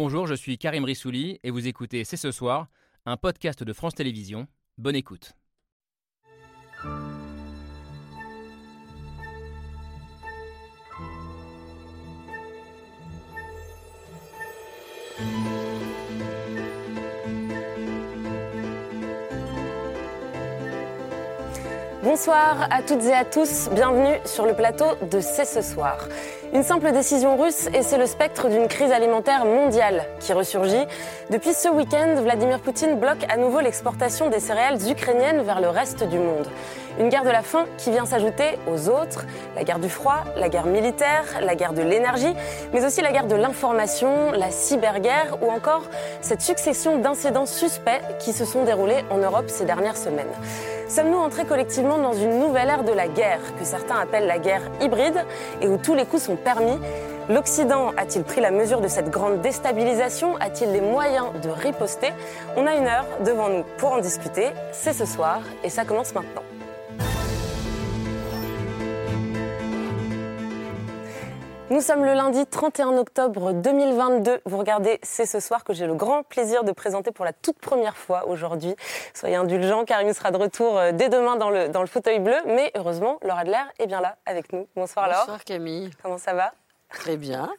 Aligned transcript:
Bonjour, 0.00 0.28
je 0.28 0.34
suis 0.34 0.58
Karim 0.58 0.84
Rissouli 0.84 1.40
et 1.42 1.50
vous 1.50 1.66
écoutez 1.66 2.04
C'est 2.04 2.16
ce 2.16 2.30
soir, 2.30 2.68
un 3.04 3.16
podcast 3.16 3.64
de 3.64 3.72
France 3.72 3.96
Télévisions. 3.96 4.46
Bonne 4.76 4.94
écoute. 4.94 5.32
Bonsoir 22.04 22.68
à 22.70 22.82
toutes 22.84 23.02
et 23.02 23.14
à 23.14 23.24
tous, 23.24 23.68
bienvenue 23.74 24.16
sur 24.24 24.46
le 24.46 24.54
plateau 24.54 24.94
de 25.10 25.18
C'est 25.20 25.44
ce 25.44 25.60
soir. 25.60 26.06
Une 26.54 26.62
simple 26.62 26.92
décision 26.92 27.36
russe 27.36 27.68
et 27.74 27.82
c'est 27.82 27.98
le 27.98 28.06
spectre 28.06 28.48
d'une 28.48 28.68
crise 28.68 28.90
alimentaire 28.90 29.44
mondiale 29.44 30.06
qui 30.18 30.32
ressurgit. 30.32 30.86
Depuis 31.28 31.52
ce 31.52 31.68
week-end, 31.68 32.14
Vladimir 32.22 32.60
Poutine 32.60 32.98
bloque 32.98 33.26
à 33.28 33.36
nouveau 33.36 33.60
l'exportation 33.60 34.30
des 34.30 34.40
céréales 34.40 34.78
ukrainiennes 34.90 35.42
vers 35.42 35.60
le 35.60 35.68
reste 35.68 36.04
du 36.04 36.18
monde. 36.18 36.46
Une 36.98 37.10
guerre 37.10 37.24
de 37.24 37.30
la 37.30 37.42
faim 37.42 37.66
qui 37.76 37.90
vient 37.90 38.06
s'ajouter 38.06 38.58
aux 38.66 38.88
autres, 38.88 39.26
la 39.56 39.62
guerre 39.62 39.78
du 39.78 39.90
froid, 39.90 40.24
la 40.36 40.48
guerre 40.48 40.66
militaire, 40.66 41.24
la 41.42 41.54
guerre 41.54 41.74
de 41.74 41.82
l'énergie, 41.82 42.34
mais 42.72 42.82
aussi 42.82 43.02
la 43.02 43.12
guerre 43.12 43.26
de 43.26 43.36
l'information, 43.36 44.32
la 44.32 44.50
cyberguerre 44.50 45.36
ou 45.42 45.50
encore 45.50 45.82
cette 46.22 46.40
succession 46.40 46.96
d'incidents 46.98 47.46
suspects 47.46 48.00
qui 48.20 48.32
se 48.32 48.46
sont 48.46 48.64
déroulés 48.64 49.04
en 49.10 49.18
Europe 49.18 49.50
ces 49.50 49.66
dernières 49.66 49.98
semaines. 49.98 50.32
Sommes-nous 50.88 51.18
entrés 51.18 51.44
collectivement 51.44 51.98
dans 51.98 52.14
une 52.14 52.38
nouvelle 52.38 52.70
ère 52.70 52.82
de 52.82 52.92
la 52.92 53.08
guerre, 53.08 53.40
que 53.58 53.64
certains 53.64 53.96
appellent 53.96 54.26
la 54.26 54.38
guerre 54.38 54.62
hybride, 54.80 55.22
et 55.60 55.68
où 55.68 55.76
tous 55.76 55.94
les 55.94 56.06
coups 56.06 56.22
sont 56.22 56.36
permis? 56.36 56.78
L'Occident 57.28 57.92
a-t-il 57.98 58.24
pris 58.24 58.40
la 58.40 58.50
mesure 58.50 58.80
de 58.80 58.88
cette 58.88 59.10
grande 59.10 59.42
déstabilisation? 59.42 60.36
A-t-il 60.40 60.72
les 60.72 60.80
moyens 60.80 61.26
de 61.42 61.50
riposter? 61.50 62.14
On 62.56 62.66
a 62.66 62.74
une 62.74 62.86
heure 62.86 63.04
devant 63.22 63.50
nous 63.50 63.64
pour 63.76 63.92
en 63.92 63.98
discuter. 63.98 64.46
C'est 64.72 64.94
ce 64.94 65.04
soir 65.04 65.40
et 65.62 65.68
ça 65.68 65.84
commence 65.84 66.14
maintenant. 66.14 66.42
Nous 71.70 71.82
sommes 71.82 72.02
le 72.02 72.14
lundi 72.14 72.46
31 72.46 72.96
octobre 72.96 73.52
2022. 73.52 74.40
Vous 74.46 74.56
regardez 74.56 74.98
C'est 75.02 75.26
ce 75.26 75.38
soir 75.38 75.64
que 75.64 75.74
j'ai 75.74 75.86
le 75.86 75.94
grand 75.94 76.22
plaisir 76.22 76.64
de 76.64 76.72
présenter 76.72 77.10
pour 77.10 77.26
la 77.26 77.34
toute 77.34 77.58
première 77.58 77.94
fois 77.94 78.26
aujourd'hui. 78.26 78.74
Soyez 79.12 79.36
indulgents 79.36 79.84
car 79.84 80.00
il 80.00 80.14
sera 80.14 80.30
de 80.30 80.38
retour 80.38 80.78
euh, 80.78 80.92
dès 80.92 81.10
demain 81.10 81.36
dans 81.36 81.50
le, 81.50 81.68
dans 81.68 81.82
le 81.82 81.86
fauteuil 81.86 82.20
bleu. 82.20 82.36
Mais 82.46 82.72
heureusement, 82.74 83.18
Laura 83.22 83.40
Adler 83.40 83.58
est 83.78 83.86
bien 83.86 84.00
là 84.00 84.16
avec 84.24 84.50
nous. 84.54 84.66
Bonsoir 84.76 85.08
Laura. 85.08 85.20
Bonsoir 85.20 85.44
Camille. 85.44 85.90
Comment 86.02 86.16
ça 86.16 86.32
va? 86.32 86.54
Très 86.88 87.18
bien. 87.18 87.50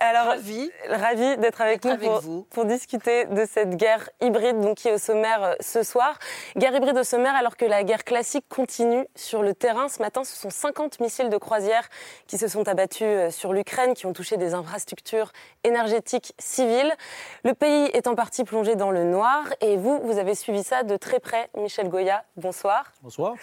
Alors, 0.00 0.26
Ravi. 0.26 0.70
ravi 0.88 1.36
d'être 1.38 1.60
avec 1.60 1.84
nous 1.84 1.90
avec 1.90 2.08
pour, 2.08 2.20
vous. 2.20 2.46
pour 2.50 2.64
discuter 2.64 3.24
de 3.26 3.44
cette 3.52 3.70
guerre 3.76 4.08
hybride 4.20 4.60
donc, 4.60 4.76
qui 4.76 4.88
est 4.88 4.92
au 4.92 4.98
sommaire 4.98 5.42
euh, 5.42 5.54
ce 5.60 5.82
soir. 5.82 6.18
Guerre 6.56 6.74
hybride 6.74 6.96
au 6.98 7.02
sommaire 7.02 7.34
alors 7.34 7.56
que 7.56 7.64
la 7.64 7.82
guerre 7.82 8.04
classique 8.04 8.44
continue 8.48 9.04
sur 9.16 9.42
le 9.42 9.54
terrain. 9.54 9.88
Ce 9.88 10.00
matin, 10.00 10.22
ce 10.22 10.36
sont 10.36 10.50
50 10.50 11.00
missiles 11.00 11.30
de 11.30 11.36
croisière 11.36 11.88
qui 12.28 12.38
se 12.38 12.46
sont 12.46 12.68
abattus 12.68 13.02
euh, 13.08 13.30
sur 13.30 13.52
l'Ukraine, 13.52 13.94
qui 13.94 14.06
ont 14.06 14.12
touché 14.12 14.36
des 14.36 14.54
infrastructures 14.54 15.32
énergétiques 15.64 16.32
civiles. 16.38 16.92
Le 17.44 17.54
pays 17.54 17.86
est 17.92 18.06
en 18.06 18.14
partie 18.14 18.44
plongé 18.44 18.76
dans 18.76 18.92
le 18.92 19.02
noir 19.04 19.42
et 19.60 19.76
vous, 19.76 19.98
vous 20.04 20.18
avez 20.18 20.34
suivi 20.36 20.62
ça 20.62 20.84
de 20.84 20.96
très 20.96 21.18
près. 21.18 21.48
Michel 21.56 21.88
Goya, 21.88 22.22
bonsoir. 22.36 22.92
Bonsoir. 23.02 23.34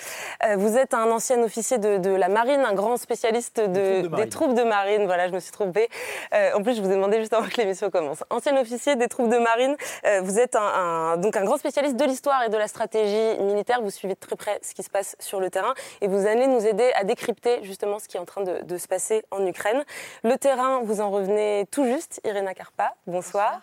Euh, 0.46 0.56
vous 0.56 0.78
êtes 0.78 0.94
un 0.94 1.12
ancien 1.12 1.42
officier 1.44 1.80
de, 1.80 1.98
de 1.98 2.12
la 2.12 2.30
marine, 2.30 2.62
un 2.62 2.74
grand 2.74 2.96
spécialiste 2.96 3.60
de- 3.60 3.66
Des 3.66 4.00
troupes 4.00 4.04
de 4.04 4.08
marine. 4.10 4.24
des 4.24 4.30
troupes 4.30 4.54
de 4.54 4.64
marine. 4.64 5.06
Voilà, 5.06 5.28
je 5.28 5.34
me 5.34 5.40
suis 5.40 5.52
trompée. 5.52 5.90
Euh, 6.34 6.45
en 6.54 6.62
plus, 6.62 6.76
je 6.76 6.82
vous 6.82 6.92
ai 6.92 6.96
demandé 6.96 7.20
juste 7.20 7.34
avant 7.34 7.48
que 7.48 7.56
l'émission 7.58 7.90
commence. 7.90 8.24
Ancien 8.30 8.60
officier 8.60 8.96
des 8.96 9.08
troupes 9.08 9.30
de 9.30 9.38
marine, 9.38 9.76
euh, 10.06 10.22
vous 10.22 10.40
êtes 10.40 10.56
un, 10.56 10.62
un- 10.62 11.18
donc 11.18 11.36
un 11.36 11.44
grand 11.44 11.58
spécialiste 11.58 11.96
de 11.96 12.06
l'histoire 12.06 12.44
et 12.44 12.50
de 12.50 12.58
la 12.58 12.68
stratégie 12.68 13.38
militaire. 13.42 13.82
Vous 13.82 13.90
suivez 13.90 14.14
de 14.16 14.20
très 14.20 14.36
près 14.36 14.60
ce 14.62 14.74
qui 14.74 14.84
se 14.84 14.90
passe 14.90 15.16
sur 15.20 15.40
le 15.40 15.50
terrain 15.50 15.74
et 16.02 16.08
vous 16.08 16.26
allez 16.28 16.48
nous 16.48 16.66
aider 16.66 16.92
à 16.96 17.04
décrypter 17.04 17.60
justement 17.64 18.00
ce 18.00 18.08
qui 18.08 18.18
est 18.18 18.20
en 18.20 18.26
train 18.26 18.42
de, 18.42 18.62
de 18.64 18.78
se 18.78 18.88
passer 18.88 19.24
en 19.32 19.46
Ukraine. 19.46 19.84
Le 20.24 20.38
terrain, 20.38 20.82
vous 20.84 21.02
en 21.02 21.10
revenez 21.10 21.66
tout 21.72 21.86
juste. 21.86 22.22
Irina 22.24 22.54
Karpa, 22.54 22.96
bonsoir. 23.08 23.62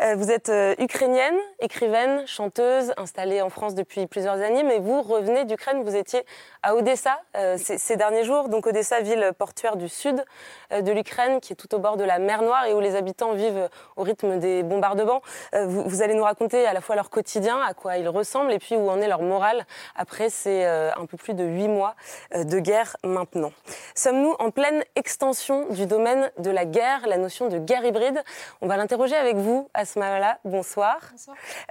Euh, 0.00 0.14
vous 0.16 0.30
êtes 0.30 0.48
euh, 0.48 0.74
ukrainienne, 0.78 1.36
écrivaine, 1.60 2.26
chanteuse, 2.26 2.92
installée 2.96 3.40
en 3.42 3.50
France 3.50 3.74
depuis 3.74 4.06
plusieurs 4.06 4.40
années, 4.40 4.62
mais 4.62 4.78
vous 4.78 5.02
revenez 5.02 5.44
d'Ukraine. 5.44 5.82
Vous 5.82 5.96
étiez 5.96 6.24
à 6.62 6.74
Odessa 6.76 7.20
euh, 7.36 7.56
ces, 7.58 7.78
ces 7.78 7.96
derniers 7.96 8.24
jours. 8.24 8.48
Donc 8.48 8.66
Odessa, 8.66 9.00
ville 9.00 9.32
portuaire 9.38 9.76
du 9.76 9.88
sud 9.88 10.24
euh, 10.72 10.82
de 10.82 10.92
l'Ukraine, 10.92 11.40
qui 11.40 11.52
est 11.52 11.56
tout 11.56 11.74
au 11.74 11.78
bord 11.78 11.96
de 11.96 12.04
la 12.04 12.15
mer 12.18 12.42
Noire 12.42 12.66
et 12.66 12.74
où 12.74 12.80
les 12.80 12.96
habitants 12.96 13.32
vivent 13.32 13.68
au 13.96 14.02
rythme 14.02 14.38
des 14.38 14.62
bombardements. 14.62 15.22
Euh, 15.54 15.66
vous, 15.66 15.82
vous 15.82 16.02
allez 16.02 16.14
nous 16.14 16.24
raconter 16.24 16.66
à 16.66 16.72
la 16.72 16.80
fois 16.80 16.96
leur 16.96 17.10
quotidien, 17.10 17.60
à 17.60 17.74
quoi 17.74 17.96
ils 17.96 18.08
ressemblent, 18.08 18.52
et 18.52 18.58
puis 18.58 18.76
où 18.76 18.88
en 18.88 19.00
est 19.00 19.08
leur 19.08 19.22
morale 19.22 19.66
après 19.94 20.30
ces 20.30 20.64
euh, 20.64 20.90
un 20.96 21.06
peu 21.06 21.16
plus 21.16 21.34
de 21.34 21.44
huit 21.44 21.68
mois 21.68 21.94
euh, 22.34 22.44
de 22.44 22.58
guerre 22.58 22.96
maintenant. 23.04 23.52
Sommes-nous 23.94 24.34
en 24.38 24.50
pleine 24.50 24.82
extension 24.94 25.66
du 25.70 25.86
domaine 25.86 26.30
de 26.38 26.50
la 26.50 26.64
guerre, 26.64 27.06
la 27.06 27.18
notion 27.18 27.48
de 27.48 27.58
guerre 27.58 27.84
hybride? 27.84 28.22
On 28.60 28.66
va 28.66 28.76
l'interroger 28.76 29.16
avec 29.16 29.36
vous, 29.36 29.68
Asmala. 29.74 30.38
Bonsoir. 30.44 30.98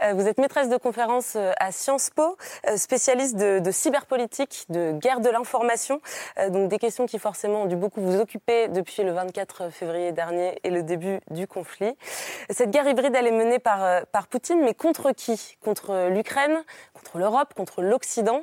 Euh, 0.04 0.14
vous 0.14 0.28
êtes 0.28 0.38
maîtresse 0.38 0.70
de 0.70 0.78
conférence 0.78 1.38
à 1.60 1.72
Sciences 1.72 2.10
Po, 2.10 2.38
spécialiste 2.76 3.36
de, 3.36 3.60
de 3.60 3.72
cyberpolitique, 3.72 4.66
de 4.70 4.92
guerre 4.94 5.20
de 5.20 5.30
l'information. 5.30 6.02
Donc 6.50 6.70
des 6.70 6.78
questions 6.78 7.06
qui 7.06 7.20
forcément 7.20 7.64
ont 7.64 7.66
dû 7.66 7.76
beaucoup 7.76 8.02
vous 8.02 8.20
occuper 8.20 8.68
depuis 8.68 9.04
le 9.04 9.12
24 9.12 9.70
février 9.70 10.12
dernier 10.12 10.35
et 10.64 10.70
le 10.70 10.84
début 10.84 11.20
du 11.30 11.48
conflit. 11.48 11.96
Cette 12.50 12.72
guerre 12.72 12.88
hybride, 12.88 13.16
elle 13.16 13.28
est 13.28 13.32
menée 13.32 13.60
par, 13.60 13.84
euh, 13.84 14.02
par 14.12 14.28
Poutine, 14.28 14.62
mais 14.62 14.74
contre 14.74 15.12
qui? 15.12 15.58
Contre 15.64 16.10
l'Ukraine, 16.10 16.64
contre 16.94 17.18
l'Europe, 17.18 17.54
contre 17.56 17.82
l'Occident? 17.82 18.42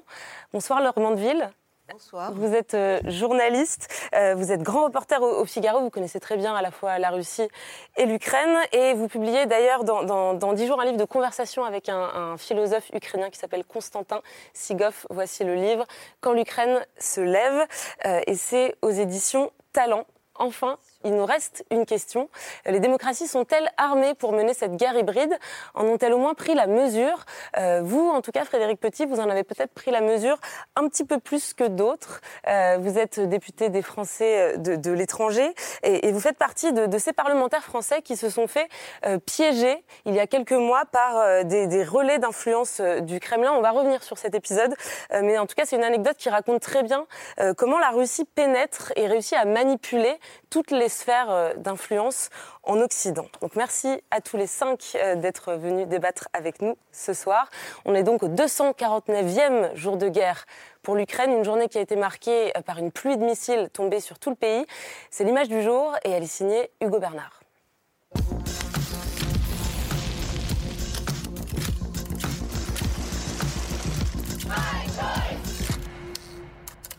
Bonsoir 0.52 0.81
Laure 0.81 0.98
Mandeville. 0.98 1.50
Bonsoir. 1.92 2.32
Vous 2.32 2.54
êtes 2.54 2.75
euh, 2.75 3.00
journaliste, 3.04 3.92
euh, 4.14 4.34
vous 4.34 4.50
êtes 4.52 4.62
grand 4.62 4.84
reporter 4.84 5.20
au, 5.20 5.41
au 5.41 5.44
Figaro, 5.44 5.81
vous 5.81 5.91
connaissez 5.91 6.20
très 6.20 6.36
bien 6.36 6.54
à 6.54 6.62
la 6.62 6.70
fois 6.70 6.98
la 6.98 7.10
Russie 7.10 7.48
et 7.97 8.06
l'Ukraine, 8.06 8.56
et 8.72 8.94
vous 8.94 9.08
publiez 9.08 9.47
d'ailleurs 9.47 9.84
dans, 9.84 10.02
dans, 10.02 10.32
dans 10.32 10.52
10 10.52 10.69
jours 10.69 10.81
un 10.81 10.84
livre 10.84 10.97
de 10.97 11.04
conversation 11.04 11.64
avec 11.64 11.88
un, 11.88 12.00
un 12.00 12.36
philosophe 12.38 12.88
ukrainien 12.94 13.31
qui 13.31 13.38
s'appelle 13.38 13.64
Constantin 13.64 14.22
Sigov. 14.54 15.06
Voici 15.10 15.44
le 15.44 15.54
livre 15.54 15.84
Quand 16.20 16.32
l'Ukraine 16.32 16.81
se 16.98 17.20
lève, 17.20 17.66
euh, 18.06 18.20
et 18.26 18.36
c'est 18.36 18.76
aux 18.81 18.91
éditions 18.91 19.50
Talent. 19.72 20.06
Enfin, 20.36 20.78
il 21.04 21.14
nous 21.14 21.26
reste 21.26 21.64
une 21.70 21.86
question. 21.86 22.28
Les 22.66 22.80
démocraties 22.80 23.26
sont-elles 23.26 23.70
armées 23.76 24.14
pour 24.14 24.32
mener 24.32 24.54
cette 24.54 24.76
guerre 24.76 24.96
hybride? 24.96 25.38
En 25.74 25.84
ont-elles 25.84 26.12
au 26.12 26.18
moins 26.18 26.34
pris 26.34 26.54
la 26.54 26.66
mesure? 26.66 27.24
Euh, 27.58 27.80
Vous, 27.82 28.08
en 28.08 28.20
tout 28.20 28.32
cas, 28.32 28.44
Frédéric 28.44 28.80
Petit, 28.80 29.06
vous 29.06 29.20
en 29.20 29.28
avez 29.28 29.44
peut-être 29.44 29.72
pris 29.72 29.90
la 29.90 30.00
mesure 30.00 30.38
un 30.76 30.88
petit 30.88 31.04
peu 31.04 31.18
plus 31.18 31.54
que 31.54 31.64
d'autres. 31.64 32.20
Euh, 32.48 32.78
vous 32.80 32.98
êtes 32.98 33.20
député 33.20 33.68
des 33.68 33.82
Français 33.82 34.58
de, 34.58 34.76
de 34.76 34.90
l'étranger 34.90 35.54
et, 35.82 36.12
vous 36.12 36.20
faites 36.20 36.36
partie 36.36 36.72
de, 36.72 36.98
ces 36.98 37.12
parlementaires 37.12 37.64
français 37.64 38.02
qui 38.02 38.16
se 38.16 38.28
sont 38.28 38.46
fait 38.46 38.69
euh, 39.06 39.19
piéger 39.19 39.82
il 40.04 40.14
y 40.14 40.20
a 40.20 40.26
quelques 40.26 40.52
mois 40.52 40.84
par 40.84 41.16
euh, 41.16 41.42
des, 41.42 41.84
relais 41.84 42.19
d'influence 42.19 42.80
euh, 42.80 43.00
du 43.00 43.19
Kremlin. 43.20 43.52
On 43.52 43.60
va 43.60 43.70
revenir 43.70 44.02
sur 44.02 44.19
cet 44.19 44.34
épisode, 44.34 44.74
euh, 45.12 45.20
mais 45.22 45.38
en 45.38 45.46
tout 45.46 45.54
cas, 45.54 45.64
c'est 45.64 45.76
une 45.76 45.84
anecdote 45.84 46.16
qui 46.16 46.28
raconte 46.28 46.60
très 46.60 46.82
bien 46.82 47.06
euh, 47.40 47.54
comment 47.54 47.78
la 47.78 47.90
Russie 47.90 48.24
pénètre 48.24 48.92
et 48.96 49.06
réussit 49.06 49.36
à 49.36 49.44
manipuler 49.44 50.19
toutes 50.52 50.70
les 50.70 50.90
sphères 50.90 51.30
euh, 51.30 51.54
d'influence 51.54 52.28
en 52.62 52.78
Occident. 52.80 53.24
Donc 53.40 53.56
merci 53.56 53.88
à 54.10 54.20
tous 54.20 54.36
les 54.36 54.46
cinq 54.46 54.92
euh, 54.96 55.16
d'être 55.16 55.54
venus 55.54 55.88
débattre 55.88 56.28
avec 56.34 56.60
nous 56.60 56.76
ce 56.92 57.14
soir. 57.14 57.48
On 57.86 57.94
est 57.94 58.02
donc 58.02 58.22
au 58.22 58.28
249e 58.28 59.74
jour 59.74 59.96
de 59.96 60.08
guerre 60.10 60.44
pour 60.82 60.94
l'Ukraine, 60.94 61.32
une 61.32 61.42
journée 61.42 61.68
qui 61.68 61.78
a 61.78 61.80
été 61.80 61.96
marquée 61.96 62.54
euh, 62.54 62.60
par 62.60 62.76
une 62.76 62.92
pluie 62.92 63.16
de 63.16 63.24
missiles 63.24 63.70
tombés 63.72 64.00
sur 64.00 64.18
tout 64.18 64.28
le 64.28 64.36
pays. 64.36 64.66
C'est 65.10 65.24
l'image 65.24 65.48
du 65.48 65.62
jour 65.62 65.94
et 66.04 66.10
elle 66.10 66.22
est 66.22 66.26
signée 66.26 66.70
Hugo 66.82 66.98
Bernard. 66.98 67.40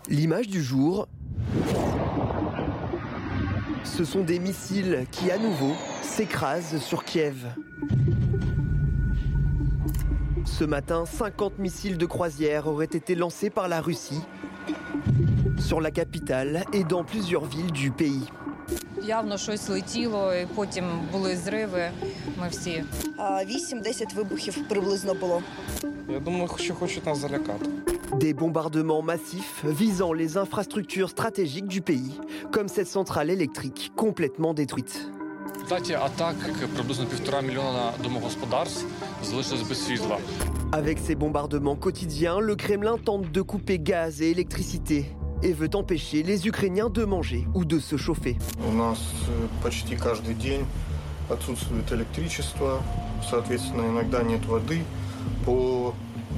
L'image 0.10 0.48
du 0.48 0.62
jour, 0.62 1.08
ce 3.93 4.05
sont 4.05 4.23
des 4.23 4.39
missiles 4.39 5.07
qui 5.11 5.31
à 5.31 5.39
nouveau 5.39 5.73
s'écrasent 6.03 6.79
sur 6.79 7.05
Kiev. 7.05 7.47
Ce 10.45 10.65
matin, 10.65 11.05
50 11.07 11.59
missiles 11.59 11.99
de 11.99 12.07
croisière 12.07 12.67
auraient 12.67 12.85
été 12.85 13.15
lancés 13.15 13.51
par 13.51 13.69
la 13.69 13.81
Russie 13.81 14.21
sur 15.59 15.81
la 15.81 15.91
capitale 15.91 16.65
et 16.73 16.85
dans 16.85 17.05
plusieurs 17.05 17.45
villes 17.45 17.73
du 17.73 17.91
pays. 17.91 18.29
Явно 19.03 19.39
щось 19.39 19.69
летіло, 19.69 20.35
і 20.35 20.47
потім 20.55 20.85
були 21.13 21.37
зриви. 21.37 21.91
Ми 22.41 22.49
всі 22.49 22.85
А, 23.17 23.45
8-10 23.45 24.15
вибухів 24.15 24.69
приблизно 24.69 25.15
було. 25.15 25.43
Я 26.09 26.21
думаю, 26.21 26.49
що 26.59 26.75
хочуть 26.75 27.07
нас 27.07 27.19
залякати. 27.19 27.67
Des 28.20 28.34
bombardements 28.34 29.02
massifs 29.02 29.66
visant 29.66 30.14
les 30.14 30.38
infrastructures 30.38 31.10
stratégiques 31.10 31.68
du 31.68 31.82
pays, 31.82 32.20
comme 32.52 32.68
cette 32.68 32.88
centrale 32.88 33.30
électrique 33.30 33.92
complètement 33.96 34.54
détruite. 34.54 35.10
Avec 40.72 41.00
ces 41.00 41.16
bombardements 41.16 41.76
quotidiens, 41.76 42.40
le 42.40 42.56
Kremlin 42.56 42.98
tente 42.98 43.32
de 43.32 43.42
couper 43.42 43.80
gaz 43.80 44.22
et 44.22 44.30
électricité 44.30 45.06
et 45.42 45.52
veut 45.52 45.70
empêcher 45.74 46.24
les 46.24 46.48
Ukrainiens 46.48 46.90
de 46.90 47.06
manger 47.06 47.48
ou 47.54 47.66
de 47.66 47.80
se 47.80 47.98
chauffer. 47.98 48.38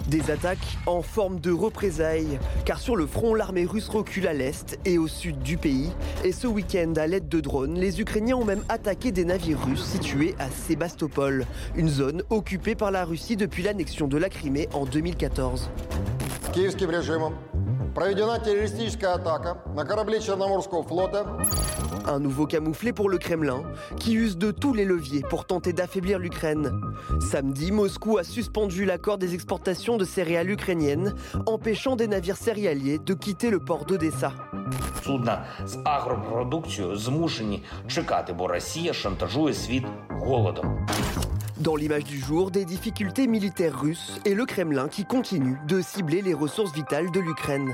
Des 0.07 0.31
attaques 0.31 0.77
en 0.87 1.01
forme 1.01 1.41
de 1.41 1.51
représailles, 1.51 2.39
car 2.67 2.79
sur 2.79 2.95
le 2.95 3.07
front, 3.07 3.35
l'armée 3.35 3.65
russe 3.65 3.89
recule 3.89 4.29
à 4.29 4.35
l'est 4.35 4.79
et 4.85 4.99
au 4.99 5.09
sud 5.09 5.39
du 5.39 5.57
pays. 5.57 5.93
Et 6.25 6.33
ce 6.33 6.47
week-end, 6.47 6.93
à 6.97 7.07
l'aide 7.07 7.29
de 7.29 7.41
drones, 7.41 7.75
les 7.75 8.03
Ukrainiens 8.03 8.37
ont 8.37 8.45
même 8.45 8.63
attaqué 8.69 9.13
des 9.13 9.25
navires 9.25 9.65
russes 9.65 9.85
situés 9.85 10.35
à 10.39 10.51
Sébastopol, 10.51 11.47
une 11.75 11.89
zone 11.89 12.23
occupée 12.29 12.75
par 12.75 12.91
la 12.91 13.07
Russie 13.07 13.37
depuis 13.37 13.63
l'annexion 13.63 14.07
de 14.07 14.19
la 14.19 14.29
Crimée 14.29 14.69
en 14.75 14.85
2014. 14.85 15.71
Киевским 16.55 16.91
режимом 16.91 17.35
проведена 17.95 18.39
террористическая 18.39 19.15
атака 19.15 19.59
на 19.75 19.85
корабли 19.85 20.21
Черноморского 20.21 20.83
флота 20.83 21.27
Un 22.07 22.19
nouveau 22.21 22.47
camouflet 22.47 22.93
pour 22.93 23.09
le 23.09 23.17
Kremlin, 23.17 23.63
qui 23.99 24.13
use 24.13 24.37
de 24.37 24.51
tous 24.51 24.75
les 24.75 24.85
leviers 24.85 25.23
pour 25.23 25.47
tenter 25.47 25.73
d'affaiblir 25.73 26.19
l'Ukraine. 26.19 26.71
Samedi, 27.31 27.73
Moscou 27.73 28.19
a 28.19 28.25
suspendu 28.25 28.85
l'accord 28.85 29.17
des 29.17 29.33
exportations 29.33 29.97
de 29.97 30.05
céréales 30.05 30.51
ukrainiennes, 30.51 31.15
empêchant 31.47 31.97
des 31.97 32.07
navires 32.07 32.37
céréaliers 32.37 32.99
de 32.99 33.15
quitter 33.15 33.51
le 33.51 33.59
port 33.59 33.87
d'Odessa. 33.87 34.33
Судна 35.05 35.45
з 35.67 35.79
агропродукцією 35.85 36.97
змушені 36.97 37.63
чекати, 37.89 38.33
бо 38.33 38.49
Росія 38.49 38.93
шантажує 38.93 39.55
світ 39.55 39.85
голодом. 40.11 40.87
Dans 41.60 41.76
l'image 41.76 42.06
du 42.06 42.18
jour, 42.18 42.52
des 42.52 42.64
difficultés 42.64 43.28
militaires 43.28 43.78
russes 43.78 44.22
et 44.24 44.34
le 44.34 44.46
Kremlin 44.46 44.88
qui 44.88 45.04
continue 45.04 45.58
de 45.68 45.82
cibler 45.82 46.22
les 46.22 46.34
ressources 46.34 46.74
vitales 46.74 47.12
de 47.12 47.20
l'Ukraine. 47.20 47.74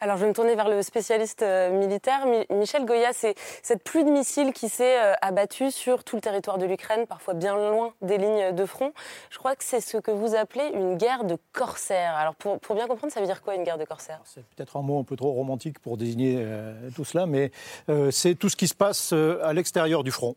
Alors, 0.00 0.16
je 0.16 0.22
vais 0.22 0.28
me 0.28 0.34
tourner 0.34 0.54
vers 0.54 0.68
le 0.68 0.80
spécialiste 0.82 1.42
euh, 1.42 1.70
militaire. 1.70 2.24
Mi- 2.26 2.46
Michel 2.50 2.84
Goya, 2.84 3.12
c'est 3.12 3.34
cette 3.64 3.82
pluie 3.82 4.04
de 4.04 4.10
missiles 4.10 4.52
qui 4.52 4.68
s'est 4.68 4.96
euh, 4.96 5.14
abattue 5.22 5.72
sur 5.72 6.04
tout 6.04 6.14
le 6.14 6.22
territoire 6.22 6.56
de 6.56 6.66
l'Ukraine, 6.66 7.04
parfois 7.08 7.34
bien 7.34 7.56
loin 7.56 7.92
des 8.00 8.16
lignes 8.16 8.52
de 8.52 8.64
front. 8.64 8.92
Je 9.30 9.38
crois 9.38 9.56
que 9.56 9.64
c'est 9.64 9.80
ce 9.80 9.96
que 9.96 10.12
vous 10.12 10.36
appelez 10.36 10.70
une 10.72 10.96
guerre 10.96 11.24
de 11.24 11.36
corsaires. 11.52 12.14
Alors, 12.14 12.36
pour, 12.36 12.76
bien 12.76 12.86
comprendre, 12.86 13.12
ça 13.12 13.18
veut 13.18 13.26
dire 13.26 13.42
quoi 13.42 13.56
une 13.56 13.64
guerre 13.64 13.76
de 13.76 13.84
corsaires? 13.84 14.20
C'est 14.24 14.44
peut-être 14.44 14.76
un 14.76 14.82
mot 14.82 15.00
un 15.00 15.04
peu 15.04 15.16
trop 15.16 15.32
romantique 15.32 15.80
pour 15.80 15.96
désigner 15.96 16.36
euh, 16.38 16.90
tout 16.94 17.04
cela, 17.04 17.26
mais 17.26 17.50
c'est 18.10 18.36
tout 18.36 18.48
ce 18.48 18.54
qui 18.56 18.68
se 18.68 18.74
passe 18.74 19.12
à 19.12 19.52
l'extérieur 19.52 20.04
du 20.04 20.12
front, 20.12 20.36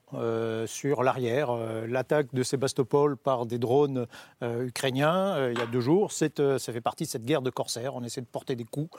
sur 0.65 1.03
l'arrière. 1.03 1.53
L'attaque 1.87 2.33
de 2.33 2.41
Sébastopol 2.43 3.17
par 3.17 3.45
des 3.45 3.59
drones 3.59 4.07
ukrainiens 4.41 5.49
il 5.49 5.59
y 5.59 5.61
a 5.61 5.65
deux 5.65 5.81
jours, 5.81 6.11
ça 6.11 6.29
fait 6.59 6.81
partie 6.81 7.03
de 7.03 7.09
cette 7.09 7.25
guerre 7.25 7.41
de 7.41 7.49
corsaires. 7.49 7.95
On 7.95 8.03
essaie 8.03 8.21
de 8.21 8.25
porter 8.25 8.55
des 8.55 8.63
coups 8.63 8.89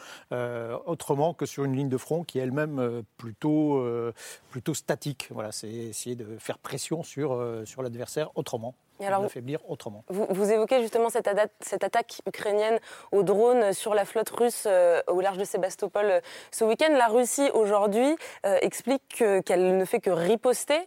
euh, 0.52 0.76
autrement 0.86 1.34
que 1.34 1.46
sur 1.46 1.64
une 1.64 1.74
ligne 1.74 1.88
de 1.88 1.96
front 1.96 2.24
qui 2.24 2.38
est 2.38 2.42
elle-même 2.42 2.78
euh, 2.78 3.02
plutôt, 3.16 3.78
euh, 3.78 4.12
plutôt 4.50 4.74
statique. 4.74 5.28
Voilà, 5.30 5.50
c'est 5.52 5.68
essayer 5.68 6.14
de 6.16 6.36
faire 6.38 6.58
pression 6.58 7.02
sur, 7.02 7.32
euh, 7.32 7.64
sur 7.64 7.82
l'adversaire 7.82 8.30
autrement, 8.34 8.74
Et 9.00 9.06
alors, 9.06 9.22
l'affaiblir 9.22 9.60
autrement. 9.70 10.04
Vous, 10.08 10.26
vous 10.30 10.50
évoquez 10.52 10.80
justement 10.82 11.08
cette, 11.08 11.28
cette 11.60 11.84
attaque 11.84 12.20
ukrainienne 12.26 12.78
aux 13.12 13.22
drones 13.22 13.72
sur 13.72 13.94
la 13.94 14.04
flotte 14.04 14.30
russe 14.30 14.64
euh, 14.66 15.00
au 15.08 15.20
large 15.20 15.38
de 15.38 15.44
Sébastopol 15.44 16.04
euh, 16.06 16.20
ce 16.50 16.64
week-end. 16.64 16.92
La 16.96 17.06
Russie 17.08 17.48
aujourd'hui 17.54 18.16
euh, 18.46 18.58
explique 18.60 19.02
que- 19.18 19.40
qu'elle 19.40 19.76
ne 19.78 19.84
fait 19.84 20.00
que 20.00 20.10
riposter 20.10 20.80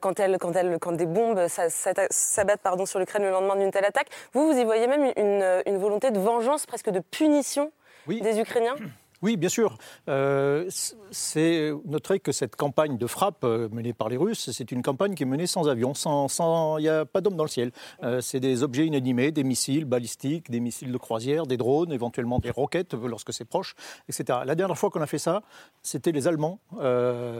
quand, 0.00 0.20
elle, 0.20 0.38
quand, 0.38 0.54
elle, 0.56 0.78
quand 0.78 0.92
des 0.92 1.06
bombes 1.06 1.46
s'abattent 1.48 2.60
pardon, 2.62 2.86
sur 2.86 2.98
l'Ukraine 3.00 3.22
le 3.22 3.30
lendemain 3.30 3.56
d'une 3.56 3.70
telle 3.70 3.84
attaque. 3.84 4.08
Vous, 4.32 4.52
vous 4.52 4.58
y 4.58 4.64
voyez 4.64 4.86
même 4.86 5.12
une, 5.16 5.62
une 5.66 5.78
volonté 5.78 6.10
de 6.10 6.18
vengeance, 6.18 6.66
presque 6.66 6.90
de 6.90 7.00
punition 7.00 7.72
Oui. 8.06 8.20
des 8.20 8.38
Ukrainiens 8.40 8.76
Oui, 9.20 9.36
bien 9.36 9.48
sûr. 9.48 9.76
Euh, 10.08 10.68
c'est 11.10 11.72
noter 11.84 12.20
que 12.20 12.30
cette 12.30 12.54
campagne 12.54 12.96
de 12.98 13.06
frappe 13.08 13.42
euh, 13.42 13.68
menée 13.72 13.92
par 13.92 14.08
les 14.08 14.16
Russes, 14.16 14.50
c'est 14.52 14.70
une 14.70 14.80
campagne 14.82 15.14
qui 15.14 15.24
est 15.24 15.26
menée 15.26 15.48
sans 15.48 15.68
avion, 15.68 15.92
sans, 15.92 16.28
sans- 16.28 16.78
il 16.78 16.82
n'y 16.82 16.88
a 16.88 17.04
pas 17.04 17.20
d'homme 17.20 17.34
dans 17.36 17.42
le 17.42 17.48
ciel. 17.50 17.72
Euh, 18.04 18.20
c'est 18.20 18.38
des 18.38 18.62
objets 18.62 18.86
inanimés, 18.86 19.32
des 19.32 19.42
missiles 19.42 19.86
balistiques, 19.86 20.50
des 20.52 20.60
missiles 20.60 20.92
de 20.92 20.98
croisière, 20.98 21.46
des 21.46 21.56
drones, 21.56 21.92
éventuellement 21.92 22.38
des 22.38 22.50
roquettes 22.50 22.94
euh, 22.94 23.08
lorsque 23.08 23.32
c'est 23.32 23.44
proche, 23.44 23.74
etc. 24.08 24.38
La 24.46 24.54
dernière 24.54 24.78
fois 24.78 24.88
qu'on 24.90 25.00
a 25.02 25.06
fait 25.08 25.18
ça, 25.18 25.42
c'était 25.82 26.12
les 26.12 26.28
Allemands. 26.28 26.60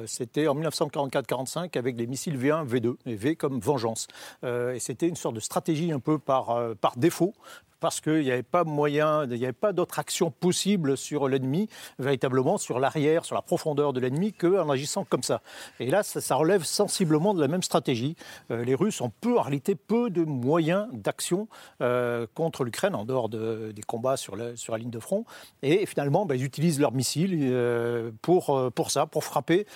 C'était 0.06 0.48
en 0.48 0.54
1944-45 0.56 1.78
avec 1.78 1.96
les 1.96 2.06
missiles 2.06 2.36
V1, 2.38 2.66
V2, 2.66 2.96
et 3.06 3.14
V 3.14 3.36
comme 3.36 3.60
vengeance. 3.60 4.06
Et 4.44 4.78
c'était 4.81 5.06
une 5.08 5.16
sorte 5.16 5.34
de 5.34 5.40
stratégie 5.40 5.92
un 5.92 6.00
peu 6.00 6.19
par, 6.19 6.58
par 6.81 6.96
défaut 6.96 7.34
parce 7.80 8.00
qu'il 8.00 8.20
n'y 8.20 8.30
avait 8.30 8.42
pas 8.42 8.64
moyen, 8.64 9.25
il 9.25 9.30
n'y 9.38 9.44
avait 9.44 9.52
pas 9.52 9.72
d'autre 9.72 9.98
action 9.98 10.30
possible 10.30 10.96
sur 10.96 11.28
l'ennemi, 11.28 11.69
véritablement 11.98 12.58
sur 12.58 12.78
l'arrière, 12.78 13.25
sur 13.25 13.34
la 13.34 13.42
profondeur 13.42 13.92
de 13.92 14.00
l'ennemi, 14.00 14.32
qu'en 14.32 14.69
agissant 14.70 15.04
comme 15.04 15.22
ça. 15.22 15.40
Et 15.80 15.90
là, 15.90 16.02
ça, 16.02 16.34
relève 16.34 16.64
sensiblement 16.64 17.34
de 17.34 17.40
la 17.40 17.48
même 17.48 17.62
stratégie. 17.62 18.16
Euh, 18.50 18.64
les 18.64 18.75
Russes 18.75 19.00
ont 19.00 19.12
peu, 19.20 19.38
en 19.38 19.42
réalité, 19.42 19.75
peu 19.75 20.10
de 20.10 20.25
moyens 20.25 20.88
d'action 20.92 21.48
euh, 21.80 22.26
contre 22.34 22.64
l'Ukraine, 22.64 22.94
en 22.94 23.04
dehors 23.04 23.28
de- 23.28 23.72
des 23.75 23.82
combats 23.82 24.16
sur, 24.16 24.36
la- 24.36 24.54
ligne 24.78 24.90
de 24.90 24.98
front. 25.00 25.24
Et 25.62 25.86
finalement, 25.86 26.26
ben, 26.26 26.34
ils 26.34 26.44
utilisent 26.44 26.78
leurs 26.81 26.92
missiles 26.92 27.36
euh, 27.42 28.10
pour, 28.22 28.70
pour 28.74 28.90
ça, 28.90 29.06
pour 29.06 29.24
frapper 29.24 29.66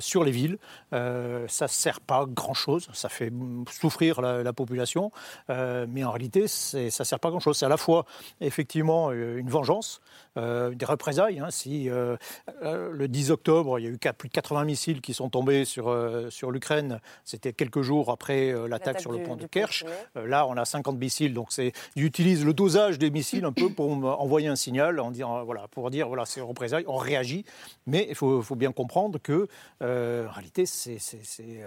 sur 0.00 0.24
les 0.24 0.30
villes. 0.32 0.58
Ça 0.90 1.64
ne 1.64 1.68
sert 1.68 2.00
pas 2.00 2.26
grand-chose, 2.28 2.88
ça 2.92 3.08
fait 3.08 3.32
souffrir 3.70 4.20
la, 4.20 4.42
la 4.42 4.52
population, 4.52 5.10
mais 5.48 6.04
en 6.04 6.10
réalité, 6.10 6.46
ça 6.48 6.78
ne 6.78 6.88
sert 6.90 7.20
pas 7.20 7.30
C'est 7.40 7.66
à 7.66 7.68
la 7.68 7.76
fois, 7.76 8.04
effectivement, 8.40 9.10
euh, 9.10 9.38
une 9.38 9.48
vengeance, 9.48 10.00
euh, 10.36 10.70
des 10.70 10.84
représailles. 10.86 11.40
hein. 11.40 11.50
si 11.50 11.88
euh, 11.90 12.16
euh, 12.62 12.90
le 12.92 13.08
10 13.08 13.30
octobre, 13.30 13.78
il 13.78 13.84
y 13.84 13.86
a 13.86 13.90
eu 13.90 13.98
plus 13.98 14.28
de 14.28 14.32
80 14.34 14.64
missiles 14.64 15.00
qui 15.00 15.14
sont 15.14 15.28
tombés 15.30 15.64
sur, 15.64 15.88
euh, 15.88 16.30
sur 16.30 16.50
l'Ukraine, 16.50 17.00
c'était 17.24 17.52
quelques 17.52 17.82
jours 17.82 18.10
après 18.10 18.52
l'attaque 18.68 19.00
sur 19.00 19.12
le 19.12 19.18
du- 19.18 19.24
pont 19.24 19.36
de 19.36 19.46
Kerch. 19.46 19.84
Là, 20.14 20.46
on 20.46 20.56
a 20.56 20.64
50 20.64 20.98
missiles, 20.98 21.34
donc 21.34 21.48
c'est, 21.50 21.72
ils 21.96 22.04
utilisent 22.04 22.44
le 22.44 22.54
dosage 22.54 22.98
des 22.98 23.10
missiles 23.10 23.44
un 23.44 23.52
peu 23.52 23.68
pour 23.70 23.90
envoyer 23.90 24.48
un 24.48 24.56
signal, 24.56 25.00
en 25.00 25.10
disant, 25.10 25.44
voilà, 25.44 25.68
pour 25.68 25.90
dire 25.90 26.08
voilà, 26.08 26.24
c'est 26.26 26.40
représailles, 26.40 26.84
on 26.86 26.96
réagit. 26.96 27.44
Mais 27.86 28.06
il 28.08 28.14
faut, 28.14 28.42
faut 28.42 28.54
bien 28.56 28.72
comprendre 28.72 29.18
que, 29.20 29.48
en 29.80 30.30
réalité, 30.30 30.66
c'est, 30.66 30.98
c'est- 30.98 31.20
c'est, 31.24 31.60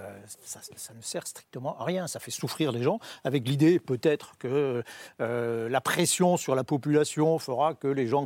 ça, 0.44 0.60
ça 0.76 0.94
ne 0.94 1.02
sert 1.02 1.28
strictement 1.28 1.78
à 1.80 1.84
rien. 1.84 2.08
Ça 2.08 2.20
fait 2.20 2.32
souffrir 2.32 2.72
les 2.72 2.82
gens, 2.84 3.00
avec 3.24 3.48
l'idée 3.48 3.80
peut-être 3.80 4.38
que 4.40 4.84
la 5.20 5.82
pression 5.82 6.38
sur 6.38 6.56
la 6.56 6.64
population 6.64 7.38
fera 7.40 7.74
que 7.74 7.88
les 7.88 8.08
gens 8.08 8.26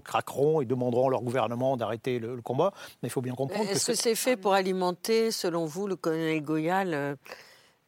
et 0.62 0.65
demanderont 0.65 1.07
à 1.07 1.12
leur 1.12 1.21
gouvernement 1.21 1.77
d'arrêter 1.77 2.19
le, 2.19 2.36
le 2.36 2.41
combat. 2.41 2.71
Mais 3.01 3.07
il 3.07 3.12
faut 3.12 3.21
bien 3.21 3.33
comprendre 3.36 3.65
que 3.65 3.71
Est-ce 3.71 3.88
que 3.88 3.93
c'est- 3.95 4.15
fait 4.15 4.38
pour 4.38 4.53
alimenter, 4.53 5.31
selon 5.31 5.65
vous, 5.65 5.88
le 5.88 5.95
colonel 5.95 6.41
Goyal, 6.41 6.93
euh, 6.93 7.15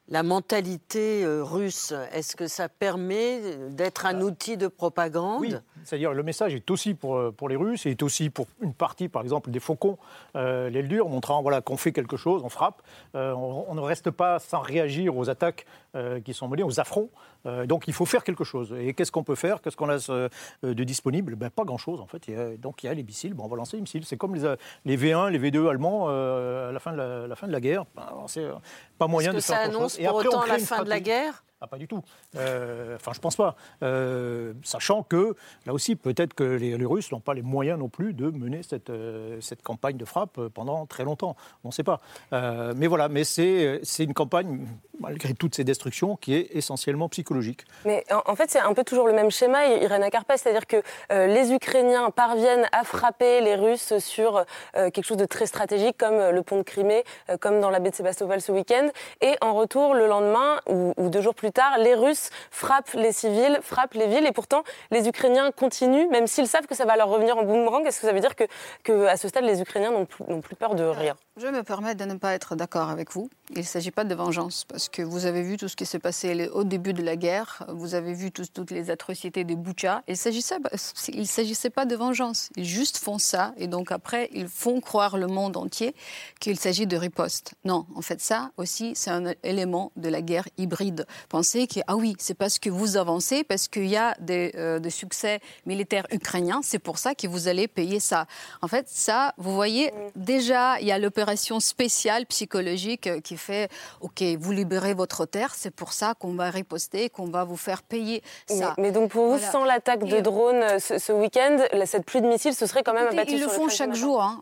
la 0.08 0.24
mentalité 0.24 1.24
euh, 1.24 1.44
russe? 1.44 1.94
Est-ce 2.14 2.36
que 2.36 2.48
ça 2.48 2.68
permet 2.68 3.40
d'être 3.70 4.06
un 4.06 4.20
outil 4.22 4.58
de 4.58 4.68
propagande? 4.68 5.40
Oui, 5.42 5.54
c'est-à-dire 5.86 6.14
le 6.14 6.24
message 6.24 6.54
est 6.54 6.70
aussi 6.70 6.94
pour, 6.94 7.16
euh, 7.16 7.32
pour 7.32 7.48
les 7.50 7.56
Russes 7.56 7.86
et 7.86 7.92
est 7.92 8.04
aussi 8.04 8.30
pour 8.30 8.48
une 8.62 8.74
partie, 8.74 9.08
par 9.08 9.22
exemple, 9.22 9.52
des 9.52 9.60
faucons, 9.60 9.98
euh, 10.36 10.70
l'aile 10.70 10.88
dure, 10.88 11.08
montrant 11.08 11.42
voilà, 11.42 11.62
qu'on 11.62 11.78
fait 11.78 11.92
quelque 11.94 12.18
chose, 12.18 12.42
on 12.44 12.50
frappe. 12.50 12.82
Euh, 13.16 13.32
on, 13.34 13.66
on 13.70 13.76
ne 13.76 13.82
reste 13.82 14.12
pas 14.12 14.40
sans 14.40 14.60
réagir 14.60 15.16
aux 15.16 15.30
attaques 15.30 15.66
euh, 15.96 16.20
qui 16.20 16.34
sont 16.34 16.48
menées, 16.48 16.64
aux 16.64 16.80
affronts. 16.80 17.10
Euh, 17.46 17.66
donc 17.66 17.88
il 17.88 17.94
faut 17.94 18.06
faire 18.06 18.24
quelque 18.24 18.44
chose. 18.44 18.76
Et 18.80 18.94
qu'est-ce 18.94 19.12
qu'on 19.12 19.24
peut 19.24 19.36
faire? 19.36 19.62
Qu'est-ce 19.62 19.78
qu'on 19.78 19.90
a 19.90 19.98
euh, 20.10 20.30
de 20.64 20.84
disponible? 20.84 21.36
Ben, 21.36 21.50
Pas 21.50 21.64
grand-chose, 21.64 22.02
en 22.02 22.08
fait. 22.08 22.30
Donc 22.60 22.84
il 22.84 22.88
y 22.88 22.90
a 22.90 22.94
les 22.94 23.04
missiles, 23.04 23.34
bon, 23.34 23.46
on 23.46 23.48
va 23.48 23.58
lancer 23.58 23.78
les 23.78 23.82
missiles. 23.82 24.06
C'est 24.06 24.18
comme 24.18 24.36
les, 24.36 24.46
euh, 24.46 24.56
les 24.86 24.98
V1, 24.98 25.30
les 25.30 25.40
V2 25.40 25.70
allemands 25.70 26.08
euh, 26.10 26.70
à 26.70 26.72
la 26.72 26.80
fin 26.80 26.92
de 26.92 26.98
la, 26.98 27.28
la 27.28 27.36
fin 27.36 27.48
de 27.48 27.52
la 27.52 27.60
guerre. 27.60 27.86
Ben, 27.96 28.08
c'est 28.28 28.44
euh, 28.44 28.54
pas 28.98 29.08
moyen 29.08 29.34
de 29.34 29.40
faire 29.40 29.58
ça 29.58 29.64
annonce 29.64 29.98
pour 29.98 30.16
autant 30.16 30.46
la 30.46 30.60
fin 30.60 30.84
de 30.84 30.90
la 30.90 31.00
guerre? 31.00 31.44
Ah, 31.64 31.68
pas 31.68 31.78
du 31.78 31.88
tout. 31.88 32.02
Euh, 32.38 32.96
Enfin, 32.96 33.12
je 33.14 33.20
pense 33.20 33.36
pas. 33.36 33.56
Euh, 33.84 34.54
sachant 34.64 35.04
que, 35.04 35.36
là 35.68 35.74
aussi, 35.74 35.96
peut-être 35.96 36.34
que 36.34 36.44
les, 36.44 36.76
Russes 36.86 37.12
n'ont 37.12 37.20
pas 37.20 37.36
les 37.36 37.44
moyens 37.44 37.78
non 37.78 37.88
plus 37.88 38.14
de 38.14 38.32
mener 38.32 38.64
cette, 38.64 38.90
euh, 38.90 39.40
cette 39.42 39.62
campagne 39.62 39.96
de 39.96 40.06
frappe 40.06 40.40
pendant 40.48 40.88
très 40.88 41.04
longtemps. 41.04 41.36
On 41.64 41.68
ne 41.68 41.74
sait 41.74 41.84
pas. 41.84 42.02
Mais 42.32 42.88
voilà, 42.88 43.10
mais 43.10 43.24
c'est 43.24 43.82
une 44.00 44.16
campagne, 44.16 44.66
malgré 45.00 45.36
toutes 45.36 45.54
ces 45.54 45.64
destructions, 45.64 46.16
qui 46.16 46.34
est 46.34 46.56
essentiellement 46.56 47.10
psychologique. 47.10 47.66
Mais 47.86 48.04
en, 48.26 48.36
fait, 48.36 48.50
c'est 48.50 48.60
un 48.60 48.74
peu 48.74 48.84
toujours 48.84 49.06
le 49.06 49.14
même 49.14 49.30
schéma, 49.30 49.68
Irène 49.68 50.10
Karpes, 50.10 50.34
c'est-à-dire 50.36 50.66
que 50.66 50.82
les 51.12 51.54
Ukrainiens 51.54 52.10
parviennent 52.10 52.68
à 52.72 52.84
frapper 52.84 53.42
les 53.42 53.56
Russes 53.56 54.00
sur 54.00 54.44
quelque 54.74 55.04
chose 55.04 55.18
de 55.18 55.26
très 55.26 55.46
stratégique, 55.46 55.98
comme 55.98 56.32
le 56.32 56.42
pont 56.42 56.58
de 56.58 56.64
Crimée, 56.64 57.04
comme 57.40 57.60
dans 57.60 57.70
la 57.70 57.80
baie 57.80 57.92
de 57.92 57.96
Sébastopol 57.96 58.42
ce 58.42 58.52
week-end, 58.52 58.88
et 59.22 59.36
en 59.42 59.54
retour, 59.54 59.94
le 59.94 60.08
lendemain 60.08 60.60
ou, 60.68 60.94
ou 60.98 61.10
deux 61.10 61.22
jours 61.22 61.36
plus 61.36 61.51
plus 61.52 61.62
tard, 61.62 61.78
les 61.80 61.96
Russes 61.96 62.30
frappent 62.50 62.94
les 62.94 63.12
civils, 63.12 63.60
frappent 63.62 63.94
les 63.94 64.08
villes, 64.08 64.26
et 64.26 64.32
pourtant 64.32 64.64
les 64.90 65.08
Ukrainiens 65.08 65.52
continuent, 65.52 66.08
même 66.10 66.26
s'ils 66.26 66.48
savent 66.48 66.66
que 66.66 66.76
ça 66.76 66.86
va 66.86 66.96
leur 66.96 67.10
revenir 67.10 67.38
en 67.38 67.44
boomerang. 67.44 67.86
Est-ce 67.86 68.00
que 68.00 68.08
ça 68.08 68.14
veut 68.14 68.22
dire 68.22 68.38
que, 68.38 68.46
que 68.84 69.06
à 69.08 69.18
ce 69.18 69.28
stade, 69.28 69.44
les 69.44 69.60
Ukrainiens 69.60 69.92
n'ont 69.92 70.06
plus, 70.06 70.24
plus 70.42 70.56
peur 70.56 70.76
de 70.76 70.84
rien? 70.84 71.16
Je 71.38 71.48
me 71.48 71.64
permets 71.64 71.96
de 71.96 72.06
ne 72.06 72.16
pas 72.16 72.34
être 72.34 72.56
d'accord 72.56 72.90
avec 72.90 73.12
vous. 73.12 73.30
Il 73.52 73.60
ne 73.60 73.64
s'agit 73.64 73.92
pas 73.92 74.06
de 74.06 74.16
vengeance, 74.16 74.64
parce 74.64 74.88
que 74.88 75.02
vous 75.02 75.26
avez 75.26 75.42
vu 75.42 75.58
tout 75.58 75.68
ce 75.68 75.76
qui 75.76 75.86
s'est 75.86 76.00
passé 76.00 76.50
au 76.54 76.64
début 76.64 76.94
de 76.94 77.04
la 77.04 77.18
guerre, 77.18 77.66
vous 77.68 77.96
avez 77.96 78.14
vu 78.14 78.32
toutes 78.32 78.72
les 78.72 78.90
atrocités 78.90 79.44
des 79.44 79.56
Boucha. 79.56 80.04
Il 80.08 80.14
ne 80.14 81.26
s'agissait 81.26 81.70
pas 81.70 81.86
de 81.86 81.96
vengeance. 81.96 82.50
Ils 82.56 82.66
juste 82.66 82.98
font 82.98 83.18
ça, 83.18 83.54
et 83.58 83.68
donc 83.68 83.92
après, 83.92 84.30
ils 84.32 84.48
font 84.48 84.80
croire 84.80 85.18
le 85.18 85.28
monde 85.28 85.58
entier 85.58 85.94
qu'il 86.40 86.58
s'agit 86.58 86.88
de 86.88 86.96
riposte. 86.96 87.56
Non, 87.66 87.86
en 87.96 88.02
fait, 88.02 88.22
ça 88.22 88.52
aussi, 88.56 88.94
c'est 88.96 89.12
un 89.12 89.34
élément 89.44 89.92
de 89.98 90.08
la 90.08 90.22
guerre 90.22 90.48
hybride. 90.58 91.06
Que, 91.42 91.80
ah 91.88 91.96
oui, 91.96 92.16
c'est 92.20 92.36
parce 92.36 92.60
que 92.60 92.70
vous 92.70 92.98
avancez, 92.98 93.44
parce 93.44 93.68
qu'il 93.68 93.88
y 93.88 93.98
a 93.98 94.16
des, 94.20 94.52
euh, 94.56 94.80
succès 94.90 95.40
militaires 95.66 96.06
ukrainiens, 96.12 96.62
c'est 96.64 96.80
pour 96.80 97.00
ça 97.00 97.16
que 97.16 97.28
vous 97.28 97.48
allez 97.48 97.68
payer 97.68 98.00
ça. 98.00 98.28
En 98.62 98.68
fait, 98.68 98.88
ça, 98.88 99.34
vous 99.38 99.54
voyez, 99.56 99.92
déjà, 100.16 100.80
il 100.80 100.88
y 100.88 100.92
a 100.92 101.00
l'opération 101.00 101.60
spéciale 101.60 102.28
psychologique 102.28 103.08
euh, 103.08 103.22
qui 103.22 103.38
fait 103.38 103.70
OK, 104.02 104.22
vous 104.40 104.52
libérez 104.52 104.94
votre 104.94 105.26
terre, 105.26 105.56
c'est 105.56 105.74
pour 105.74 105.94
ça 105.94 106.14
qu'on 106.14 106.34
va 106.34 106.52
riposter, 106.52 107.10
qu'on 107.10 107.28
va 107.28 107.44
vous 107.44 107.58
faire 107.58 107.82
payer 107.82 108.22
ça. 108.48 108.76
Mais, 108.78 108.92
donc 108.92 109.10
pour 109.10 109.26
vous, 109.28 109.40
sans 109.40 109.64
l'attaque 109.64 110.04
de 110.04 110.20
drones 110.20 110.62
euh, 110.62 110.80
ce, 110.80 111.12
week-end, 111.12 111.58
cette 111.86 112.06
pluie 112.06 112.22
de 112.22 112.28
missiles, 112.28 112.54
ce 112.54 112.68
serait 112.68 112.84
quand 112.84 112.94
même 112.94 113.08
abattu 113.08 113.34
Ils 113.34 113.42
le 113.42 113.48
font 113.48 113.68
chaque 113.68 113.96
jour. 113.96 114.22
Hein. 114.22 114.42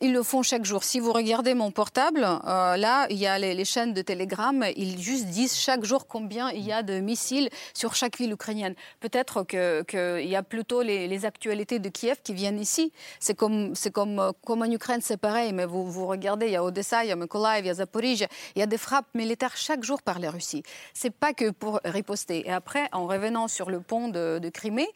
Ils 0.00 0.12
le 0.12 0.22
font 0.22 0.42
chaque 0.42 0.64
jour. 0.64 0.84
Si 0.84 1.00
vous 1.00 1.12
regardez 1.12 1.52
mon 1.52 1.70
portable, 1.70 2.20
là, 2.20 3.06
il 3.10 3.18
y 3.18 3.26
a 3.26 3.38
les, 3.38 3.64
chaînes 3.64 3.92
de 3.92 4.02
Telegram, 4.02 4.64
ils 4.76 5.00
juste 5.00 5.26
disent 5.26 5.54
chaque 5.54 5.84
jour 5.84 6.06
combien 6.06 6.29
il 6.30 6.64
y 6.64 6.72
a 6.72 6.82
de 6.82 7.00
missiles 7.00 7.48
sur 7.74 7.94
chaque 7.94 8.18
ville 8.18 8.32
ukrainienne. 8.32 8.74
Peut-être 9.00 9.44
qu'il 9.44 10.28
y 10.28 10.36
a 10.36 10.42
plutôt 10.42 10.82
les, 10.82 11.24
actualités 11.24 11.78
de 11.78 11.88
Kiev 11.90 12.16
qui 12.22 12.32
viennent 12.32 12.58
ici. 12.58 12.92
C'est 13.18 13.34
comme, 13.34 13.74
comme, 13.92 14.62
en 14.62 14.70
Ukraine, 14.70 15.00
c'est 15.02 15.18
pareil, 15.18 15.52
mais 15.52 15.66
vous, 15.66 15.90
vous 15.90 16.06
regardez, 16.06 16.46
il 16.46 16.52
y 16.52 16.56
a 16.56 16.64
Odessa, 16.64 17.04
il 17.04 17.08
y 17.08 17.12
a 17.12 17.16
Mykolaiv, 17.16 17.64
il 17.64 17.68
y 17.68 17.70
a 17.70 17.74
Zaporizhia, 17.74 18.28
il 18.54 18.60
y 18.60 18.62
a 18.62 18.66
des 18.66 18.78
frappes 18.78 19.14
militaires 19.14 19.56
chaque 19.56 19.84
jour 19.84 20.02
par 20.02 20.18
la 20.18 20.30
Russie. 20.30 20.62
C'est 20.94 21.10
pas 21.10 21.34
que 21.34 21.50
pour 21.50 21.80
riposter. 21.84 22.46
Et 22.46 22.52
après, 22.52 22.88
en 22.92 23.06
revenant 23.06 23.48
sur 23.48 23.70
le 23.70 23.80
pont 23.80 24.08
de, 24.08 24.50
Crimée, 24.52 24.88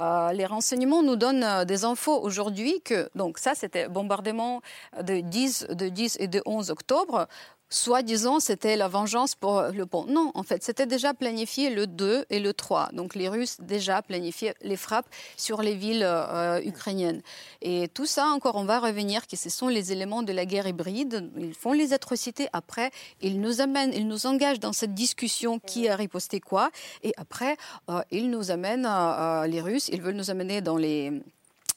euh, 0.00 0.32
les 0.32 0.46
renseignements 0.46 1.02
nous 1.02 1.16
donnent 1.16 1.44
euh, 1.44 1.64
des 1.64 1.84
infos 1.84 2.18
aujourd'hui 2.20 2.80
que, 2.82 3.10
donc 3.14 3.38
ça, 3.38 3.54
c'était 3.54 3.88
bombardement 3.88 4.62
de 5.02 5.20
10, 5.20 5.66
de 5.70 5.88
10 5.88 6.16
et 6.20 6.28
de 6.28 6.42
11 6.46 6.70
octobre 6.70 7.26
soi-disant, 7.72 8.38
c'était 8.40 8.76
la 8.76 8.88
vengeance 8.88 9.34
pour 9.34 9.62
le 9.62 9.86
pont. 9.86 10.04
Non, 10.06 10.30
en 10.34 10.42
fait, 10.42 10.62
c'était 10.62 10.86
déjà 10.86 11.14
planifié 11.14 11.70
le 11.70 11.86
2 11.86 12.26
et 12.30 12.38
le 12.38 12.52
3. 12.52 12.90
Donc 12.92 13.14
les 13.14 13.28
Russes 13.28 13.56
déjà 13.60 14.02
planifiaient 14.02 14.54
les 14.62 14.76
frappes 14.76 15.08
sur 15.36 15.62
les 15.62 15.74
villes 15.74 16.04
euh, 16.04 16.60
ukrainiennes. 16.64 17.22
Et 17.62 17.88
tout 17.88 18.06
ça, 18.06 18.26
encore, 18.26 18.56
on 18.56 18.64
va 18.64 18.78
revenir 18.78 19.26
que 19.26 19.36
ce 19.36 19.50
sont 19.50 19.68
les 19.68 19.92
éléments 19.92 20.22
de 20.22 20.32
la 20.32 20.44
guerre 20.44 20.66
hybride. 20.66 21.30
Ils 21.36 21.54
font 21.54 21.72
les 21.72 21.92
atrocités. 21.92 22.48
Après, 22.52 22.90
ils 23.20 23.40
nous 23.40 23.60
amènent, 23.60 23.92
ils 23.94 24.06
nous 24.06 24.26
engagent 24.26 24.60
dans 24.60 24.72
cette 24.72 24.94
discussion 24.94 25.58
qui 25.58 25.88
a 25.88 25.96
riposté 25.96 26.40
quoi. 26.40 26.70
Et 27.02 27.12
après, 27.16 27.56
euh, 27.90 28.02
ils 28.10 28.30
nous 28.30 28.50
amènent, 28.50 28.86
euh, 28.88 29.46
les 29.46 29.60
Russes, 29.60 29.88
ils 29.92 30.02
veulent 30.02 30.16
nous 30.16 30.30
amener 30.30 30.60
dans 30.60 30.76
les 30.76 31.22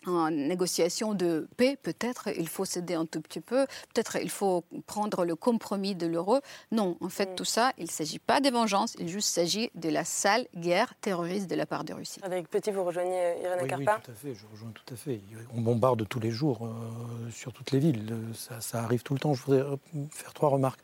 en 0.06 0.32
négociation 0.32 1.14
de 1.14 1.48
paix, 1.58 1.78
peut-être 1.82 2.30
il 2.38 2.48
faut 2.48 2.66
céder 2.66 2.94
un 2.94 3.06
tout 3.06 3.22
petit 3.22 3.42
peu, 3.42 3.66
peut-être 3.94 4.18
il 4.22 4.30
faut 4.30 4.64
prendre 4.86 5.26
le 5.26 5.36
compromis 5.36 5.96
de 5.96 6.08
l'euro. 6.08 6.40
Non, 6.72 6.98
en 7.02 7.10
fait, 7.10 7.36
tout 7.36 7.46
ça, 7.46 7.72
il 7.78 7.86
ne 7.86 7.90
s'agit 7.90 8.20
pas 8.20 8.42
de 8.42 8.50
vengeance, 8.50 8.96
il 9.00 9.10
juste 9.10 9.30
s'agit 9.30 9.70
de 9.76 9.90
la 9.90 10.04
sale 10.04 10.48
guerre 10.56 10.94
terroriste 11.02 11.50
de 11.50 11.56
la 11.56 11.66
part 11.66 11.84
de 11.84 11.94
Russie. 11.94 12.20
Avec 12.24 12.50
Petit, 12.50 12.72
vous 12.72 12.84
rejoignez 12.84 13.20
euh, 13.20 13.44
Irène 13.44 13.60
oui, 13.62 13.68
Carpa 13.68 13.96
Oui, 13.96 14.02
tout 14.04 14.12
à 14.12 14.14
fait, 14.14 14.34
je 14.34 14.46
rejoins 14.52 14.72
tout 14.72 14.94
à 14.94 14.98
fait. 14.98 15.20
On 15.56 15.62
bombarde 15.62 16.08
tous 16.08 16.20
les 16.20 16.32
jours 16.32 16.66
euh, 16.66 17.32
sur 17.32 17.54
toutes 17.54 17.72
les 17.72 17.80
villes, 17.80 18.16
ça, 18.34 18.84
arrive 18.84 19.04
tout 19.04 19.14
le 19.14 19.20
temps. 19.20 19.34
Je 19.34 19.44
voudrais 19.44 19.64
faire 20.12 20.34
trois 20.34 20.50
remarques. 20.50 20.80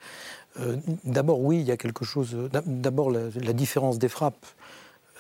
Euh, 0.59 0.77
d'abord, 1.03 1.39
oui, 1.39 1.59
il 1.59 1.65
y 1.65 1.71
a 1.71 1.77
quelque 1.77 2.05
chose. 2.05 2.35
D'abord, 2.51 3.11
la 3.11 3.53
différence 3.53 3.99
des 3.99 4.09
frappes. 4.09 4.45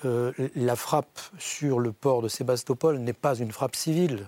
Euh, 0.05 0.31
la 0.55 0.75
frappe 0.75 1.19
sur 1.37 1.79
le 1.79 1.91
port 1.91 2.21
de 2.21 2.27
Sébastopol 2.27 2.97
n'est 2.99 3.13
pas 3.13 3.35
une 3.35 3.51
frappe 3.51 3.75
civile. 3.75 4.27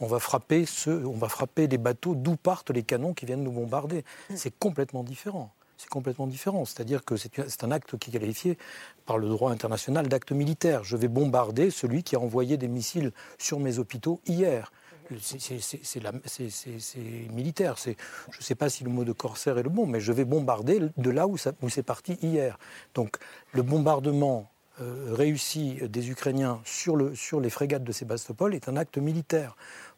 On 0.00 0.06
va 0.06 0.18
frapper, 0.18 0.64
ceux, 0.64 1.06
on 1.06 1.16
va 1.16 1.28
frapper 1.28 1.66
les 1.66 1.76
bateaux 1.76 2.14
d'où 2.14 2.36
partent 2.36 2.70
les 2.70 2.82
canons 2.82 3.12
qui 3.12 3.26
viennent 3.26 3.42
nous 3.42 3.52
bombarder. 3.52 4.04
C'est 4.34 4.56
complètement 4.58 5.04
différent. 5.04 5.52
C'est 5.76 5.90
complètement 5.90 6.26
différent. 6.26 6.64
C'est-à-dire 6.64 7.04
que 7.04 7.16
c'est 7.16 7.64
un 7.64 7.70
acte 7.70 7.98
qui 7.98 8.10
est 8.10 8.18
qualifié 8.18 8.58
par 9.04 9.18
le 9.18 9.28
droit 9.28 9.50
international 9.50 10.08
d'acte 10.08 10.32
militaire. 10.32 10.84
Je 10.84 10.96
vais 10.96 11.08
bombarder 11.08 11.70
celui 11.70 12.02
qui 12.02 12.16
a 12.16 12.20
envoyé 12.20 12.56
des 12.56 12.68
missiles 12.68 13.12
sur 13.38 13.60
mes 13.60 13.78
hôpitaux 13.78 14.20
hier. 14.26 14.72
C'est 15.18 16.98
militaire. 17.32 17.76
Je 17.76 17.90
ne 17.90 18.42
sais 18.42 18.54
pas 18.54 18.68
si 18.68 18.84
le 18.84 18.90
mot 18.90 19.04
de 19.04 19.12
corsaire 19.12 19.58
est 19.58 19.62
le 19.62 19.70
bon, 19.70 19.86
mais 19.86 20.00
je 20.00 20.12
vais 20.12 20.24
bombarder 20.24 20.80
de 20.96 21.10
là 21.10 21.26
où, 21.26 21.36
où 21.62 21.68
c'est 21.68 21.82
parti 21.82 22.18
hier. 22.22 22.58
Donc 22.94 23.16
le 23.52 23.62
bombardement 23.62 24.49
réussi 25.08 25.78
des 25.88 26.10
Ukrainiens 26.10 26.60
sur, 26.64 26.96
le, 26.96 27.14
sur 27.14 27.40
les 27.40 27.50
frégates 27.50 27.84
de 27.84 27.92
Sébastopol 27.92 28.54
est 28.54 28.68
un 28.68 28.76
acte 28.76 28.98
militaire. 28.98 29.56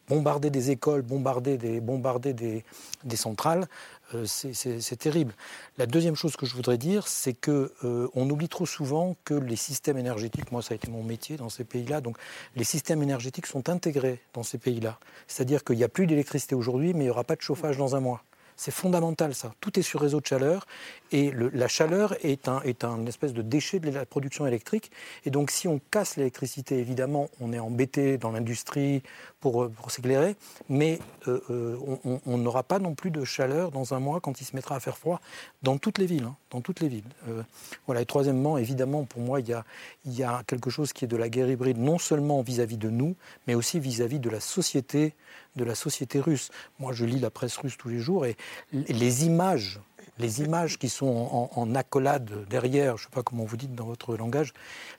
Bombarder 0.09 0.49
des 0.49 0.69
écoles, 0.69 1.01
bombarder 1.01 1.57
des, 1.57 1.79
bombarder 1.79 2.33
des, 2.33 2.65
des 3.05 3.15
centrales, 3.15 3.67
euh, 4.13 4.25
c'est 4.25 4.95
terrible. 4.97 5.33
La 5.77 5.85
deuxième 5.85 6.15
chose 6.15 6.35
que 6.35 6.45
je 6.45 6.53
voudrais 6.55 6.77
dire, 6.77 7.07
c'est 7.07 7.33
que 7.33 7.71
euh, 7.83 8.07
on 8.13 8.29
oublie 8.29 8.49
trop 8.49 8.65
souvent 8.65 9.15
que 9.23 9.33
les 9.33 9.55
systèmes 9.55 9.97
énergétiques, 9.97 10.51
moi 10.51 10.61
ça 10.61 10.73
a 10.73 10.75
été 10.75 10.91
mon 10.91 11.03
métier 11.03 11.37
dans 11.37 11.49
ces 11.49 11.63
pays-là, 11.63 12.01
donc 12.01 12.17
les 12.55 12.63
systèmes 12.63 13.01
énergétiques 13.01 13.47
sont 13.47 13.69
intégrés 13.69 14.19
dans 14.33 14.43
ces 14.43 14.57
pays-là. 14.57 14.99
C'est-à-dire 15.27 15.63
qu'il 15.63 15.77
n'y 15.77 15.83
a 15.83 15.89
plus 15.89 16.05
d'électricité 16.05 16.53
aujourd'hui, 16.55 16.93
mais 16.93 17.01
il 17.01 17.07
n'y 17.07 17.09
aura 17.09 17.23
pas 17.23 17.35
de 17.35 17.41
chauffage 17.41 17.77
dans 17.77 17.95
un 17.95 17.99
mois. 17.99 18.23
C'est 18.55 18.71
fondamental 18.71 19.33
ça. 19.33 19.53
Tout 19.59 19.79
est 19.79 19.83
sur 19.83 20.01
réseau 20.01 20.19
de 20.19 20.25
chaleur 20.25 20.65
et 21.11 21.31
la 21.31 21.67
chaleur 21.67 22.15
est 22.25 22.47
un, 22.47 22.61
est 22.61 22.83
un 22.83 23.05
espèce 23.05 23.33
de 23.33 23.41
déchet 23.41 23.79
de 23.79 23.89
la 23.89 24.05
production 24.05 24.45
électrique. 24.47 24.91
Et 25.25 25.29
donc 25.29 25.51
si 25.51 25.67
on 25.67 25.79
casse 25.91 26.17
l'électricité, 26.17 26.79
évidemment, 26.79 27.29
on 27.39 27.53
est 27.53 27.59
embêté 27.59 28.17
dans 28.17 28.31
l'industrie 28.31 29.03
pour, 29.39 29.69
pour 29.69 29.91
s'éclairer, 29.91 30.35
mais 30.69 30.99
euh, 31.27 31.41
euh, 31.49 32.19
on 32.25 32.37
n'aura 32.37 32.63
pas 32.63 32.79
non 32.79 32.95
plus 32.95 33.11
de 33.11 33.23
chaleur 33.23 33.71
dans 33.71 33.93
un 33.93 33.99
mois 33.99 34.19
quand 34.21 34.41
il 34.41 34.45
se 34.45 34.55
mettra 34.55 34.75
à 34.75 34.79
faire 34.79 34.97
froid 34.97 35.21
dans 35.61 35.77
toutes 35.77 35.97
les 35.97 36.05
villes. 36.05 36.23
Hein, 36.23 36.35
dans 36.53 36.61
toutes 36.61 36.79
les 36.79 36.87
villes. 36.87 37.03
Euh, 37.27 37.43
voilà. 37.85 38.01
Et 38.01 38.05
troisièmement, 38.05 38.57
évidemment, 38.57 39.03
pour 39.03 39.21
moi, 39.21 39.41
il 39.41 39.49
y, 39.49 39.53
a, 39.53 39.65
il 40.05 40.13
y 40.13 40.23
a 40.23 40.43
quelque 40.47 40.69
chose 40.69 40.93
qui 40.93 41.03
est 41.05 41.07
de 41.07 41.17
la 41.17 41.29
guerre 41.29 41.49
hybride, 41.49 41.77
non 41.77 41.97
seulement 41.97 42.41
vis-à-vis 42.41 42.77
de 42.77 42.89
nous, 42.89 43.15
mais 43.47 43.55
aussi 43.55 43.79
vis-à-vis 43.79 44.19
de 44.19 44.29
la 44.29 44.39
société 44.39 45.13
de 45.55 45.63
la 45.63 45.75
société 45.75 46.19
russe. 46.19 46.49
Moi, 46.79 46.93
je 46.93 47.05
lis 47.05 47.19
la 47.19 47.29
presse 47.29 47.57
russe 47.57 47.77
tous 47.77 47.89
les 47.89 47.99
jours 47.99 48.25
et 48.25 48.35
les 48.71 49.25
images, 49.25 49.79
les 50.19 50.41
images 50.41 50.77
qui 50.77 50.89
sont 50.89 51.49
en, 51.55 51.75
accolade 51.75 52.45
derrière, 52.49 52.97
je 52.97 53.03
ne 53.03 53.09
sais 53.09 53.15
pas 53.15 53.23
comment 53.23 53.45
vous 53.45 53.57
dites 53.57 53.75
dans 53.75 53.85
votre 53.85 54.15
langage, 54.15 54.53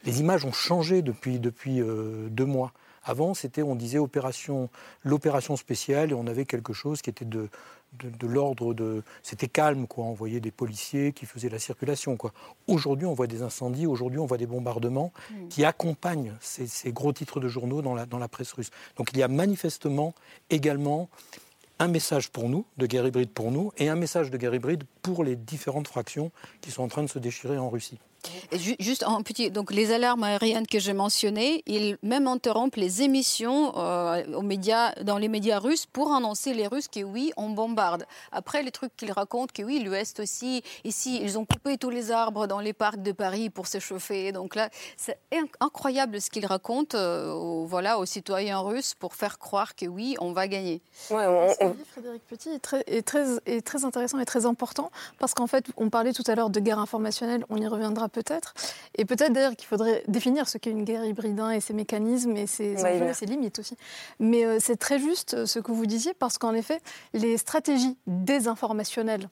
les 0.04 0.20
images 0.20 0.44
ont 0.44 0.52
changé 0.52 1.02
depuis, 1.02 1.40
euh, 1.80 2.28
deux 2.30 2.46
mois. 2.46 2.72
Avant, 3.04 3.34
c'était, 3.34 3.62
on 3.62 3.74
disait 3.74 3.98
opération, 3.98 4.70
l'opération 5.02 5.56
spéciale 5.56 6.10
et 6.10 6.14
on 6.14 6.26
avait 6.26 6.46
quelque 6.46 6.72
chose 6.72 7.02
qui 7.02 7.10
était 7.10 7.26
de, 7.26 7.48
de, 7.98 8.26
l'ordre 8.26 8.74
de. 8.74 9.02
C'était 9.22 9.48
calme, 9.48 9.86
quoi. 9.86 10.04
On 10.04 10.12
voyait 10.12 10.40
des 10.40 10.50
policiers 10.50 11.12
qui 11.12 11.26
faisaient 11.26 11.48
la 11.48 11.58
circulation, 11.58 12.16
quoi. 12.16 12.32
Aujourd'hui, 12.66 13.06
on 13.06 13.14
voit 13.14 13.26
des 13.26 13.42
incendies, 13.42 13.86
aujourd'hui, 13.86 14.18
on 14.18 14.26
voit 14.26 14.38
des 14.38 14.46
bombardements 14.46 15.12
mm. 15.30 15.48
qui 15.48 15.64
accompagnent 15.64 16.34
ces, 16.40 16.92
gros 16.92 17.12
titres 17.12 17.40
de 17.40 17.48
journaux 17.48 17.82
dans 17.82 17.94
la, 17.94 18.06
dans 18.06 18.18
la 18.18 18.28
presse 18.28 18.52
russe. 18.52 18.70
Donc 18.96 19.10
il 19.12 19.18
y 19.18 19.22
a 19.22 19.28
manifestement 19.28 20.14
également 20.50 21.08
un 21.78 21.88
message 21.88 22.30
pour 22.30 22.48
nous, 22.48 22.64
de 22.76 22.86
guerre 22.86 23.06
hybride 23.06 23.30
pour 23.30 23.50
nous, 23.50 23.72
et 23.78 23.88
un 23.88 23.96
message 23.96 24.30
de 24.30 24.36
guerre 24.36 24.54
hybride 24.54 24.84
pour 25.02 25.24
les 25.24 25.36
différentes 25.36 25.88
fractions 25.88 26.30
qui 26.60 26.70
sont 26.70 26.82
en 26.82 26.88
train 26.88 27.02
de 27.02 27.08
se 27.08 27.18
déchirer 27.18 27.58
en 27.58 27.68
Russie 27.68 27.98
juste 28.78 29.04
en 29.04 29.22
petit, 29.22 29.50
donc 29.50 29.72
les 29.72 29.92
alarmes 29.92 30.24
aériennes 30.24 30.66
que 30.66 30.78
j'ai 30.78 30.92
mentionnées, 30.92 31.62
ils 31.66 31.96
même 32.02 32.26
interrompent 32.26 32.76
les 32.76 33.02
émissions 33.02 33.72
euh, 33.76 34.24
aux 34.34 34.42
médias, 34.42 34.92
dans 35.02 35.18
les 35.18 35.28
médias 35.28 35.58
russes 35.58 35.86
pour 35.86 36.12
annoncer 36.12 36.54
les 36.54 36.66
Russes 36.66 36.88
que 36.88 37.00
oui, 37.00 37.32
on 37.36 37.50
bombarde. 37.50 38.04
Après, 38.32 38.62
les 38.62 38.70
trucs 38.70 38.96
qu'ils 38.96 39.12
racontent 39.12 39.52
que 39.54 39.62
oui, 39.62 39.80
l'Ouest 39.80 40.20
aussi, 40.20 40.62
ici, 40.84 41.20
ils 41.22 41.38
ont 41.38 41.44
coupé 41.44 41.78
tous 41.78 41.90
les 41.90 42.10
arbres 42.10 42.46
dans 42.46 42.60
les 42.60 42.72
parcs 42.72 43.02
de 43.02 43.12
Paris 43.12 43.50
pour 43.50 43.66
s'échauffer. 43.66 44.32
Donc 44.32 44.54
là, 44.54 44.70
c'est 44.96 45.18
incroyable 45.60 46.20
ce 46.20 46.30
qu'ils 46.30 46.46
racontent 46.46 46.96
euh, 46.96 47.32
aux, 47.32 47.66
voilà, 47.66 47.98
aux 47.98 48.06
citoyens 48.06 48.58
russes 48.58 48.94
pour 48.94 49.14
faire 49.14 49.38
croire 49.38 49.74
que 49.74 49.86
oui, 49.86 50.16
on 50.20 50.32
va 50.32 50.48
gagner. 50.48 50.82
Ouais, 51.10 51.26
on, 51.26 51.48
Ce 51.48 51.72
dit 51.72 51.84
Frédéric 51.90 52.22
Petit 52.26 52.50
est 52.50 52.58
très, 52.58 52.82
est, 52.86 53.06
très, 53.06 53.24
est 53.46 53.64
très 53.64 53.84
intéressant 53.84 54.18
et 54.18 54.24
très 54.24 54.46
important 54.46 54.90
parce 55.18 55.34
qu'en 55.34 55.46
fait, 55.46 55.66
on 55.76 55.90
parlait 55.90 56.12
tout 56.12 56.24
à 56.26 56.34
l'heure 56.34 56.50
de 56.50 56.60
guerre 56.60 56.78
informationnelle, 56.78 57.44
on 57.50 57.56
y 57.56 57.66
reviendra 57.66 58.08
peut-être. 58.14 58.54
Et 58.96 59.04
peut-être 59.04 59.32
d'ailleurs 59.32 59.56
qu'il 59.56 59.66
faudrait 59.66 60.02
définir 60.08 60.48
ce 60.48 60.56
qu'est 60.56 60.70
une 60.70 60.84
guerre 60.84 61.04
hybride 61.04 61.34
et 61.52 61.60
ses 61.60 61.74
mécanismes 61.74 62.36
et 62.36 62.46
ses 62.46 62.76
enjeux 62.84 63.08
et 63.08 63.14
ses 63.14 63.26
limites 63.26 63.58
aussi. 63.58 63.76
Mais 64.20 64.44
euh, 64.44 64.58
c'est 64.60 64.76
très 64.76 64.98
juste 64.98 65.34
euh, 65.34 65.46
ce 65.46 65.58
que 65.58 65.72
vous 65.72 65.86
disiez 65.86 66.14
parce 66.14 66.38
qu'en 66.38 66.54
effet, 66.54 66.80
les 67.12 67.36
stratégies 67.36 67.96
désinformationnelles 68.06 69.28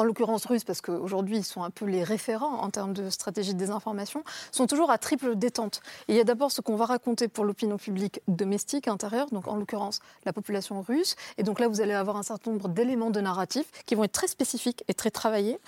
en 0.00 0.04
l'occurrence 0.04 0.46
russes, 0.46 0.64
parce 0.64 0.80
qu'aujourd'hui 0.80 1.36
ils 1.36 1.44
sont 1.44 1.62
un 1.62 1.68
peu 1.68 1.84
les 1.84 2.02
référents 2.02 2.62
en 2.62 2.70
termes 2.70 2.94
de 2.94 3.10
stratégie 3.10 3.52
de 3.52 3.58
désinformation, 3.58 4.24
sont 4.50 4.66
toujours 4.66 4.90
à 4.90 4.96
triple 4.96 5.36
détente. 5.36 5.82
il 6.08 6.16
y 6.16 6.20
a 6.20 6.24
d'abord 6.24 6.50
ce 6.50 6.62
qu'on 6.62 6.74
va 6.74 6.86
raconter 6.86 7.28
pour 7.28 7.44
l'opinion 7.44 7.76
publique 7.76 8.22
domestique, 8.26 8.88
intérieure, 8.88 9.26
donc 9.30 9.46
en 9.46 9.56
l'occurrence 9.56 10.00
la 10.24 10.32
population 10.32 10.80
russe. 10.80 11.16
Et 11.36 11.42
donc 11.42 11.60
là, 11.60 11.68
vous 11.68 11.82
allez 11.82 11.92
avoir 11.92 12.16
un 12.16 12.22
certain 12.22 12.50
nombre 12.50 12.70
d'éléments 12.70 13.10
de 13.10 13.20
narratif 13.20 13.66
qui 13.84 13.94
vont 13.94 14.04
être 14.04 14.12
très 14.12 14.28
spécifiques 14.28 14.84
et 14.88 14.94
très 14.94 15.10
travaillés. 15.10 15.58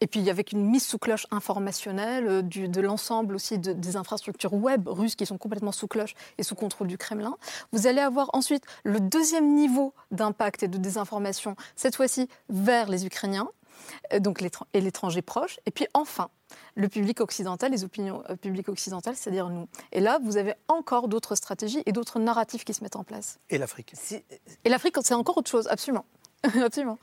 Et 0.00 0.06
puis 0.06 0.28
avec 0.30 0.52
une 0.52 0.64
mise 0.64 0.86
sous 0.86 0.98
cloche 0.98 1.26
informationnelle 1.30 2.28
euh, 2.28 2.42
du, 2.42 2.68
de 2.68 2.80
l'ensemble 2.80 3.34
aussi 3.34 3.58
des 3.58 3.96
infrastructures 3.96 4.54
web 4.54 4.88
russes 4.88 5.16
qui 5.16 5.26
sont 5.26 5.38
complètement 5.38 5.72
sous 5.72 5.88
cloche 5.88 6.14
et 6.38 6.42
sous 6.42 6.54
contrôle 6.54 6.86
du 6.86 6.98
Kremlin. 6.98 7.36
Vous 7.72 7.86
allez 7.86 8.00
avoir 8.00 8.30
ensuite 8.32 8.64
le 8.84 9.00
deuxième 9.00 9.54
niveau 9.54 9.94
d'impact 10.10 10.62
et 10.62 10.68
de 10.68 10.78
désinformation, 10.78 11.56
cette 11.76 11.96
fois-ci 11.96 12.28
vers 12.48 12.88
les 12.88 13.06
Ukrainiens, 13.06 13.48
euh, 14.12 14.20
donc 14.20 14.42
et 14.72 14.80
l'étranger 14.80 15.22
proche. 15.22 15.58
Et 15.66 15.70
puis 15.70 15.86
enfin, 15.94 16.30
le 16.74 16.88
public 16.88 17.20
occidental, 17.20 17.72
les 17.72 17.84
opinions 17.84 18.22
euh, 18.30 18.36
publiques 18.36 18.68
occidentales, 18.68 19.16
c'est-à-dire 19.16 19.48
nous. 19.48 19.68
Et 19.92 20.00
là, 20.00 20.18
vous 20.22 20.36
avez 20.36 20.54
encore 20.68 21.08
d'autres 21.08 21.34
stratégies 21.34 21.82
et 21.86 21.92
d'autres 21.92 22.18
narratifs 22.18 22.64
qui 22.64 22.74
se 22.74 22.82
mettent 22.82 22.96
en 22.96 23.04
place. 23.04 23.38
Et 23.50 23.58
l'Afrique 23.58 23.94
Et 24.64 24.68
l'Afrique, 24.68 24.96
c'est 25.02 25.14
encore 25.14 25.38
autre 25.38 25.50
chose, 25.50 25.66
absolument. 25.68 26.04
absolument. 26.64 26.98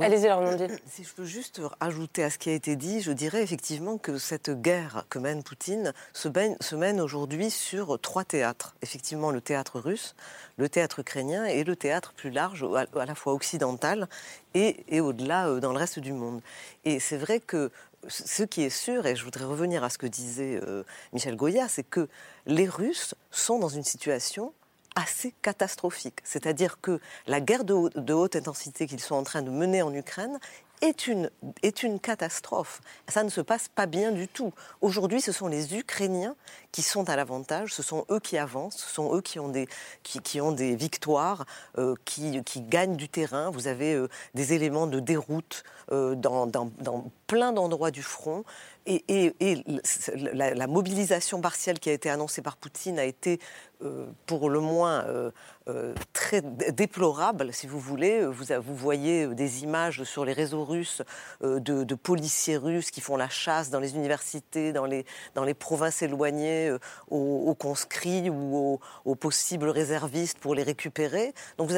Allez-y, 0.00 0.56
dit. 0.56 0.74
Si 0.90 1.04
je 1.04 1.14
peux 1.14 1.24
juste 1.24 1.60
ajouter 1.78 2.24
à 2.24 2.30
ce 2.30 2.36
qui 2.36 2.50
a 2.50 2.52
été 2.52 2.74
dit, 2.74 3.00
je 3.00 3.12
dirais 3.12 3.44
effectivement 3.44 3.96
que 3.96 4.18
cette 4.18 4.50
guerre 4.50 5.06
que 5.08 5.20
mène 5.20 5.44
Poutine 5.44 5.92
se 6.12 6.26
mène, 6.26 6.56
se 6.60 6.74
mène 6.74 7.00
aujourd'hui 7.00 7.48
sur 7.48 8.00
trois 8.00 8.24
théâtres. 8.24 8.74
Effectivement, 8.82 9.30
le 9.30 9.40
théâtre 9.40 9.78
russe, 9.78 10.16
le 10.56 10.68
théâtre 10.68 10.98
ukrainien 10.98 11.44
et 11.44 11.62
le 11.62 11.76
théâtre 11.76 12.12
plus 12.12 12.30
large, 12.30 12.66
à 12.96 13.06
la 13.06 13.14
fois 13.14 13.34
occidental 13.34 14.08
et, 14.54 14.84
et 14.88 15.00
au-delà 15.00 15.46
euh, 15.46 15.60
dans 15.60 15.70
le 15.70 15.78
reste 15.78 16.00
du 16.00 16.12
monde. 16.12 16.40
Et 16.84 16.98
c'est 16.98 17.16
vrai 17.16 17.38
que 17.38 17.70
ce 18.08 18.42
qui 18.42 18.62
est 18.62 18.70
sûr, 18.70 19.06
et 19.06 19.14
je 19.14 19.22
voudrais 19.22 19.44
revenir 19.44 19.84
à 19.84 19.90
ce 19.90 19.98
que 19.98 20.08
disait 20.08 20.60
euh, 20.66 20.82
Michel 21.12 21.36
Goya, 21.36 21.68
c'est 21.68 21.84
que 21.84 22.08
les 22.46 22.68
Russes 22.68 23.14
sont 23.30 23.60
dans 23.60 23.68
une 23.68 23.84
situation 23.84 24.52
assez 24.94 25.32
catastrophique. 25.42 26.20
C'est-à-dire 26.24 26.80
que 26.80 27.00
la 27.26 27.40
guerre 27.40 27.64
de, 27.64 27.74
haute 28.12 28.36
intensité 28.36 28.86
qu'ils 28.86 29.00
sont 29.00 29.14
en 29.14 29.24
train 29.24 29.42
de 29.42 29.50
mener 29.50 29.82
en 29.82 29.92
Ukraine 29.92 30.38
est 30.80 31.06
une, 31.06 31.30
catastrophe. 32.00 32.80
Ça 33.08 33.22
ne 33.24 33.30
se 33.30 33.40
passe 33.40 33.68
pas 33.68 33.86
bien 33.86 34.12
du 34.12 34.28
tout. 34.28 34.52
Aujourd'hui, 34.80 35.20
ce 35.20 35.32
sont 35.32 35.46
les 35.46 35.76
Ukrainiens 35.76 36.36
qui 36.72 36.82
sont 36.82 37.08
à 37.08 37.16
l'avantage, 37.16 37.72
ce 37.72 37.82
sont 37.82 38.04
eux 38.10 38.20
qui 38.20 38.36
avancent, 38.36 38.76
ce 38.76 38.90
sont 38.92 39.14
eux 39.14 39.22
qui 39.22 39.38
ont 39.38 39.48
des, 39.48 40.76
victoires, 40.76 41.46
euh, 41.78 41.94
qui, 42.04 42.42
gagnent 42.68 42.96
du 42.96 43.08
terrain. 43.08 43.50
Vous 43.50 43.66
avez 43.66 43.94
euh, 43.94 44.08
des 44.34 44.52
éléments 44.52 44.86
de 44.86 45.00
déroute 45.00 45.64
euh, 45.92 46.14
dans, 46.14 46.46
dans, 46.46 46.70
plein 47.26 47.52
d'endroits 47.52 47.90
du 47.90 48.02
front. 48.02 48.44
Et, 48.86 49.34
la, 50.32 50.66
mobilisation 50.66 51.40
partielle 51.40 51.78
qui 51.78 51.90
a 51.90 51.92
été 51.92 52.10
annoncée 52.10 52.42
par 52.42 52.56
Poutine 52.56 52.98
a 52.98 53.04
été 53.04 53.38
pour 54.26 54.50
le 54.50 54.60
moins 54.60 55.04
euh, 55.66 55.94
très 56.12 56.42
déplorable, 56.42 57.50
si 57.54 57.66
vous 57.66 57.80
voulez. 57.80 58.26
Vous, 58.26 58.76
voyez 58.76 59.26
des 59.28 59.62
images 59.62 60.04
sur 60.04 60.26
les 60.26 60.34
réseaux 60.34 60.62
russes 60.62 61.00
euh, 61.42 61.58
de, 61.58 61.94
policiers 61.94 62.58
russes 62.58 62.90
qui 62.90 63.00
font 63.00 63.16
la 63.16 63.30
chasse 63.30 63.70
dans 63.70 63.80
les 63.80 63.94
universités, 63.94 64.74
dans 64.74 64.84
les, 64.84 65.06
dans 65.34 65.42
les 65.42 65.54
provinces 65.54 66.02
éloignées, 66.02 66.68
euh, 66.68 66.78
aux, 67.08 67.54
conscrits 67.54 68.28
ou 68.28 68.78
aux, 69.06 69.14
possibles 69.14 69.70
réservistes 69.70 70.38
pour 70.38 70.54
les 70.54 70.64
récupérer. 70.64 71.32
Donc, 71.56 71.70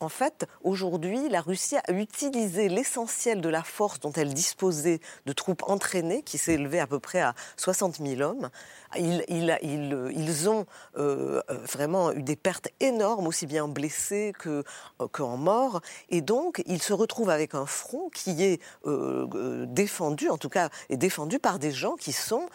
en 0.00 0.08
fait, 0.08 0.46
aujourd'hui, 0.62 1.28
la 1.28 1.42
Russie 1.42 1.76
a 1.76 1.92
utilisé 1.92 2.70
l'essentiel 2.70 3.42
de 3.42 3.50
la 3.50 3.62
force 3.62 4.00
dont 4.00 4.12
elle 4.12 4.32
disposait 4.32 5.00
de 5.26 5.32
troupes 5.34 5.64
entraînées, 5.66 6.13
qui 6.22 6.38
s'est 6.38 6.54
élevée 6.54 6.80
à 6.80 6.86
peu 6.86 7.00
près 7.00 7.20
à 7.20 7.34
60 7.56 7.96
000 7.96 8.20
hommes. 8.22 8.50
Ils, 8.96 9.24
ils, 9.28 9.58
ils, 9.62 10.12
ils 10.16 10.48
ont 10.48 10.66
vraiment 10.94 12.12
eu 12.12 12.22
des 12.22 12.36
pertes 12.36 12.68
énormes 12.80 12.94
énorme, 12.94 13.26
aussi 13.26 13.46
bien 13.46 13.66
blessés 13.66 14.32
que, 14.38 14.62
euh, 15.00 15.08
qu'en 15.08 15.36
morts. 15.36 15.80
Et 16.10 16.20
donc, 16.20 16.62
il 16.66 16.80
se 16.80 16.92
retrouve 16.92 17.30
avec 17.30 17.54
un 17.54 17.66
front 17.66 18.08
qui 18.10 18.42
est 18.42 18.60
euh, 18.86 19.26
euh, 19.34 19.66
défendu, 19.66 20.28
en 20.28 20.38
tout 20.38 20.48
cas, 20.48 20.68
est 20.90 20.96
défendu 20.96 21.38
par 21.38 21.58
des 21.58 21.72
gens 21.72 21.96
qui 21.96 22.12
sont 22.12 22.48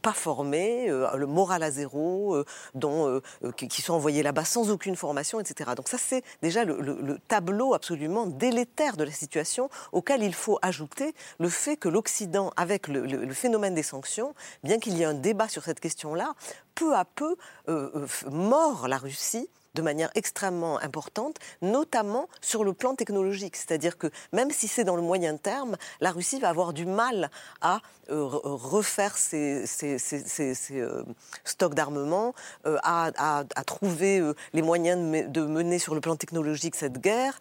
pas 0.00 0.12
formés, 0.12 0.86
le 0.88 1.26
moral 1.26 1.62
à 1.62 1.70
zéro, 1.70 2.42
dont, 2.74 3.20
qui 3.56 3.82
sont 3.82 3.94
envoyés 3.94 4.22
là-bas 4.22 4.44
sans 4.44 4.70
aucune 4.70 4.96
formation, 4.96 5.40
etc. 5.40 5.70
Donc 5.76 5.88
ça, 5.88 5.98
c'est 5.98 6.22
déjà 6.40 6.64
le, 6.64 7.18
tableau 7.28 7.74
absolument 7.74 8.26
délétère 8.26 8.96
de 8.96 9.04
la 9.04 9.10
situation 9.10 9.68
auquel 9.92 10.22
il 10.22 10.34
faut 10.34 10.58
ajouter 10.62 11.14
le 11.38 11.48
fait 11.48 11.76
que 11.76 11.88
l'Occident, 11.88 12.52
avec 12.56 12.88
le, 12.88 13.01
phénomène 13.34 13.74
des 13.74 13.82
sanctions, 13.82 14.34
bien 14.62 14.78
qu'il 14.78 14.96
y 14.96 15.02
ait 15.02 15.06
un 15.06 15.14
débat 15.14 15.48
sur 15.48 15.64
cette 15.64 15.80
question-là, 15.80 16.34
peu 16.74 16.94
à 16.94 17.04
peu 17.04 17.36
mord 18.30 18.88
la 18.88 18.98
Russie 18.98 19.48
de 19.74 19.82
manière 19.82 20.10
extrêmement 20.14 20.78
importante, 20.80 21.36
notamment 21.62 22.28
sur 22.40 22.64
le 22.64 22.72
plan 22.72 22.94
technologique. 22.94 23.56
C'est-à-dire 23.56 23.96
que 23.98 24.08
même 24.32 24.50
si 24.50 24.68
c'est 24.68 24.84
dans 24.84 24.96
le 24.96 25.02
moyen 25.02 25.36
terme, 25.36 25.76
la 26.00 26.10
Russie 26.10 26.40
va 26.40 26.48
avoir 26.48 26.72
du 26.72 26.86
mal 26.86 27.30
à 27.60 27.80
euh, 28.10 28.24
refaire 28.24 29.16
ses, 29.16 29.64
euh, 30.72 31.04
stocks 31.44 31.74
d'armement, 31.74 32.34
euh, 32.66 32.78
à, 32.82 33.42
trouver 33.64 34.20
les 34.52 34.62
moyens 34.62 35.28
de, 35.28 35.42
mener 35.42 35.78
sur 35.78 35.94
le 35.94 36.00
plan 36.00 36.16
technologique 36.16 36.74
cette 36.74 36.98
guerre. 37.00 37.38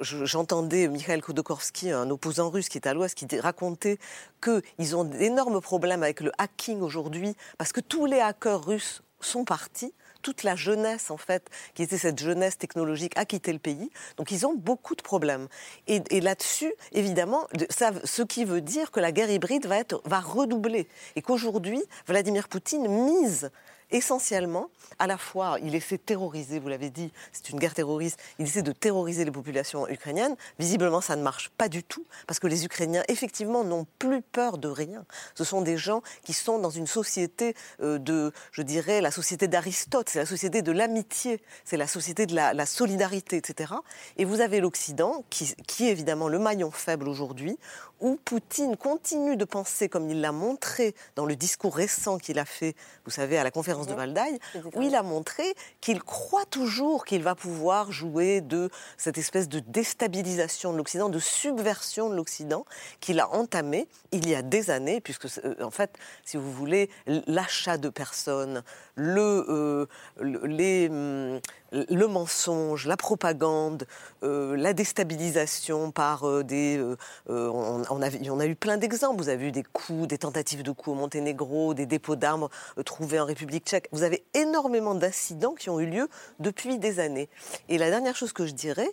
J'entendais 0.00 0.88
Mikhail 0.88 1.20
Khodorkovsky, 1.20 1.90
un 1.90 2.10
opposant 2.10 2.50
russe 2.50 2.68
qui 2.68 2.78
est 2.78 2.86
à 2.86 2.94
l'Ouest, 2.94 3.14
qui 3.14 3.38
racontait 3.38 3.98
qu'ils 4.42 4.96
ont 4.96 5.04
d'énormes 5.04 5.60
problèmes 5.60 6.02
avec 6.02 6.20
le 6.20 6.32
hacking 6.38 6.80
aujourd'hui, 6.80 7.36
parce 7.58 7.72
que 7.72 7.80
tous 7.80 8.06
les 8.06 8.20
hackers 8.20 8.64
russes 8.64 9.02
sont 9.20 9.44
partis 9.44 9.94
toute 10.22 10.42
la 10.42 10.56
jeunesse, 10.56 11.10
en 11.10 11.16
fait, 11.16 11.50
qui 11.74 11.82
était 11.82 11.98
cette 11.98 12.18
jeunesse 12.18 12.58
technologique, 12.58 13.12
a 13.16 13.24
quitté 13.24 13.52
le 13.52 13.58
pays. 13.58 13.90
Donc 14.16 14.30
ils 14.30 14.46
ont 14.46 14.54
beaucoup 14.54 14.94
de 14.94 15.02
problèmes. 15.02 15.48
Et, 15.88 16.20
là-dessus, 16.20 16.72
évidemment, 16.92 17.46
ça, 17.70 17.90
ce 18.04 18.22
qui 18.22 18.44
veut 18.44 18.60
dire 18.60 18.90
que 18.90 19.00
la 19.00 19.12
guerre 19.12 19.30
hybride 19.30 19.66
va, 19.66 19.78
être, 19.78 20.00
va 20.04 20.20
redoubler. 20.20 20.88
Et 21.16 21.22
qu'aujourd'hui, 21.22 21.82
Vladimir 22.06 22.48
Poutine 22.48 22.88
mise 22.88 23.50
essentiellement, 23.92 24.68
à 24.98 25.06
la 25.06 25.18
fois, 25.18 25.58
il 25.62 25.74
essaie 25.74 25.96
de 25.96 26.02
terroriser, 26.02 26.58
vous 26.58 26.68
l'avez 26.68 26.90
dit, 26.90 27.12
c'est 27.32 27.50
une 27.50 27.58
guerre 27.58 27.74
terroriste, 27.74 28.18
il 28.38 28.46
essaie 28.46 28.62
de 28.62 28.72
terroriser 28.72 29.24
les 29.24 29.30
populations 29.30 29.88
ukrainiennes. 29.88 30.36
Visiblement, 30.58 31.00
ça 31.00 31.16
ne 31.16 31.22
marche 31.22 31.50
pas 31.50 31.68
du 31.68 31.84
tout, 31.84 32.04
parce 32.26 32.38
que 32.38 32.46
les 32.46 32.64
Ukrainiens, 32.64 33.02
effectivement, 33.08 33.64
n'ont 33.64 33.86
plus 33.98 34.22
peur 34.22 34.58
de 34.58 34.68
rien. 34.68 35.04
Ce 35.34 35.44
sont 35.44 35.62
des 35.62 35.76
gens 35.76 36.02
qui 36.24 36.32
sont 36.32 36.58
dans 36.58 36.70
une 36.70 36.86
société 36.86 37.54
euh, 37.80 37.98
de, 37.98 38.32
je 38.52 38.62
dirais, 38.62 39.00
la 39.00 39.10
société 39.10 39.48
d'Aristote, 39.48 40.08
c'est 40.08 40.18
la 40.18 40.26
société 40.26 40.62
de 40.62 40.72
l'amitié, 40.72 41.40
c'est 41.64 41.76
la 41.76 41.86
société 41.86 42.26
de 42.26 42.34
la, 42.34 42.66
solidarité, 42.66 43.36
etc. 43.36 43.74
Et 44.16 44.24
vous 44.24 44.40
avez 44.40 44.60
l'Occident, 44.60 45.24
qui, 45.30 45.54
qui 45.66 45.88
est 45.88 45.90
évidemment 45.90 46.28
le 46.28 46.38
maillon 46.38 46.70
faible 46.70 47.08
aujourd'hui, 47.08 47.58
où 48.02 48.18
Poutine 48.24 48.76
continue 48.76 49.36
de 49.36 49.44
penser, 49.44 49.88
comme 49.88 50.10
il 50.10 50.20
l'a 50.20 50.32
montré 50.32 50.94
dans 51.14 51.24
le 51.24 51.36
discours 51.36 51.74
récent 51.74 52.18
qu'il 52.18 52.38
a 52.38 52.44
fait, 52.44 52.74
vous 53.04 53.10
savez, 53.10 53.38
à 53.38 53.44
la 53.44 53.50
conférence 53.50 53.86
de 53.86 53.94
Valdaï, 53.94 54.38
où 54.74 54.82
il 54.82 54.94
a 54.96 55.02
montré 55.02 55.44
qu'il 55.80 56.02
croit 56.02 56.44
toujours 56.44 57.04
qu'il 57.04 57.22
va 57.22 57.34
pouvoir 57.34 57.92
jouer 57.92 58.40
de 58.40 58.70
cette 58.96 59.18
espèce 59.18 59.48
de 59.48 59.60
déstabilisation 59.60 60.72
de 60.72 60.78
l'Occident, 60.78 61.08
de 61.08 61.20
subversion 61.20 62.10
de 62.10 62.16
l'Occident 62.16 62.64
qu'il 63.00 63.20
a 63.20 63.30
entamé 63.30 63.88
il 64.10 64.28
y 64.28 64.34
a 64.34 64.42
des 64.42 64.70
années, 64.70 65.00
puisque 65.00 65.26
euh, 65.44 65.54
en 65.62 65.70
fait, 65.70 65.96
si 66.24 66.36
vous 66.36 66.52
voulez, 66.52 66.90
l'achat 67.06 67.78
de 67.78 67.88
personnes, 67.88 68.64
le, 68.94 69.44
euh, 69.48 69.86
les, 70.20 70.88
hum, 70.88 71.40
le 71.72 72.06
mensonge, 72.06 72.86
la 72.86 72.96
propagande, 72.96 73.86
euh, 74.22 74.56
la 74.56 74.72
déstabilisation 74.72 75.90
par 75.90 76.28
euh, 76.28 76.42
des... 76.42 76.82
On, 77.28 78.02
a, 78.02 78.06
a, 78.06 78.46
eu 78.46 78.54
plein 78.54 78.76
d'exemples. 78.76 79.22
Vous 79.22 79.28
avez 79.28 79.48
eu 79.48 79.52
des 79.52 79.62
coups, 79.62 80.08
des 80.08 80.18
tentatives 80.18 80.62
de 80.62 80.70
coups 80.72 80.96
au 80.96 80.98
Monténégro, 80.98 81.74
des 81.74 81.86
dépôts 81.86 82.16
d'armes 82.16 82.48
trouvés 82.84 83.20
en 83.20 83.24
République 83.24 83.66
tchèque. 83.66 83.88
Vous 83.92 84.02
avez 84.02 84.24
énormément 84.34 84.94
d'incidents 84.94 85.54
qui 85.54 85.70
ont 85.70 85.80
eu 85.80 85.86
lieu 85.86 86.08
depuis 86.38 86.78
des 86.78 87.00
années. 87.00 87.28
Et 87.68 87.78
la 87.78 87.90
dernière 87.90 88.16
chose 88.16 88.32
que 88.32 88.46
je 88.46 88.52
dirais, 88.52 88.90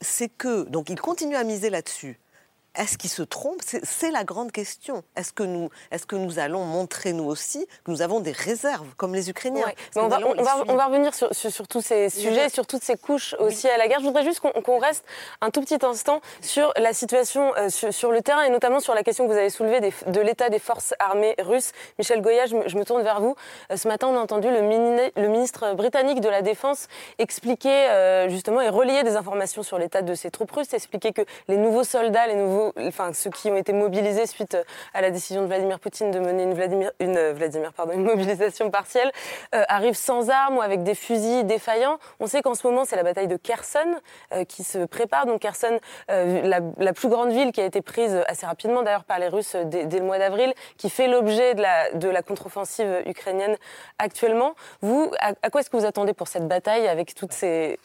c'est 0.00 0.28
que... 0.28 0.64
Donc 0.64 0.90
il 0.90 1.00
continue 1.00 1.36
à 1.36 1.44
miser 1.44 1.70
là-dessus. 1.70 2.18
Est-ce 2.76 2.98
qu'il 2.98 3.10
se 3.10 3.22
trompe 3.22 3.60
C'est 3.62 4.10
la 4.10 4.24
grande 4.24 4.52
question. 4.52 5.02
Est-ce 5.16 5.32
que, 5.32 5.42
nous, 5.42 5.70
est 5.90 6.06
que 6.06 6.16
nous 6.16 6.38
allons 6.38 6.64
montrer, 6.64 7.12
nous 7.12 7.24
aussi, 7.24 7.66
que 7.84 7.90
nous 7.90 8.02
avons 8.02 8.20
des 8.20 8.32
réserves, 8.32 8.94
comme 8.96 9.14
les 9.14 9.28
Ukrainiens? 9.28 9.66
On, 9.96 10.08
va, 10.08 10.18
on, 10.68 10.76
va, 10.76 10.86
revenir 10.86 11.14
sur, 11.14 11.34
sur, 11.34 11.66
tous 11.66 11.80
ces 11.80 12.10
sujets, 12.10 12.48
sur 12.48 12.66
toutes 12.66 12.82
ces 12.82 12.96
couches 12.96 13.34
aussi 13.38 13.68
à 13.68 13.76
la 13.76 13.88
guerre. 13.88 14.00
Je 14.00 14.06
voudrais 14.06 14.24
juste 14.24 14.40
qu'on 14.40 14.78
reste 14.78 15.04
un 15.40 15.50
tout 15.50 15.60
petit 15.60 15.84
instant 15.84 16.20
sur 16.40 16.72
la 16.76 16.92
situation 16.92 17.52
euh, 17.56 17.68
sur, 17.68 18.12
le 18.12 18.22
terrain 18.22 18.42
et 18.42 18.50
notamment 18.50 18.80
sur 18.80 18.94
la 18.94 19.02
question 19.02 19.26
que 19.26 19.32
vous 19.32 19.38
avez 19.38 19.50
soulevée 19.50 19.80
de 19.80 20.20
l'état 20.20 20.48
des 20.48 20.58
forces 20.58 20.94
armées 20.98 21.34
russes. 21.38 21.72
Michel 21.98 22.22
Goya, 22.22 22.46
je 22.46 22.56
me, 22.56 22.84
tourne 22.84 23.02
vers 23.02 23.20
vous. 23.20 23.34
Euh, 23.70 23.76
ce 23.76 23.88
matin, 23.88 24.08
on 24.08 24.16
a 24.16 24.20
entendu 24.20 24.48
le, 24.48 24.60
le 24.60 25.28
ministre 25.28 25.74
britannique 25.74 26.20
de 26.20 26.28
la 26.28 26.42
Défense 26.42 26.86
expliquer 27.18 27.88
euh, 27.88 28.28
justement 28.28 28.60
et 28.60 28.68
relier 28.68 29.02
des 29.02 29.16
informations 29.16 29.62
sur 29.62 29.78
l'état 29.78 30.02
de 30.02 30.14
ces 30.14 30.30
troupes 30.30 30.50
russes, 30.52 30.72
expliquer 30.72 31.12
que 31.12 31.22
les 31.48 31.56
nouveaux 31.56 31.84
soldats, 31.84 32.26
les 32.26 32.34
nouveaux 32.34 32.59
enfin, 32.78 33.12
ceux 33.12 33.30
qui 33.30 33.50
ont 33.50 33.56
été 33.56 33.72
mobilisés 33.72 34.26
suite 34.26 34.56
à 34.94 35.00
la 35.00 35.10
décision 35.10 35.42
de 35.42 35.46
Vladimir 35.46 35.80
Poutine 35.80 36.10
de 36.10 36.18
mener 36.18 36.44
une, 36.44 36.54
Vladimir, 36.54 36.90
une, 37.00 37.30
Vladimir, 37.30 37.72
pardon, 37.72 37.92
une 37.92 38.04
mobilisation 38.04 38.70
partielle 38.70 39.10
arrivent 39.52 39.96
sans 39.96 40.30
armes 40.30 40.58
ou 40.58 40.62
avec 40.62 40.82
des 40.82 40.94
fusils 40.94 41.44
défaillants. 41.46 41.98
On 42.20 42.26
sait 42.26 42.42
qu'en 42.42 42.54
ce 42.54 42.66
moment, 42.66 42.84
c'est 42.84 42.96
la 42.96 43.02
bataille 43.02 43.28
de 43.28 43.36
Kherson 43.36 43.96
qui 44.48 44.64
se 44.64 44.84
prépare. 44.84 45.26
Donc 45.26 45.40
Kherson, 45.40 45.78
la, 46.08 46.92
plus 46.92 47.08
grande 47.08 47.30
ville 47.30 47.52
qui 47.52 47.60
a 47.60 47.64
été 47.64 47.82
prise 47.82 48.22
assez 48.26 48.46
rapidement 48.46 48.82
d'ailleurs 48.82 49.04
par 49.04 49.18
les 49.18 49.28
Russes 49.28 49.56
dès, 49.64 49.86
le 49.86 50.04
mois 50.04 50.18
d'avril, 50.18 50.52
qui 50.76 50.90
fait 50.90 51.08
l'objet 51.08 51.54
de 51.54 52.08
la 52.08 52.22
contre-offensive 52.22 53.02
ukrainienne 53.06 53.56
actuellement. 53.98 54.54
Vous, 54.82 55.10
à, 55.20 55.50
quoi 55.50 55.60
est-ce 55.60 55.70
que 55.70 55.76
vous 55.76 55.86
attendez 55.86 56.12
pour 56.12 56.28
cette 56.28 56.48
bataille 56.48 56.88
avec 56.88 57.14
toutes 57.14 57.32
ces... 57.32 57.78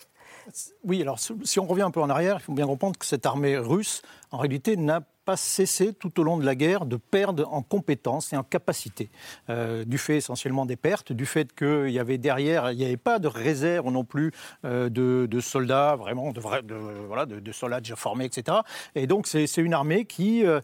Oui, 0.83 1.01
alors 1.01 1.19
si 1.19 1.59
on 1.59 1.65
revient 1.65 1.83
un 1.83 1.91
peu 1.91 2.01
en 2.01 2.09
arrière, 2.09 2.37
il 2.39 2.43
faut 2.43 2.53
bien 2.53 2.67
comprendre 2.67 2.97
que 2.97 3.05
cette 3.05 3.25
armée 3.25 3.57
russe, 3.57 4.01
en 4.31 4.37
réalité, 4.37 4.77
n'a 4.77 5.01
pas 5.25 5.35
cessé 5.37 5.93
tout 5.93 6.19
au 6.19 6.23
long 6.23 6.37
de 6.37 6.45
la 6.45 6.55
guerre 6.55 6.85
de 6.85 6.97
perdre 6.97 7.51
en 7.51 7.63
compétences 7.63 8.31
et 8.31 8.37
en 8.37 8.43
capacité, 8.43 9.09
euh, 9.49 9.83
du 9.83 9.97
fait 9.97 10.17
essentiellement 10.17 10.65
des 10.65 10.75
pertes, 10.75 11.11
du 11.11 11.25
fait 11.25 11.53
qu'il 11.53 11.89
y 11.89 11.99
avait 11.99 12.19
derrière, 12.19 12.71
il 12.71 12.77
n'y 12.77 12.85
avait 12.85 12.95
pas 12.95 13.17
de 13.19 13.27
réserve 13.27 13.91
non 13.91 14.03
plus 14.03 14.31
euh, 14.63 14.89
de, 14.89 15.39
soldats, 15.39 15.95
vraiment, 15.95 16.31
de, 16.31 16.39
de, 16.61 16.75
voilà, 17.07 17.25
de, 17.25 17.51
soldats 17.51 17.79
déjà 17.81 17.95
formés, 17.95 18.25
etc. 18.25 18.59
Et 18.93 19.07
donc 19.07 19.27
c'est 19.27 19.45
une 19.57 19.73
armée 19.73 20.05
qui, 20.05 20.45
euh, 20.45 20.61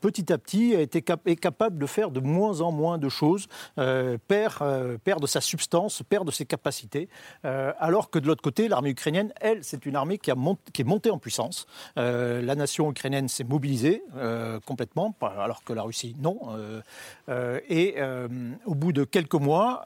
petit 0.00 0.32
à 0.32 0.38
petit, 0.38 0.76
a 0.76 0.80
été 0.80 1.02
est 1.26 1.36
capable 1.36 1.78
de 1.78 1.86
faire 1.86 2.10
de 2.10 2.20
moins 2.20 2.60
en 2.60 2.70
moins 2.70 2.98
de 2.98 3.08
choses, 3.08 3.46
perd, 3.76 4.98
perd 5.04 5.22
de 5.22 5.26
sa 5.26 5.40
substance, 5.40 6.02
perd 6.08 6.26
de 6.26 6.30
ses 6.30 6.44
capacités, 6.44 7.08
alors 7.42 8.10
que 8.10 8.18
de 8.18 8.26
l'autre 8.26 8.42
côté, 8.42 8.68
l'armée 8.68 8.90
ukrainienne, 8.90 9.32
elle, 9.40 9.64
c'est 9.64 9.86
une 9.86 9.96
armée 9.96 10.18
qui, 10.18 10.30
a 10.30 10.36
qui 10.72 10.82
est 10.82 10.84
montée 10.84 11.10
en 11.10 11.18
puissance. 11.18 11.66
la 11.96 12.54
nation 12.54 12.90
ukrainienne 12.90 13.28
s'est 13.28 13.44
mobilisée, 13.44 14.01
euh, 14.16 14.60
complètement, 14.66 15.14
alors 15.22 15.64
que 15.64 15.72
la 15.72 15.82
Russie, 15.82 16.14
non. 16.18 16.38
Euh, 16.50 16.82
euh, 17.30 17.60
et 17.68 17.96
au 18.66 18.74
bout 18.74 18.92
de 18.92 19.04
quelques 19.04 19.34
mois, 19.34 19.84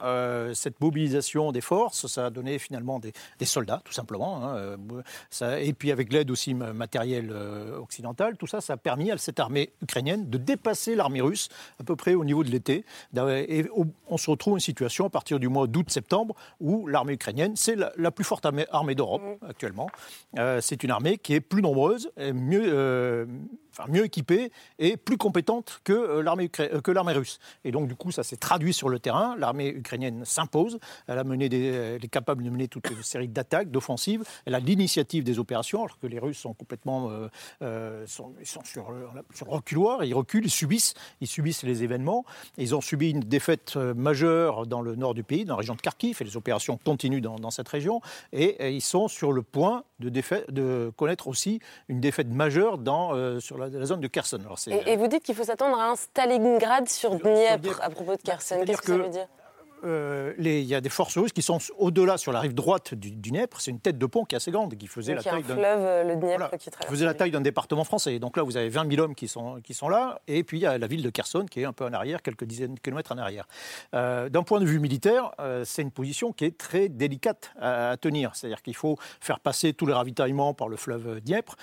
cette 0.53 0.81
mobilisation 0.81 1.51
des 1.51 1.61
forces, 1.61 2.07
ça 2.07 2.27
a 2.27 2.29
donné 2.29 2.59
finalement 2.59 2.99
des, 2.99 3.13
soldats, 3.45 3.81
tout 3.85 3.93
simplement. 3.93 4.43
Hein, 4.43 4.77
ça, 5.29 5.61
et 5.61 5.73
puis 5.73 5.91
avec 5.91 6.11
l'aide 6.11 6.29
aussi 6.29 6.53
matérielle 6.53 7.31
occidentale, 7.79 8.35
tout 8.37 8.47
ça, 8.47 8.59
ça 8.61 8.73
a 8.73 8.77
permis 8.77 9.11
à 9.11 9.17
cette 9.17 9.39
armée 9.39 9.71
ukrainienne 9.81 10.29
de 10.29 10.37
dépasser 10.37 10.95
l'armée 10.95 11.21
russe 11.21 11.49
à 11.79 11.83
peu 11.83 11.95
près 11.95 12.13
au 12.13 12.25
niveau 12.25 12.43
de 12.43 12.49
l'été. 12.49 12.83
Et 13.15 13.65
on 14.07 14.17
se 14.17 14.29
retrouve 14.29 14.55
une 14.55 14.59
situation 14.59 15.05
à 15.05 15.09
partir 15.09 15.39
du 15.39 15.47
mois 15.47 15.67
d'août-septembre 15.67 16.35
où 16.59 16.87
l'armée 16.87 17.13
ukrainienne, 17.13 17.55
c'est 17.55 17.75
la, 17.75 18.11
plus 18.11 18.25
forte 18.25 18.45
armée, 18.45 18.95
d'Europe 18.95 19.21
actuellement. 19.47 19.89
c'est 20.59 20.83
une 20.83 20.91
armée 20.91 21.17
qui 21.17 21.33
est 21.33 21.41
plus 21.41 21.61
nombreuse, 21.61 22.11
et 22.17 22.33
mieux, 22.33 23.27
mieux 23.87 24.05
équipée 24.05 24.51
et 24.79 24.97
plus 24.97 25.17
compétente 25.17 25.81
que 25.83 25.93
euh, 25.93 26.23
l'armée 26.23 26.49
euh, 26.59 26.81
que 26.81 26.91
l'armée 26.91 27.13
russe. 27.13 27.39
Et 27.63 27.71
donc 27.71 27.87
du 27.87 27.95
coup, 27.95 28.11
ça 28.11 28.23
s'est 28.23 28.37
traduit 28.37 28.73
sur 28.73 28.89
le 28.89 28.99
terrain. 28.99 29.35
L'armée 29.37 29.69
ukrainienne 29.69 30.25
s'impose. 30.25 30.79
Elle 31.07 31.19
a 31.19 31.23
mené 31.23 31.49
des, 31.49 31.65
elle 31.65 32.03
est 32.03 32.09
capable 32.09 32.43
de 32.43 32.49
mener 32.49 32.67
toute 32.67 32.89
une 32.89 33.01
série 33.03 33.27
d'attaques, 33.27 33.69
d'offensives. 33.69 34.23
Elle 34.45 34.55
a 34.55 34.59
l'initiative 34.59 35.23
des 35.23 35.39
opérations, 35.39 35.83
alors 35.83 35.99
que 35.99 36.07
les 36.07 36.19
Russes 36.19 36.39
sont 36.39 36.53
complètement 36.53 37.09
euh, 37.61 38.05
sont, 38.07 38.33
sur, 38.43 38.63
sur, 38.63 39.47
reculoir. 39.47 40.03
Ils 40.03 40.13
reculent, 40.13 40.45
ils 40.45 40.49
subissent, 40.49 40.93
ils 41.21 41.27
subissent 41.27 41.63
les 41.63 41.83
événements. 41.83 42.25
Ils 42.57 42.75
ont 42.75 42.81
subi 42.81 43.11
une 43.11 43.21
défaite 43.21 43.75
majeure 43.75 44.65
dans 44.65 44.81
le 44.81 44.95
nord 44.95 45.13
du 45.13 45.23
pays, 45.23 45.45
dans 45.45 45.53
la 45.53 45.59
région 45.59 45.75
de 45.75 45.81
Kharkiv, 45.81 46.17
et 46.21 46.23
les 46.23 46.37
opérations 46.37 46.77
continuent 46.83 47.21
dans, 47.21 47.35
dans 47.35 47.51
cette 47.51 47.67
région. 47.67 48.01
Et, 48.33 48.69
ils 48.69 48.81
sont 48.81 49.07
sur 49.07 49.31
le 49.31 49.41
point 49.41 49.83
de, 49.99 50.09
défaite, 50.09 50.51
de 50.51 50.91
connaître 50.95 51.27
aussi 51.27 51.59
une 51.87 51.99
défaite 51.99 52.27
majeure 52.27 52.77
dans, 52.77 53.39
sur 53.39 53.57
la, 53.57 53.69
la 53.69 53.85
zone 53.85 54.01
de 54.01 54.07
Kherson. 54.07 54.39
et, 54.67 54.95
vous 54.95 55.07
dites 55.07 55.23
qu'il 55.23 55.35
faut 55.35 55.43
s'attendre 55.43 55.79
à 55.79 55.89
un 55.91 55.95
Stalingrad 55.95 56.87
sur 56.87 57.15
Dniepr 57.15 57.79
à 57.81 57.89
propos 57.89 58.15
de 58.15 58.21
Kherson. 58.21 58.61
Qu'est-ce 58.65 58.81
que 58.81 58.87
ça 58.87 58.97
veut 58.97 59.09
dire? 59.09 59.27
Euh, 59.83 60.33
il 60.37 60.63
y 60.63 60.75
a 60.75 60.81
des 60.81 60.89
forces 60.89 61.17
russes 61.17 61.33
qui 61.33 61.41
sont 61.41 61.59
au-delà, 61.77 62.17
sur 62.17 62.31
la 62.31 62.39
rive 62.39 62.53
droite 62.53 62.93
du, 62.93 63.11
Dniepr. 63.11 63.59
C'est 63.61 63.71
une 63.71 63.79
tête 63.79 63.97
de 63.97 64.05
pont 64.05 64.25
qui 64.25 64.35
est 64.35 64.37
assez 64.37 64.51
grande, 64.51 64.75
qui 64.75 64.87
faisait 64.87 65.15
la 65.15 65.23
taille 65.23 65.43
d'un 65.43 65.55
fleuve, 65.55 65.79
euh, 65.81 66.03
le 66.03 66.15
Dniepr, 66.15 66.49
qui, 66.57 66.69
faisait 66.87 67.05
la 67.05 67.13
taille 67.13 67.31
d'un 67.31 67.41
département 67.41 67.83
français. 67.83 68.19
Donc 68.19 68.37
là, 68.37 68.43
vous 68.43 68.57
avez 68.57 68.69
20 68.69 68.89
000 68.89 69.01
hommes 69.03 69.15
qui 69.15 69.27
sont, 69.27 69.59
qui 69.63 69.73
sont 69.73 69.89
là, 69.89 70.21
et 70.27 70.43
puis 70.43 70.57
il 70.57 70.61
y 70.61 70.65
a 70.65 70.77
la 70.77 70.87
ville 70.87 71.03
de 71.03 71.09
Kherson 71.09 71.45
qui 71.49 71.61
est 71.61 71.65
un 71.65 71.73
peu 71.73 71.85
en 71.85 71.93
arrière, 71.93 72.21
quelques 72.21 72.45
dizaines 72.45 72.75
de 72.75 72.79
kilomètres 72.79 73.11
en 73.11 73.17
arrière. 73.17 73.47
Euh, 73.93 74.29
d'un 74.29 74.43
point 74.43 74.59
de 74.59 74.65
vue 74.65 74.79
militaire, 74.79 75.31
c'est 75.63 75.81
une 75.81 75.91
position 75.91 76.31
qui 76.31 76.45
est 76.45 76.57
très 76.57 76.89
délicate 76.89 77.51
à, 77.59 77.95
tenir. 77.99 78.35
C'est-à-dire 78.35 78.61
qu'il 78.61 78.75
faut 78.75 78.97
faire 79.19 79.39
passer 79.39 79.73
tous 79.73 79.85
les 79.85 79.93
ravitaillements 79.93 80.53
par 80.53 80.69
le 80.69 80.77
fleuve 80.77 81.21
Dniepr, 81.21 81.55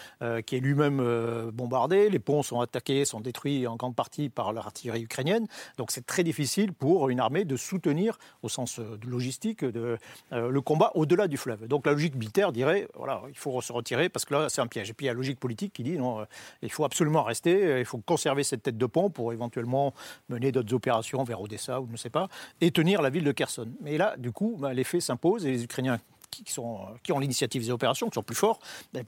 qui 0.46 0.57
est 0.57 0.61
lui-même 0.61 1.50
bombardé. 1.53 2.11
Les 2.11 2.18
ponts 2.18 2.42
sont 2.42 2.61
attaqués, 2.61 3.05
sont 3.05 3.20
détruits 3.20 3.66
en 3.66 3.77
grande 3.77 3.94
partie 3.94 4.29
par 4.29 4.53
l'artillerie 4.53 5.03
ukrainienne. 5.03 5.46
Donc 5.77 5.90
c'est 5.90 6.07
très 6.07 6.24
difficile 6.24 6.72
pour 6.72 7.09
une 7.09 7.20
armée 7.20 7.44
de 7.44 7.57
soutenir 7.57 8.04
au 8.43 8.49
sens 8.49 8.79
euh, 8.79 8.97
de 8.97 9.07
logistique, 9.09 9.64
de, 9.64 9.99
euh, 10.33 10.49
le 10.49 10.61
combat 10.61 10.90
au-delà 10.95 11.29
du 11.29 11.37
fleuve. 11.37 11.67
Donc 11.67 11.87
la 11.87 11.93
logique 11.93 12.14
militaire 12.14 12.53
dirait, 12.53 12.88
voilà, 12.95 13.23
il 13.29 13.37
faut 13.37 13.61
se 13.61 13.73
retirer 13.73 14.09
parce 14.09 14.25
que 14.25 14.35
là, 14.35 14.49
c'est 14.49 14.61
un 14.61 14.67
piège. 14.67 14.90
Et 14.90 14.93
puis 14.93 15.05
il 15.05 15.09
y 15.09 15.11
a 15.11 15.12
la 15.12 15.17
logique 15.17 15.40
politique 15.40 15.73
qui 15.73 15.83
dit, 15.83 15.99
non, 15.99 16.21
euh, 16.21 16.25
il 16.62 16.71
faut 16.71 16.85
absolument 16.85 17.23
rester, 17.23 17.81
il 17.81 17.85
faut 17.85 17.99
conserver 17.99 18.45
cette 18.45 18.62
tête 18.62 18.79
de 18.79 18.87
pont 18.87 19.11
pour 19.11 19.33
éventuellement 19.33 19.95
mener 20.29 20.53
d'autres 20.53 20.75
opérations 20.75 21.25
vers 21.25 21.40
Odessa 21.40 21.81
ou 21.81 21.87
ne 21.87 21.97
sais 21.97 22.11
pas, 22.11 22.29
et 22.61 22.71
tenir 22.71 23.03
la 23.03 23.11
ville 23.11 23.25
de 23.25 23.33
Kherson. 23.33 23.69
Mais 23.81 23.99
là, 23.99 24.17
du 24.17 24.33
coup, 24.33 24.57
bah, 24.59 24.73
l'effet 24.73 25.01
s'impose 25.01 25.47
et 25.47 25.51
les 25.51 25.64
Ukrainiens 25.64 25.99
qui, 26.42 26.53
sont, 26.53 26.81
qui 27.03 27.12
ont 27.12 27.18
l'initiative 27.18 27.62
des 27.62 27.70
opérations, 27.70 28.09
qui 28.09 28.14
sont 28.14 28.23
plus 28.23 28.35
forts, 28.35 28.59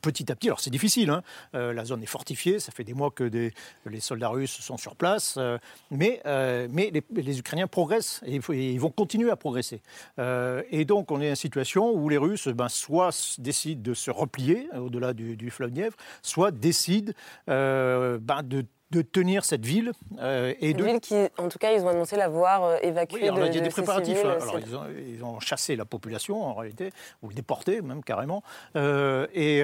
petit 0.00 0.30
à 0.30 0.36
petit, 0.36 0.48
alors 0.48 0.60
c'est 0.60 0.70
difficile, 0.70 1.10
hein, 1.10 1.22
euh, 1.54 1.72
la 1.72 1.84
zone 1.84 2.02
est 2.02 2.06
fortifiée, 2.06 2.60
ça 2.60 2.72
fait 2.72 2.84
des 2.84 2.94
mois 2.94 3.10
que 3.10 3.24
les 3.24 4.00
soldats 4.00 4.28
russes 4.28 4.60
sont 4.60 4.76
sur 4.76 4.96
place, 4.96 5.36
euh, 5.38 5.58
mais, 5.90 6.20
euh, 6.26 6.68
mais 6.70 6.92
les, 7.10 7.38
Ukrainiens 7.38 7.66
progressent 7.66 8.22
et, 8.26 8.36
ils 8.36 8.80
vont 8.80 8.90
continuer 8.90 9.30
à 9.30 9.36
progresser. 9.36 9.80
et 10.18 10.84
donc 10.84 11.10
on 11.10 11.20
est 11.20 11.26
dans 11.26 11.30
une 11.30 11.36
situation 11.36 11.92
où 11.92 12.08
les 12.08 12.16
Russes 12.16 12.48
ben, 12.48 12.68
soit 12.68 13.36
décident 13.38 13.82
de 13.82 13.94
se 13.94 14.10
replier 14.10 14.68
au-delà 14.74 15.12
du, 15.12 15.36
du, 15.36 15.50
fleuve 15.50 15.72
Nièvre, 15.72 15.96
soit 16.22 16.50
décident 16.50 17.12
ben, 17.46 18.42
de 18.42 18.64
de 18.90 19.02
tenir 19.02 19.44
cette 19.44 19.64
ville. 19.64 19.92
Euh, 20.18 20.54
et 20.60 20.74
de... 20.74 20.84
ville 20.84 21.00
qui, 21.00 21.14
en 21.38 21.48
tout 21.48 21.58
cas, 21.58 21.72
ils 21.72 21.82
ont 21.82 21.88
annoncé 21.88 22.16
l'avoir 22.16 22.64
euh, 22.64 22.76
évacuée. 22.82 23.30
Oui, 23.30 23.46
il 23.48 23.54
y 23.54 23.58
a 23.58 23.60
des 23.60 23.68
préparatifs. 23.68 24.24
Hein. 24.24 24.38
alors, 24.40 24.58
ils, 24.58 24.76
ont, 24.76 24.84
ils, 24.88 25.24
ont, 25.24 25.40
chassé 25.40 25.76
la 25.76 25.84
population, 25.84 26.42
en 26.42 26.54
réalité, 26.54 26.92
ou 27.22 27.32
déporté 27.32 27.82
même 27.82 28.02
carrément. 28.02 28.42
Euh, 28.76 29.26
et 29.34 29.60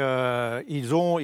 ils 0.68 0.94
ont. 0.94 1.18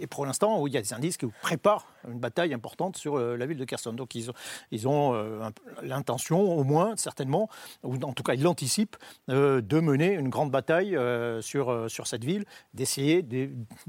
Et 0.00 0.06
pour 0.06 0.24
l'instant, 0.24 0.66
il 0.66 0.72
y 0.72 0.78
a 0.78 0.80
des 0.80 0.94
indices 0.94 1.18
qui 1.18 1.26
préparent 1.42 1.86
une 2.08 2.18
bataille 2.18 2.54
importante 2.54 2.96
sur 2.96 3.18
euh, 3.18 3.36
la 3.36 3.44
ville 3.44 3.58
de 3.58 3.64
Kherson. 3.66 3.92
Donc 3.92 4.14
ils 4.14 4.30
ont, 4.30 4.34
ils 4.70 4.88
ont 4.88 5.14
euh, 5.14 5.48
l'intention, 5.82 6.40
au 6.40 6.64
moins, 6.64 6.96
certainement, 6.96 7.50
ou 7.82 7.96
en 7.96 8.12
tout 8.14 8.22
cas 8.22 8.32
ils 8.32 8.42
l'anticipent, 8.42 8.96
euh, 9.28 9.60
de 9.60 9.80
mener 9.80 10.14
une 10.14 10.30
grande 10.30 10.50
bataille 10.50 10.96
sur, 11.42 11.90
sur 11.90 12.06
cette 12.06 12.24
ville, 12.24 12.44
d'essayer 12.72 13.22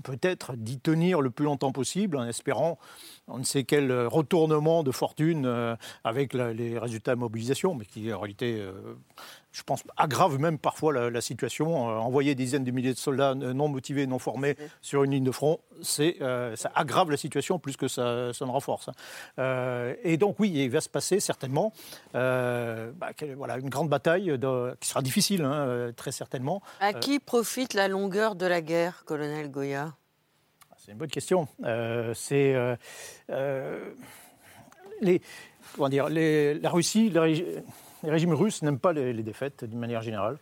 peut-être 0.04 0.56
d'y 0.56 0.80
tenir 0.80 1.22
le 1.22 1.30
plus 1.30 1.46
longtemps 1.46 1.72
possible, 1.72 2.18
en 2.18 2.28
espérant 2.28 2.78
on 3.32 3.40
ne 3.40 3.44
sait 3.44 3.64
quel 3.64 3.92
retournement 4.08 4.84
de 4.84 4.92
fortune 4.92 5.78
avec 6.04 6.34
les 6.34 6.78
résultats 6.78 7.16
de 7.16 7.20
mobilisation, 7.20 7.76
mais 7.76 7.86
qui 7.86 8.12
en 8.14 8.20
réalité 8.20 8.62
je 9.52 9.64
pense, 9.64 9.84
aggrave 9.98 10.40
même 10.40 10.58
parfois 10.58 11.10
la, 11.10 11.22
situation. 11.22 11.90
Euh, 11.90 11.98
envoyer 11.98 12.36
des 12.36 12.44
dizaines 12.44 12.64
de 12.64 12.72
milliers 12.72 12.94
de 12.94 12.98
soldats 12.98 13.36
non 13.36 13.68
motivés, 13.68 14.08
non 14.08 14.20
formés 14.20 14.56
sur 14.82 15.04
une 15.04 15.12
ligne 15.12 15.24
de 15.24 15.32
front, 15.32 15.60
c'est, 15.82 16.18
euh, 16.22 16.56
ça 16.56 16.72
aggrave 16.74 17.12
la 17.12 17.18
situation 17.18 17.60
plus 17.60 17.76
que 17.76 17.88
ça, 17.88 18.34
ça 18.34 18.46
ne 18.46 18.52
renforce. 18.52 18.88
Hein. 18.88 18.94
Euh, 19.40 19.94
et 20.04 20.18
donc 20.18 20.40
oui, 20.40 20.52
il 20.54 20.70
va 20.70 20.82
se 20.82 20.90
passer 20.90 21.20
certainement 21.20 21.74
bah, 22.14 23.12
voilà, 23.36 23.58
une 23.58 23.70
grande 23.70 23.90
bataille 23.90 24.38
qui 24.80 24.90
sera 24.90 25.02
difficile, 25.02 25.44
hein, 25.44 25.92
très 25.96 26.12
certainement. 26.12 26.62
À 26.80 26.94
qui 26.94 27.20
profite 27.20 27.74
la 27.74 27.88
longueur 27.88 28.36
de 28.36 28.46
la 28.46 28.62
guerre, 28.62 29.04
colonel 29.06 29.52
Goya? 29.52 29.94
C'est 30.84 30.94
une 30.94 30.98
bonne 30.98 31.10
question. 31.10 31.48
c'est 32.16 32.56
les, 35.02 35.22
comment 35.76 35.90
dire, 35.90 36.10
les, 36.10 36.56
la 36.56 36.70
Russie 36.70 37.12
les 38.04 38.10
régimes 38.10 38.34
russes 38.34 38.62
n'aiment 38.62 38.80
pas 38.80 38.94
les, 38.94 39.14
défaites 39.24 39.64
d'une 39.64 39.80
manière 39.80 40.02
générale. 40.02 40.38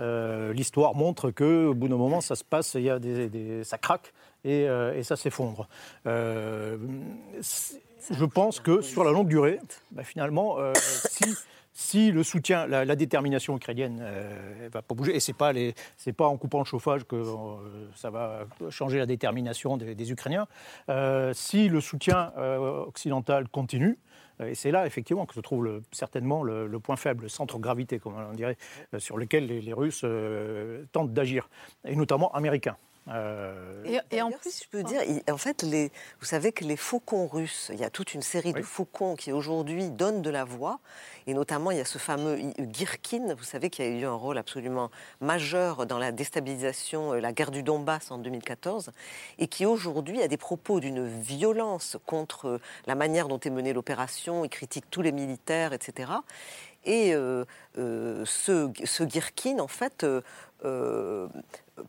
Euh, 0.00 0.52
l'histoire 0.52 0.94
montre 0.94 1.30
qu'au 1.30 1.74
bout 1.74 1.88
d'un 1.88 1.96
moment, 1.96 2.20
ça 2.20 2.34
se 2.34 2.44
passe, 2.44 2.74
il 2.74 2.82
y 2.82 2.90
a 2.90 2.98
des, 2.98 3.62
ça 3.64 3.76
craque 3.78 4.12
et, 4.44 4.68
euh, 4.68 5.02
ça 5.02 5.16
s'effondre. 5.16 5.68
Euh, 6.06 6.78
je 8.10 8.24
pense 8.24 8.60
que 8.60 8.80
sur 8.80 9.04
la 9.04 9.10
longue 9.10 9.28
durée, 9.28 9.60
bah, 9.90 10.04
finalement, 10.04 10.56
si, 10.74 11.24
le 11.94 12.22
soutien, 12.22 12.66
la, 12.66 12.96
détermination 12.96 13.56
ukrainienne 13.56 13.96
ne 13.96 14.68
va 14.68 14.82
pas 14.82 14.94
bouger, 14.94 15.16
et 15.16 15.32
pas 15.32 15.52
c'est 15.96 16.12
pas 16.12 16.26
en 16.26 16.36
coupant 16.36 16.58
le 16.60 16.64
chauffage 16.64 17.04
que 17.04 17.22
ça 17.94 18.10
va 18.10 18.44
changer 18.70 18.98
la 18.98 19.06
détermination 19.06 19.76
des, 19.76 20.12
Ukrainiens. 20.12 20.46
si 21.32 21.68
le 21.68 21.80
soutien 21.80 22.32
occidental 22.36 23.48
continue, 23.48 23.98
euh, 24.40 24.48
et 24.48 24.54
c'est 24.54 24.70
là, 24.70 24.86
effectivement, 24.86 25.26
que 25.26 25.34
se 25.34 25.40
trouve 25.40 25.82
certainement 25.90 26.42
le, 26.42 26.68
point 26.78 26.96
faible, 26.96 27.24
le 27.24 27.28
centre 27.28 27.58
de 27.58 27.62
gravité, 27.62 27.98
comme 27.98 28.14
on 28.14 28.34
dirait, 28.34 28.56
euh, 28.94 28.98
sur 28.98 29.16
lequel 29.16 29.46
les, 29.46 29.72
Russes 29.72 30.02
euh, 30.04 30.84
tentent 30.92 31.12
d'agir, 31.12 31.48
et 31.86 31.96
notamment 31.96 32.32
américains. 32.34 32.76
Euh, 33.08 33.82
Et, 33.84 33.98
et 34.16 34.22
en 34.22 34.30
plus, 34.30 34.62
je 34.62 34.68
peux 34.68 34.84
dire, 34.84 35.00
en 35.28 35.36
fait, 35.36 35.62
les, 35.62 35.90
vous 36.20 36.24
savez 36.26 36.52
que 36.52 36.62
les 36.64 36.76
faucons 36.76 37.26
russes, 37.26 37.68
il 37.72 37.80
y 37.80 37.84
a 37.84 37.90
toute 37.90 38.14
une 38.14 38.22
série 38.22 38.52
de 38.52 38.62
faucons 38.62 39.16
qui 39.16 39.32
aujourd'hui 39.32 39.90
donnent 39.90 40.22
de 40.22 40.30
la 40.30 40.44
voix, 40.44 40.78
et 41.26 41.34
notamment 41.34 41.72
il 41.72 41.78
y 41.78 41.80
a 41.80 41.84
ce 41.84 41.98
fameux 41.98 42.38
I- 42.38 42.54
Girkin, 42.72 43.34
vous 43.34 43.42
savez, 43.42 43.70
qui 43.70 43.82
a 43.82 43.88
eu 43.88 44.04
un 44.04 44.14
rôle 44.14 44.38
absolument 44.38 44.88
majeur 45.20 45.84
dans 45.86 45.98
la 45.98 46.12
déstabilisation, 46.12 47.14
euh, 47.14 47.20
la 47.20 47.32
guerre 47.32 47.50
du 47.50 47.64
Donbass 47.64 48.12
en 48.12 48.18
2014, 48.18 48.92
et 49.38 49.48
qui 49.48 49.66
aujourd'hui 49.66 50.22
a 50.22 50.28
des 50.28 50.36
propos 50.36 50.78
d'une 50.78 51.04
violence 51.08 51.96
contre 52.06 52.46
euh, 52.46 52.58
la 52.86 52.94
manière 52.94 53.26
dont 53.26 53.40
est 53.40 53.50
menée 53.50 53.72
l'opération, 53.72 54.44
il 54.44 54.48
critique 54.48 54.84
tous 54.90 55.02
les 55.02 55.12
militaires, 55.12 55.72
etc. 55.72 56.12
Et 56.84 57.14
euh, 57.14 57.44
euh, 57.78 58.24
ce, 58.26 58.70
ce 58.84 59.02
Girkin, 59.08 59.58
en 59.58 59.68
fait, 59.68 60.04
euh, 60.04 60.20
euh, 60.64 61.28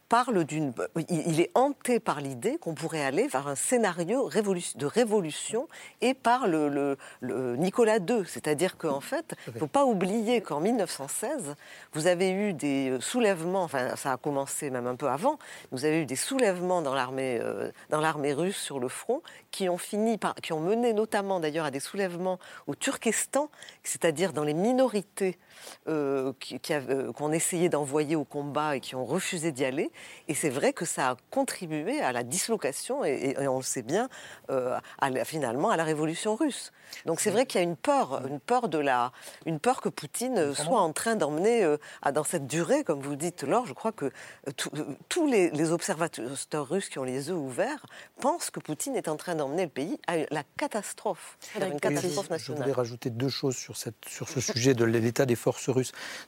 parle 0.10 0.44
d'une. 0.44 0.74
Il, 1.10 1.40
est 1.40 1.52
hanté 1.56 2.00
par 2.00 2.22
l'idée 2.22 2.58
qu'on 2.58 2.74
pourrait 2.76 3.04
aller 3.04 3.28
vers 3.28 3.48
un 3.48 3.56
scénario 3.56 4.30
de 4.30 4.86
révolution 4.86 5.68
et 6.02 6.14
par 6.14 6.48
le, 6.48 6.70
le- 6.70 6.98
le 7.22 7.56
Nicolas 7.56 7.98
II. 7.98 8.24
C'est-à-dire 8.28 8.78
qu'en 8.78 9.02
fait, 9.02 9.36
il 9.48 9.54
ne 9.56 9.60
faut 9.60 9.68
pas 9.68 9.86
oublier 9.86 10.42
qu'en 10.42 10.60
1916, 10.60 11.56
vous 11.94 12.08
avez 12.08 12.32
eu 12.32 12.54
des 12.54 12.98
soulèvements, 13.00 13.64
enfin, 13.64 13.96
ça 13.96 14.14
a 14.14 14.18
commencé 14.18 14.70
même 14.70 14.88
un 14.88 14.96
peu 14.96 15.08
avant, 15.08 15.38
vous 15.72 15.86
avez 15.86 16.02
eu 16.02 16.06
des 16.06 16.16
soulèvements 16.16 16.82
dans 16.82 16.94
l'armée 16.94 17.40
euh, 17.42 17.72
dans 17.90 18.02
l'armée 18.02 18.34
russe 18.34 18.58
sur 18.58 18.80
le 18.80 18.88
front 18.88 19.22
qui 19.52 19.70
ont 19.70 19.78
fini 19.78 20.18
par. 20.18 20.36
qui 20.36 20.54
ont 20.54 20.60
mené 20.60 20.94
notamment 20.94 21.40
d'ailleurs 21.40 21.66
à 21.66 21.72
des 21.72 21.80
soulèvements 21.80 22.40
au 22.68 22.76
Turkestan, 22.76 23.50
c'est-à-dire 23.84 24.34
dans 24.34 24.44
les 24.44 24.54
minorités 24.54 25.38
euh, 25.88 26.32
euh, 26.72 27.12
qu'on 27.14 27.32
essayait 27.32 27.70
d'envoyer 27.70 28.16
au 28.16 28.24
combat 28.24 28.76
et 28.76 28.80
qui 28.80 28.96
ont 28.96 29.06
refusé 29.06 29.52
d'y 29.52 29.66
aller. 29.66 29.92
Et 30.28 30.34
c'est 30.34 30.50
vrai 30.50 30.74
que 30.74 30.86
ça 30.86 31.12
a 31.12 31.18
contribué 31.32 32.02
à 32.02 32.12
la 32.12 32.24
dislocation, 32.24 33.04
et, 33.06 33.12
et- 33.38 33.42
et 33.44 33.48
on 33.48 33.58
le 33.58 33.64
sait 33.64 33.82
bien, 33.82 34.10
euh, 34.50 34.78
à 35.00 35.10
la- 35.10 35.26
finalement 35.26 35.70
à 35.70 35.78
la 35.78 35.84
révolution 35.84 36.36
russe. 36.36 36.72
Donc 37.06 37.20
c'est 37.20 37.32
vrai 37.32 37.46
qu'il 37.46 37.60
y 37.60 37.64
a 37.64 37.68
une 37.68 37.76
peur, 37.76 38.26
une 38.28 38.40
peur 38.40 38.70
de 38.70 38.78
la, 38.78 39.12
une 39.46 39.60
peur 39.60 39.82
que 39.82 39.90
Poutine 39.90 40.54
soit 40.54 40.80
en 40.82 40.94
train 40.94 41.16
d'emmener 41.16 41.64
euh, 41.64 41.78
à- 42.02 42.12
dans 42.12 42.24
cette 42.24 42.48
durée, 42.48 42.84
comme 42.84 43.00
vous 43.02 43.16
dites, 43.16 43.44
Laure. 43.44 43.66
Je 43.66 43.74
crois 43.74 43.92
que 43.92 44.12
tout- 44.58 44.72
tous 45.10 45.28
les, 45.28 45.50
les 45.52 45.72
observateurs 45.72 46.70
russes 46.70 46.90
qui 46.90 47.00
ont 47.00 47.04
les 47.04 47.28
yeux 47.30 47.36
ouverts 47.36 47.86
pensent 48.20 48.50
que 48.50 48.60
Poutine 48.60 48.96
est 48.96 49.08
en 49.08 49.16
train 49.18 49.36
d'emmener 49.36 49.64
le 49.64 49.70
pays 49.70 50.00
à 50.08 50.18
la 50.30 50.44
catastrophe, 50.58 51.38
vers 51.56 51.70
une 51.70 51.80
catastrophe 51.80 52.16
je, 52.24 52.28
je 52.28 52.30
nationale. 52.34 52.62
voulais 52.64 52.74
rajouter 52.74 53.10
deux 53.10 53.30
choses 53.30 53.56
sur, 53.56 53.76
cette, 53.78 54.06
sur 54.08 54.30
ce 54.30 54.40
sujet 54.42 54.74
de 54.74 54.86
l'état 54.86 55.26
des 55.26 55.36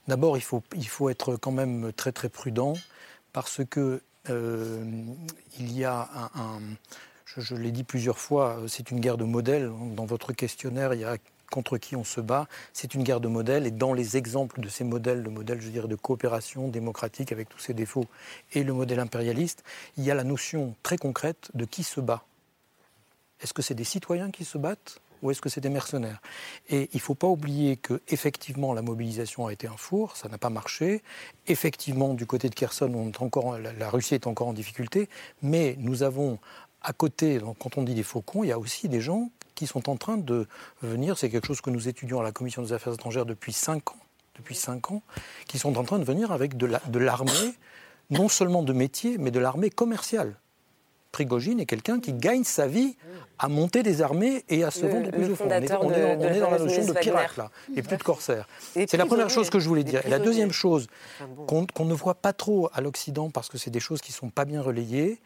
D'abord, 0.07 0.37
il 0.37 0.43
faut, 0.43 1.09
être 1.09 1.35
quand 1.35 1.51
même 1.51 1.91
très 1.93 2.11
très 2.11 2.29
prudent 2.29 2.73
parce 3.33 3.61
que 3.69 4.01
euh, 4.29 4.83
il 5.59 5.71
y 5.77 5.83
a 5.83 6.09
un, 6.35 6.59
je, 7.25 7.41
je 7.41 7.55
l'ai 7.55 7.71
dit 7.71 7.83
plusieurs 7.83 8.17
fois, 8.17 8.59
c'est 8.67 8.91
une 8.91 8.99
guerre 8.99 9.17
de 9.17 9.25
modèle. 9.25 9.71
Dans 9.95 10.05
votre 10.05 10.33
questionnaire, 10.33 10.93
il 10.93 11.01
y 11.01 11.05
a 11.05 11.17
contre 11.51 11.77
qui 11.77 11.95
on 11.95 12.03
se 12.03 12.21
bat. 12.21 12.47
C'est 12.73 12.93
une 12.93 13.03
guerre 13.03 13.19
de 13.19 13.27
modèle 13.27 13.65
et 13.65 13.71
dans 13.71 13.93
les 13.93 14.17
exemples 14.17 14.61
de 14.61 14.69
ces 14.69 14.83
modèles, 14.83 15.21
le 15.21 15.29
modèle, 15.29 15.61
je 15.61 15.69
dirais, 15.69 15.87
de 15.87 15.95
coopération 15.95 16.67
démocratique 16.67 17.31
avec 17.31 17.49
tous 17.49 17.59
ses 17.59 17.73
défauts 17.73 18.07
et 18.53 18.63
le 18.63 18.73
modèle 18.73 18.99
impérialiste, 18.99 19.63
il 19.97 20.03
y 20.03 20.11
a 20.11 20.15
la 20.15 20.23
notion 20.23 20.75
très 20.83 20.97
concrète 20.97 21.51
de 21.53 21.65
qui 21.65 21.83
se 21.83 22.01
bat. 22.01 22.23
Est-ce 23.41 23.53
que 23.53 23.61
c'est 23.61 23.75
des 23.75 23.83
citoyens 23.83 24.31
qui 24.31 24.45
se 24.45 24.57
battent 24.57 24.99
ou 25.25 25.31
est-ce 25.31 25.41
que 25.41 25.49
c'est 25.49 25.61
des 25.61 25.69
mercenaires? 25.69 26.21
Et 26.69 26.89
il 26.93 26.97
ne 26.97 27.01
faut 27.01 27.15
pas 27.15 27.27
oublier 27.27 27.77
que 27.77 28.01
effectivement 28.07 28.73
la 28.73 28.81
mobilisation 28.81 29.47
a 29.47 29.53
été 29.53 29.67
un 29.67 29.75
four, 29.77 30.15
ça 30.15 30.29
n'a 30.29 30.37
pas 30.37 30.51
marché. 30.51 31.01
Effectivement, 31.47 32.13
du 32.13 32.25
côté 32.25 32.49
de 32.49 32.55
Kherson, 32.55 33.11
la, 33.79 33.89
Russie 33.89 34.13
est 34.13 34.27
encore 34.27 34.47
en 34.47 34.53
difficulté, 34.53 35.09
mais 35.41 35.75
nous 35.79 36.03
avons 36.03 36.37
à 36.81 36.93
côté, 36.93 37.39
quand 37.59 37.77
on 37.77 37.81
dit 37.81 37.95
des 37.95 38.03
faucons, 38.03 38.43
il 38.43 38.49
y 38.49 38.51
a 38.51 38.59
aussi 38.59 38.87
des 38.87 39.01
gens 39.01 39.31
qui 39.55 39.65
sont 39.65 39.89
en 39.89 39.97
train 39.97 40.17
de 40.17 40.47
venir. 40.83 41.17
C'est 41.17 41.31
quelque 41.31 41.47
chose 41.47 41.61
que 41.61 41.71
nous 41.71 41.87
étudions 41.87 42.19
à 42.19 42.23
la 42.23 42.31
Commission 42.31 42.61
des 42.61 42.73
Affaires 42.73 42.93
étrangères 42.93 43.25
depuis 43.25 43.53
cinq 43.53 43.91
ans, 43.91 43.99
depuis 44.35 44.53
cinq 44.53 44.91
ans, 44.91 45.01
qui 45.47 45.57
sont 45.57 45.77
en 45.77 45.83
train 45.83 45.97
de 45.97 46.03
venir 46.03 46.31
avec 46.31 46.55
de 46.57 46.99
l'armée, 46.99 47.55
non 48.11 48.29
seulement 48.29 48.61
de 48.61 48.73
métier, 48.73 49.17
mais 49.17 49.31
de 49.31 49.39
l'armée 49.39 49.71
commerciale. 49.71 50.35
Prigogine 51.15 51.61
est 51.61 51.65
quelqu'un 51.65 52.01
qui 52.01 52.11
gagne 52.11 52.43
sa 52.43 52.67
vie 52.67 52.97
à 53.39 53.47
monter 53.47 53.83
des 53.83 54.01
armées 54.01 54.43
et 54.49 54.65
à 54.65 54.69
se 54.71 54.81
Le- 54.85 54.89
vendre 54.91 55.11
plus 55.11 55.31
au 55.31 55.35
fond. 55.37 55.45
On 55.47 55.49
est, 55.49 55.61
dans, 55.61 55.79
de 55.79 55.85
on 55.85 55.91
est 55.91 55.99
la 56.01 56.15
dans 56.17 56.51
la 56.51 56.57
fameuse 56.57 56.75
notion 56.77 56.93
de 56.93 56.99
pirate, 56.99 57.37
là, 57.37 57.51
et 57.73 57.81
plus 57.83 57.95
de 57.95 58.03
corsaires. 58.03 58.49
Et 58.75 58.85
C'est 58.85 58.97
la 58.97 59.05
première 59.05 59.29
chose 59.29 59.49
que 59.49 59.57
je 59.59 59.67
voulais 59.69 59.85
dire. 59.85 60.05
Et 60.05 60.09
la 60.09 60.19
deuxième 60.19 60.51
chose 60.51 60.87
qu'on 61.47 61.65
qu'on 61.67 61.85
ne 61.85 61.93
voit 61.93 62.15
pas 62.15 62.33
trop 62.33 62.69
à 62.73 62.81
l'Occident, 62.81 63.29
parce 63.29 63.47
que 63.47 63.57
c'est 63.57 63.69
des 63.71 63.79
choses 63.79 64.01
qui 64.01 64.11
ne 64.11 64.15
sont 64.15 64.29
pas 64.29 64.43
bien 64.43 64.61
relayées, 64.61 65.21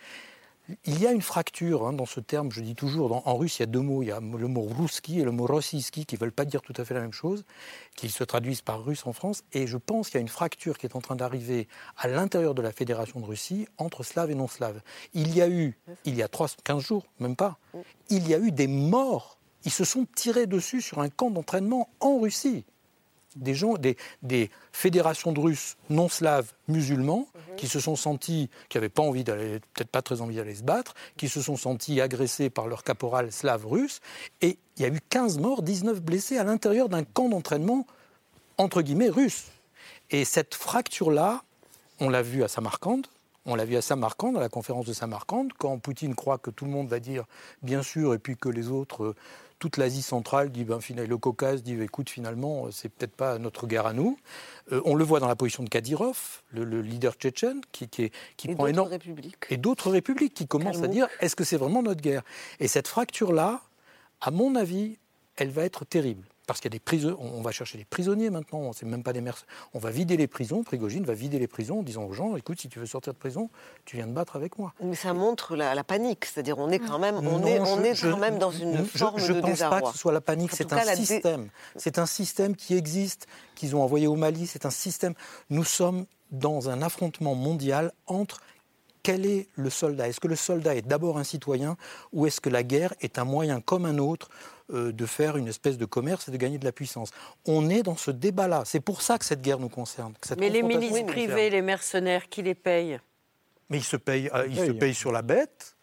il 0.86 1.01
y 1.01 1.08
a 1.08 1.12
une 1.12 1.21
fracture 1.21 1.88
hein, 1.88 1.93
dans 1.93 2.05
ce 2.05 2.19
terme, 2.19 2.51
je 2.51 2.62
dis 2.62 2.75
toujours, 2.75 3.27
en 3.27 3.36
russe, 3.36 3.60
il 3.60 3.62
y 3.62 3.63
a 3.63 3.67
deux 3.67 3.82
mots. 3.82 4.03
Il 4.03 4.08
y 4.08 4.12
a 4.12 4.19
le 4.19 4.47
mot 4.47 4.62
ruski 4.62 5.19
et 5.19 5.23
le 5.23 5.32
mot 5.32 5.45
rossiyski 5.45 6.05
qui 6.05 6.15
ne 6.15 6.19
veulent 6.19 6.32
pas 6.32 6.45
dire 6.45 6.62
tout 6.62 6.73
à 6.77 6.86
fait 6.86 6.93
la 6.93 7.01
même 7.01 7.13
chose, 7.13 7.43
qui 7.95 8.10
se 8.10 8.23
traduisent 8.23 8.62
par 8.62 8.84
russe 8.84 9.05
en 9.05 9.13
France. 9.13 9.43
Et 9.53 9.67
je 9.67 9.77
pense 9.77 10.10
qu'il 10.10 10.15
y 10.15 10.19
a 10.19 10.21
une 10.21 10.27
fracture 10.27 10.77
qui 10.77 10.86
est 10.86 10.95
en 10.95 11.01
train 11.01 11.15
d'arriver 11.15 11.67
à 11.97 12.08
l'intérieur 12.08 12.53
de 12.53 12.62
la 12.62 12.71
Fédération 12.71 13.19
de 13.19 13.25
Russie 13.25 13.67
entre 13.77 14.03
slaves 14.03 14.32
et 14.32 14.36
non-slaves. 14.36 14.82
Il 15.13 15.36
y 15.36 15.41
a 15.41 15.49
eu, 15.49 15.77
il 16.05 16.15
y 16.15 16.23
a 16.23 16.27
3, 16.27 16.49
15 16.63 16.84
jours, 16.84 17.05
même 17.19 17.36
pas, 17.36 17.58
il 18.10 18.27
y 18.27 18.34
a 18.34 18.39
eu 18.39 18.51
des 18.51 18.67
morts. 18.67 19.38
Ils 19.65 19.71
se 19.71 19.84
sont 19.84 20.05
tirés 20.15 20.47
dessus 20.47 20.82
sur 20.82 20.99
un 20.99 21.10
camp 21.10 21.32
d'entraînement 21.32 21.89
en 21.99 22.19
Russie 22.19 22.65
des 23.39 23.56
gens, 23.56 23.73
des, 23.75 23.97
des 24.21 24.49
fédérations 24.71 25.32
de 25.32 25.39
Russes 25.39 25.78
non 25.89 26.10
slaves 26.10 26.52
musulmans 26.67 27.28
qui 27.58 27.67
se 27.67 27.80
sont 27.80 27.95
sentis, 27.95 28.49
qui 28.69 28.78
n'avaient 28.78 28.89
pas 28.89 29.04
envie 29.04 29.23
d'aller, 29.23 29.60
peut-être 29.73 29.89
pas 29.89 30.02
très 30.02 30.21
envie 30.21 30.36
d'aller 30.36 30.56
se 30.56 30.63
battre, 30.63 30.93
qui 31.17 31.28
se 31.28 31.41
sont 31.41 31.58
sentis 31.58 31.99
agressés 31.99 32.49
par 32.49 32.67
leur 32.67 32.84
caporal 32.84 33.32
slave 33.32 33.65
russe. 33.65 33.99
Et 34.41 34.58
il 34.78 34.84
y 34.84 34.86
a 34.86 34.89
eu 34.89 34.99
15 35.10 35.39
morts, 35.39 35.62
19 35.62 36.02
blessés 36.02 36.38
à 36.38 36.43
l'intérieur 36.43 36.89
d'un 36.89 37.04
camp 37.04 37.30
d'entraînement, 37.30 37.86
entre 38.58 38.82
guillemets, 38.82 39.10
russe. 39.10 39.45
Et 40.10 40.25
cette 40.25 40.56
fracture-là, 40.56 41.43
on 41.99 42.10
l'a 42.10 42.21
vu 42.21 42.43
à 42.43 42.47
Samarcande. 42.47 43.08
On 43.45 43.56
l'a 43.56 43.65
vu 43.65 43.75
à 43.78 43.82
Samarcande, 43.82 44.38
à 44.38 44.39
la 44.39 44.49
conférence 44.49 44.86
de 44.86 44.93
Samarcande, 44.93 45.54
quand 45.58 45.78
Poutine 45.80 46.13
croit 46.15 46.38
que 46.38 46.52
tout 46.52 46.65
le 46.65 46.71
monde 46.71 46.88
va 46.88 46.99
dire 46.99 47.25
bien 47.62 47.82
sûr, 47.82 48.13
et 48.13 48.19
puis 48.19 48.36
que 48.38 48.49
les 48.49 48.67
autres, 48.69 49.04
euh, 49.06 49.15
toute 49.60 49.78
l'Asie 49.78 50.02
centrale 50.02 50.52
dit, 50.52 50.63
ben, 50.65 50.80
finalement, 50.80 51.10
le 51.10 51.17
Caucase 51.17 51.63
dit, 51.63 51.80
écoute, 51.82 52.10
finalement, 52.10 52.65
euh, 52.67 52.71
c'est 52.71 52.89
peut-être 52.89 53.15
pas 53.15 53.38
notre 53.39 53.65
guerre 53.67 53.88
à 53.88 53.93
nous. 53.93 54.17
Euh, 54.71 54.82
on 54.86 54.93
le 54.95 55.04
voit 55.04 55.19
dans 55.19 55.28
la 55.28 55.36
position 55.36 55.63
de 55.63 55.69
Kadyrov, 55.69 56.41
le, 56.52 56.63
le 56.63 56.82
leader 56.82 57.13
tchétchène, 57.13 57.62
qui, 57.71 57.88
qui, 57.88 58.04
est- 58.04 58.13
qui 58.38 58.49
Et 58.49 58.56
prend 58.56 58.63
d'autres 58.65 58.69
énorme 58.73 58.89
républiques. 58.89 59.45
et 59.49 59.58
d'autres 59.58 59.89
républiques 59.89 60.34
qui 60.34 60.47
commencent 60.47 60.82
à 60.84 60.88
dire 60.88 61.08
est-ce 61.19 61.36
que 61.36 61.43
c'est 61.43 61.58
vraiment 61.58 61.82
notre 61.82 62.02
guerre? 62.02 62.21
Et 62.60 62.67
cette 62.67 62.88
fracture-là, 62.88 63.62
à 64.21 64.32
mon 64.32 64.56
avis, 64.56 64.97
elle 65.38 65.49
va 65.49 65.63
être 65.63 65.86
terrible. 65.86 66.23
Parce 66.49 66.62
qu'il 66.62 66.71
y 66.71 66.73
a 66.73 66.77
des 66.77 66.79
prisonniers, 66.79 67.15
on 67.19 67.43
va 67.43 67.51
chercher 67.51 67.77
des 67.77 67.85
prisonniers 67.85 68.31
maintenant, 68.31 68.73
c'est 68.73 68.88
même 68.88 69.03
pas 69.03 69.13
des 69.13 69.21
mercenaires. 69.21 69.47
On 69.75 69.77
va 69.77 69.91
vider 69.91 70.17
les 70.17 70.25
prisons, 70.25 70.63
Prigogine 70.63 71.05
va 71.05 71.13
vider 71.13 71.38
les 71.38 71.45
prisons 71.47 71.81
en 71.81 71.83
disant 71.83 72.05
aux 72.05 72.13
gens 72.13 72.35
écoute, 72.38 72.59
si 72.59 72.69
tu 72.69 72.79
veux 72.79 72.88
sortir 72.88 73.13
de 73.13 73.19
prison, 73.19 73.51
tu 73.85 73.97
viens 73.97 74.07
de 74.07 74.13
battre 74.13 74.35
avec 74.35 74.57
moi. 74.57 74.73
Mais 74.81 74.95
ça 74.95 75.13
montre 75.13 75.55
la, 75.55 75.75
la 75.75 75.83
panique, 75.83 76.25
c'est-à-dire 76.25 76.57
on 76.57 76.71
est 76.71 76.79
quand 76.79 76.97
même, 76.97 77.17
on 77.17 77.21
Non, 77.21 77.45
est, 77.45 77.59
on 77.59 77.77
je- 77.77 77.81
est 77.83 77.93
je- 77.93 78.09
quand 78.09 78.17
même 78.17 78.39
dans 78.39 78.49
une 78.49 78.79
je- 78.79 78.97
forme 78.97 79.19
je 79.19 79.33
de 79.33 79.41
pense 79.41 79.49
désarroi. 79.51 79.79
pas 79.81 79.88
que 79.89 79.93
ce 79.93 79.99
soit 79.99 80.12
la 80.12 80.21
panique, 80.21 80.49
c'est 80.55 80.73
un 80.73 80.83
dé- 80.83 80.95
système. 80.95 81.49
C'est 81.75 81.99
un 81.99 82.07
système 82.07 82.55
qui 82.55 82.73
existe, 82.73 83.27
qu'ils 83.53 83.75
ont 83.75 83.83
envoyé 83.83 84.07
au 84.07 84.15
Mali, 84.15 84.47
c'est 84.47 84.65
un 84.65 84.71
système. 84.71 85.13
Nous 85.51 85.63
sommes 85.63 86.07
dans 86.31 86.67
un 86.71 86.81
affrontement 86.81 87.35
mondial 87.35 87.91
entre 88.07 88.41
quel 89.03 89.25
est 89.25 89.47
le 89.55 89.69
soldat? 89.69 90.07
Est-ce 90.07 90.19
que 90.19 90.27
le 90.27 90.35
soldat 90.35 90.75
est 90.75 90.81
d'abord 90.88 91.17
un 91.17 91.23
citoyen 91.23 91.77
ou 92.13 92.25
est-ce 92.27 92.41
que 92.41 92.49
la 92.49 92.63
guerre 92.63 92.93
est 93.01 93.17
un 93.19 93.23
moyen 93.25 93.62
comme 93.62 93.85
un 93.85 93.97
autre 93.97 94.29
euh, 94.71 94.91
de 94.91 95.05
faire 95.05 95.38
une 95.38 95.47
espèce 95.47 95.77
de 95.77 95.85
commerce 95.85 96.27
et 96.27 96.31
de 96.31 96.38
gagner 96.38 96.57
de 96.57 96.65
la 96.65 96.71
puissance? 96.71 97.12
On 97.45 97.69
est 97.69 97.83
dans 97.83 97.95
ce 97.97 98.12
débat-là. 98.12 98.63
C'est 98.65 98.79
pour 98.81 99.01
ça 99.01 99.17
que 99.17 99.25
cette 99.25 99.41
guerre 99.41 99.59
nous 99.59 99.69
concerne. 99.69 100.13
que 100.19 100.27
cette 100.27 100.39
Mais 100.39 100.49
les 100.49 100.63
milices 100.63 101.03
privées, 101.03 101.49
les 101.49 101.62
mercenaires, 101.62 102.29
qui 102.29 102.41
les 102.41 102.55
payent? 102.55 102.99
Mais 103.69 103.77
ils 103.77 103.83
se 103.83 103.97
payent, 103.97 104.29
euh, 104.33 104.47
ils 104.47 104.57
se 104.57 104.62
payent. 104.65 104.73
payent 104.79 104.93
sur 104.95 105.12
la 105.12 105.21
bête. 105.21 105.75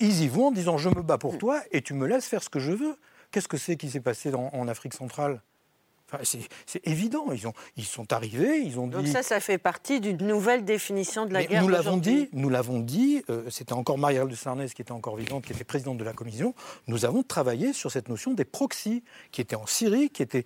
Ils 0.00 0.22
y 0.22 0.28
vont 0.28 0.46
en 0.46 0.50
disant 0.52 0.78
je 0.78 0.88
me 0.88 1.02
bats 1.02 1.18
pour 1.18 1.36
toi 1.38 1.60
et 1.72 1.82
tu 1.82 1.92
me 1.94 2.06
laisses 2.06 2.26
faire 2.26 2.42
ce 2.42 2.48
que 2.48 2.58
je 2.58 2.72
veux. 2.72 2.96
Qu'est-ce 3.30 3.48
que 3.48 3.58
c'est 3.58 3.76
qui 3.76 3.90
s'est 3.90 4.00
passé 4.00 4.30
dans- 4.30 4.48
en 4.54 4.66
Afrique 4.68 4.94
centrale? 4.94 5.40
Enfin, 6.12 6.22
c'est, 6.66 6.86
évident. 6.86 7.26
Ils, 7.32 7.46
ont, 7.46 7.52
ils 7.76 7.84
sont 7.84 8.12
arrivés, 8.12 8.60
ils 8.60 8.78
ont 8.78 8.86
Donc 8.86 9.04
dit. 9.04 9.10
ça, 9.12 9.22
ça 9.22 9.40
fait 9.40 9.58
partie 9.58 10.00
d'une 10.00 10.26
nouvelle 10.26 10.64
définition 10.64 11.26
de 11.26 11.32
la 11.32 11.40
Mais 11.40 11.46
guerre 11.46 11.62
nous 11.62 11.68
l'avons 11.68 11.96
dit, 11.96 12.28
nous 12.32 12.48
l'avons 12.48 12.80
dit. 12.80 13.22
euh, 13.30 13.42
c'était 13.50 13.72
encore 13.72 13.98
Marielle 13.98 14.28
de 14.28 14.34
Sarnez 14.34 14.66
qui 14.68 14.82
était 14.82 14.92
encore 14.92 15.16
vivante, 15.16 15.44
qui 15.44 15.52
était 15.52 15.64
présidente 15.64 15.98
de 15.98 16.04
la 16.04 16.12
commission. 16.12 16.54
Nous 16.86 17.04
avons 17.04 17.22
travaillé 17.22 17.72
sur 17.72 17.90
cette 17.90 18.08
notion 18.08 18.34
des 18.34 18.44
proxys 18.44 19.02
qui 19.32 19.40
étaient 19.40 19.56
en 19.56 19.66
Syrie, 19.66 20.10
qui 20.10 20.22
étaient 20.22 20.44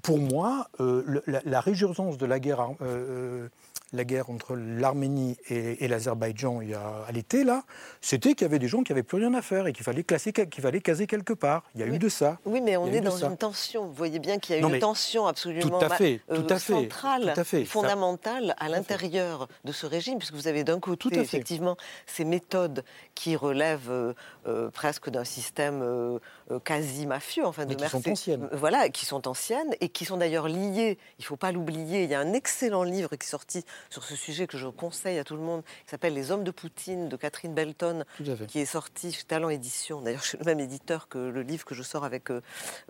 pour 0.00 0.18
moi, 0.18 0.68
euh, 0.80 1.20
la, 1.26 1.40
la, 1.44 1.60
résurgence 1.60 2.16
de 2.16 2.24
la 2.24 2.40
guerre, 2.40 2.60
euh, 2.60 2.74
euh, 2.80 3.48
la 3.92 4.04
guerre 4.04 4.30
entre 4.30 4.56
l'Arménie 4.56 5.36
et, 5.50 5.84
et 5.84 5.88
l'Azerbaïdjan 5.88 6.60
à 7.06 7.12
l'été, 7.12 7.44
là, 7.44 7.64
c'était 8.00 8.34
qu'il 8.34 8.46
y 8.46 8.48
avait 8.48 8.58
des 8.58 8.68
gens 8.68 8.82
qui 8.82 8.92
n'avaient 8.92 9.02
plus 9.02 9.18
rien 9.18 9.34
à 9.34 9.42
faire 9.42 9.66
et 9.66 9.72
qu'il 9.72 9.84
fallait, 9.84 10.02
classer, 10.02 10.32
qu'il 10.32 10.62
fallait 10.62 10.80
caser 10.80 11.06
quelque 11.06 11.34
part. 11.34 11.62
Il 11.74 11.82
y 11.82 11.84
a 11.84 11.86
eu 11.86 11.98
de 11.98 12.08
ça. 12.08 12.38
Oui, 12.46 12.62
mais 12.62 12.76
on 12.78 12.86
est 12.86 13.02
dans 13.02 13.22
une 13.22 13.36
tension. 13.36 13.86
Vous 13.86 13.92
voyez 13.92 14.18
bien 14.18 14.38
qu'il 14.38 14.56
y 14.56 14.58
a 14.58 14.66
une 14.66 14.78
tension 14.78 15.26
absolument 15.26 15.78
tout 15.78 15.84
à 15.84 15.90
fait, 15.90 16.20
tout 16.34 16.46
à 16.48 16.58
fait, 16.58 16.72
centrale, 16.72 17.32
tout 17.34 17.40
à 17.40 17.44
fait, 17.44 17.64
fondamentale 17.66 18.54
à 18.58 18.68
l'intérieur 18.70 19.46
de 19.64 19.72
ce 19.72 19.84
régime, 19.84 20.18
puisque 20.18 20.34
vous 20.34 20.48
avez 20.48 20.64
d'un 20.64 20.80
côté, 20.80 21.18
effectivement, 21.18 21.76
ces 22.06 22.24
méthodes 22.24 22.84
qui 23.14 23.36
relèvent 23.36 24.14
euh, 24.48 24.70
presque 24.70 25.08
d'un 25.08 25.22
système 25.22 25.82
euh, 25.82 26.18
euh, 26.50 26.58
quasi 26.58 27.06
mafieux, 27.06 27.46
enfin 27.46 27.64
de 27.64 27.74
qui 27.74 27.88
sont 27.88 28.08
anciennes. 28.08 28.48
Voilà, 28.50 28.88
qui 28.88 29.06
sont 29.06 29.28
anciennes 29.28 29.72
et 29.80 29.88
qui 29.88 30.04
sont 30.04 30.16
d'ailleurs 30.16 30.48
liées. 30.48 30.98
Il 31.18 31.22
ne 31.22 31.26
faut 31.26 31.36
pas 31.36 31.52
l'oublier. 31.52 32.02
Il 32.02 32.10
y 32.10 32.14
a 32.14 32.20
un 32.20 32.32
excellent 32.32 32.82
livre 32.82 33.10
qui 33.10 33.24
est 33.24 33.30
sorti 33.30 33.64
sur 33.88 34.02
ce 34.02 34.16
sujet 34.16 34.48
que 34.48 34.58
je 34.58 34.66
conseille 34.66 35.18
à 35.20 35.24
tout 35.24 35.36
le 35.36 35.42
monde, 35.42 35.62
qui 35.62 35.90
s'appelle 35.90 36.14
Les 36.14 36.32
Hommes 36.32 36.42
de 36.42 36.50
Poutine 36.50 37.08
de 37.08 37.16
Catherine 37.16 37.54
Belton, 37.54 38.04
qui 38.48 38.58
est 38.58 38.66
sorti 38.66 39.12
chez 39.12 39.22
Talent 39.22 39.48
Édition. 39.48 40.00
D'ailleurs, 40.00 40.24
chez 40.24 40.38
le 40.38 40.44
même 40.44 40.58
éditeur 40.58 41.06
que 41.06 41.18
le 41.18 41.42
livre 41.42 41.64
que 41.64 41.76
je 41.76 41.84
sors 41.84 42.04
avec 42.04 42.28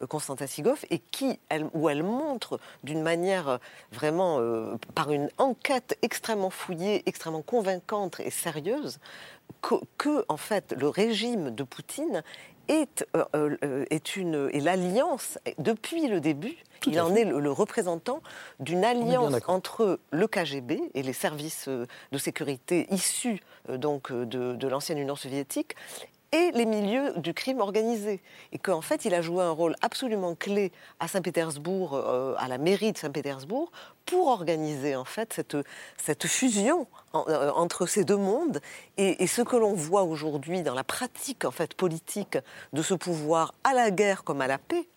Constantin 0.08 0.46
Sigoff 0.46 0.86
et 0.88 1.00
qui, 1.00 1.38
elle, 1.50 1.68
où 1.74 1.90
elle 1.90 2.02
montre 2.02 2.60
d'une 2.82 3.02
manière 3.02 3.58
vraiment 3.90 4.40
par 4.94 5.12
une 5.12 5.28
enquête 5.36 5.98
extrêmement 6.00 6.50
fouillée, 6.50 7.02
extrêmement 7.04 7.42
convaincante 7.42 8.20
et 8.20 8.30
sérieuse, 8.30 8.98
que, 9.60 10.24
en 10.28 10.36
fait, 10.36 10.74
le 10.78 10.88
régime 10.88 11.54
de 11.54 11.62
Poutine 11.62 12.22
est, 12.68 13.04
euh, 13.16 13.24
euh, 13.34 13.84
est, 13.90 14.16
une, 14.16 14.50
est 14.52 14.60
l'alliance, 14.60 15.38
depuis 15.58 16.08
le 16.08 16.20
début, 16.20 16.56
il 16.86 17.00
en 17.00 17.14
est 17.14 17.24
le, 17.24 17.50
représentant 17.50 18.22
d'une 18.60 18.84
alliance 18.84 19.34
entre 19.46 20.00
le 20.10 20.26
KGB 20.26 20.80
et 20.94 21.02
les 21.02 21.12
services 21.12 21.66
euh, 21.68 21.86
de 22.10 22.18
sécurité 22.18 22.86
issus 22.90 23.40
donc, 23.68 24.12
de, 24.12 24.54
de 24.54 24.68
l'ancienne 24.68 24.98
Union 24.98 25.14
soviétique 25.14 25.76
et 26.32 26.50
les 26.52 26.66
milieux 26.66 27.12
du 27.16 27.34
crime 27.34 27.60
organisé. 27.60 28.20
Et 28.52 28.58
qu'en 28.58 28.80
fait, 28.80 29.04
il 29.04 29.14
a 29.14 29.22
joué 29.22 29.42
un 29.42 29.50
rôle 29.50 29.76
absolument 29.82 30.34
clé 30.34 30.72
à 30.98 31.08
Saint-Pétersbourg, 31.08 31.94
euh, 31.94 32.34
à 32.38 32.48
la 32.48 32.58
mairie 32.58 32.92
de 32.92 32.98
Saint-Pétersbourg, 32.98 33.70
pour 34.06 34.28
organiser 34.28 34.96
en 34.96 35.04
fait 35.04 35.32
cette, 35.32 35.56
cette 35.96 36.26
fusion 36.26 36.86
euh, 37.14 37.50
entre 37.52 37.86
ces 37.86 38.04
deux 38.04 38.16
mondes. 38.16 38.60
Et, 38.96 39.22
et 39.22 39.26
ce 39.26 39.42
que 39.42 39.56
l'on 39.56 39.74
voit 39.74 40.02
aujourd'hui 40.02 40.62
dans 40.62 40.74
la 40.74 40.84
pratique 40.84 41.44
en 41.44 41.50
fait 41.50 41.74
politique 41.74 42.38
de 42.72 42.82
ce 42.82 42.94
pouvoir 42.94 43.54
à 43.64 43.74
la 43.74 43.90
guerre 43.90 44.24
comme 44.24 44.40
à 44.40 44.46
la 44.46 44.58
paix, 44.58 44.88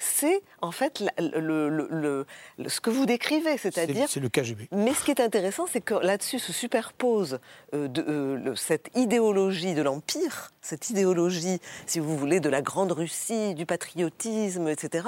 c'est 0.00 0.42
en 0.62 0.72
fait 0.72 1.04
le, 1.18 2.26
ce 2.66 2.80
que 2.80 2.90
vous 2.90 3.06
décrivez, 3.06 3.58
c'est-à-dire. 3.58 4.06
C'est 4.08 4.18
le 4.18 4.30
KGB. 4.30 4.68
Mais 4.72 4.94
ce 4.94 5.04
qui 5.04 5.10
est 5.10 5.20
intéressant, 5.20 5.66
c'est 5.70 5.82
que 5.82 5.94
là-dessus 5.94 6.38
se 6.38 6.52
superpose 6.52 7.38
euh, 7.74 7.86
de, 7.86 8.02
euh, 8.02 8.54
cette 8.56 8.90
idéologie 8.94 9.74
de 9.74 9.82
l'Empire, 9.82 10.52
cette 10.62 10.88
idéologie, 10.88 11.60
si 11.86 12.00
vous 12.00 12.16
voulez, 12.16 12.40
de 12.40 12.48
la 12.48 12.62
Grande 12.62 12.92
Russie, 12.92 13.54
du 13.54 13.66
patriotisme, 13.66 14.68
etc., 14.68 15.06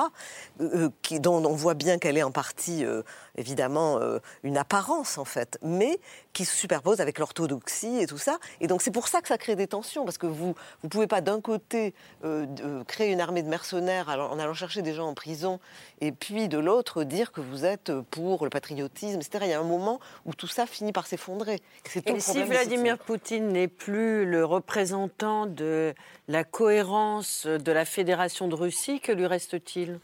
euh, 0.60 0.90
qui, 1.00 1.20
dont 1.20 1.42
on 1.44 1.54
voit 1.54 1.74
bien 1.74 1.98
qu'elle 1.98 2.18
est 2.18 2.22
en 2.22 2.30
partie, 2.30 2.84
évidemment, 3.36 3.98
une 4.42 4.58
apparence, 4.58 5.16
en 5.16 5.24
fait, 5.24 5.58
mais 5.62 5.98
qui 6.32 6.44
se 6.44 6.54
superpose 6.54 7.00
avec 7.00 7.18
l'orthodoxie 7.18 7.98
et 7.98 8.06
tout 8.06 8.18
ça. 8.18 8.38
Et 8.60 8.66
donc 8.66 8.82
c'est 8.82 8.90
pour 8.90 9.08
ça 9.08 9.20
que 9.20 9.28
ça 9.28 9.38
crée 9.38 9.56
des 9.56 9.66
tensions, 9.66 10.04
parce 10.04 10.18
que 10.18 10.26
vous 10.26 10.54
ne 10.84 10.88
pouvez 10.88 11.06
pas 11.06 11.20
d'un 11.20 11.40
côté 11.40 11.94
créer 12.86 13.12
une 13.12 13.20
armée 13.20 13.42
de 13.42 13.48
mercenaires 13.48 14.08
en 14.08 14.38
allant 14.38 14.54
chercher 14.54 14.81
des 14.82 14.94
gens 14.94 15.08
en 15.08 15.14
prison, 15.14 15.60
et 16.00 16.12
puis 16.12 16.48
de 16.48 16.58
l'autre 16.58 17.04
dire 17.04 17.32
que 17.32 17.40
vous 17.40 17.64
êtes 17.64 17.92
pour 18.10 18.44
le 18.44 18.50
patriotisme, 18.50 19.20
etc. 19.20 19.38
Il 19.42 19.50
y 19.50 19.52
a 19.52 19.60
un 19.60 19.64
moment 19.64 20.00
où 20.26 20.34
tout 20.34 20.46
ça 20.46 20.66
finit 20.66 20.92
par 20.92 21.06
s'effondrer. 21.06 21.60
Et 22.06 22.20
si 22.20 22.42
Vladimir 22.42 22.98
Poutine 22.98 23.48
n'est 23.48 23.68
plus 23.68 24.26
le 24.26 24.44
représentant 24.44 25.46
de 25.46 25.94
la 26.28 26.44
cohérence 26.44 27.46
de 27.46 27.72
la 27.72 27.84
Fédération 27.84 28.48
de 28.48 28.54
Russie, 28.54 29.00
que 29.00 29.12
lui 29.12 29.26
reste-t-il? 29.26 29.98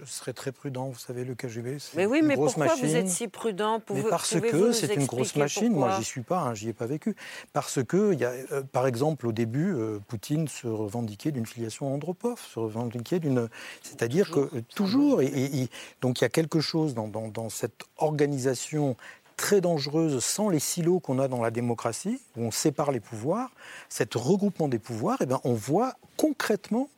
Je 0.00 0.04
serais 0.06 0.32
très 0.32 0.50
prudent, 0.50 0.88
vous 0.88 0.98
savez, 0.98 1.24
le 1.24 1.34
KGB, 1.34 1.78
c'est 1.78 1.96
mais 1.96 2.06
oui, 2.06 2.18
une 2.18 2.26
mais 2.26 2.34
grosse 2.34 2.54
pourquoi 2.54 2.74
machine. 2.74 2.88
vous 2.88 2.96
êtes 2.96 3.08
si 3.08 3.28
prudent 3.28 3.80
mais 3.90 4.02
Parce 4.02 4.40
que 4.40 4.72
c'est 4.72 4.92
une 4.94 5.06
grosse 5.06 5.36
machine. 5.36 5.72
Moi, 5.72 5.94
j'y 5.98 6.04
suis 6.04 6.22
pas, 6.22 6.40
hein, 6.40 6.54
j'y 6.54 6.68
ai 6.68 6.72
pas 6.72 6.86
vécu. 6.86 7.14
Parce 7.52 7.82
que, 7.84 8.12
y 8.14 8.24
a, 8.24 8.30
euh, 8.30 8.62
par 8.62 8.88
exemple, 8.88 9.26
au 9.26 9.32
début, 9.32 9.72
euh, 9.72 10.00
Poutine 10.08 10.48
se 10.48 10.66
revendiquait 10.66 11.30
d'une 11.30 11.46
filiation 11.46 11.94
Andropov, 11.94 12.40
se 12.40 12.58
revendiquait 12.58 13.20
d'une, 13.20 13.48
c'est-à-dire 13.82 14.30
que 14.30 14.40
euh, 14.40 14.62
toujours, 14.74 15.22
et, 15.22 15.68
donc 16.00 16.20
il 16.20 16.24
y 16.24 16.26
a 16.26 16.30
quelque 16.30 16.60
chose 16.60 16.94
dans, 16.94 17.06
dans, 17.06 17.48
cette 17.48 17.84
organisation 17.98 18.96
très 19.36 19.60
dangereuse 19.60 20.24
sans 20.24 20.48
les 20.48 20.60
silos 20.60 21.00
qu'on 21.00 21.18
a 21.20 21.28
dans 21.28 21.42
la 21.42 21.50
démocratie, 21.50 22.20
où 22.36 22.42
on 22.42 22.50
sépare 22.50 22.90
les 22.90 23.00
pouvoirs, 23.00 23.50
cet 23.88 24.14
regroupement 24.14 24.68
des 24.68 24.78
pouvoirs, 24.78 25.20
et 25.20 25.24
eh 25.24 25.26
ben, 25.26 25.40
on 25.44 25.54
voit 25.54 25.94
concrètement 26.16 26.88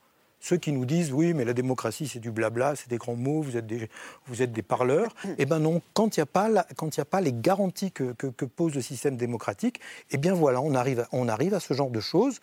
ceux 0.47 0.59
qui 0.59 0.71
nous 0.71 0.85
disent 0.85 1.13
oui, 1.13 1.35
mais 1.35 1.45
la 1.45 1.55
démocratie 1.55 2.07
c'est 2.07 2.21
du 2.21 2.31
blabla, 2.31 2.77
c'est 2.77 2.89
des 2.89 2.99
grands 2.99 3.17
mots, 3.17 3.43
vous 3.43 3.57
êtes 3.57 3.67
des, 3.67 3.89
vous 4.27 4.43
êtes 4.43 4.53
des 4.53 4.63
parleurs. 4.63 5.15
Eh 5.39 5.45
bien 5.45 5.59
non, 5.59 5.83
quand 5.93 6.17
il 6.17 6.21
n'y 6.21 6.23
a, 6.23 6.27
pas 6.27 6.49
a 6.49 7.05
pas 7.05 7.21
les 7.21 7.33
garanties 7.33 7.91
que, 7.93 8.13
que, 8.13 8.45
pose 8.45 8.75
le 8.75 8.81
système 8.81 9.17
démocratique, 9.17 9.81
eh 10.11 10.17
bien 10.17 10.35
voilà, 10.35 10.61
on 10.63 10.75
arrive, 10.75 11.01
à, 11.01 11.09
on 11.13 11.29
arrive 11.29 11.53
à 11.53 11.61
ce 11.61 11.75
genre 11.75 11.91
de 11.91 12.01
choses. 12.01 12.41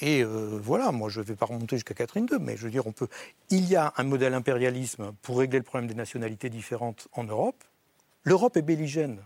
Et 0.00 0.22
euh, 0.22 0.60
voilà, 0.62 0.92
moi 0.92 1.08
je 1.08 1.20
ne 1.20 1.24
vais 1.24 1.34
pas 1.34 1.46
remonter 1.46 1.76
jusqu'à 1.76 1.94
Catherine 1.94 2.28
II, 2.30 2.38
mais 2.40 2.56
je 2.56 2.64
veux 2.64 2.70
dire, 2.70 2.86
on 2.86 2.92
peut. 2.92 3.08
Il 3.50 3.68
y 3.68 3.76
a 3.76 3.92
un 3.96 4.04
modèle 4.04 4.34
impérialisme 4.34 5.12
pour 5.22 5.38
régler 5.38 5.58
le 5.58 5.64
problème 5.64 5.88
des 5.88 5.96
nationalités 5.96 6.50
différentes 6.50 7.08
en 7.12 7.24
Europe. 7.24 7.64
L'Europe 8.24 8.56
est 8.56 8.62
belligène. 8.62 9.18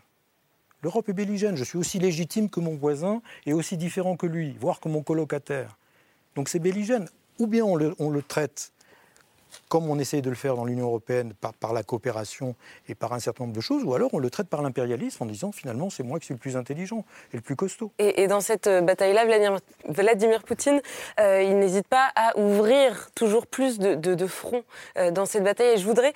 L'Europe 0.82 1.08
est 1.08 1.12
belligène. 1.12 1.56
Je 1.56 1.64
suis 1.64 1.78
aussi 1.78 1.98
légitime 1.98 2.48
que 2.48 2.60
mon 2.60 2.76
voisin 2.76 3.20
et 3.46 3.52
aussi 3.52 3.76
différent 3.76 4.16
que 4.16 4.26
lui, 4.26 4.56
voire 4.60 4.80
que 4.80 4.88
mon 4.88 5.02
colocataire. 5.02 5.76
Donc 6.34 6.48
c'est 6.48 6.60
belligène 6.60 7.08
ou 7.38 7.46
bien 7.46 7.64
on 7.64 7.76
le, 7.76 8.22
traite 8.22 8.72
comme 9.68 9.88
on 9.88 9.98
essaye 9.98 10.22
de 10.22 10.30
le 10.30 10.36
faire 10.36 10.56
dans 10.56 10.64
l'Union 10.64 10.86
européenne 10.86 11.32
par, 11.40 11.54
par, 11.54 11.72
la 11.72 11.82
coopération 11.82 12.54
et 12.88 12.94
par 12.94 13.12
un 13.12 13.20
certain 13.20 13.44
nombre 13.44 13.56
de 13.56 13.60
choses, 13.60 13.84
ou 13.84 13.94
alors 13.94 14.10
on 14.12 14.18
le 14.18 14.30
traite 14.30 14.48
par 14.48 14.62
l'impérialisme 14.62 15.22
en 15.22 15.26
disant 15.26 15.52
finalement 15.52 15.90
c'est 15.90 16.02
moi 16.02 16.18
qui 16.18 16.26
suis 16.26 16.34
le 16.34 16.38
plus 16.38 16.56
intelligent 16.56 17.04
et 17.32 17.36
le 17.36 17.42
plus 17.42 17.56
costaud. 17.56 17.90
Et, 17.98 18.26
dans 18.26 18.40
cette 18.40 18.66
euh, 18.66 18.80
bataille-là, 18.80 19.24
Vladimir, 19.24 19.58
Vladimir, 19.88 20.42
Poutine, 20.42 20.80
euh, 21.20 21.42
il 21.42 21.58
n'hésite 21.58 21.88
pas 21.88 22.10
à 22.14 22.38
ouvrir 22.38 23.10
toujours 23.14 23.46
plus 23.46 23.78
de, 23.78 23.94
de, 23.94 24.26
fronts 24.26 24.64
euh, 24.96 25.10
dans 25.10 25.26
cette 25.26 25.44
bataille. 25.44 25.74
Et 25.74 25.76
je 25.76 25.86
voudrais 25.86 26.12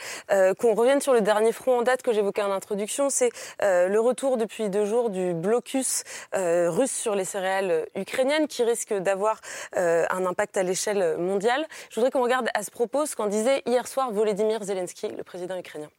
qu'on 0.59 0.75
revienne 0.75 1.01
sur 1.01 1.13
le 1.13 1.21
dernier 1.21 1.53
front 1.53 1.79
en 1.79 1.83
date 1.83 2.03
que 2.03 2.13
j'évoquais 2.13 2.43
en 2.43 2.53
introduction, 2.53 3.11
c'est 3.11 3.31
le 3.61 3.99
retour 3.99 4.37
depuis 4.37 4.69
deux 4.69 4.85
jours 4.85 5.11
du 5.11 5.35
blocus 5.35 6.05
russe 6.33 6.93
sur 6.93 7.15
les 7.15 7.25
céréales 7.25 7.87
ukrainiennes 7.95 8.47
qui 8.47 8.63
risque 8.63 8.93
d'avoir 8.93 9.41
un 9.75 10.27
impact 10.27 10.57
à 10.57 10.63
l'échelle 10.63 11.17
mondiale. 11.19 11.67
Je 11.91 11.97
voudrais 11.97 12.11
qu'on 12.11 12.23
regarde 12.23 12.49
à 12.55 12.63
ce 12.63 12.71
propos 12.71 13.07
ce 13.07 13.17
qu'en 13.17 13.26
disait 13.29 13.63
hier 13.67 13.87
soir 13.87 14.11
Volodymyr 14.13 14.63
Zelensky, 14.63 15.09
le 15.09 15.23
président 15.23 15.59
ukrainien. 15.59 15.91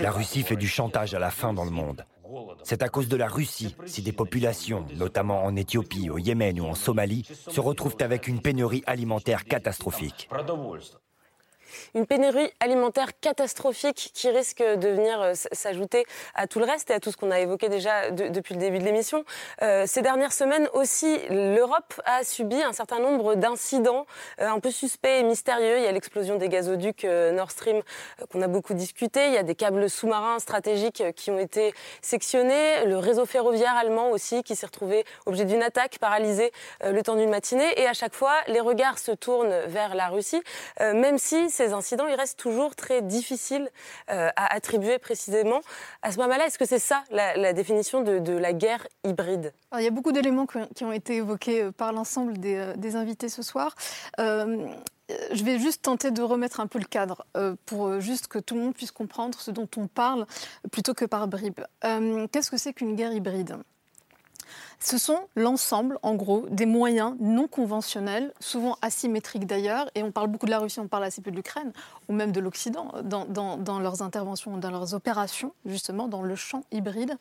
La 0.00 0.10
Russie 0.10 0.42
fait 0.42 0.56
du 0.56 0.66
chantage 0.66 1.14
à 1.14 1.18
la 1.18 1.30
faim 1.30 1.52
dans 1.52 1.64
le 1.64 1.70
monde. 1.70 2.04
C'est 2.62 2.82
à 2.82 2.88
cause 2.88 3.08
de 3.08 3.16
la 3.16 3.28
Russie 3.28 3.76
si 3.86 4.02
des 4.02 4.12
populations, 4.12 4.86
notamment 4.96 5.44
en 5.44 5.54
Éthiopie, 5.54 6.10
au 6.10 6.18
Yémen 6.18 6.60
ou 6.60 6.64
en 6.64 6.74
Somalie, 6.74 7.24
se 7.48 7.60
retrouvent 7.60 7.96
avec 8.00 8.26
une 8.26 8.40
pénurie 8.40 8.82
alimentaire 8.86 9.44
catastrophique 9.44 10.28
une 11.94 12.06
pénurie 12.06 12.50
alimentaire 12.60 13.18
catastrophique 13.20 14.10
qui 14.14 14.28
risque 14.28 14.62
de 14.62 14.88
venir 14.88 15.20
euh, 15.20 15.32
s'ajouter 15.34 16.04
à 16.34 16.46
tout 16.46 16.58
le 16.58 16.64
reste 16.64 16.90
et 16.90 16.94
à 16.94 17.00
tout 17.00 17.10
ce 17.10 17.16
qu'on 17.16 17.30
a 17.30 17.40
évoqué 17.40 17.68
déjà 17.68 18.10
depuis 18.10 18.54
le 18.54 18.60
début 18.60 18.78
de 18.78 18.84
l'émission. 18.84 19.24
Euh, 19.62 19.84
ces 19.86 20.02
dernières 20.02 20.32
semaines 20.32 20.68
aussi, 20.72 21.18
l'Europe 21.30 22.00
a 22.04 22.24
subi 22.24 22.62
un 22.62 22.72
certain 22.72 22.98
nombre 22.98 23.34
d'incidents 23.34 24.06
euh, 24.40 24.48
un 24.48 24.60
peu 24.60 24.70
suspects 24.70 25.20
et 25.20 25.22
mystérieux. 25.22 25.78
Il 25.78 25.84
y 25.84 25.86
a 25.86 25.92
l'explosion 25.92 26.36
des 26.36 26.48
gazoducs 26.48 27.04
Nord 27.04 27.50
Stream 27.50 27.82
qu'on 28.30 28.42
a 28.42 28.48
beaucoup 28.48 28.74
discuté. 28.74 29.26
Il 29.26 29.34
y 29.34 29.38
a 29.38 29.42
des 29.42 29.54
câbles 29.54 29.88
sous-marins 29.88 30.38
stratégiques 30.38 31.02
qui 31.16 31.30
ont 31.30 31.38
été 31.38 31.72
sectionnés. 32.02 32.84
Le 32.86 32.98
réseau 32.98 33.26
ferroviaire 33.26 33.76
allemand 33.76 34.10
aussi 34.10 34.42
qui 34.42 34.56
s'est 34.56 34.66
retrouvé 34.66 35.04
objet 35.26 35.44
d'une 35.44 35.62
attaque 35.62 35.98
paralysée 35.98 36.52
le 36.84 37.02
temps 37.02 37.16
d'une 37.16 37.30
matinée. 37.30 37.80
Et 37.80 37.86
à 37.86 37.92
chaque 37.92 38.14
fois, 38.14 38.34
les 38.48 38.60
regards 38.60 38.98
se 38.98 39.12
tournent 39.12 39.54
vers 39.66 39.94
la 39.94 40.08
Russie, 40.08 40.42
même 40.80 41.18
si 41.18 41.50
ces 41.64 41.72
incidents, 41.72 42.06
il 42.06 42.14
reste 42.14 42.38
toujours 42.38 42.76
très 42.76 43.02
difficile 43.02 43.70
euh, 44.10 44.28
à 44.36 44.54
attribuer 44.54 44.98
précisément. 44.98 45.60
À 46.02 46.12
ce 46.12 46.18
moment-là, 46.18 46.46
est-ce 46.46 46.58
que 46.58 46.66
c'est 46.66 46.78
ça 46.78 47.04
la, 47.10 47.52
définition 47.52 48.02
de, 48.02 48.32
la 48.32 48.52
guerre 48.52 48.86
hybride? 49.04 49.52
Il 49.76 49.82
y 49.82 49.86
a 49.86 49.90
beaucoup 49.90 50.12
d'éléments 50.12 50.46
qui 50.46 50.84
ont 50.84 50.92
été 50.92 51.16
évoqués 51.16 51.62
euh, 51.62 51.72
par 51.72 51.92
l'ensemble 51.92 52.38
des, 52.38 52.56
euh, 52.56 52.96
invités 52.96 53.28
ce 53.28 53.42
soir. 53.42 53.74
je 54.18 55.44
vais 55.44 55.58
juste 55.58 55.82
tenter 55.82 56.10
de 56.10 56.22
remettre 56.22 56.60
un 56.60 56.66
peu 56.66 56.78
le 56.78 56.84
cadre 56.84 57.26
pour 57.66 58.00
juste 58.00 58.28
que 58.28 58.38
tout 58.38 58.54
le 58.54 58.60
monde 58.60 58.74
puisse 58.74 58.92
comprendre 58.92 59.40
ce 59.40 59.50
dont 59.50 59.68
on 59.76 59.86
parle 59.86 60.26
plutôt 60.70 60.94
que 60.94 61.04
par 61.04 61.26
bribes. 61.26 61.60
Qu'est-ce 61.82 62.50
que 62.50 62.56
c'est 62.56 62.72
qu'une 62.72 62.94
guerre 62.94 63.12
hybride? 63.12 63.56
Ce 64.80 64.98
sont 64.98 65.20
l'ensemble, 65.34 65.98
en 66.02 66.14
gros, 66.14 66.46
des 66.50 66.66
moyens 66.66 67.14
non 67.20 67.48
conventionnels, 67.48 68.32
souvent 68.40 68.76
asymétriques 68.82 69.46
d'ailleurs, 69.46 69.90
et 69.94 70.02
on 70.02 70.12
parle 70.12 70.28
beaucoup 70.28 70.46
de 70.46 70.50
la 70.50 70.58
Russie, 70.58 70.80
on 70.80 70.88
parle 70.88 71.04
assez 71.04 71.22
peu 71.22 71.30
de 71.30 71.36
l'Ukraine, 71.36 71.72
ou 72.08 72.12
même 72.12 72.32
de 72.32 72.40
l'Occident, 72.40 72.92
dans, 73.02 73.78
leurs 73.80 74.02
interventions, 74.02 74.56
dans 74.58 74.70
leurs 74.70 74.94
opérations, 74.94 75.52
justement, 75.64 76.08
dans 76.08 76.22
le 76.22 76.34
champ 76.34 76.64
hybride, 76.70 77.16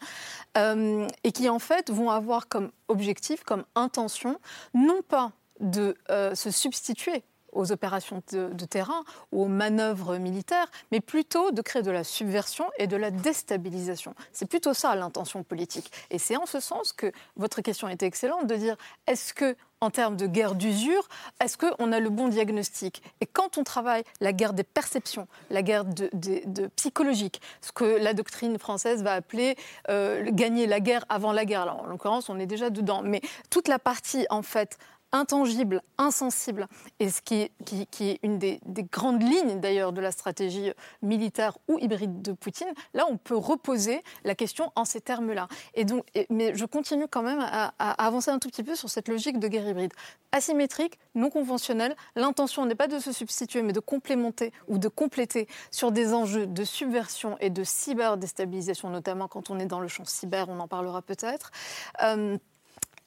euh, 0.58 1.08
et 1.24 1.32
qui 1.32 1.50
en 1.50 1.60
fait 1.60 1.90
vont 1.90 2.10
avoir 2.10 2.48
comme 2.48 2.72
objectif, 2.88 3.44
comme 3.44 3.64
intention, 3.76 4.40
non 4.74 5.02
pas 5.08 5.32
de 5.60 5.96
euh, 6.10 6.36
se 6.36 6.52
substituer 6.52 7.24
aux 7.54 7.72
opérations 7.72 8.22
de, 8.32 8.66
terrain 8.66 9.04
ou 9.32 9.44
aux 9.44 9.48
manœuvres 9.48 10.18
militaires, 10.18 10.70
mais 10.92 11.00
plutôt 11.00 11.52
de 11.52 11.62
créer 11.62 11.84
de 11.84 11.92
la 11.92 12.04
subversion 12.04 12.66
et 12.78 12.88
de 12.88 12.98
la 12.98 13.12
déstabilisation. 13.12 14.16
C'est 14.32 14.48
plutôt 14.48 14.74
ça 14.74 14.96
l'intention 14.96 15.44
politique. 15.44 15.92
Et 16.10 16.20
c'est 16.20 16.38
en 16.38 16.46
ce 16.46 16.60
sens 16.60 16.94
que 16.94 17.12
votre 17.36 17.62
question 17.62 17.90
était 17.90 18.06
excellente 18.06 18.48
de 18.48 18.56
dire 18.56 18.76
est-ce 19.08 19.34
que 19.34 19.56
en 19.84 19.90
termes 19.90 20.16
de 20.16 20.28
guerre 20.28 20.56
d'usure, 20.56 21.08
est-ce 21.42 21.58
qu'on 21.58 21.92
a 21.92 22.00
le 22.00 22.10
bon 22.10 22.30
diagnostic? 22.30 23.04
Et 23.20 23.26
quand 23.26 23.58
on 23.58 23.64
travaille 23.64 24.04
la 24.22 24.32
guerre 24.32 24.54
des 24.54 24.64
perceptions, 24.64 25.28
la 25.50 25.62
guerre 25.62 25.84
de, 25.84 26.10
psychologique, 26.78 27.42
ce 27.62 27.74
que 27.74 27.84
la 27.84 28.14
doctrine 28.14 28.58
française 28.58 29.04
va 29.04 29.14
appeler 29.14 29.58
euh, 29.90 30.26
gagner 30.32 30.68
la 30.68 30.80
guerre 30.80 31.04
avant 31.10 31.34
la 31.34 31.44
guerre. 31.44 31.62
Alors, 31.64 31.82
en 31.82 31.88
l'occurrence, 31.88 32.30
on 32.30 32.40
est 32.40 32.46
déjà 32.46 32.70
dedans. 32.70 33.02
Mais 33.04 33.22
toute 33.50 33.68
la 33.68 33.78
partie, 33.78 34.26
en 34.30 34.42
fait, 34.42 34.78
intangible, 35.14 35.82
insensible, 35.98 36.68
et 37.00 37.10
ce 37.10 37.22
qui 37.22 37.36
est, 37.36 38.20
une 38.24 38.40
des, 38.40 38.60
grandes 38.92 39.24
lignes 39.24 39.62
d'ailleurs 39.62 39.94
de 39.94 40.02
la 40.02 40.12
stratégie 40.12 40.72
militaire 41.02 41.58
ou 41.70 41.80
hybride 41.80 42.22
de 42.22 42.34
Poutine, 42.34 42.68
là 42.94 43.06
on 43.10 43.18
peut 43.18 43.38
reposer 43.38 44.02
la 44.26 44.36
question 44.36 44.72
en 44.76 44.84
ces 44.84 45.00
termes-là. 45.00 45.48
Et 45.76 45.86
donc, 45.86 46.06
mais 46.30 46.54
je 46.56 46.66
continue 46.66 47.08
quand 47.08 47.22
même 47.22 47.40
à, 47.40 47.74
à, 47.80 48.06
avancer 48.06 48.32
un 48.32 48.40
tout 48.40 48.50
petit 48.50 48.64
peu 48.64 48.76
sur 48.76 48.90
cette 48.90 49.08
logique 49.08 49.40
de 49.40 49.48
guerre 49.48 49.70
hybride. 49.70 49.94
Asymétrique, 50.32 50.98
non 51.14 51.30
conventionnelle, 51.30 51.96
l'intention 52.16 52.66
n'est 52.66 52.76
pas 52.76 52.88
de 52.88 52.98
se 52.98 53.12
substituer, 53.12 53.62
mais 53.62 53.72
de 53.72 53.80
complémenter 53.80 54.52
ou 54.68 54.80
de 54.80 54.88
compléter 54.88 55.48
sur 55.70 55.92
des 55.92 56.14
enjeux 56.14 56.48
de 56.48 56.64
subversion 56.64 57.38
et 57.40 57.52
de 57.52 57.64
cyber-déstabilisation, 57.64 58.90
notamment 58.90 59.28
quand 59.28 59.52
on 59.52 59.60
est 59.60 59.68
dans 59.68 59.80
le 59.80 59.88
champ 59.88 60.06
cyber, 60.06 60.50
on 60.50 60.60
en 60.60 60.68
parlera 60.68 61.04
peut-être. 61.04 61.52
Euh, 62.02 62.38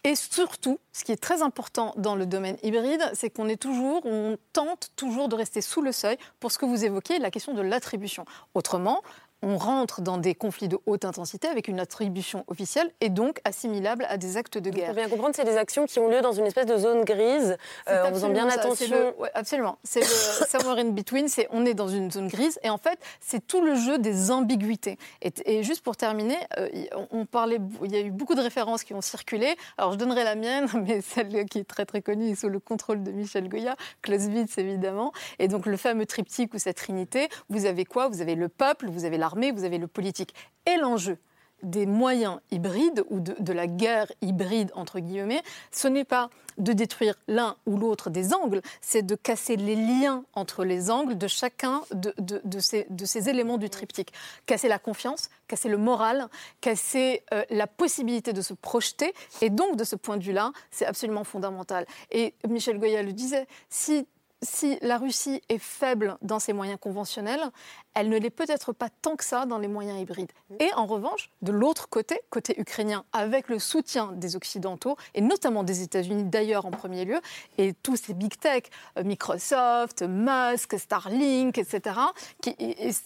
et 0.07 0.15
surtout, 0.15 0.79
ce 0.93 1.03
qui 1.03 1.11
est 1.11 1.21
très 1.21 1.43
important 1.43 1.93
dans 1.97 2.15
le 2.15 2.27
domaine 2.27 2.57
hybride, 2.63 3.03
c'est 3.13 3.29
qu'on 3.29 3.49
est 3.49 3.61
toujours, 3.61 4.07
on 4.07 4.39
tente 4.53 4.91
toujours 4.95 5.29
de 5.29 5.35
rester 5.35 5.61
sous 5.61 5.83
le 5.83 5.91
seuil 5.91 6.17
pour 6.39 6.53
ce 6.53 6.59
que 6.59 6.65
vous 6.65 6.85
évoquez, 6.85 7.19
la 7.19 7.33
question 7.33 7.55
de 7.55 7.61
l'attribution. 7.61 8.25
Autrement, 8.55 9.03
on 9.43 9.59
rentre 9.59 10.01
dans 10.01 10.18
des 10.18 10.34
conflits 10.34 10.68
de 10.68 10.78
haute 10.87 11.05
intensité 11.05 11.49
avec 11.49 11.68
une 11.68 11.78
attribution 11.78 12.45
officielle 12.49 12.91
et 13.01 13.11
donc 13.11 13.41
assimilable 13.45 14.07
à 14.09 14.16
des 14.16 14.37
actes 14.37 14.59
de 14.59 14.70
guerre. 14.70 14.87
Pour 14.87 14.95
bien 14.95 15.09
comprendre, 15.09 15.34
c'est 15.37 15.45
des 15.45 15.57
actions 15.57 15.87
qui 15.87 15.99
ont 15.99 16.09
lieu 16.09 16.20
dans 16.20 16.32
une 16.32 16.47
espèce 16.47 16.66
de 16.66 16.76
zone 16.76 17.05
grise, 17.05 17.57
euh, 17.89 18.05
en 18.05 18.11
faisant 18.11 18.30
bien 18.30 18.49
attention. 18.49 19.14
absolument. 19.34 19.78
C'est 19.84 20.01
le 20.01 20.07
somewhere 20.49 20.78
in 20.78 20.91
between, 20.91 21.28
c'est 21.28 21.49
on 21.51 21.66
est 21.66 21.74
dans 21.74 21.89
une 21.89 22.11
zone 22.11 22.28
grise 22.28 22.59
et 22.62 22.70
en 22.70 22.78
fait, 22.78 22.99
c'est 23.20 23.47
tout 23.47 23.61
le 23.61 23.74
jeu 23.74 23.99
des 23.99 24.30
ambiguïtés. 24.30 24.99
Et, 25.22 25.62
juste 25.62 25.82
pour 25.82 25.97
terminer, 25.97 26.37
euh, 26.59 26.68
on 27.11 27.26
parlait, 27.26 27.59
il 27.84 27.93
y 27.93 27.97
a 27.97 28.01
eu 28.01 28.11
beaucoup 28.11 28.34
de 28.34 28.41
références 28.41 28.84
qui 28.84 28.95
ont 28.95 29.01
circulé. 29.01 29.57
Alors 29.78 29.93
je 29.93 29.99
donnerai 29.99 30.24
la 30.24 30.34
mienne, 30.34 30.68
mais 30.87 31.01
celle 31.01 31.47
qui 31.47 31.59
est 31.59 31.64
très 31.64 31.84
très 31.84 32.03
connue 32.03 32.34
sous 32.37 32.49
le 32.49 32.59
contrôle 32.59 33.03
de 33.03 33.11
Michel 33.11 33.49
Goya, 33.49 33.76
Clausewitz 34.03 34.59
évidemment. 34.59 35.12
Et 35.39 35.49
donc 35.49 35.66
le 35.66 35.76
fameux 35.76 36.07
triptyque 36.07 36.55
ou 36.55 36.59
cette 36.59 36.76
trinité, 36.76 37.28
vous 37.49 37.66
avez 37.66 37.84
quoi? 37.84 38.09
Vous 38.09 38.20
avez 38.20 38.34
le 38.34 38.49
peuple, 38.49 38.89
vous 38.89 39.05
avez 39.05 39.18
l'armée, 39.27 39.51
vous 39.51 39.64
avez 39.64 39.79
le 39.79 39.89
politique. 39.89 40.35
Et 40.66 40.77
l'enjeu 40.77 41.18
des 41.62 41.87
moyens 41.87 42.39
hybrides 42.51 43.03
ou 43.09 43.18
de, 43.18 43.53
la 43.53 43.66
guerre 43.66 44.12
hybride, 44.20 44.70
entre 44.74 45.01
guillemets, 45.01 45.43
ce 45.72 45.89
n'est 45.89 46.05
pas 46.05 46.31
de 46.59 46.72
détruire 46.72 47.14
l'un 47.29 47.57
ou 47.66 47.77
l'autre 47.77 48.09
des 48.09 48.33
angles, 48.35 48.61
c'est 48.81 49.03
de 49.03 49.14
casser 49.14 49.57
les 49.57 49.74
liens 49.74 50.24
entre 50.35 50.64
les 50.64 50.91
angles 50.91 51.18
de 51.18 51.27
chacun 51.27 51.83
de, 51.93 52.14
ces, 52.61 53.29
éléments 53.29 53.59
du 53.59 53.68
triptyque. 53.68 54.12
Casser 54.47 54.68
la 54.68 54.79
confiance, 54.79 55.29
casser 55.49 55.68
le 55.68 55.79
moral, 55.79 56.29
casser 56.61 57.24
euh, 57.33 57.43
la 57.51 57.66
possibilité 57.66 58.33
de 58.33 58.43
se 58.43 58.55
projeter. 58.55 59.12
Et 59.41 59.51
donc, 59.51 59.77
de 59.77 59.85
ce 59.85 59.97
point 59.97 60.18
de 60.18 60.22
vue-là, 60.22 60.53
c'est 60.70 60.87
absolument 60.87 61.24
fondamental. 61.24 61.87
Et 62.11 62.35
Michel 62.49 62.79
Goya 62.79 63.03
le 63.03 63.12
disait, 63.12 63.47
si 63.70 64.07
si 64.47 64.79
la 64.81 64.99
Russie 64.99 65.43
est 65.49 65.59
faible 65.59 66.17
dans 66.23 66.39
ses 66.39 66.53
moyens 66.53 66.79
conventionnels, 66.81 67.51
elle 67.95 68.09
ne 68.09 68.19
l'est 68.19 68.31
peut-être 68.31 68.73
pas 68.73 68.89
tant 69.03 69.17
que 69.17 69.25
ça 69.25 69.47
dans 69.47 69.59
les 69.59 69.69
moyens 69.69 70.01
hybrides. 70.01 70.33
Et 70.61 70.73
en 70.75 70.87
revanche, 70.87 71.31
de 71.43 71.53
l'autre 71.53 71.89
côté, 71.89 72.21
côté 72.31 72.59
ukrainien, 72.61 73.05
avec 73.13 73.49
le 73.49 73.59
soutien 73.59 74.13
des 74.13 74.37
Occidentaux, 74.37 74.97
et 75.15 75.21
notamment 75.21 75.65
des 75.65 75.83
États-Unis 75.83 76.25
d'ailleurs 76.25 76.67
en 76.67 76.71
premier 76.71 77.05
lieu, 77.05 77.21
et 77.59 77.73
tous 77.73 77.97
ces 77.97 78.15
big 78.15 78.39
tech, 78.39 78.65
euh, 78.99 79.05
Microsoft, 79.05 80.03
Musk, 80.03 80.79
Starlink, 80.79 81.59
etc., 81.59 81.97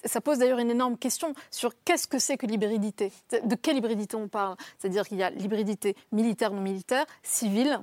ça 0.05 0.21
pose 0.21 0.39
d'ailleurs 0.39 0.59
une 0.59 0.71
énorme 0.71 0.99
question 0.99 1.35
sur 1.51 1.73
qu'est-ce 1.85 2.07
que 2.07 2.19
c'est 2.19 2.37
que 2.37 2.47
l'hybridité? 2.47 3.13
De 3.45 3.55
quelle 3.55 3.77
hybridité 3.77 4.17
on 4.17 4.29
parle? 4.29 4.57
C'est-à-dire 4.79 5.07
qu'il 5.07 5.19
y 5.19 5.23
a 5.23 5.31
l'hybridité 5.31 5.97
militaire, 6.13 6.53
non 6.53 6.61
militaire, 6.61 7.07
civile, 7.23 7.81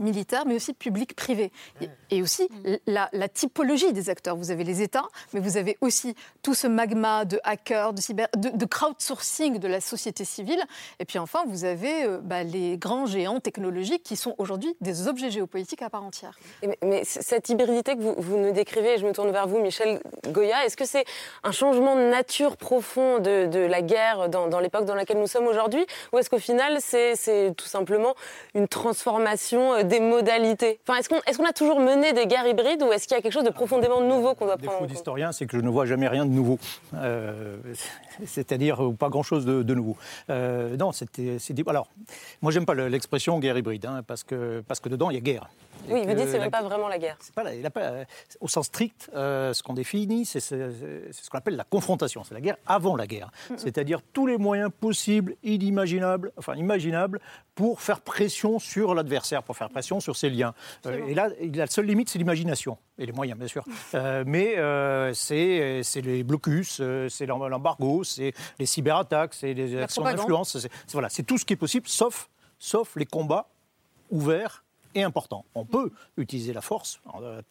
militaire, 0.00 0.44
mais 0.46 0.54
aussi 0.54 0.72
public-privé. 0.74 1.52
Et 2.10 2.22
aussi 2.22 2.48
la, 2.86 3.08
typologie 3.28 3.92
des 3.92 4.10
acteurs. 4.10 4.36
Vous 4.36 4.50
avez 4.50 4.64
les 4.64 4.82
États, 4.82 5.06
mais 5.32 5.40
vous 5.40 5.56
avez 5.56 5.76
aussi 5.80 6.14
tout 6.42 6.54
ce 6.54 6.66
magma 6.66 7.24
de 7.24 7.40
hackers, 7.44 7.92
de, 7.92 8.00
cyber, 8.00 8.28
de, 8.36 8.64
crowdsourcing 8.64 9.58
de 9.58 9.68
la 9.68 9.80
société 9.80 10.24
civile. 10.24 10.62
Et 10.98 11.04
puis 11.04 11.18
enfin, 11.18 11.44
vous 11.46 11.64
avez 11.64 12.04
euh, 12.04 12.18
bah, 12.22 12.42
les 12.42 12.78
grands 12.78 13.06
géants 13.06 13.40
technologiques 13.40 14.02
qui 14.02 14.16
sont 14.16 14.34
aujourd'hui 14.38 14.74
des 14.80 15.08
objets 15.08 15.30
géopolitiques 15.30 15.82
à 15.82 15.90
part 15.90 16.04
entière. 16.04 16.38
Mais, 16.82 17.02
cette 17.04 17.48
hybridité 17.48 17.96
que 17.96 18.00
vous, 18.00 18.14
vous, 18.18 18.38
nous 18.38 18.52
décrivez, 18.52 18.98
je 18.98 19.06
me 19.06 19.12
tourne 19.12 19.30
vers 19.30 19.46
vous, 19.46 19.60
Michel 19.60 20.00
Goya, 20.28 20.64
est-ce 20.64 20.76
que 20.76 20.86
c'est 20.86 21.04
un 21.44 21.52
changement 21.52 21.96
de 21.96 22.02
nature 22.02 22.56
profond 22.56 23.18
de, 23.18 23.58
la 23.68 23.82
guerre 23.82 24.28
dans, 24.28 24.48
dans 24.48 24.60
l'époque 24.60 24.84
dans 24.84 24.94
laquelle 24.94 25.18
nous 25.18 25.26
sommes 25.26 25.46
aujourd'hui 25.46 25.84
Ou 26.12 26.18
est-ce 26.18 26.30
qu'au 26.30 26.38
final, 26.38 26.78
c'est 26.80 27.54
tout 27.56 27.66
simplement 27.66 28.14
une 28.54 28.68
transformation 28.68 29.74
euh, 29.74 29.82
des 29.88 30.00
modalités 30.00 30.78
enfin, 30.86 30.98
Est-ce 30.98 31.08
qu'on 31.08 31.16
est 31.16 31.36
qu'on 31.36 31.44
a 31.44 31.52
toujours 31.52 31.80
mené 31.80 32.12
des 32.12 32.26
guerres 32.26 32.46
hybrides 32.46 32.82
ou 32.82 32.92
est-ce 32.92 33.06
qu'il 33.06 33.16
y 33.16 33.18
a 33.18 33.22
quelque 33.22 33.32
chose 33.32 33.44
de 33.44 33.50
profondément 33.50 34.00
nouveau 34.00 34.34
qu'on 34.34 34.46
doit 34.46 34.56
prendre 34.56 34.72
défaut 34.72 34.86
d'historien, 34.86 35.32
c'est 35.32 35.46
que 35.46 35.56
je 35.56 35.62
ne 35.62 35.68
vois 35.68 35.86
jamais 35.86 36.08
rien 36.08 36.26
de 36.26 36.30
nouveau. 36.30 36.58
Euh, 36.94 37.56
c'est-à-dire 38.26 38.80
pas 38.98 39.08
grand-chose 39.08 39.46
de, 39.46 39.74
nouveau. 39.74 39.96
Euh, 40.30 40.76
non, 40.76 40.92
c'était... 40.92 41.38
Alors, 41.66 41.88
moi, 42.42 42.52
j'aime 42.52 42.66
pas 42.66 42.74
l'expression 42.74 43.38
guerre 43.38 43.56
hybride, 43.56 43.86
hein, 43.86 44.02
parce, 44.06 44.24
que, 44.24 44.62
parce 44.66 44.80
que 44.80 44.88
dedans, 44.88 45.10
il 45.10 45.14
y 45.14 45.18
a 45.18 45.20
guerre. 45.20 45.48
Oui, 45.88 46.02
vous 46.06 46.14
dites 46.14 46.24
que 46.24 46.30
c'est 46.30 46.38
même 46.38 46.50
pas 46.50 46.62
vraiment 46.62 46.88
la 46.88 46.98
guerre. 46.98 47.16
Pas 47.34 47.44
pas, 47.70 47.92
au 48.40 48.48
sens 48.48 48.66
strict, 48.66 49.10
euh, 49.14 49.52
ce 49.52 49.62
qu'on 49.62 49.74
définit, 49.74 50.24
c'est 50.24 50.40
ce 50.40 51.30
qu'on 51.30 51.38
appelle 51.38 51.56
la 51.56 51.64
confrontation. 51.64 52.24
C'est 52.24 52.34
la 52.34 52.40
guerre 52.40 52.56
avant 52.66 52.96
la 52.96 53.06
guerre. 53.06 53.30
C'est-à-dire 53.56 54.00
tous 54.12 54.26
les 54.26 54.38
moyens 54.38 54.70
possibles, 54.80 55.36
inimaginables, 55.42 56.32
enfin 56.36 56.54
imaginables, 56.54 57.20
pour 57.54 57.80
faire 57.80 58.00
pression 58.00 58.58
sur 58.58 58.94
l'adversaire, 58.94 59.42
pour 59.42 59.56
faire 59.56 59.68
pression 59.68 60.00
sur 60.00 60.16
ses 60.16 60.30
liens. 60.30 60.54
Euh, 60.86 61.06
et 61.06 61.14
là, 61.14 61.28
la 61.54 61.66
seule 61.66 61.86
limite, 61.86 62.08
c'est 62.08 62.18
l'imagination. 62.18 62.78
Et 62.98 63.06
les 63.06 63.12
moyens, 63.12 63.38
bien 63.38 63.48
sûr. 63.48 63.64
Euh, 63.94 64.24
mais 64.26 64.56
c'est 65.14 66.00
les 66.00 66.22
blocus, 66.22 66.82
c'est 67.08 67.26
l'embargo, 67.26 68.04
c'est 68.04 68.32
les 68.58 68.66
cyberattaques, 68.66 69.34
c'est 69.34 69.54
les 69.54 69.80
actions 69.80 70.02
d'influence. 70.02 70.58
C'est 71.08 71.26
tout 71.26 71.38
ce 71.38 71.44
qui 71.44 71.54
est 71.54 71.56
possible, 71.56 71.88
sauf, 71.88 72.28
sauf 72.58 72.96
les 72.96 73.06
combats 73.06 73.48
ouverts 74.10 74.64
important. 75.02 75.44
On 75.54 75.64
peut 75.64 75.92
utiliser 76.16 76.52
la 76.52 76.60
force 76.60 77.00
euh, 77.20 77.42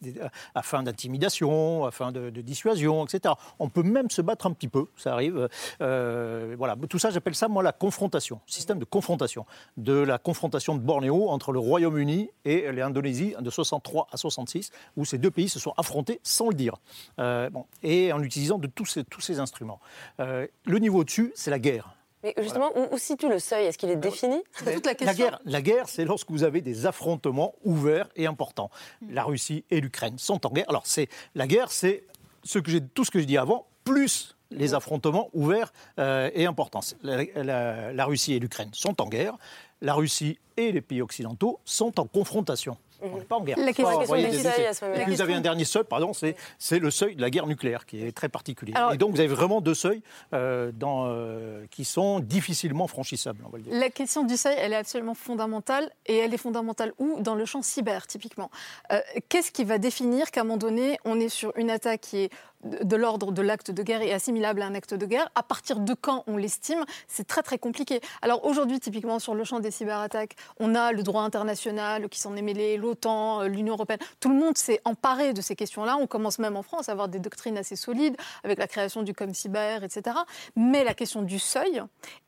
afin 0.54 0.82
d'intimidation, 0.82 1.84
afin 1.84 2.12
de, 2.12 2.30
dissuasion, 2.30 3.04
etc. 3.04 3.34
On 3.58 3.68
peut 3.68 3.82
même 3.82 4.10
se 4.10 4.22
battre 4.22 4.46
un 4.46 4.52
petit 4.52 4.68
peu, 4.68 4.86
ça 4.96 5.12
arrive. 5.12 5.48
Euh, 5.80 6.54
voilà, 6.56 6.76
tout 6.88 6.98
ça, 6.98 7.10
j'appelle 7.10 7.34
ça 7.34 7.48
moi 7.48 7.62
la 7.62 7.72
confrontation, 7.72 8.40
système 8.46 8.78
de 8.78 8.84
confrontation, 8.84 9.44
de 9.76 9.94
la 9.94 10.18
confrontation 10.18 10.74
de 10.74 10.80
Bornéo 10.80 11.28
entre 11.28 11.52
le 11.52 11.58
Royaume-Uni 11.58 12.30
et 12.44 12.70
l'Indonésie 12.72 13.34
de 13.40 13.50
63 13.50 14.08
à 14.12 14.16
66, 14.16 14.70
où 14.96 15.04
ces 15.04 15.18
deux 15.18 15.30
pays 15.30 15.48
se 15.48 15.58
sont 15.58 15.74
affrontés 15.76 16.20
sans 16.22 16.48
le 16.48 16.54
dire, 16.54 16.76
euh, 17.18 17.50
bon, 17.50 17.66
et 17.82 18.12
en 18.12 18.22
utilisant 18.22 18.58
de 18.58 18.66
tous 18.66 18.86
ces, 18.86 19.04
tous 19.04 19.20
ces 19.20 19.40
instruments. 19.40 19.80
le 20.18 20.78
niveau 20.78 21.00
au-dessus, 21.00 21.32
c'est 21.34 21.50
la 21.50 21.58
guerre. 21.58 21.97
Mais 22.22 22.34
justement, 22.38 22.70
où, 22.92 22.98
situe 22.98 23.28
le 23.28 23.38
seuil? 23.38 23.66
Est-ce 23.66 23.78
qu'il 23.78 23.90
est 23.90 23.96
défini? 23.96 24.42
C'est 24.52 24.74
toute 24.74 24.86
la 24.86 24.94
question. 24.94 25.30
La 25.44 25.62
guerre, 25.62 25.88
c'est 25.88 26.04
lorsque 26.04 26.30
vous 26.30 26.42
avez 26.42 26.60
des 26.60 26.86
affrontements 26.86 27.54
ouverts 27.64 28.08
et 28.16 28.26
importants. 28.26 28.70
Hmm. 29.00 29.14
La 29.14 29.24
Russie 29.24 29.64
et 29.70 29.80
l'Ukraine 29.80 30.18
sont 30.18 30.44
en 30.46 30.50
guerre. 30.50 30.68
Alors, 30.68 30.86
c'est 30.86 31.08
la 31.34 31.46
guerre, 31.46 31.70
c'est 31.70 32.04
ce 32.44 32.58
que 32.58 32.78
tout 32.78 33.04
ce 33.04 33.10
que 33.10 33.20
je 33.20 33.24
dis 33.24 33.38
avant, 33.38 33.66
plus 33.84 34.36
les 34.50 34.74
affrontements 34.74 35.28
ouverts 35.32 35.72
euh, 35.98 36.30
et 36.34 36.46
importants. 36.46 36.80
La, 37.02 38.04
Russie 38.06 38.34
et 38.34 38.38
l'Ukraine 38.38 38.70
sont 38.72 39.00
en 39.00 39.08
guerre. 39.08 39.36
La 39.80 39.94
Russie 39.94 40.38
et 40.56 40.72
les 40.72 40.80
pays 40.80 41.02
occidentaux 41.02 41.60
sont 41.64 42.00
en 42.00 42.06
confrontation. 42.06 42.76
On 43.00 43.16
n'est 43.18 43.24
pas 43.24 43.36
en 43.36 43.42
guerre. 43.44 43.58
La 43.58 43.72
question 43.72 43.86
envoyer 43.86 44.26
du 44.30 44.36
des 44.38 44.42
seuil, 44.42 44.66
à 44.66 44.74
ce 44.74 44.84
moment-là. 44.84 45.02
Et 45.02 45.04
puis 45.04 45.14
vous 45.14 45.20
avez 45.22 45.32
un 45.32 45.36
question- 45.36 45.42
dernier 45.42 45.64
seuil, 45.64 45.84
pardon, 45.84 46.12
c'est 46.12 46.34
c'est 46.58 46.78
le 46.78 46.90
seuil 46.90 47.14
de 47.16 47.20
la 47.20 47.30
guerre 47.30 47.46
nucléaire 47.46 47.86
qui 47.86 48.04
est 48.04 48.12
très 48.12 48.28
particulier. 48.28 48.72
Alors- 48.74 48.92
et 48.92 48.96
donc 48.96 49.12
vous 49.12 49.20
avez 49.20 49.28
vraiment 49.28 49.60
deux 49.60 49.74
seuils 49.74 50.02
euh, 50.34 50.72
dans, 50.74 51.06
euh, 51.06 51.64
qui 51.70 51.84
sont 51.84 52.18
difficilement 52.20 52.86
franchissables, 52.88 53.42
on 53.46 53.50
va 53.50 53.58
le 53.58 53.64
dire. 53.64 53.72
La 53.74 53.90
question 53.90 54.24
du 54.24 54.36
seuil, 54.36 54.56
elle 54.58 54.72
est 54.72 54.76
absolument 54.76 55.14
fondamentale. 55.14 55.90
Et 56.06 56.16
elle 56.16 56.34
est 56.34 56.38
fondamentale 56.38 56.92
où? 56.98 57.20
Dans 57.20 57.34
le 57.34 57.44
champ 57.44 57.62
cyber, 57.62 58.06
typiquement. 58.06 58.50
Euh, 58.92 59.00
Qu'est-ce 59.28 59.50
qui 59.52 59.64
va 59.64 59.78
définir 59.78 60.30
qu'à 60.30 60.40
un 60.40 60.44
moment 60.44 60.56
donné, 60.56 60.98
on 61.04 61.20
est 61.20 61.28
sur 61.28 61.52
une 61.56 61.70
attaque 61.70 62.00
qui 62.00 62.18
est 62.18 62.30
de 62.64 62.96
l'ordre 62.96 63.32
de 63.32 63.42
l'acte 63.42 63.70
de 63.70 63.82
guerre 63.82 64.02
et 64.02 64.12
assimilable 64.12 64.62
à 64.62 64.66
un 64.66 64.74
acte 64.74 64.94
de 64.94 65.06
guerre 65.06 65.30
À 65.34 65.42
partir 65.42 65.80
de 65.80 65.94
quand 65.94 66.24
on 66.26 66.36
l'estime 66.36 66.84
C'est 67.06 67.26
très 67.26 67.42
très 67.42 67.58
compliqué. 67.58 68.00
Alors 68.22 68.44
aujourd'hui, 68.44 68.80
typiquement 68.80 69.18
sur 69.18 69.34
le 69.34 69.44
champ 69.44 69.60
des 69.60 69.70
cyberattaques, 69.70 70.34
on 70.58 70.74
a 70.74 70.92
le 70.92 71.02
droit 71.02 71.22
international 71.22 72.08
qui 72.08 72.18
s'en 72.18 72.36
est 72.36 72.42
mêlé, 72.42 72.76
l'OTAN, 72.76 73.42
euh, 73.42 73.48
l'Union 73.48 73.74
européenne. 73.74 74.00
Tout 74.20 74.28
le 74.28 74.34
monde 74.34 74.58
s'est 74.58 74.80
emparé 74.84 75.32
de 75.32 75.40
ces 75.40 75.56
questions-là. 75.56 75.96
On 75.96 76.06
commence 76.06 76.38
même 76.38 76.56
en 76.56 76.62
France 76.62 76.88
à 76.88 76.92
avoir 76.92 77.08
des 77.08 77.18
doctrines 77.18 77.56
assez 77.56 77.76
solides 77.76 78.16
avec 78.42 78.58
la 78.58 78.66
création 78.66 79.02
du 79.02 79.14
com 79.14 79.32
cyber, 79.32 79.84
etc. 79.84 80.16
Mais 80.56 80.84
la 80.84 80.94
question 80.94 81.22
du 81.22 81.38
seuil, 81.38 81.82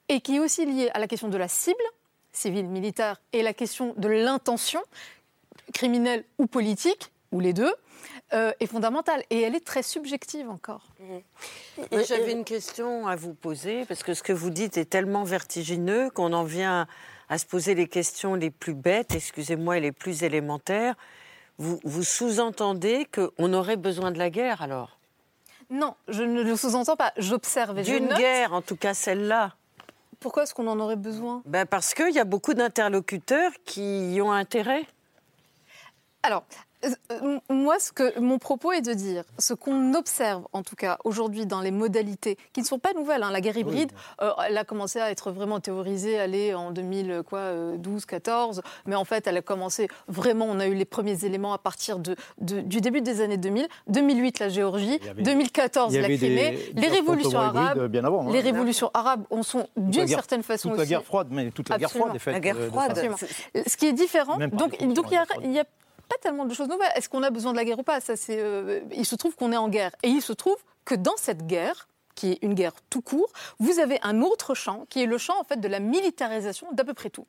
et 0.08 0.20
qui 0.20 0.36
est 0.36 0.40
aussi 0.40 0.66
liée 0.66 0.90
à 0.94 0.98
la 0.98 1.06
question 1.06 1.28
de 1.28 1.36
la 1.36 1.48
cible, 1.48 1.76
civile, 2.32 2.68
militaire, 2.68 3.20
et 3.32 3.42
la 3.42 3.54
question 3.54 3.94
de 3.96 4.08
l'intention, 4.08 4.80
criminelle 5.72 6.24
ou 6.38 6.46
politique, 6.46 7.12
ou 7.32 7.40
les 7.40 7.52
deux, 7.52 7.72
euh, 8.32 8.52
est 8.60 8.66
fondamentale. 8.66 9.22
Et 9.30 9.42
elle 9.42 9.54
est 9.54 9.64
très 9.64 9.82
subjective 9.82 10.48
encore. 10.48 10.86
Moi, 11.90 12.02
j'avais 12.02 12.32
une 12.32 12.44
question 12.44 13.06
à 13.06 13.16
vous 13.16 13.34
poser, 13.34 13.84
parce 13.86 14.02
que 14.02 14.14
ce 14.14 14.22
que 14.22 14.32
vous 14.32 14.50
dites 14.50 14.76
est 14.76 14.84
tellement 14.84 15.24
vertigineux 15.24 16.10
qu'on 16.10 16.32
en 16.32 16.44
vient 16.44 16.86
à 17.28 17.38
se 17.38 17.46
poser 17.46 17.74
les 17.74 17.86
questions 17.86 18.34
les 18.34 18.50
plus 18.50 18.74
bêtes, 18.74 19.14
excusez-moi, 19.14 19.78
et 19.78 19.80
les 19.80 19.92
plus 19.92 20.24
élémentaires. 20.24 20.94
Vous, 21.58 21.78
vous 21.84 22.02
sous-entendez 22.04 23.06
qu'on 23.14 23.52
aurait 23.52 23.76
besoin 23.76 24.10
de 24.10 24.18
la 24.18 24.30
guerre, 24.30 24.62
alors? 24.62 24.98
Non, 25.70 25.94
je 26.08 26.22
ne 26.24 26.42
le 26.42 26.56
sous-entends 26.56 26.96
pas. 26.96 27.12
J'observe 27.16 27.80
D'une 27.82 28.08
note. 28.08 28.18
guerre, 28.18 28.52
en 28.52 28.62
tout 28.62 28.76
cas 28.76 28.94
celle-là. 28.94 29.54
Pourquoi 30.18 30.42
est-ce 30.42 30.52
qu'on 30.52 30.66
en 30.66 30.80
aurait 30.80 30.96
besoin? 30.96 31.42
Ben 31.46 31.64
Parce 31.64 31.94
qu'il 31.94 32.12
y 32.12 32.18
a 32.18 32.24
beaucoup 32.24 32.54
d'interlocuteurs 32.54 33.52
qui 33.64 34.14
y 34.14 34.20
ont 34.20 34.32
intérêt. 34.32 34.84
Alors, 36.22 36.42
euh, 36.42 36.56
euh, 36.56 36.69
moi, 37.50 37.78
ce 37.78 37.92
que 37.92 38.18
mon 38.18 38.38
propos 38.38 38.72
est 38.72 38.80
de 38.80 38.92
dire, 38.94 39.24
ce 39.38 39.52
qu'on 39.54 39.94
observe, 39.94 40.44
en 40.52 40.62
tout 40.62 40.76
cas 40.76 40.98
aujourd'hui 41.04 41.46
dans 41.46 41.60
les 41.60 41.70
modalités, 41.70 42.36
qui 42.52 42.60
ne 42.60 42.66
sont 42.66 42.78
pas 42.78 42.92
nouvelles. 42.94 43.22
hein, 43.22 43.30
la 43.30 43.40
guerre 43.40 43.56
hybride, 43.56 43.90
euh, 44.22 44.30
elle 44.46 44.56
a 44.56 44.64
commencé 44.64 44.98
à 45.00 45.10
être 45.10 45.30
vraiment 45.30 45.60
théorisée, 45.60 46.12
elle 46.12 46.34
est 46.34 46.54
en 46.54 46.72
2012-14, 46.72 48.60
mais 48.86 48.94
en 48.94 49.04
fait, 49.04 49.26
elle 49.26 49.36
a 49.36 49.42
commencé 49.42 49.88
vraiment. 50.08 50.46
On 50.48 50.58
a 50.60 50.66
eu 50.66 50.74
les 50.74 50.84
premiers 50.84 51.24
éléments 51.24 51.52
à 51.52 51.58
partir 51.58 51.98
de, 51.98 52.16
de- 52.40 52.60
du 52.60 52.80
début 52.80 53.00
des 53.02 53.20
années 53.20 53.36
2000, 53.36 53.68
2008 53.88 54.38
la 54.38 54.48
Géorgie, 54.48 54.98
y 55.04 55.08
avait- 55.08 55.22
2014 55.22 55.92
il 55.92 55.98
y 55.98 56.02
la 56.02 56.08
Crimée, 56.16 56.58
des 56.74 56.80
les 56.80 56.88
révolutions 56.88 57.38
arabes. 57.40 57.86
bien 57.88 58.04
avant, 58.04 58.26
hein. 58.28 58.32
Les 58.32 58.40
révolutions 58.40 58.90
arabes, 58.94 59.24
on 59.30 59.42
sont 59.42 59.68
d'une 59.76 60.06
certaine 60.06 60.42
façon 60.42 60.68
toute 60.70 60.78
la 60.78 60.82
aussi- 60.82 60.90
guerre 60.90 61.04
froide, 61.04 61.28
mais 61.30 61.50
toute 61.50 61.68
la 61.68 61.78
guerre 61.78 61.90
froide 61.90 62.14
est 62.14 62.18
faite. 62.18 62.34
La 62.34 62.40
guerre 62.40 62.56
euh, 62.56 62.66
de 62.66 62.70
froide. 62.70 63.16
Ce 63.66 63.76
qui 63.76 63.86
est 63.86 63.92
différent, 63.92 64.38
pas 64.38 64.46
donc 64.48 64.78
donc 64.94 65.06
il 65.10 65.14
y 65.14 65.16
a- 65.16 65.46
n'y 65.48 65.58
a, 65.60 65.64
pas 66.10 66.18
tellement 66.20 66.44
de 66.44 66.54
choses 66.58 66.68
nouvelles. 66.68 66.92
Est-ce 66.96 67.08
qu'on 67.08 67.22
a 67.22 67.30
besoin 67.30 67.52
de 67.52 67.56
la 67.56 67.64
guerre 67.64 67.78
ou 67.78 67.88
pas? 67.92 68.00
Ça, 68.00 68.16
c'est. 68.16 68.38
euh, 68.38 68.80
il 68.92 69.06
se 69.06 69.16
trouve 69.16 69.34
qu'on 69.36 69.52
est 69.52 69.62
en 69.66 69.68
guerre, 69.68 69.92
et 70.02 70.08
il 70.08 70.22
se 70.22 70.34
trouve 70.42 70.58
que 70.84 70.94
dans 70.94 71.16
cette 71.16 71.46
guerre 71.46 71.88
qui 72.16 72.32
est 72.32 72.38
une 72.42 72.54
guerre 72.54 72.74
tout 72.90 73.00
court, 73.00 73.30
vous 73.60 73.78
avez 73.78 73.98
un 74.02 74.20
autre 74.20 74.54
champ 74.54 74.84
qui 74.90 75.02
est 75.02 75.06
le 75.06 75.16
champ 75.16 75.40
en 75.40 75.44
fait 75.44 75.58
de 75.58 75.68
la 75.68 75.80
militarisation 75.80 76.66
d'à 76.72 76.84
peu 76.84 76.92
près 76.92 77.08
tout. 77.08 77.26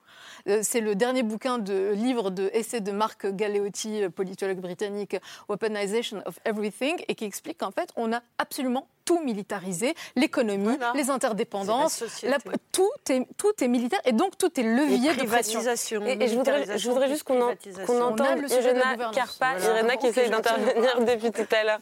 Euh, 0.50 0.60
c'est 0.64 0.82
le 0.82 0.96
dernier 0.96 1.24
bouquin 1.24 1.60
de 1.60 1.94
livre 1.96 2.30
de 2.30 2.52
de 2.80 2.92
Marc 2.92 3.26
Galeotti, 3.28 4.04
euh, 4.04 4.10
politologue 4.10 4.60
britannique, 4.60 5.16
Weaponization 5.48 6.22
of 6.26 6.40
Everything, 6.44 6.96
et 7.08 7.16
qui 7.16 7.26
explique 7.26 7.60
qu'en 7.60 7.72
fait 7.72 7.90
on 7.96 8.12
a 8.12 8.22
absolument 8.38 8.88
tout 9.12 9.24
militarisé, 9.24 9.94
l'économie, 10.16 10.78
les 10.96 11.10
interdépendances, 11.10 12.04
la 12.24 12.38
tout 12.72 12.90
est 13.10 13.28
tout 13.38 13.52
est 13.62 13.68
militaire 13.68 14.00
et 14.06 14.14
donc 14.14 14.38
tout 14.38 14.58
est 14.60 14.64
levier 14.64 15.14
de 15.14 15.24
pression. 15.26 15.60
Et, 16.06 16.24
et 16.24 16.28
je 16.28 16.36
voudrais, 16.36 16.78
je 16.78 16.90
voudrais 16.90 17.10
juste 17.10 17.24
qu'on 17.24 17.42
en- 17.42 17.50
a 17.50 18.04
entende 18.06 18.40
le 18.42 18.48
sujet 18.48 18.74
de 18.74 18.80
la 18.80 18.94
Irena. 18.94 19.12
Carpa, 19.14 19.56
Voilà. 19.58 19.80
Irena 19.80 19.98
qui 19.98 20.08
essaye 20.08 20.30
d'intervenir 20.30 21.02
depuis 21.02 21.32
tout 21.32 21.56
à 21.56 21.64
l'heure. 21.64 21.80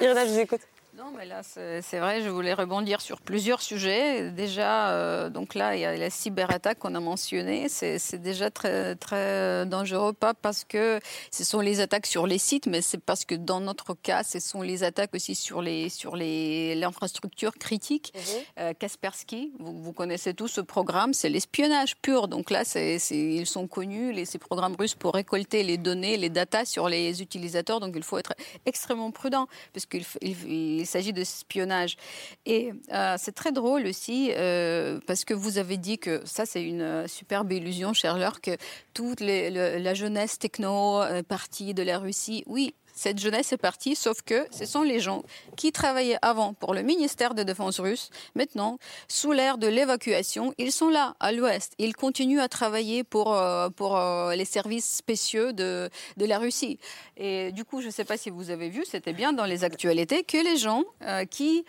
Irena, 0.00 0.24
je 0.26 0.30
vous 0.30 0.38
écoute. 0.40 0.60
Non, 1.08 1.16
mais 1.16 1.24
là, 1.24 1.40
c'est 1.42 1.98
vrai, 1.98 2.20
je 2.22 2.28
voulais 2.28 2.52
rebondir 2.52 3.00
sur 3.00 3.22
plusieurs 3.22 3.62
sujets. 3.62 4.30
Déjà, 4.30 4.90
euh, 4.90 5.30
donc 5.30 5.54
là, 5.54 5.74
il 5.74 5.80
y 5.80 5.84
a 5.86 5.96
la 5.96 6.10
cyberattaque 6.10 6.78
qu'on 6.80 6.94
a 6.94 7.00
mentionnée. 7.00 7.68
C'est 7.70 8.20
déjà 8.20 8.50
très, 8.50 8.94
très 8.96 9.64
dangereux, 9.64 10.12
pas 10.12 10.34
parce 10.34 10.64
que 10.64 11.00
ce 11.30 11.44
sont 11.44 11.60
les 11.60 11.80
attaques 11.80 12.06
sur 12.06 12.26
les 12.26 12.36
sites, 12.36 12.66
mais 12.66 12.82
c'est 12.82 13.00
parce 13.02 13.24
que 13.24 13.34
dans 13.34 13.60
notre 13.60 13.94
cas, 13.94 14.22
ce 14.22 14.38
sont 14.38 14.60
les 14.60 14.84
attaques 14.84 15.14
aussi 15.14 15.34
sur 15.34 15.62
les 15.62 15.88
sur 15.88 16.14
les 16.14 16.74
l'infrastructure 16.74 17.54
critique. 17.54 18.12
Euh, 18.58 18.74
Kaspersky, 18.78 19.52
vous, 19.58 19.82
vous 19.82 19.92
connaissez 19.94 20.34
tous 20.34 20.48
ce 20.48 20.60
programme, 20.60 21.14
c'est 21.14 21.30
l'espionnage 21.30 21.96
pur. 21.96 22.28
Donc 22.28 22.50
là, 22.50 22.64
ils 23.10 23.46
sont 23.46 23.66
connus, 23.66 24.12
les, 24.12 24.26
ces 24.26 24.38
programmes 24.38 24.76
russes, 24.78 24.94
pour 24.94 25.14
récolter 25.14 25.62
les 25.62 25.78
données, 25.78 26.18
les 26.18 26.28
datas 26.28 26.66
sur 26.66 26.90
les 26.90 27.22
utilisateurs. 27.22 27.80
Donc 27.80 27.94
il 27.96 28.02
faut 28.02 28.18
être 28.18 28.34
extrêmement 28.66 29.10
prudent, 29.10 29.46
puisqu'il 29.72 30.02
f- 30.02 30.18
il, 30.20 30.80
il 30.80 30.86
s'agit 30.98 31.12
de 31.12 31.20
espionnage. 31.20 31.96
Et 32.44 32.72
euh, 32.92 33.14
c'est 33.18 33.32
très 33.32 33.52
drôle 33.52 33.86
aussi, 33.86 34.32
euh, 34.36 34.98
parce 35.06 35.24
que 35.24 35.34
vous 35.34 35.58
avez 35.58 35.76
dit 35.76 35.98
que 35.98 36.20
ça, 36.24 36.44
c'est 36.44 36.62
une 36.62 36.82
euh, 36.82 37.06
superbe 37.06 37.52
illusion, 37.52 37.92
cher 37.92 38.18
Laure, 38.18 38.40
que 38.40 38.56
toute 38.94 39.20
la 39.20 39.94
jeunesse 39.94 40.38
techno 40.38 41.02
partie 41.28 41.72
de 41.72 41.84
la 41.84 41.98
Russie, 41.98 42.42
oui, 42.46 42.74
cette 42.98 43.20
jeunesse 43.20 43.52
est 43.52 43.58
partie, 43.58 43.94
sauf 43.94 44.22
que 44.22 44.48
ce 44.50 44.66
sont 44.66 44.82
les 44.82 44.98
gens 44.98 45.22
qui 45.56 45.70
travaillaient 45.70 46.18
avant 46.20 46.52
pour 46.52 46.74
le 46.74 46.82
ministère 46.82 47.34
de 47.34 47.44
Défense 47.44 47.78
russe. 47.78 48.10
Maintenant, 48.34 48.78
sous 49.06 49.30
l'ère 49.30 49.56
de 49.56 49.68
l'évacuation, 49.68 50.52
ils 50.58 50.72
sont 50.72 50.88
là, 50.88 51.14
à 51.20 51.30
l'ouest. 51.30 51.74
Ils 51.78 51.94
continuent 51.94 52.40
à 52.40 52.48
travailler 52.48 53.04
pour, 53.04 53.34
euh, 53.34 53.68
pour 53.70 53.96
euh, 53.96 54.34
les 54.34 54.44
services 54.44 54.96
spéciaux 54.96 55.52
de, 55.52 55.88
de 56.16 56.26
la 56.26 56.40
Russie. 56.40 56.80
Et 57.16 57.52
du 57.52 57.64
coup, 57.64 57.80
je 57.82 57.86
ne 57.86 57.92
sais 57.92 58.04
pas 58.04 58.16
si 58.16 58.30
vous 58.30 58.50
avez 58.50 58.68
vu, 58.68 58.84
c'était 58.84 59.12
bien 59.12 59.32
dans 59.32 59.44
les 59.44 59.62
actualités, 59.62 60.24
que 60.24 60.38
les 60.38 60.56
gens 60.56 60.82
euh, 61.02 61.24
qui 61.24 61.64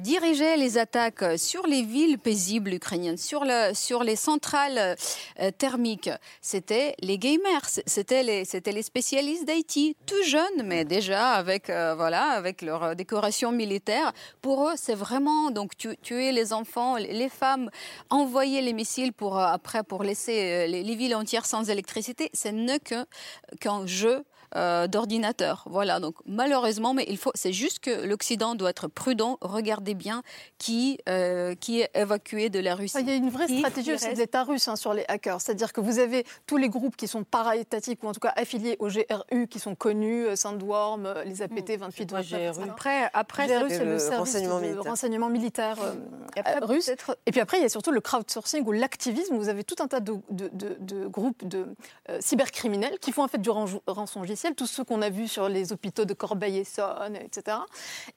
dirigeaient 0.00 0.56
les 0.56 0.78
attaques 0.78 1.38
sur 1.38 1.66
les 1.66 1.82
villes 1.82 2.18
paisibles 2.18 2.72
ukrainiennes, 2.72 3.18
sur, 3.18 3.44
sur 3.74 4.04
les 4.04 4.16
centrales 4.16 4.96
thermiques, 5.58 6.10
c'était 6.40 6.94
les 7.00 7.18
gamers, 7.18 7.66
c'était 7.86 8.22
les, 8.22 8.44
les 8.64 8.82
spécialistes 8.82 9.44
d'IT, 9.44 9.96
tout 10.06 10.22
jeunes, 10.24 10.61
mais 10.64 10.84
déjà 10.84 11.30
avec, 11.32 11.70
euh, 11.70 11.94
voilà, 11.94 12.22
avec 12.30 12.62
leur 12.62 12.82
euh, 12.82 12.94
décoration 12.94 13.52
militaire. 13.52 14.12
Pour 14.40 14.68
eux, 14.68 14.74
c'est 14.76 14.94
vraiment 14.94 15.50
donc 15.50 15.76
tu- 15.76 15.96
tuer 15.98 16.32
les 16.32 16.52
enfants, 16.52 16.96
les 16.96 17.28
femmes, 17.28 17.70
envoyer 18.10 18.60
les 18.62 18.72
missiles 18.72 19.12
pour 19.12 19.38
euh, 19.38 19.44
après 19.46 19.82
pour 19.82 20.02
laisser 20.02 20.66
les, 20.68 20.82
les 20.82 20.94
villes 20.94 21.14
entières 21.14 21.46
sans 21.46 21.68
électricité, 21.70 22.30
c'est 22.32 22.52
ne 22.52 22.78
que 22.78 23.06
qu'un 23.60 23.86
jeu 23.86 24.24
euh, 24.56 24.86
d'ordinateur. 24.86 25.64
Voilà, 25.66 26.00
donc 26.00 26.14
malheureusement, 26.26 26.94
mais 26.94 27.04
il 27.08 27.16
faut, 27.18 27.30
c'est 27.34 27.52
juste 27.52 27.78
que 27.80 27.90
l'Occident 28.06 28.54
doit 28.54 28.70
être 28.70 28.88
prudent. 28.88 29.38
Regardez 29.40 29.94
bien 29.94 30.22
qui, 30.58 30.98
euh, 31.08 31.54
qui 31.54 31.80
est 31.80 31.90
évacué 31.94 32.50
de 32.50 32.58
la 32.60 32.74
Russie. 32.74 32.96
Il 33.00 33.08
y 33.08 33.12
a 33.12 33.14
une 33.14 33.30
vraie 33.30 33.46
Qui- 33.46 33.58
stratégie 33.58 33.92
aussi 33.94 34.04
reste? 34.06 34.16
de 34.16 34.20
l'État 34.22 34.44
russe 34.44 34.68
hein, 34.68 34.76
sur 34.76 34.94
les 34.94 35.04
hackers. 35.08 35.40
C'est-à-dire 35.40 35.72
que 35.72 35.80
vous 35.80 35.98
avez 35.98 36.24
tous 36.46 36.56
les 36.56 36.68
groupes 36.68 36.96
qui 36.96 37.08
sont 37.08 37.24
para-étatiques 37.24 38.02
ou 38.04 38.08
en 38.08 38.12
tout 38.12 38.20
cas 38.20 38.32
affiliés 38.36 38.76
au 38.78 38.88
GRU 38.88 39.46
qui 39.48 39.58
sont 39.58 39.74
connus, 39.74 40.26
euh, 40.26 40.36
Sandworm, 40.36 41.06
euh, 41.06 41.24
les 41.24 41.42
APT 41.42 41.76
28, 41.78 42.10
quoi, 42.10 42.20
29, 42.20 42.40
etc. 42.56 42.66
Après, 42.70 43.10
après 43.14 43.46
GRU, 43.46 43.70
c'est 43.70 43.84
le, 43.84 43.92
le 43.92 43.98
service 43.98 44.18
renseignement 44.18 44.56
de 44.60 44.62
militaire. 44.66 44.84
renseignement 44.84 45.28
militaire 45.28 45.76
euh, 45.82 45.94
après, 46.36 46.62
euh, 46.62 46.66
russe. 46.66 46.86
peut-être- 46.86 47.18
Et 47.26 47.30
puis 47.32 47.40
après, 47.40 47.58
il 47.58 47.62
y 47.62 47.66
a 47.66 47.68
surtout 47.68 47.90
le 47.92 48.00
crowdsourcing 48.00 48.64
ou 48.66 48.72
l'activisme. 48.72 49.36
Vous 49.36 49.48
avez 49.48 49.64
tout 49.64 49.76
un 49.80 49.88
tas 49.88 50.00
de, 50.00 50.14
de- 50.30 50.50
de- 50.52 50.76
de 50.80 51.06
groupes 51.06 51.46
de 51.46 51.66
euh, 52.08 52.18
cybercriminels 52.20 52.98
qui 53.00 53.12
font 53.12 53.22
en 53.24 53.28
fait 53.28 53.38
du 53.38 53.50
ran- 53.50 53.66
tous 54.50 54.66
ceux 54.66 54.84
qu'on 54.84 55.02
a 55.02 55.10
vus 55.10 55.28
sur 55.28 55.48
les 55.48 55.72
hôpitaux 55.72 56.04
de 56.04 56.14
Corbeil-Essonne, 56.14 57.16
etc. 57.16 57.58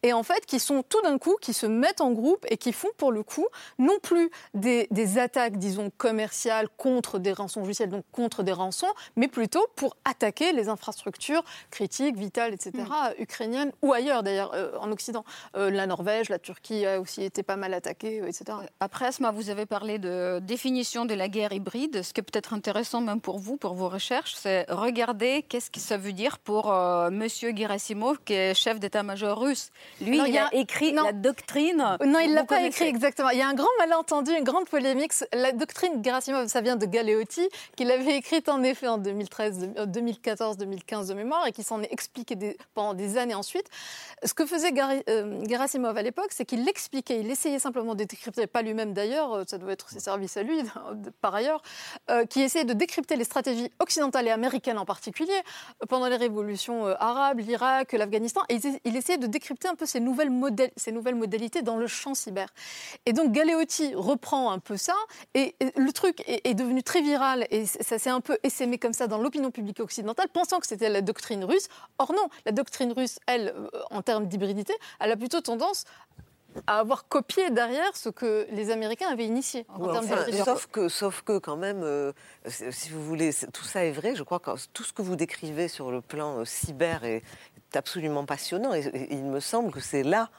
Et 0.03 0.13
en 0.13 0.23
fait, 0.23 0.45
qui 0.45 0.59
sont 0.59 0.83
tout 0.83 1.01
d'un 1.01 1.17
coup, 1.17 1.37
qui 1.41 1.53
se 1.53 1.65
mettent 1.65 2.01
en 2.01 2.11
groupe 2.11 2.45
et 2.49 2.57
qui 2.57 2.73
font 2.73 2.89
pour 2.97 3.11
le 3.11 3.23
coup 3.23 3.47
non 3.77 3.99
plus 4.01 4.29
des, 4.53 4.87
des 4.91 5.17
attaques, 5.17 5.57
disons, 5.57 5.91
commerciales 5.97 6.67
contre 6.77 7.19
des 7.19 7.33
rançongiciels, 7.33 7.89
donc 7.89 8.05
contre 8.11 8.43
des 8.43 8.51
rançons, 8.51 8.91
mais 9.15 9.27
plutôt 9.27 9.65
pour 9.75 9.95
attaquer 10.05 10.51
les 10.51 10.69
infrastructures 10.69 11.43
critiques, 11.71 12.17
vitale, 12.17 12.53
etc., 12.53 12.71
mm. 12.75 13.21
ukrainienne, 13.21 13.71
ou 13.81 13.93
ailleurs 13.93 14.23
d'ailleurs, 14.23 14.51
en 14.79 14.91
Occident. 14.91 15.23
la 15.53 15.87
Norvège, 15.87 16.29
la 16.29 16.39
Turquie 16.39 16.85
a 16.85 16.99
aussi 16.99 17.23
été 17.23 17.43
pas 17.43 17.55
mal 17.55 17.73
attaquée, 17.73 18.17
etc. 18.17 18.57
Après, 18.79 19.05
Asma, 19.05 19.31
vous 19.31 19.49
avez 19.49 19.65
parlé 19.65 19.99
de 19.99 20.39
définition 20.39 21.05
de 21.05 21.13
la 21.13 21.27
guerre 21.27 21.53
hybride. 21.53 22.01
Ce 22.01 22.13
qui 22.13 22.21
est 22.21 22.23
peut-être 22.23 22.53
intéressant 22.53 23.01
même 23.01 23.21
pour 23.21 23.39
vous, 23.39 23.57
pour 23.57 23.73
vos 23.73 23.89
recherches, 23.89 24.35
c'est 24.35 24.65
regarder 24.69 25.43
qu'est-ce 25.43 25.69
que 25.71 25.79
ça 25.79 25.97
veut 25.97 26.13
dire 26.15 26.39
pour 26.39 26.73
Monsieur 27.11 27.55
Gerasimov, 27.55 28.17
qui 28.25 28.33
est 28.33 28.53
chef 28.53 28.79
d'état-major 28.79 29.39
russe. 29.39 29.71
Lui, 30.01 30.19
il, 30.27 30.37
a, 30.37 30.49
écrit 30.53 30.91
la 30.91 31.11
doctrine. 31.11 31.97
Non, 32.05 32.19
il 32.19 32.33
l'a 32.33 32.43
pas 32.43 32.61
écrit 32.63 32.85
exactement. 32.85 33.29
Il 33.29 33.37
y 33.37 33.41
a 33.41 33.47
un 33.47 33.53
grand 33.53 33.67
malentendu, 33.79 34.31
une 34.31 34.43
grande 34.43 34.67
polémique. 34.67 35.11
La 35.33 35.51
doctrine 35.51 36.03
Gerasimov, 36.03 36.47
ça 36.47 36.61
vient 36.61 36.75
de 36.75 36.85
Galeotti, 36.85 37.47
qu'il 37.75 37.91
avait 37.91 38.17
écrite 38.17 38.49
en 38.49 38.63
effet 38.63 38.87
en 38.87 38.97
2013, 38.97 39.69
2014, 39.85 40.57
2015 40.57 41.07
de 41.09 41.13
mémoire, 41.13 41.45
et 41.47 41.51
qui 41.51 41.63
s'en 41.63 41.81
est 41.81 41.91
expliqué 41.91 42.35
pendant 42.73 42.93
des 42.93 43.17
années 43.17 43.35
ensuite. 43.35 43.67
Ce 44.23 44.33
que 44.33 44.45
faisait 44.45 44.73
euh, 45.09 45.43
Gerasimov 45.47 45.97
à 45.97 46.01
l'époque, 46.01 46.29
c'est 46.31 46.45
qu'il 46.45 46.63
l'expliquait. 46.63 47.19
Il 47.19 47.29
essayait 47.29 47.59
simplement 47.59 47.95
de 47.95 48.03
décrypter, 48.03 48.47
pas 48.47 48.61
lui-même 48.61 48.93
d'ailleurs, 48.93 49.33
euh, 49.33 49.43
ça 49.47 49.57
doit 49.57 49.71
être 49.71 49.89
ses 49.89 49.99
services 49.99 50.37
à 50.37 50.43
lui, 50.43 50.57
par 51.21 51.35
ailleurs, 51.35 51.61
euh, 52.09 52.25
qui 52.25 52.41
essayait 52.41 52.65
de 52.65 52.73
décrypter 52.73 53.15
les 53.15 53.23
stratégies 53.23 53.71
occidentales 53.79 54.27
et 54.27 54.31
américaines 54.31 54.77
en 54.77 54.85
particulier 54.85 55.39
pendant 55.89 56.04
les 56.07 56.15
révolutions 56.15 56.85
arabes, 56.85 57.39
l'Irak, 57.39 57.93
l'Afghanistan. 57.93 58.41
Et 58.49 58.59
il 58.83 58.95
essayait 58.95 59.17
de 59.17 59.27
décrypter 59.27 59.67
un 59.67 59.75
peu 59.75 59.85
ces 59.85 59.99
nouvelles, 59.99 60.29
modèles, 60.29 60.71
ces 60.75 60.91
nouvelles 60.91 61.15
modalités 61.15 61.61
dans 61.61 61.77
le 61.77 61.87
champ 61.87 62.13
cyber. 62.13 62.47
Et 63.05 63.13
donc 63.13 63.31
Galeotti 63.31 63.93
reprend 63.95 64.51
un 64.51 64.59
peu 64.59 64.77
ça, 64.77 64.95
et 65.33 65.55
le 65.75 65.91
truc 65.91 66.23
est, 66.27 66.53
devenu 66.53 66.83
très 66.83 67.01
viral, 67.01 67.47
et 67.51 67.65
ça 67.65 67.97
s'est 67.99 68.09
un 68.09 68.21
peu 68.21 68.37
essaimé 68.43 68.77
comme 68.77 68.93
ça 68.93 69.07
dans 69.07 69.17
l'opinion 69.17 69.51
publique 69.51 69.79
occidentale, 69.79 70.27
pensant 70.29 70.59
que 70.59 70.67
c'était 70.67 70.89
la 70.89 71.01
doctrine 71.01 71.43
russe. 71.43 71.67
Or 71.97 72.13
non, 72.13 72.27
la 72.45 72.51
doctrine 72.51 72.91
russe, 72.91 73.19
elle, 73.27 73.53
en 73.91 74.01
termes 74.01 74.27
d'hybridité, 74.27 74.73
elle 74.99 75.11
a 75.11 75.17
plutôt 75.17 75.41
tendance 75.41 75.85
à 76.67 76.79
avoir 76.79 77.07
copié 77.07 77.49
derrière 77.51 77.95
ce 77.95 78.09
que 78.09 78.47
les 78.51 78.71
Américains 78.71 79.09
avaient 79.09 79.25
initié 79.25 79.65
en 79.69 79.91
termes 79.91 80.07
sauf 80.43 80.67
que, 80.67 80.87
sauf 80.89 81.21
que 81.21 81.37
quand 81.37 81.57
même, 81.57 81.81
euh, 81.83 82.11
si 82.47 82.89
vous 82.89 83.03
voulez, 83.03 83.31
tout 83.53 83.63
ça 83.63 83.85
est 83.85 83.91
vrai. 83.91 84.15
Je 84.15 84.23
crois 84.23 84.39
que 84.39 84.51
tout 84.73 84.83
ce 84.83 84.93
que 84.93 85.01
vous 85.01 85.15
décrivez 85.15 85.67
sur 85.67 85.91
le 85.91 86.01
plan 86.01 86.39
euh, 86.39 86.45
cyber 86.45 87.03
est, 87.03 87.23
absolument 87.73 88.25
passionnant. 88.25 88.73
et 88.73 89.07
il 89.11 89.25
me 89.25 89.41
semble 89.41 89.69
que 89.69 89.81
c'est 89.81 90.03
là 90.03 90.29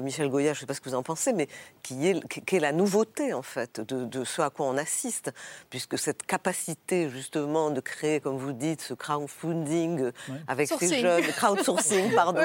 Michel 0.00 0.28
Goya, 0.28 0.52
je 0.52 0.58
ne 0.58 0.60
sais 0.60 0.66
pas 0.66 0.74
ce 0.74 0.80
que 0.80 0.88
vous 0.88 0.94
en 0.94 1.02
pensez, 1.02 1.32
mais 1.32 1.48
qui 1.82 2.08
est, 2.08 2.44
qui 2.44 2.56
est 2.56 2.60
la 2.60 2.72
nouveauté 2.72 3.32
en 3.32 3.42
fait 3.42 3.80
de, 3.80 4.24
ce 4.24 4.42
à 4.42 4.50
quoi 4.50 4.66
on 4.66 4.76
assiste, 4.76 5.32
puisque 5.70 5.98
cette 5.98 6.24
capacité 6.24 7.08
justement 7.10 7.70
de 7.70 7.80
créer, 7.80 8.20
comme 8.20 8.36
vous 8.36 8.52
dites, 8.52 8.80
ce 8.80 8.94
crowdfunding 8.94 10.10
avec 10.46 10.68
ces 10.68 11.00
jeunes, 11.00 11.24
crowdsourcing, 11.24 12.12
pardon, 12.14 12.42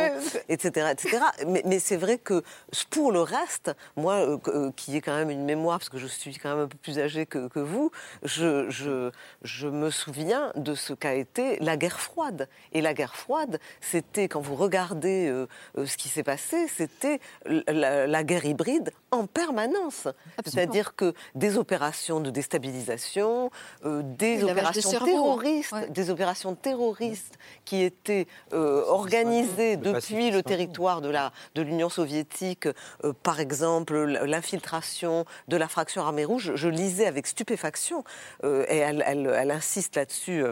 etc., 0.50 0.88
etc. 0.91 1.20
Mais, 1.45 1.80
c'est 1.80 1.98
vrai 1.98 2.18
que 2.18 2.43
pour 2.89 3.12
le 3.12 3.22
reste, 3.22 3.72
moi, 3.95 4.16
euh, 4.16 4.38
euh, 4.48 4.72
qui 4.76 4.98
ai 4.98 5.02
quand 5.02 5.16
même 5.16 5.30
une 5.30 5.45
mémoire, 5.45 5.80
parce 5.80 5.89
que 5.89 5.98
je 5.98 6.08
suis 6.08 6.36
quand 6.36 6.50
même 6.50 6.66
un 6.66 6.68
peu 6.68 6.78
plus 6.78 7.00
âgée 7.00 7.26
que, 7.26 7.60
vous, 7.60 7.91
je, 8.24 8.70
je, 8.70 9.12
je 9.43 9.68
me 9.68 9.89
souviens 9.89 10.52
de 10.56 10.76
ce 10.76 10.93
qu'a 10.93 11.14
été 11.14 11.58
la 11.60 11.78
guerre 11.78 12.00
froide. 12.00 12.50
Et 12.72 12.82
la 12.82 12.93
guerre 12.93 13.16
froide, 13.16 13.60
c'était 13.82 14.28
quand 14.28 14.41
vous 14.41 14.56
regardez 14.56 15.45
ce 15.76 15.98
qui 15.98 16.10
s'est 16.10 16.24
passé, 16.24 16.68
c'était 16.68 17.20
la, 17.45 18.23
guerre 18.23 18.45
hybride 18.45 18.91
en 19.11 19.25
permanence. 19.25 20.07
C'est-à-dire 20.45 20.95
que 20.95 21.13
des 21.35 21.57
opérations 21.57 22.19
de 22.19 22.29
déstabilisation, 22.29 23.51
euh, 23.85 24.01
des, 24.03 24.43
opérations 24.43 24.91
terroristes, 24.99 25.91
des 25.91 26.09
opérations 26.09 26.55
terroristes 26.55 27.38
qui 27.65 27.83
étaient 27.83 28.27
euh, 28.53 28.83
organisées 28.85 29.77
depuis 29.77 30.31
le 30.31 30.43
territoire 30.43 31.01
de 31.01 31.61
l'Union 31.61 31.88
de 31.88 31.91
soviétique, 31.91 32.67
euh, 33.03 33.13
par 33.23 33.39
exemple 33.39 33.97
l'infiltration 33.97 35.25
de 35.47 35.57
la 35.57 35.67
fraction 35.67 36.01
armée 36.01 36.25
rouge, 36.25 36.53
je 36.55 36.67
lisais 36.67 37.05
avec 37.05 37.27
stupéfaction, 37.27 38.03
et 38.43 38.77
elle, 38.77 39.03
elle 39.05 39.51
insiste 39.51 39.95
là-dessus, 39.95 40.43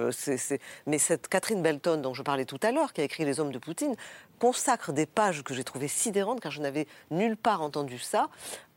mais 0.86 0.98
cette 0.98 1.28
Catherine 1.28 1.62
Belton 1.62 1.98
dont 1.98 2.14
je 2.14 2.24
parlais 2.24 2.46
tout 2.46 2.60
à 2.64 2.72
l'heure, 2.72 2.94
qui 2.94 3.02
a 3.02 3.04
écrit 3.04 3.26
Les 3.26 3.40
hommes 3.40 3.52
de 3.52 3.58
Poutine, 3.58 3.96
consacre 4.40 4.94
des 4.94 5.06
pages 5.06 5.44
que 5.44 5.54
j'ai 5.54 5.64
trouvées 5.64 5.88
sidérantes, 5.88 6.42
car 6.42 6.52
je 6.52 6.62
n'avais 6.62 6.88
nulle 7.12 7.38
part 7.38 7.62
entendu 7.62 8.00
ça, 8.00 8.30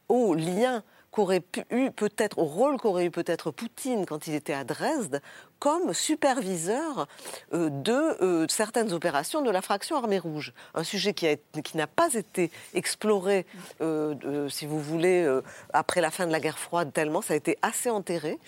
au 0.09 0.35
lien 0.35 0.83
qu'aurait 1.11 1.43
eu 1.71 1.91
peut-être, 1.91 2.39
au 2.39 2.45
rôle 2.45 2.79
qu'aurait 2.79 3.07
eu 3.07 3.11
peut-être 3.11 3.51
Poutine 3.51 4.07
quand 4.07 4.27
il 4.27 4.35
était 4.35 4.53
à 4.53 4.65
Dresde, 4.65 5.23
comme 5.59 5.93
superviseur 5.93 7.09
euh, 7.53 7.71
de 7.71 8.23
euh, 8.23 8.47
certaines 8.49 8.93
opérations 8.93 9.43
de 9.43 9.51
la 9.51 9.63
fraction 9.63 9.97
armée 9.97 10.19
rouge. 10.19 10.53
Un 10.75 10.85
sujet 10.85 11.15
qui, 11.15 11.27
n'a 11.75 11.87
pas 11.87 12.15
été 12.15 12.51
exploré, 12.75 13.47
euh, 13.81 14.49
si 14.49 14.67
vous 14.67 14.81
voulez, 14.81 15.27
après 15.73 16.01
la 16.01 16.11
fin 16.11 16.27
de 16.27 16.33
la 16.33 16.41
guerre 16.41 16.59
froide, 16.59 16.93
tellement 16.93 17.23
ça 17.23 17.35
a 17.35 17.37
été 17.37 17.59
assez 17.63 17.91
enterré 17.91 18.39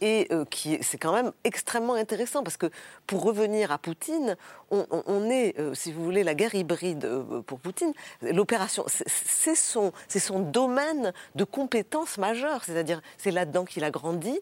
et 0.00 0.28
euh, 0.32 0.44
qui 0.44 0.78
c'est 0.82 0.98
quand 0.98 1.12
même 1.12 1.32
extrêmement 1.44 1.94
intéressant 1.94 2.42
parce 2.42 2.56
que 2.56 2.70
pour 3.06 3.22
revenir 3.22 3.72
à 3.72 3.78
Poutine, 3.78 4.36
on, 4.70 5.30
est, 5.30 5.58
euh, 5.58 5.74
si 5.74 5.92
vous 5.92 6.04
voulez, 6.04 6.22
la 6.24 6.34
guerre 6.34 6.54
hybride 6.54 7.04
euh, 7.06 7.40
pour 7.40 7.58
Poutine, 7.58 7.92
l'opération, 8.20 8.84
c'est 8.86 9.54
son, 9.54 9.92
c'est 10.08 10.18
son 10.18 10.40
domaine 10.40 11.12
de 11.34 11.44
compétence 11.44 12.18
majeure, 12.18 12.64
c'est-à-dire 12.64 13.00
c'est 13.16 13.30
là-dedans 13.30 13.64
qu'il 13.64 13.82
a 13.84 13.90
grandi. 13.90 14.38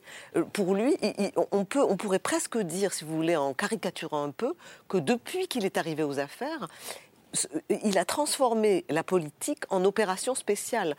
pour 0.53 0.75
lui, 0.75 0.97
on, 1.53 1.65
peut, 1.65 1.83
on 1.83 1.97
pourrait 1.97 2.19
presque 2.19 2.59
dire, 2.59 2.93
si 2.93 3.05
vous 3.05 3.15
voulez, 3.15 3.37
en 3.37 3.55
caricaturant 3.55 4.25
un 4.25 4.33
peu, 4.33 4.55
que 4.89 4.99
depuis 4.99 5.47
qu'il 5.47 5.65
est 5.65 5.77
arrivé 5.77 6.03
aux 6.03 6.19
affaires, 6.19 6.69
il 7.69 7.99
a 7.99 8.05
transformé 8.05 8.85
la 8.89 9.03
politique 9.03 9.65
en 9.71 9.85
opération 9.85 10.35
spéciale. 10.35 10.97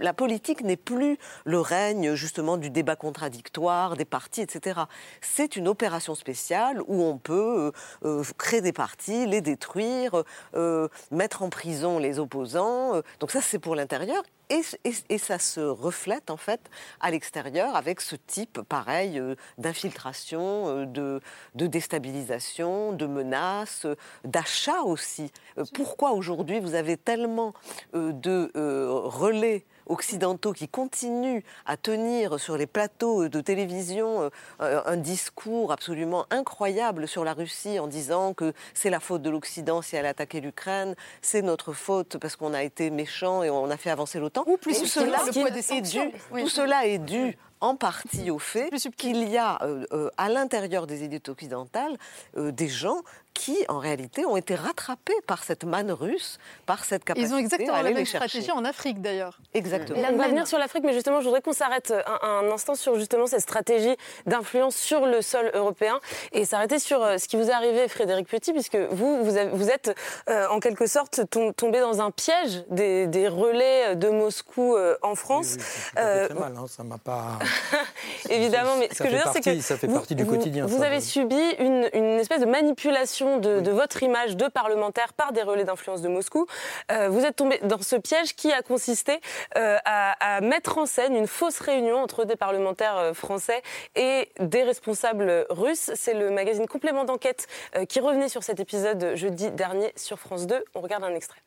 La 0.00 0.12
politique 0.12 0.62
n'est 0.62 0.76
plus 0.76 1.18
le 1.44 1.60
règne 1.60 2.14
justement 2.14 2.56
du 2.56 2.70
débat 2.70 2.96
contradictoire, 2.96 3.96
des 3.96 4.04
partis, 4.04 4.42
etc. 4.42 4.82
C'est 5.20 5.56
une 5.56 5.68
opération 5.68 6.14
spéciale 6.14 6.80
où 6.86 7.02
on 7.02 7.18
peut 7.18 7.72
euh, 8.04 8.20
euh, 8.20 8.24
créer 8.38 8.60
des 8.60 8.72
partis, 8.72 9.26
les 9.26 9.40
détruire, 9.40 10.22
euh, 10.54 10.88
mettre 11.10 11.42
en 11.42 11.48
prison 11.48 11.98
les 11.98 12.18
opposants. 12.18 13.00
Donc 13.20 13.30
ça, 13.30 13.40
c'est 13.40 13.58
pour 13.58 13.74
l'intérieur. 13.74 14.22
Et, 14.52 15.18
ça 15.18 15.38
se 15.38 15.60
reflète 15.60 16.28
en 16.30 16.36
fait 16.36 16.60
à 17.00 17.10
l'extérieur 17.10 17.74
avec 17.74 18.02
ce 18.02 18.16
type 18.16 18.60
pareil 18.60 19.18
euh, 19.18 19.34
d'infiltration, 19.56 20.68
euh, 20.68 20.84
de, 20.84 21.20
de, 21.54 21.66
déstabilisation, 21.66 22.92
de 22.92 23.06
menaces, 23.06 23.86
d'achat 24.24 24.82
aussi. 24.82 25.32
Euh, 25.56 25.64
pourquoi 25.72 26.12
aujourd'hui 26.12 26.60
vous 26.60 26.74
avez 26.74 26.98
tellement 26.98 27.54
de 27.94 28.50
relais 28.54 29.64
occidentaux 29.86 30.52
qui 30.52 30.68
continuent 30.68 31.42
à 31.66 31.76
tenir 31.76 32.38
sur 32.38 32.56
les 32.56 32.66
plateaux 32.66 33.28
de 33.28 33.40
télévision 33.40 34.30
euh, 34.60 34.82
un 34.86 34.96
discours 34.96 35.72
absolument 35.72 36.26
incroyable 36.30 37.08
sur 37.08 37.24
la 37.24 37.34
Russie 37.34 37.78
en 37.78 37.86
disant 37.86 38.34
que 38.34 38.52
c'est 38.74 38.90
la 38.90 39.00
faute 39.00 39.22
de 39.22 39.30
l'Occident 39.30 39.82
si 39.82 39.96
elle 39.96 40.06
a 40.06 40.10
attaqué 40.10 40.40
l'Ukraine, 40.40 40.94
c'est 41.20 41.42
notre 41.42 41.72
faute 41.72 42.18
parce 42.18 42.36
qu'on 42.36 42.54
a 42.54 42.62
été 42.62 42.90
méchant 42.90 43.42
et 43.42 43.50
on 43.50 43.70
a 43.70 43.76
fait 43.76 43.90
avancer 43.90 44.18
l'OTAN. 44.18 44.44
Ou 44.46 44.56
plus 44.56 44.78
tout 44.78 44.86
cela, 44.86 45.18
est 45.28 45.80
dû, 45.80 45.98
tout 46.30 46.48
cela 46.48 46.86
est 46.86 46.98
dû 46.98 47.36
en 47.62 47.76
partie 47.76 48.30
au 48.30 48.38
fait 48.38 48.70
qu'il 48.96 49.28
y 49.28 49.38
a 49.38 49.62
euh, 49.62 49.86
euh, 49.92 50.10
à 50.18 50.28
l'intérieur 50.28 50.86
des 50.86 51.04
élites 51.04 51.28
occidentales 51.28 51.96
des 52.36 52.68
gens 52.68 53.02
qui, 53.34 53.56
en 53.68 53.78
réalité, 53.78 54.26
ont 54.26 54.36
été 54.36 54.54
rattrapés 54.54 55.16
par 55.26 55.44
cette 55.44 55.64
manne 55.64 55.90
russe, 55.90 56.38
par 56.66 56.84
cette 56.84 57.04
capacité 57.04 57.30
Ils 57.30 57.34
ont 57.34 57.38
exactement 57.38 57.80
la 57.80 57.90
même 57.90 58.04
stratégie 58.04 58.50
en 58.50 58.64
Afrique, 58.64 59.00
d'ailleurs. 59.00 59.38
Exactement. 59.54 59.98
on 60.10 60.16
va 60.16 60.28
venir 60.28 60.46
sur 60.46 60.58
l'Afrique, 60.58 60.84
mais 60.84 60.92
justement, 60.92 61.20
je 61.20 61.26
voudrais 61.26 61.40
qu'on 61.40 61.52
s'arrête 61.52 61.92
un, 62.22 62.50
instant 62.52 62.74
sur 62.74 62.98
justement 62.98 63.26
cette 63.26 63.40
stratégie 63.40 63.96
d'influence 64.26 64.76
sur 64.76 65.06
le 65.06 65.22
sol 65.22 65.50
européen 65.54 66.00
et 66.32 66.44
s'arrêter 66.44 66.78
sur 66.78 67.02
euh, 67.02 67.18
ce 67.18 67.28
qui 67.28 67.36
vous 67.36 67.48
est 67.48 67.52
arrivé, 67.52 67.88
Frédéric 67.88 68.28
Petit, 68.28 68.52
puisque 68.52 68.76
vous, 68.76 69.24
vous, 69.24 69.70
êtes 69.70 69.96
euh, 70.28 70.46
en 70.48 70.60
quelque 70.60 70.86
sorte 70.86 71.22
tombé 71.56 71.80
dans 71.80 72.00
un 72.00 72.10
piège 72.10 72.64
des, 72.68 73.28
relais 73.28 73.96
de 73.96 74.08
Moscou 74.08 74.76
euh, 74.76 74.96
en 75.02 75.14
France. 75.14 75.54
Oui, 75.56 75.62
ça 75.94 76.28
fait 76.28 76.34
mal, 76.34 76.54
hein, 76.56 76.66
ça 76.68 76.84
m'a 76.84 76.98
pas... 76.98 77.38
Évidemment, 78.28 78.76
mais 78.78 78.88
ce 78.92 79.02
que 79.02 79.08
je 79.08 79.16
veux 79.16 79.22
dire, 79.22 79.30
c'est 79.32 79.40
que 79.40 79.60
ça 79.60 79.76
fait 79.76 79.88
partie 79.88 80.14
du 80.14 80.26
quotidien. 80.26 80.66
Vous 80.66 80.82
avez 80.82 81.00
subi 81.00 81.40
une, 81.58 81.88
une 81.92 82.18
espèce 82.18 82.40
de 82.40 82.46
manipulation 82.46 83.38
de, 83.38 83.70
votre 83.70 84.02
image 84.02 84.36
de 84.36 84.48
parlementaire 84.48 85.12
par 85.14 85.32
des 85.32 85.42
relais 85.42 85.64
d'influence 85.64 86.02
de 86.02 86.08
Moscou. 86.08 86.46
Euh, 86.90 87.08
vous 87.08 87.24
êtes 87.24 87.36
tombé 87.36 87.58
dans 87.62 87.80
ce 87.80 87.96
piège 87.96 88.34
qui 88.36 88.52
a 88.52 88.62
consisté 88.62 89.20
euh, 89.56 89.78
à, 89.84 90.40
mettre 90.40 90.78
en 90.78 90.86
scène 90.86 91.16
une 91.16 91.26
fausse 91.26 91.60
réunion 91.60 91.98
entre 91.98 92.24
des 92.24 92.36
parlementaires 92.36 92.96
euh, 92.98 93.14
français 93.14 93.62
et 93.96 94.30
des 94.38 94.62
responsables 94.62 95.46
russes. 95.50 95.90
C'est 95.94 96.14
le 96.14 96.30
magazine 96.30 96.66
Complément 96.66 97.04
d'enquête 97.04 97.46
qui 97.88 98.00
revenait 98.00 98.28
sur 98.28 98.42
cet 98.42 98.60
épisode 98.60 99.12
jeudi 99.14 99.50
dernier 99.50 99.92
sur 99.96 100.18
France 100.18 100.46
2. 100.46 100.64
On 100.74 100.80
regarde 100.80 101.04
un 101.04 101.14
extrait. 101.14 101.40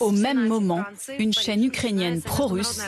Au 0.00 0.10
même 0.10 0.46
moment, 0.46 0.84
une 1.18 1.32
chaîne 1.32 1.64
ukrainienne 1.64 2.20
pro-russe 2.20 2.80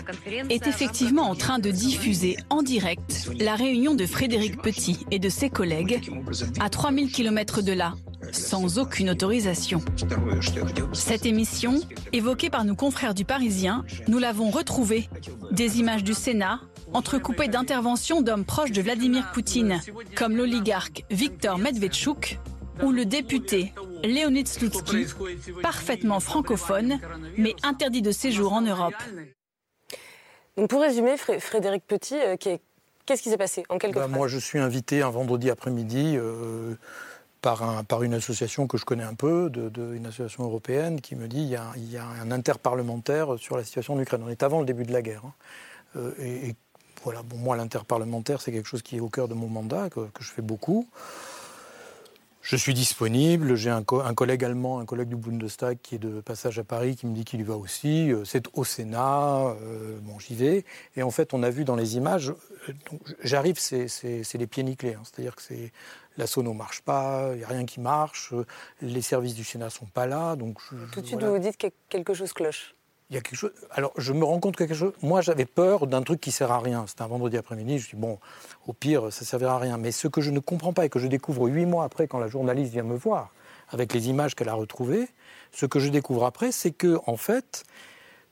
est 0.51 0.67
effectivement 0.67 1.31
en 1.31 1.35
train 1.35 1.59
de 1.59 1.71
diffuser 1.71 2.37
en 2.51 2.63
direct 2.63 3.31
la 3.41 3.55
réunion 3.55 3.95
de 3.95 4.07
Frédéric 4.07 4.61
Petit 4.61 5.07
et 5.11 5.19
de 5.19 5.29
ses 5.29 5.51
collègues 5.51 6.01
à 6.61 6.69
3000 6.69 7.11
km 7.11 7.63
de 7.63 7.73
là, 7.73 7.95
sans 8.33 8.79
aucune 8.79 9.11
autorisation. 9.11 9.81
Cette 10.93 11.27
émission, 11.27 11.81
évoquée 12.13 12.51
par 12.51 12.65
nos 12.65 12.75
confrères 12.75 13.15
du 13.15 13.25
Parisien, 13.25 13.85
nous 14.07 14.19
l'avons 14.19 14.51
retrouvée. 14.51 15.09
Des 15.51 15.81
images 15.81 16.05
du 16.05 16.15
Sénat, 16.15 16.61
entrecoupées 16.93 17.49
d'interventions 17.49 18.23
d'hommes 18.23 18.45
proches 18.45 18.73
de 18.73 18.83
Vladimir 18.83 19.31
Poutine, 19.33 19.81
comme 20.15 20.37
l'oligarque 20.37 21.05
Viktor 21.11 21.59
Medvedchuk 21.59 22.39
ou 22.83 22.93
le 22.93 23.05
député 23.05 23.73
Leonid 24.05 24.47
Slutsky, 24.47 25.07
parfaitement 25.63 26.21
francophone, 26.21 26.99
mais 27.37 27.55
interdit 27.63 28.03
de 28.03 28.13
séjour 28.13 28.53
en 28.53 28.61
Europe. 28.61 28.95
Donc 30.57 30.71
pour 30.71 30.81
résumer, 30.81 31.17
Frédéric 31.17 31.87
Petit, 31.87 32.17
euh, 32.17 32.37
qu'est-ce 32.37 33.23
qui 33.23 33.31
s'est 33.31 33.39
passé 33.39 33.65
en 33.69 33.79
quelques 33.79 33.95
bah, 33.95 34.03
phrases? 34.03 34.17
Moi, 34.17 34.29
je 34.29 34.39
suis 34.39 34.59
invité 34.59 35.03
un 35.03 35.11
vendredi 35.11 35.51
après-midi 35.51 36.15
euh, 36.17 36.75
par, 37.41 37.63
un, 37.63 37.85
par, 37.85 38.03
une 38.03 38.15
association 38.15 38.67
que 38.67 38.77
je 38.77 38.85
connais 38.85 39.05
un 39.05 39.15
peu, 39.15 39.51
de, 39.51 39.95
une 39.95 40.07
association 40.07 40.43
européenne, 40.43 41.01
qui 41.01 41.15
me 41.15 41.29
dit 41.29 41.47
qu'il 41.75 41.91
y, 41.93 41.97
a, 41.97 42.07
un 42.07 42.31
interparlementaire 42.33 43.39
sur 43.39 43.57
la 43.57 43.63
situation 43.63 43.95
en 43.95 44.01
Ukraine. 44.01 44.23
On 44.27 44.31
est 44.31 44.43
avant 44.43 44.59
le 44.59 44.67
début 44.67 44.85
de 44.85 44.93
la 44.93 45.03
guerre. 45.03 45.23
Hein. 45.25 45.33
Euh, 45.97 46.13
et, 46.19 46.57
voilà, 47.05 47.23
bon, 47.23 47.37
moi, 47.37 47.57
l'interparlementaire, 47.57 48.41
c'est 48.41 48.51
quelque 48.51 48.67
chose 48.67 48.83
qui 48.83 48.97
est 48.97 49.01
au 49.01 49.09
cœur 49.09 49.29
de 49.29 49.35
mon 49.35 49.47
mandat, 49.47 49.89
que, 49.91 50.01
que 50.01 50.25
je 50.25 50.31
fais 50.31 50.43
beaucoup. 50.43 50.89
Je 52.49 52.57
suis 52.57 52.73
disponible. 52.73 53.57
J'ai 53.57 53.69
un, 53.69 53.85
collègue 53.85 54.43
allemand, 54.43 54.79
un 54.79 54.87
collègue 54.87 55.09
du 55.09 55.17
Bundestag 55.17 55.77
qui 55.83 55.97
est 55.97 55.99
de 55.99 56.23
passage 56.23 56.59
à 56.59 56.65
Paris, 56.65 56.97
qui 56.97 57.07
me 57.07 57.15
dit 57.15 57.27
qu'il 57.27 57.41
y 57.41 57.43
va 57.43 57.59
aussi. 57.59 58.11
Euh, 58.11 58.25
c'est 58.25 58.47
au 58.55 58.65
Sénat. 58.65 59.55
Euh, 59.61 59.99
bon, 60.01 60.19
j'y 60.19 60.35
vais. 60.35 60.65
Et 60.97 61.03
en 61.03 61.11
fait, 61.11 61.35
on 61.35 61.43
a 61.43 61.51
vu 61.51 61.67
dans 61.67 61.77
les 61.77 61.99
images. 61.99 62.31
Euh, 62.31 62.73
j'arrive, 63.23 63.59
c'est 63.59 64.25
les 64.33 64.47
pieds 64.47 64.63
nickelés. 64.63 64.95
Hein. 64.95 65.03
C'est-à-dire 65.05 65.37
que 65.37 65.43
c'est 65.43 65.73
la 66.17 66.27
sono 66.27 66.55
marche 66.55 66.81
pas, 66.81 67.33
il 67.35 67.39
n'y 67.41 67.45
a 67.45 67.49
rien 67.49 67.67
qui 67.67 67.81
marche, 67.81 68.33
les 68.81 69.03
services 69.03 69.35
du 69.35 69.45
Sénat 69.45 69.69
sont 69.69 69.85
pas 69.85 70.07
là. 70.07 70.35
Donc 70.35 70.59
Tout 70.91 71.03
de 71.03 71.07
suite, 71.07 71.23
vous 71.23 71.33
vous 71.33 71.39
dites 71.39 71.59
que 71.59 71.67
quelque 71.91 72.15
chose 72.15 72.33
cloche 72.33 72.75
Alors, 73.71 73.93
je 73.97 74.13
me 74.13 74.23
rends 74.25 74.39
compte 74.39 74.57
que 74.57 74.65
quelque 74.65 74.77
chose. 74.77 74.93
Moi, 75.03 75.23
j'avais 75.23 75.47
peur 75.47 75.87
d'un 75.87 76.03
truc 76.03 76.21
qui 76.21 76.31
sert 76.31 76.53
à 76.53 76.61
rien. 76.61 76.85
C'était 76.87 77.03
un 77.03 77.07
vendredi 77.07 77.39
après-midi. 77.39 77.79
Je 77.79 77.91
dis 77.91 77.97
bon, 77.97 78.19
au 78.67 78.75
pire, 78.75 79.11
ça 79.11 79.25
servira 79.25 79.55
à 79.55 79.59
rien. 79.59 79.79
Mais 79.79 79.93
ce 79.93 80.09
que 80.09 80.21
je 80.21 80.31
ne 80.31 80.41
comprends 80.41 80.75
pas 80.75 80.85
et 80.85 80.91
que 80.91 80.99
je 80.99 81.07
découvre 81.07 81.49
huit 81.49 81.65
mois 81.65 81.85
après, 81.85 82.07
quand 82.07 82.19
la 82.19 82.29
journaliste 82.29 82.73
vient 82.73 82.83
me 82.83 82.97
voir 82.97 83.33
avec 83.71 83.95
les 83.95 84.09
images 84.09 84.35
qu'elle 84.35 84.51
a 84.51 84.55
retrouvées, 84.55 85.09
ce 85.53 85.65
que 85.65 85.79
je 85.79 85.89
découvre 85.89 86.25
après, 86.25 86.53
c'est 86.53 86.71
que 86.71 86.99
en 87.07 87.17
fait, 87.17 87.65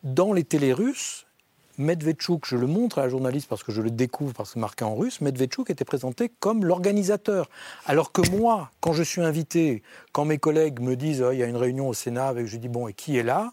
dans 0.03 0.33
les 0.33 0.45
télés 0.45 0.75
russes, 0.75 1.27
Medvedchuk, 1.79 2.47
je 2.47 2.57
le 2.57 2.67
montre 2.67 2.99
à 2.99 3.03
la 3.03 3.09
journaliste 3.09 3.49
parce 3.49 3.63
que 3.63 3.73
je 3.73 3.83
le 3.83 3.91
découvre 3.91 4.33
parce 4.33 4.55
que 4.55 4.59
marqué 4.59 4.85
en 4.85 4.95
russe, 4.95 5.21
Medvedchuk 5.21 5.69
était 5.69 5.85
présenté 5.85 6.31
comme 6.41 6.65
l'organisateur. 6.65 7.51
Alors 7.87 8.13
que 8.13 8.27
moi, 8.31 8.71
quand 8.81 8.93
je 8.93 9.03
suis 9.03 9.21
invité, 9.21 9.83
quand 10.13 10.25
mes 10.25 10.39
collègues 10.39 10.81
me 10.81 10.97
disent 10.97 11.23
oh, 11.23 11.33
il 11.33 11.39
y 11.39 11.43
a 11.43 11.47
une 11.47 11.57
réunion 11.57 11.89
au 11.89 11.95
Sénat, 11.95 12.29
avec, 12.29 12.47
je 12.47 12.57
dis 12.57 12.69
bon, 12.69 12.89
et 12.89 12.95
qui 12.95 13.19
est 13.19 13.23
là? 13.23 13.53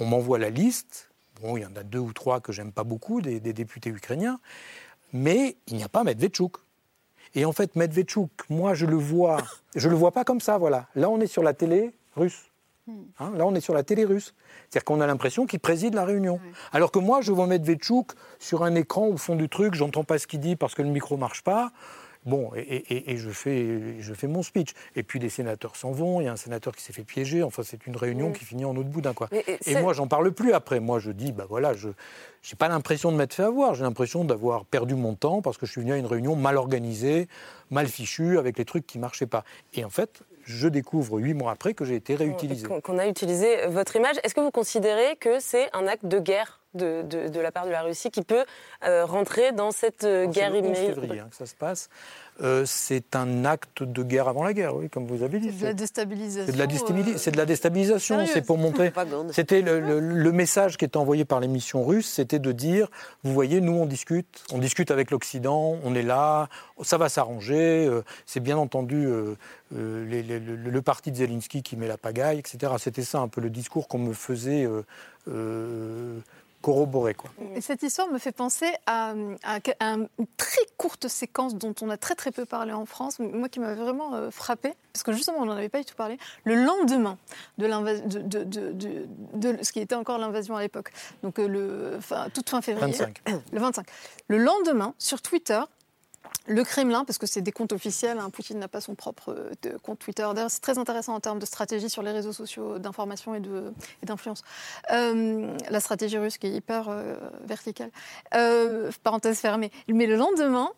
On 0.00 0.06
m'envoie 0.06 0.38
la 0.38 0.50
liste. 0.50 1.10
Bon, 1.40 1.56
il 1.56 1.62
y 1.62 1.66
en 1.66 1.76
a 1.76 1.82
deux 1.82 1.98
ou 1.98 2.12
trois 2.12 2.40
que 2.40 2.52
j'aime 2.52 2.72
pas 2.72 2.84
beaucoup, 2.84 3.20
des, 3.20 3.40
députés 3.40 3.90
ukrainiens. 3.90 4.40
Mais 5.12 5.56
il 5.66 5.76
n'y 5.76 5.84
a 5.84 5.88
pas 5.88 6.04
Medvedchuk. 6.04 6.56
Et 7.34 7.44
en 7.44 7.52
fait, 7.52 7.76
Medvedchuk, 7.76 8.30
moi, 8.48 8.74
je 8.74 8.86
le 8.86 8.96
vois, 8.96 9.38
je 9.76 9.88
le 9.88 9.94
vois 9.94 10.12
pas 10.12 10.24
comme 10.24 10.40
ça, 10.40 10.58
voilà. 10.58 10.86
Là, 10.94 11.10
on 11.10 11.20
est 11.20 11.26
sur 11.26 11.42
la 11.42 11.52
télé 11.52 11.92
russe. 12.16 12.50
Hmm. 12.86 13.02
Hein, 13.18 13.32
là, 13.36 13.46
on 13.46 13.54
est 13.54 13.60
sur 13.60 13.74
la 13.74 13.82
télé 13.82 14.04
russe. 14.04 14.34
C'est-à-dire 14.70 14.84
qu'on 14.84 15.00
a 15.00 15.06
l'impression 15.06 15.46
qu'il 15.46 15.60
préside 15.60 15.94
la 15.94 16.04
réunion. 16.04 16.40
Alors 16.72 16.90
que 16.90 16.98
moi, 16.98 17.20
je 17.20 17.32
vois 17.32 17.46
Medvedchuk 17.46 18.12
sur 18.38 18.62
un 18.62 18.74
écran 18.74 19.08
au 19.08 19.16
fond 19.16 19.36
du 19.36 19.48
truc, 19.48 19.74
j'entends 19.74 20.04
pas 20.04 20.18
ce 20.18 20.26
qu'il 20.26 20.40
dit 20.40 20.56
parce 20.56 20.74
que 20.74 20.82
le 20.82 20.88
micro 20.88 21.16
marche 21.16 21.42
pas. 21.42 21.72
Bon, 22.26 22.50
et, 22.56 23.16
je, 23.16 23.30
fais, 23.30 24.00
je 24.00 24.12
fais 24.12 24.26
mon 24.26 24.42
speech. 24.42 24.70
Et 24.96 25.04
puis 25.04 25.20
les 25.20 25.28
sénateurs 25.28 25.76
s'en 25.76 25.92
vont, 25.92 26.20
il 26.20 26.24
y 26.24 26.28
a 26.28 26.32
un 26.32 26.36
sénateur 26.36 26.74
qui 26.74 26.82
s'est 26.82 26.92
fait 26.92 27.04
piéger, 27.04 27.44
enfin 27.44 27.62
c'est 27.62 27.86
une 27.86 27.96
réunion 27.96 28.32
qui 28.32 28.44
finit 28.44 28.64
en 28.64 28.76
autre 28.76 28.88
boudin. 28.88 29.14
Quoi. 29.14 29.28
Et, 29.66 29.76
moi, 29.76 29.92
j'en 29.92 30.08
parle 30.08 30.32
plus 30.32 30.52
après. 30.52 30.80
Moi, 30.80 30.98
je 30.98 31.12
dis, 31.12 31.30
bah 31.30 31.46
voilà, 31.48 31.72
je 31.72 31.88
n'ai 31.88 32.56
pas 32.58 32.68
l'impression 32.68 33.12
de 33.12 33.16
m'être 33.16 33.34
fait 33.34 33.44
avoir, 33.44 33.74
j'ai 33.74 33.84
l'impression 33.84 34.24
d'avoir 34.24 34.64
perdu 34.64 34.96
mon 34.96 35.14
temps 35.14 35.40
parce 35.40 35.56
que 35.56 35.66
je 35.66 35.70
suis 35.70 35.80
venu 35.80 35.92
à 35.92 35.96
une 35.96 36.06
réunion 36.06 36.34
mal 36.34 36.56
organisée, 36.56 37.28
mal 37.70 37.86
fichue, 37.86 38.38
avec 38.38 38.58
les 38.58 38.64
trucs 38.64 38.86
qui 38.86 38.98
ne 38.98 39.02
marchaient 39.02 39.26
pas. 39.26 39.44
Et 39.74 39.84
en 39.84 39.90
fait, 39.90 40.22
je 40.46 40.68
découvre 40.68 41.18
huit 41.18 41.34
mois 41.34 41.52
après 41.52 41.74
que 41.74 41.84
j'ai 41.84 41.96
été 41.96 42.14
réutilisé. 42.14 42.66
Qu'on 42.82 42.98
a 42.98 43.06
utilisé 43.06 43.66
votre 43.66 43.96
image. 43.96 44.16
Est-ce 44.22 44.34
que 44.34 44.40
vous 44.40 44.50
considérez 44.50 45.16
que 45.16 45.38
c'est 45.40 45.68
un 45.72 45.86
acte 45.86 46.06
de 46.06 46.18
guerre? 46.18 46.60
De, 46.76 47.02
de, 47.02 47.40
la 47.40 47.50
part 47.50 47.66
de 47.66 47.70
la 47.70 47.82
Russie 47.82 48.10
qui 48.10 48.22
peut 48.22 48.44
euh, 48.84 49.04
rentrer 49.04 49.52
dans 49.52 49.70
cette 49.70 50.04
euh, 50.04 50.26
guerre 50.26 50.54
immédiate. 50.54 50.76
C'est 50.76 51.00
février 51.00 51.20
hein, 51.20 51.28
que 51.30 51.36
ça 51.36 51.46
se 51.46 51.54
passe. 51.54 51.88
Euh, 52.42 52.64
c'est 52.66 53.16
un 53.16 53.46
acte 53.46 53.82
de 53.82 54.02
guerre 54.02 54.28
avant 54.28 54.44
la 54.44 54.52
guerre, 54.52 54.76
oui, 54.76 54.90
comme 54.90 55.06
vous 55.06 55.22
avez 55.22 55.38
dit. 55.38 55.50
C'est 55.50 55.60
de 55.60 55.64
la 55.64 55.72
déstabilisation. 55.72 56.46
C'est 56.46 56.52
de 57.32 57.38
la, 57.38 57.46
déstabilisation. 57.46 58.26
C'est 58.26 58.42
pour 58.42 58.58
montrer. 58.58 58.92
C'était 59.32 59.62
le, 59.62 60.32
message 60.32 60.76
qui 60.76 60.84
était 60.84 60.98
envoyé 60.98 61.24
par 61.24 61.40
les 61.40 61.48
missions 61.48 61.82
russes, 61.82 62.08
c'était 62.08 62.38
de 62.38 62.52
dire, 62.52 62.88
vous 63.24 63.32
voyez, 63.32 63.62
nous 63.62 63.72
on 63.72 63.86
discute, 63.86 64.44
on 64.52 64.58
discute 64.58 64.90
avec 64.90 65.10
l'Occident, 65.10 65.78
on 65.82 65.94
est 65.94 66.02
là, 66.02 66.48
ça 66.82 66.98
va 66.98 67.08
s'arranger. 67.08 67.90
c'est 68.26 68.40
bien 68.40 68.58
entendu 68.58 69.08
le, 69.70 70.80
parti 70.82 71.10
de 71.10 71.16
Zelensky 71.16 71.62
qui 71.62 71.76
met 71.76 71.88
la 71.88 71.96
pagaille, 71.96 72.38
etc. 72.38 72.74
C'était 72.78 73.02
ça 73.02 73.20
un 73.20 73.28
peu 73.28 73.40
le 73.40 73.48
discours 73.48 73.88
qu'on 73.88 73.98
me 73.98 74.12
faisait 74.12 74.68
corroborer. 76.66 77.14
Quoi. 77.14 77.30
Et 77.54 77.60
cette 77.60 77.84
histoire 77.84 78.08
me 78.08 78.18
fait 78.18 78.32
penser 78.32 78.66
à, 78.86 79.14
une 79.80 80.08
très 80.36 80.66
courte 80.76 81.06
séquence 81.06 81.54
dont 81.54 81.76
on 81.80 81.90
a 81.90 81.96
très 81.96 82.16
très 82.16 82.32
peu 82.32 82.44
parlé 82.44 82.72
en 82.72 82.86
France, 82.86 83.20
moi 83.20 83.48
qui 83.48 83.60
m'avait 83.60 83.80
vraiment 83.80 84.10
frappée, 84.32 84.46
frappé, 84.46 84.74
parce 84.92 85.04
que 85.04 85.12
justement 85.12 85.38
on 85.38 85.44
n'en 85.44 85.56
avait 85.56 85.68
pas 85.68 85.78
du 85.78 85.84
tout 85.84 85.94
parlé, 85.94 86.18
le 86.42 86.56
lendemain 86.56 87.18
de, 87.58 87.66
de, 87.66 88.42
de, 88.42 89.06
de 89.34 89.62
ce 89.62 89.70
qui 89.70 89.78
était 89.78 89.94
encore 89.94 90.18
l'invasion 90.18 90.56
à 90.56 90.60
l'époque, 90.60 90.92
donc 91.22 91.38
euh, 91.38 92.00
toute 92.34 92.50
fin 92.50 92.60
février, 92.60 92.92
25. 92.92 93.22
le 93.52 93.60
25. 93.60 93.86
Le 94.26 94.38
lendemain, 94.38 94.92
sur 94.98 95.22
Twitter, 95.22 95.60
le 96.46 96.62
Kremlin, 96.64 97.04
parce 97.04 97.18
que 97.18 97.26
c'est 97.26 97.40
des 97.40 97.52
comptes 97.52 97.72
officiels, 97.72 98.18
hein, 98.18 98.30
Poutine 98.30 98.58
n'a 98.58 98.68
pas 98.68 98.80
son 98.80 98.94
propre 98.94 99.34
euh, 99.66 99.78
compte 99.82 99.98
Twitter. 99.98 100.26
D'ailleurs, 100.34 100.50
c'est 100.50 100.60
très 100.60 100.78
intéressant 100.78 101.14
en 101.14 101.20
termes 101.20 101.38
de 101.38 101.46
stratégie 101.46 101.90
sur 101.90 102.02
les 102.02 102.12
réseaux 102.12 102.32
sociaux 102.32 102.78
d'information 102.78 103.34
et 103.34 103.40
d'influence. 104.04 104.42
Euh, 104.92 105.56
la 105.68 105.80
stratégie 105.80 106.18
russe 106.18 106.38
qui 106.38 106.46
est 106.46 106.52
hyper 106.52 106.86
euh, 106.88 107.16
verticale. 107.44 107.90
parenthèse 109.02 109.38
fermée. 109.38 109.70
Mais 109.88 110.06
le 110.06 110.16
lendemain, 110.16 110.70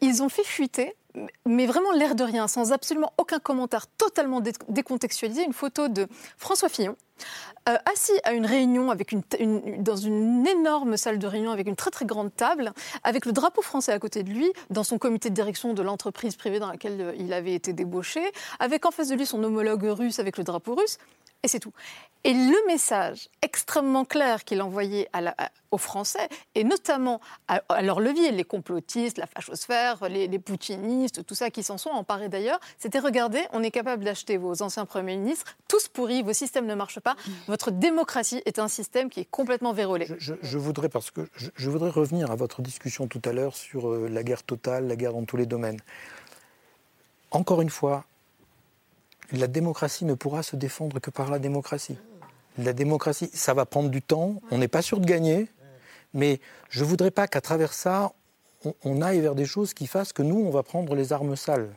ils 0.00 0.22
ont 0.22 0.28
fait 0.28 0.44
fuiter 0.44 0.94
mais 1.44 1.66
vraiment 1.66 1.92
l'air 1.92 2.14
de 2.14 2.24
rien, 2.24 2.48
sans 2.48 2.72
absolument 2.72 3.12
aucun 3.18 3.38
commentaire, 3.38 3.86
totalement 3.86 4.40
décontextualisé, 4.68 5.44
une 5.44 5.52
photo 5.52 5.88
de 5.88 6.06
François 6.36 6.68
Fillon, 6.68 6.96
euh, 7.68 7.76
assis 7.92 8.12
à 8.24 8.32
une 8.32 8.46
réunion 8.46 8.90
avec 8.90 9.12
une, 9.12 9.22
dans 9.82 9.96
une 9.96 10.46
énorme 10.46 10.96
salle 10.96 11.18
de 11.18 11.26
réunion 11.26 11.50
avec 11.50 11.66
une 11.66 11.76
très 11.76 11.90
très 11.90 12.04
grande 12.04 12.34
table, 12.34 12.72
avec 13.02 13.26
le 13.26 13.32
drapeau 13.32 13.62
français 13.62 13.92
à 13.92 13.98
côté 13.98 14.22
de 14.22 14.30
lui, 14.30 14.52
dans 14.70 14.84
son 14.84 14.98
comité 14.98 15.30
de 15.30 15.34
direction 15.34 15.74
de 15.74 15.82
l'entreprise 15.82 16.36
privée 16.36 16.58
dans 16.58 16.68
laquelle 16.68 17.00
euh, 17.00 17.12
il 17.18 17.32
avait 17.32 17.54
été 17.54 17.72
débauché, 17.72 18.20
avec 18.60 18.86
en 18.86 18.90
face 18.90 19.08
de 19.08 19.14
lui 19.14 19.26
son 19.26 19.42
homologue 19.42 19.84
russe 19.84 20.18
avec 20.18 20.38
le 20.38 20.44
drapeau 20.44 20.74
russe, 20.74 20.98
et 21.42 21.48
c'est 21.48 21.60
tout. 21.60 21.72
Et 22.24 22.32
le 22.32 22.66
message 22.66 23.28
extrêmement 23.40 24.04
clair 24.04 24.44
qu'il 24.44 24.60
envoyait 24.60 25.08
à 25.12 25.20
aux 25.70 25.78
Français, 25.78 26.28
et 26.54 26.64
notamment 26.64 27.20
à, 27.48 27.60
leur 27.82 28.00
levier, 28.00 28.30
les 28.32 28.44
complotistes, 28.44 29.18
la 29.18 29.26
fachosphère, 29.26 30.08
les, 30.08 30.26
les 30.26 30.38
poutinistes, 30.38 31.24
tout 31.26 31.34
ça 31.34 31.50
qui 31.50 31.62
s'en 31.62 31.78
sont 31.78 31.90
emparés 31.90 32.28
d'ailleurs, 32.28 32.58
c'était 32.78 32.98
regardez, 32.98 33.42
on 33.52 33.62
est 33.62 33.70
capable 33.70 34.04
d'acheter 34.04 34.36
vos 34.38 34.62
anciens 34.62 34.86
premiers 34.86 35.16
ministres, 35.16 35.56
tous 35.68 35.88
pourris, 35.88 36.22
vos 36.22 36.32
systèmes 36.32 36.66
ne 36.66 36.74
marchent 36.74 37.00
pas, 37.00 37.16
votre 37.46 37.70
démocratie 37.70 38.42
est 38.46 38.58
un 38.58 38.68
système 38.68 39.10
qui 39.10 39.20
est 39.20 39.30
complètement 39.30 39.72
vérolé. 39.72 40.08
Je, 40.18 40.58
voudrais, 40.58 40.88
parce 40.88 41.10
que 41.10 41.28
je, 41.34 41.70
voudrais 41.70 41.90
revenir 41.90 42.30
à 42.30 42.36
votre 42.36 42.62
discussion 42.62 43.06
tout 43.06 43.22
à 43.24 43.32
l'heure 43.32 43.56
sur 43.56 43.88
euh, 43.88 44.08
la 44.08 44.22
guerre 44.22 44.42
totale, 44.42 44.86
la 44.86 44.96
guerre 44.96 45.12
dans 45.12 45.24
tous 45.24 45.36
les 45.36 45.46
domaines. 45.46 45.80
Encore 47.30 47.60
une 47.60 47.70
fois, 47.70 48.04
la 49.32 49.46
démocratie 49.46 50.04
ne 50.04 50.14
pourra 50.14 50.42
se 50.42 50.56
défendre 50.56 51.00
que 51.00 51.10
par 51.10 51.30
la 51.30 51.38
démocratie. 51.38 51.98
La 52.58 52.72
démocratie, 52.72 53.30
ça 53.34 53.54
va 53.54 53.66
prendre 53.66 53.90
du 53.90 54.02
temps, 54.02 54.40
on 54.50 54.58
n'est 54.58 54.68
pas 54.68 54.82
sûr 54.82 55.00
de 55.00 55.06
gagner, 55.06 55.48
mais 56.14 56.40
je 56.70 56.82
ne 56.82 56.88
voudrais 56.88 57.10
pas 57.10 57.28
qu'à 57.28 57.40
travers 57.40 57.72
ça, 57.72 58.12
on, 58.84 59.02
aille 59.02 59.20
vers 59.20 59.34
des 59.34 59.44
choses 59.44 59.74
qui 59.74 59.86
fassent 59.86 60.12
que 60.12 60.22
nous, 60.22 60.38
on 60.38 60.50
va 60.50 60.62
prendre 60.62 60.94
les 60.94 61.12
armes 61.12 61.36
sales. 61.36 61.68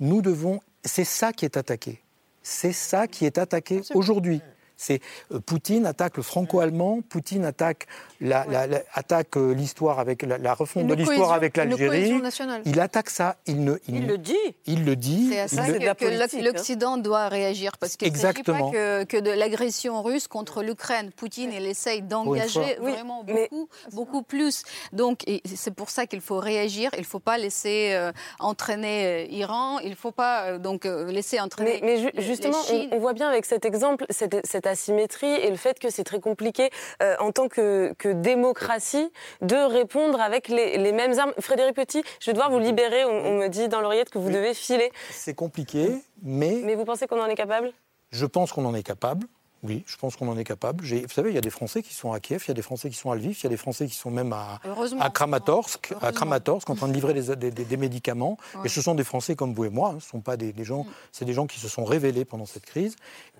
nous 0.00 0.22
devons, 0.22 0.60
c'est 0.84 1.04
ça 1.04 1.32
qui 1.32 1.44
est 1.44 1.56
attaqué. 1.56 2.02
C'est 2.42 2.72
ça 2.72 3.06
qui 3.06 3.24
est 3.24 3.38
attaqué 3.38 3.82
aujourd'hui. 3.94 4.42
C'est 4.76 5.00
euh, 5.32 5.40
Poutine 5.40 5.86
attaque 5.86 6.16
le 6.16 6.22
franco-allemand, 6.22 7.00
Poutine 7.08 7.44
attaque 7.44 7.86
la, 8.20 8.46
attaque 8.94 9.36
euh, 9.36 9.52
l'histoire 9.52 9.98
avec 9.98 10.22
la, 10.22 10.54
refonte 10.54 10.86
de 10.86 10.94
l'histoire 10.94 11.32
avec 11.32 11.56
l'Algérie. 11.56 12.20
Il 12.64 12.80
attaque 12.80 13.10
ça. 13.10 13.36
Il, 13.46 13.64
ne, 13.64 13.74
il, 13.88 14.06
le 14.06 14.18
dit. 14.18 14.36
Il 14.66 14.84
le 14.84 14.96
dit. 14.96 15.28
C'est 15.30 15.40
à 15.40 15.48
ça 15.48 15.66
que, 15.66 16.04
hein. 16.04 16.42
l'Occident 16.42 16.96
doit 16.96 17.28
réagir 17.28 17.78
parce 17.78 17.96
qu'il 17.96 18.12
ne 18.12 18.16
s'agit 18.16 18.42
pas 18.42 18.70
que, 18.72 19.04
que 19.04 19.16
de 19.16 19.30
l'agression 19.30 20.02
russe 20.02 20.28
contre 20.28 20.62
l'Ukraine. 20.62 21.10
Poutine, 21.12 21.52
il 21.52 21.66
essaye 21.66 22.02
d'engager 22.02 22.76
vraiment 22.80 23.24
beaucoup, 23.24 23.68
beaucoup 23.92 24.22
plus. 24.22 24.62
Donc, 24.92 25.24
c'est 25.44 25.74
pour 25.74 25.90
ça 25.90 26.06
qu'il 26.06 26.20
faut 26.20 26.38
réagir. 26.38 26.90
Il 26.94 27.00
ne 27.00 27.06
faut 27.06 27.18
pas 27.18 27.38
laisser 27.38 27.92
euh, 27.92 28.12
entraîner 28.38 29.32
Iran. 29.32 29.78
Il 29.80 29.90
ne 29.90 29.96
faut 29.96 30.12
pas 30.12 30.58
donc 30.58 30.84
laisser 30.84 31.40
entraîner. 31.40 31.80
Mais, 31.82 32.10
mais 32.14 32.22
justement, 32.22 32.58
on, 32.92 32.98
voit 32.98 33.12
bien 33.14 33.28
avec 33.28 33.44
cet 33.46 33.64
exemple 33.64 34.06
cette, 34.10 34.46
cette 34.46 34.61
asymétrie 34.66 35.26
et 35.26 35.50
le 35.50 35.56
fait 35.56 35.78
que 35.78 35.90
c'est 35.90 36.04
très 36.04 36.20
compliqué 36.20 36.70
en 37.18 37.32
tant 37.32 37.48
que, 37.48 37.94
que 37.98 38.08
démocratie 38.08 39.10
de 39.40 39.56
répondre 39.56 40.20
avec 40.20 40.48
les, 40.48 40.92
mêmes 40.92 41.18
armes. 41.18 41.32
Frédéric 41.38 41.74
Petit, 41.74 42.02
je 42.20 42.26
vais 42.26 42.32
devoir 42.32 42.50
vous 42.50 42.58
libérer. 42.58 43.04
On, 43.04 43.38
me 43.38 43.48
dit 43.48 43.68
dans 43.68 43.80
l'oreillette 43.80 44.10
que 44.10 44.18
vous 44.18 44.30
devez 44.30 44.54
filer. 44.54 44.92
C'est 45.10 45.34
compliqué, 45.34 45.90
mais. 46.22 46.60
Mais 46.64 46.74
vous 46.74 46.84
pensez 46.84 47.06
qu'on 47.06 47.20
en 47.20 47.26
est 47.26 47.34
capable? 47.34 47.72
Je 48.10 48.26
pense 48.26 48.52
qu'on 48.52 48.64
en 48.64 48.74
est 48.74 48.82
capable. 48.82 49.26
Oui, 49.64 49.84
je 49.86 49.96
pense 49.96 50.16
qu'on 50.16 50.28
en 50.28 50.36
est 50.36 50.44
capable. 50.44 50.84
Vous 50.84 51.08
savez, 51.08 51.30
il 51.30 51.34
y 51.34 51.38
a 51.38 51.42
des 51.42 51.50
Français 51.50 51.82
qui 51.82 51.94
sont 51.94 52.12
à 52.12 52.18
Kiev, 52.18 52.42
il 52.46 52.48
y 52.48 52.50
a 52.50 52.54
des 52.54 52.62
Français 52.62 52.90
qui 52.90 52.96
sont 52.96 53.12
à 53.12 53.14
Lviv, 53.14 53.38
il 53.38 53.44
y 53.44 53.46
a 53.46 53.48
des 53.48 53.56
Français 53.56 53.86
qui 53.86 53.94
sont 53.94 54.10
même 54.10 54.32
à, 54.32 54.58
à 54.98 55.10
Kramatorsk, 55.10 55.94
à 56.02 56.10
Kramatorsk, 56.10 56.68
en 56.68 56.74
train 56.74 56.88
de 56.88 56.92
livrer 56.92 57.14
des, 57.14 57.76
médicaments. 57.76 58.38
Et 58.64 58.68
ce 58.68 58.82
sont 58.82 58.96
des 58.96 59.04
Français 59.04 59.36
comme 59.36 59.54
vous 59.54 59.64
et 59.64 59.70
moi. 59.70 59.92
Hein. 59.94 60.00
Ce 60.00 60.08
sont 60.08 60.20
pas 60.20 60.36
des, 60.36 60.52
gens. 60.64 60.82
Mm. 60.82 60.90
C'est 61.12 61.24
des 61.24 61.32
gens 61.32 61.46
qui 61.46 61.60
se 61.60 61.68
sont 61.68 61.84
révélés 61.84 62.24
pendant 62.24 62.46
cette 62.46 62.66
crise. 62.66 62.96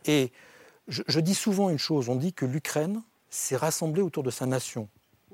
Et 0.07 0.31
je, 0.89 1.03
je 1.07 1.21
dis 1.21 1.35
souvent 1.35 1.71
une 1.71 1.79
chose. 1.79 2.09
On 2.09 2.17
dit 2.17 2.33
que 2.33 2.45
l'Ukraine 2.45 3.03
s'est 3.31 3.57
rassemblé 3.57 4.03
autour 4.03 4.23
de 4.23 4.31
sa 4.31 4.47
nation, 4.47 4.89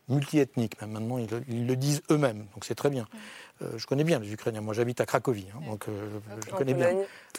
multiethnique 0.09 0.81
même. 0.81 0.93
Maintenant, 0.93 1.19
ils, 1.49 1.67
le 1.67 1.77
disent 1.77 2.03
eux-mêmes, 2.11 2.47
donc 2.55 2.65
c'est 2.65 2.75
très 2.75 2.91
bien. 2.91 3.07
Euh, 3.61 3.77
je 3.77 3.87
connais 3.87 4.05
bien 4.05 4.19
les 4.19 4.33
Ukrainiens. 4.33 4.61
Moi, 4.61 4.73
j'habite 4.73 5.01
à 5.01 5.07
Cracovie, 5.07 5.47
hein, 5.55 5.61
donc 5.67 5.87
euh, 5.89 6.21
je 6.47 6.51
connais 6.53 6.75
bien. 6.75 6.97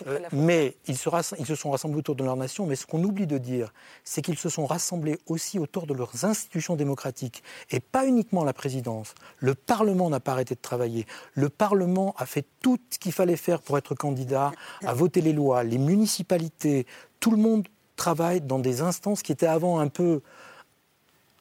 Euh, 0.08 0.20
mais 0.34 0.76
ils 0.88 0.98
se, 0.98 1.10
ils 1.40 1.46
se, 1.46 1.56
sont 1.56 1.72
rassemblés 1.72 2.00
autour 2.00 2.16
de 2.16 2.24
leur 2.24 2.36
nation. 2.36 2.66
Mais 2.66 2.76
ce 2.76 2.86
qu'on 2.86 3.04
oublie 3.04 3.26
de 3.26 3.38
dire, 3.38 3.74
c'est 4.04 4.22
qu'ils 4.22 4.38
se 4.38 4.50
sont 4.50 4.66
rassemblés 4.66 5.18
aussi 5.28 5.60
autour 5.60 5.88
de 5.88 5.94
leurs 5.94 6.26
institutions 6.26 6.76
démocratiques, 6.76 7.42
et 7.72 7.80
pas 7.80 8.06
uniquement 8.06 8.44
la 8.44 8.54
présidence. 8.54 9.16
Le 9.38 9.56
Parlement 9.56 10.10
n'a 10.10 10.20
pas 10.20 10.34
arrêté 10.34 10.56
de 10.56 10.62
travailler. 10.62 11.06
Le 11.34 11.50
Parlement 11.50 12.14
a 12.18 12.26
fait 12.26 12.46
tout 12.60 12.78
ce 12.90 13.00
qu'il 13.00 13.14
fallait 13.14 13.38
faire 13.38 13.62
pour 13.62 13.78
être 13.78 13.96
candidat, 13.96 14.52
a 14.86 14.94
voté 14.94 15.22
les 15.22 15.34
lois, 15.34 15.64
les 15.64 15.78
municipalités, 15.78 16.86
tout 17.20 17.32
le 17.32 17.38
monde 17.38 17.68
travaille 18.00 18.42
dans 18.42 18.60
des 18.60 18.82
instances 18.82 19.22
qui 19.22 19.32
étaient 19.32 19.46
avant 19.46 19.80
un 19.80 19.90
peu 19.90 20.22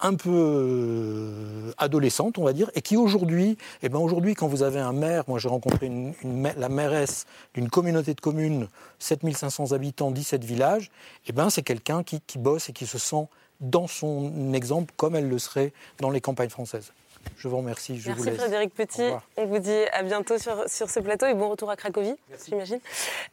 un 0.00 0.14
peu 0.14 0.30
euh, 0.32 1.72
adolescentes, 1.76 2.38
on 2.38 2.44
va 2.44 2.52
dire, 2.52 2.70
et 2.76 2.82
qui 2.82 2.96
aujourd'hui, 2.96 3.58
eh 3.82 3.88
ben 3.88 3.98
aujourd'hui, 3.98 4.34
quand 4.34 4.46
vous 4.46 4.62
avez 4.62 4.78
un 4.78 4.92
maire, 4.92 5.24
moi 5.26 5.40
j'ai 5.40 5.48
rencontré 5.48 5.90
la 6.22 6.68
mairesse 6.68 7.26
d'une 7.54 7.68
communauté 7.68 8.14
de 8.14 8.20
communes, 8.20 8.68
7500 9.00 9.72
habitants, 9.72 10.12
17 10.12 10.44
villages, 10.44 10.92
eh 11.26 11.32
ben 11.32 11.50
c'est 11.50 11.62
quelqu'un 11.62 12.04
qui 12.04 12.38
bosse 12.38 12.68
et 12.68 12.72
qui 12.72 12.86
se 12.86 12.98
sent 12.98 13.26
dans 13.60 13.88
son 13.88 14.52
exemple 14.52 14.94
comme 14.96 15.16
elle 15.16 15.28
le 15.28 15.38
serait 15.40 15.72
dans 15.98 16.10
les 16.10 16.20
campagnes 16.20 16.50
françaises. 16.50 16.92
Je 17.36 17.48
vous 17.48 17.56
remercie. 17.56 18.00
Je 18.00 18.10
Merci 18.10 18.30
Frédéric 18.32 18.74
Petit. 18.74 19.10
On 19.36 19.46
vous 19.46 19.58
dit 19.58 19.84
à 19.92 20.02
bientôt 20.02 20.38
sur, 20.38 20.68
sur 20.68 20.90
ce 20.90 21.00
plateau 21.00 21.26
et 21.26 21.34
bon 21.34 21.48
retour 21.48 21.70
à 21.70 21.76
Cracovie, 21.76 22.14
j'imagine. 22.46 22.80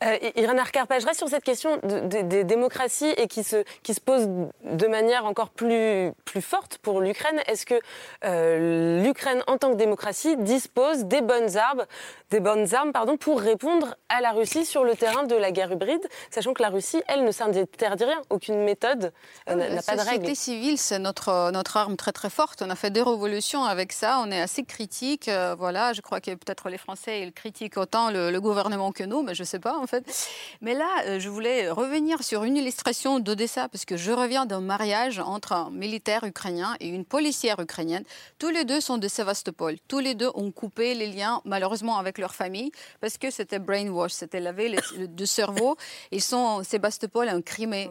Euh, 0.03 0.17
Irène 0.35 0.59
Arcarpage, 0.59 1.01
je 1.01 1.07
reste 1.07 1.19
sur 1.19 1.29
cette 1.29 1.43
question 1.43 1.79
des 1.83 2.43
démocraties 2.43 3.13
et 3.17 3.27
qui 3.27 3.43
se, 3.43 3.63
qui 3.83 3.93
se 3.93 4.01
pose 4.01 4.27
de 4.63 4.87
manière 4.87 5.25
encore 5.25 5.49
plus, 5.49 6.11
plus 6.25 6.41
forte 6.41 6.77
pour 6.79 7.01
l'Ukraine. 7.01 7.39
Est-ce 7.47 7.65
que 7.65 7.75
euh, 8.23 9.03
l'Ukraine, 9.03 9.41
en 9.47 9.57
tant 9.57 9.71
que 9.71 9.77
démocratie, 9.77 10.37
dispose 10.37 11.05
des 11.05 11.21
bonnes 11.21 11.57
armes, 11.57 11.85
des 12.31 12.39
bonnes 12.39 12.73
armes 12.73 12.91
pardon, 12.91 13.17
pour 13.17 13.39
répondre 13.39 13.95
à 14.09 14.21
la 14.21 14.31
Russie 14.31 14.65
sur 14.65 14.83
le 14.83 14.95
terrain 14.95 15.23
de 15.23 15.35
la 15.35 15.51
guerre 15.51 15.71
hybride, 15.71 16.07
sachant 16.29 16.53
que 16.53 16.61
la 16.61 16.69
Russie, 16.69 17.01
elle, 17.07 17.23
ne 17.23 17.31
s'interdit 17.31 18.05
rien, 18.05 18.21
aucune 18.29 18.63
méthode 18.63 19.11
euh, 19.49 19.55
n'a 19.55 19.81
pas 19.81 19.95
de 19.95 19.97
règles. 19.97 19.97
La 19.97 20.03
société 20.03 20.35
civile, 20.35 20.77
c'est 20.77 20.99
notre, 20.99 21.51
notre 21.51 21.77
arme 21.77 21.95
très 21.95 22.11
très 22.11 22.29
forte. 22.29 22.61
On 22.61 22.69
a 22.69 22.75
fait 22.75 22.91
des 22.91 23.01
révolutions 23.01 23.63
avec 23.63 23.84
ça, 23.93 24.19
on 24.19 24.31
est 24.31 24.41
assez 24.41 24.63
critique. 24.63 25.27
Euh, 25.27 25.55
voilà, 25.57 25.93
je 25.93 26.01
crois 26.01 26.21
que 26.21 26.31
peut-être 26.31 26.69
les 26.69 26.77
Français 26.77 27.21
ils 27.21 27.33
critiquent 27.33 27.77
autant 27.77 28.11
le, 28.11 28.39
gouvernement 28.39 28.91
que 28.91 29.03
nous, 29.03 29.23
mais 29.23 29.33
je 29.33 29.43
ne 29.43 29.47
sais 29.47 29.59
pas 29.59 29.77
en 29.77 29.87
fait. 29.87 30.05
Mais 30.61 30.73
là, 30.73 30.87
euh, 31.05 31.19
je 31.19 31.29
voulais 31.29 31.69
revenir 31.69 32.23
sur 32.23 32.43
une 32.43 32.57
illustration 32.57 33.19
d'Odessa 33.19 33.69
parce 33.69 33.85
que 33.85 33.97
je 33.97 34.11
reviens 34.11 34.45
d'un 34.45 34.61
mariage 34.61 35.19
entre 35.19 35.53
un 35.53 35.71
militaire 35.71 36.23
ukrainien 36.23 36.75
et 36.79 36.87
une 36.87 37.05
policière 37.05 37.59
ukrainienne. 37.59 38.03
Tous 38.39 38.49
les 38.49 38.65
deux 38.65 38.81
sont 38.81 38.97
de 38.97 39.07
Sébastopol. 39.07 39.77
Tous 39.87 39.99
les 39.99 40.15
deux 40.15 40.29
ont 40.35 40.51
coupé 40.51 40.93
les 40.93 41.07
liens 41.07 41.41
malheureusement 41.45 41.97
avec 41.97 42.17
leur 42.17 42.35
famille 42.35 42.71
parce 43.01 43.17
que 43.17 43.31
c'était 43.31 43.59
brainwash, 43.59 44.11
c'était 44.11 44.39
laver 44.39 44.69
le, 44.69 45.25
cerveau. 45.25 45.77
Ils 46.11 46.21
sont 46.21 46.63
Sébastopol 46.63 47.29
un 47.29 47.41
Crimée. 47.41 47.89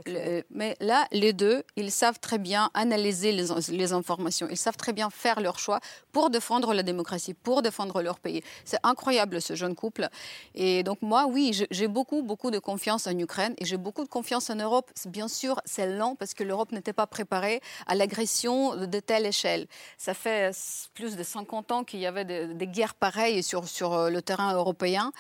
Mais 0.51 0.76
là, 0.80 1.07
les 1.11 1.32
deux, 1.32 1.64
ils 1.76 1.90
savent 1.90 2.20
très 2.20 2.38
bien 2.38 2.70
analyser 2.74 3.32
les, 3.32 3.47
les 3.70 3.92
informations. 3.92 4.47
Ils 4.51 4.57
savent 4.57 4.76
très 4.76 4.92
bien 4.92 5.11
faire 5.11 5.40
leur 5.40 5.59
choix 5.59 5.80
pour 6.12 6.30
défendre 6.30 6.74
la 6.74 6.82
démocratie, 6.82 7.35
pour 7.35 7.62
défendre 7.62 8.03
leur 8.03 8.18
pays. 8.18 8.43
C'est 8.64 8.78
incroyable 8.82 9.41
ce 9.41 9.55
jeune 9.55 9.74
couple. 9.74 10.09
Et 10.55 10.82
donc 10.82 11.03
moi, 11.03 11.26
oui, 11.28 11.53
j'ai 11.70 11.89
beaucoup, 11.89 12.22
beaucoup 12.22 12.51
de 12.51 12.59
confiance 12.59 13.07
en 13.07 13.18
Ukraine 13.18 13.55
et 13.59 13.64
j'ai 13.64 13.76
beaucoup 13.76 14.05
de 14.05 14.09
confiance 14.09 14.51
en 14.51 14.57
Europe. 14.57 14.91
Bien 15.07 15.28
sûr, 15.28 15.61
c'est 15.64 15.87
lent 15.87 16.14
parce 16.16 16.35
que 16.35 16.45
l'Europe 16.45 16.72
n'était 16.72 16.93
pas 16.93 17.07
préparée 17.07 17.61
à 17.87 17.95
l'agression 17.95 18.76
de 18.76 19.01
telle 19.01 19.26
échelle. 19.26 19.66
Ça 19.99 20.14
fait 20.14 20.51
plus 20.95 21.16
de 21.16 21.22
50 21.22 21.72
ans 21.72 21.85
qu'il 21.85 22.01
y 22.01 22.07
avait 22.07 22.24
des, 22.24 22.66
guerres 22.66 22.95
pareilles 22.95 23.43
sur, 23.43 23.68
sur 23.68 23.93
euh, 23.93 24.11
le 24.11 24.22
terrain 24.22 24.55
européen. 24.55 25.12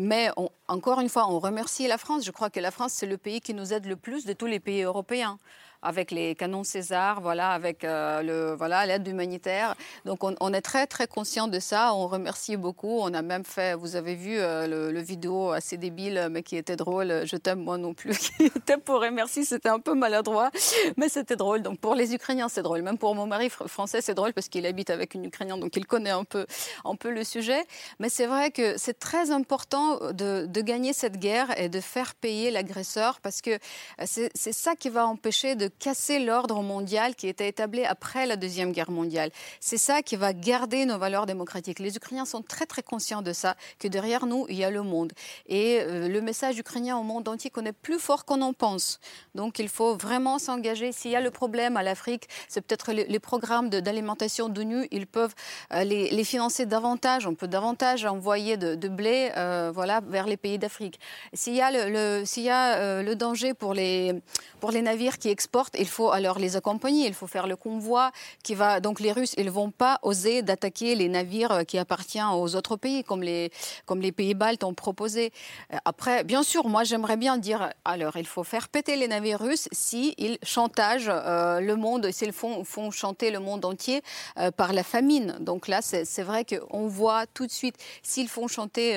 Mais 0.00 0.30
encore 0.68 1.00
une 1.00 1.08
fois, 1.08 1.28
on 1.28 1.38
remercie 1.38 1.86
la 1.86 1.98
France. 1.98 2.24
Je 2.24 2.30
crois 2.30 2.50
que 2.50 2.60
la 2.60 2.70
France, 2.70 2.92
c'est 2.92 3.06
le 3.06 3.18
pays 3.18 3.40
qui 3.40 3.54
nous 3.54 3.72
aide 3.72 3.86
le 3.86 3.96
plus 3.96 4.24
de 4.24 4.32
tous 4.32 4.46
les 4.46 4.60
pays 4.60 4.82
européens 4.82 5.38
avec 5.82 6.10
les 6.10 6.34
canons 6.34 6.64
César, 6.64 7.20
voilà, 7.20 7.50
avec 7.50 7.84
euh, 7.84 8.22
le, 8.22 8.56
voilà, 8.56 8.84
l'aide 8.86 9.06
humanitaire. 9.06 9.74
Donc 10.04 10.24
on, 10.24 10.52
est 10.52 10.60
très 10.60 10.86
très 10.86 11.06
conscient 11.06 11.48
de 11.48 11.60
ça. 11.60 11.94
On 11.94 12.08
remercie 12.08 12.56
beaucoup. 12.56 12.98
On 13.00 13.14
a 13.14 13.22
même 13.22 13.44
fait, 13.44 13.74
vous 13.74 13.96
avez 13.96 14.14
vu 14.14 14.38
euh, 14.38 14.90
le, 14.90 15.00
vidéo 15.00 15.50
assez 15.50 15.76
débile, 15.76 16.28
mais 16.30 16.42
qui 16.42 16.56
était 16.56 16.76
drôle. 16.76 17.22
Je 17.24 17.36
t'aime 17.36 17.60
moi 17.60 17.78
non 17.78 17.94
plus. 17.94 18.18
Qui 18.38 18.46
était 18.46 18.76
pour 18.76 19.00
remercier. 19.00 19.44
C'était 19.44 19.68
un 19.68 19.78
peu 19.78 19.94
maladroit, 19.94 20.50
mais 20.96 21.08
c'était 21.08 21.36
drôle. 21.36 21.62
Donc 21.62 21.78
pour 21.78 21.94
les 21.94 22.14
Ukrainiens, 22.14 22.48
c'est 22.48 22.62
drôle. 22.62 22.82
Même 22.82 22.98
pour 22.98 23.14
mon 23.14 23.26
mari 23.26 23.48
français, 23.48 24.00
c'est 24.00 24.14
drôle 24.14 24.32
parce 24.32 24.48
qu'il 24.48 24.66
habite 24.66 24.90
avec 24.90 25.14
une 25.14 25.24
Ukrainienne, 25.24 25.60
donc 25.60 25.76
il 25.76 25.86
connaît 25.86 26.10
un 26.10 26.24
peu, 26.24 26.46
un 26.84 26.96
peu 26.96 27.10
le 27.10 27.24
sujet. 27.24 27.64
Mais 28.00 28.08
c'est 28.08 28.26
vrai 28.26 28.50
que 28.50 28.76
c'est 28.76 28.98
très 28.98 29.30
important 29.30 29.98
de, 30.12 30.46
gagner 30.58 30.92
cette 30.92 31.18
guerre 31.18 31.58
et 31.58 31.68
de 31.68 31.80
faire 31.80 32.14
payer 32.16 32.50
l'agresseur 32.50 33.20
parce 33.20 33.40
que 33.40 33.58
c'est, 34.04 34.30
c'est 34.34 34.52
ça 34.52 34.74
qui 34.74 34.90
va 34.90 35.06
empêcher 35.06 35.54
de 35.54 35.67
casser 35.68 36.18
l'ordre 36.18 36.62
mondial 36.62 37.14
qui 37.14 37.28
était 37.28 37.48
établi 37.48 37.84
après 37.84 38.26
la 38.26 38.36
Deuxième 38.36 38.72
Guerre 38.72 38.90
mondiale. 38.90 39.30
C'est 39.60 39.78
ça 39.78 40.02
qui 40.02 40.16
va 40.16 40.32
garder 40.32 40.84
nos 40.84 40.98
valeurs 40.98 41.26
démocratiques. 41.26 41.78
Les 41.78 41.96
Ukrainiens 41.96 42.24
sont 42.24 42.42
très 42.42 42.66
très 42.66 42.82
conscients 42.82 43.22
de 43.22 43.32
ça, 43.32 43.56
que 43.78 43.88
derrière 43.88 44.26
nous, 44.26 44.46
il 44.48 44.56
y 44.56 44.64
a 44.64 44.70
le 44.70 44.82
monde. 44.82 45.12
Et 45.46 45.80
euh, 45.80 46.08
le 46.08 46.20
message 46.20 46.58
ukrainien 46.58 46.96
au 46.96 47.02
monde 47.02 47.28
entier 47.28 47.50
qu'on 47.50 47.64
est 47.64 47.72
plus 47.72 47.98
fort 47.98 48.24
qu'on 48.24 48.42
en 48.42 48.52
pense. 48.52 49.00
Donc 49.34 49.58
il 49.58 49.68
faut 49.68 49.96
vraiment 49.96 50.38
s'engager. 50.38 50.92
S'il 50.92 51.10
y 51.10 51.16
a 51.16 51.20
le 51.20 51.30
problème 51.30 51.76
à 51.76 51.82
l'Afrique, 51.82 52.28
c'est 52.48 52.60
peut-être 52.60 52.92
les, 52.92 53.18
programmes 53.18 53.68
d'alimentation 53.68 54.48
d'ONU, 54.48 54.86
ils 54.90 55.06
peuvent 55.06 55.34
euh, 55.72 55.84
les, 55.84 56.24
financer 56.24 56.66
davantage. 56.66 57.26
On 57.26 57.34
peut 57.34 57.48
davantage 57.48 58.04
envoyer 58.04 58.56
de, 58.56 58.88
blé 58.88 59.30
euh, 59.36 59.70
voilà, 59.74 60.00
vers 60.00 60.26
les 60.26 60.36
pays 60.36 60.58
d'Afrique. 60.58 61.00
S'il 61.32 61.54
y 61.54 61.60
a, 61.60 61.70
le, 61.70 63.14
danger 63.14 63.54
pour 63.54 63.74
les 63.74 64.22
navires 64.62 65.18
qui 65.18 65.28
exportent, 65.28 65.57
il 65.78 65.88
faut 65.88 66.10
alors 66.10 66.38
les 66.38 66.56
accompagner, 66.56 67.06
il 67.06 67.14
faut 67.14 67.26
faire 67.26 67.46
le 67.46 67.56
convoi 67.56 68.10
qui 68.42 68.54
va. 68.54 68.80
Donc 68.80 69.00
les 69.00 69.12
Russes, 69.12 69.34
ils 69.36 69.50
vont 69.50 69.70
pas 69.70 69.98
oser 70.02 70.42
d'attaquer 70.42 70.94
les 70.94 71.08
navires 71.08 71.64
qui 71.66 71.78
appartiennent 71.78 72.32
aux 72.32 72.54
autres 72.56 72.76
pays, 72.76 73.04
comme 73.04 73.22
les 73.22 73.50
comme 73.86 74.00
les 74.00 74.12
pays 74.12 74.34
baltes 74.34 74.64
ont 74.64 74.74
proposé. 74.74 75.32
Euh, 75.72 75.76
après, 75.84 76.24
bien 76.24 76.42
sûr, 76.42 76.68
moi 76.68 76.84
j'aimerais 76.84 77.16
bien 77.16 77.38
dire 77.38 77.70
alors 77.84 78.16
il 78.16 78.26
faut 78.26 78.44
faire 78.44 78.68
péter 78.68 78.96
les 78.96 79.08
navires 79.08 79.40
russes 79.40 79.68
si 79.72 80.14
ils 80.18 80.38
chantagent 80.42 81.10
euh, 81.10 81.60
le 81.60 81.76
monde, 81.76 82.10
s'ils 82.10 82.32
font 82.32 82.64
font 82.64 82.90
chanter 82.90 83.30
le 83.30 83.40
monde 83.40 83.64
entier 83.64 84.02
euh, 84.38 84.50
par 84.50 84.72
la 84.72 84.82
famine. 84.82 85.36
Donc 85.40 85.68
là, 85.68 85.80
c'est 85.82 86.22
vrai 86.22 86.44
qu'on 86.44 86.86
voit 86.86 87.26
tout 87.26 87.46
de 87.46 87.52
suite 87.52 87.76
s'ils 88.02 88.28
font 88.28 88.48
chanter 88.48 88.94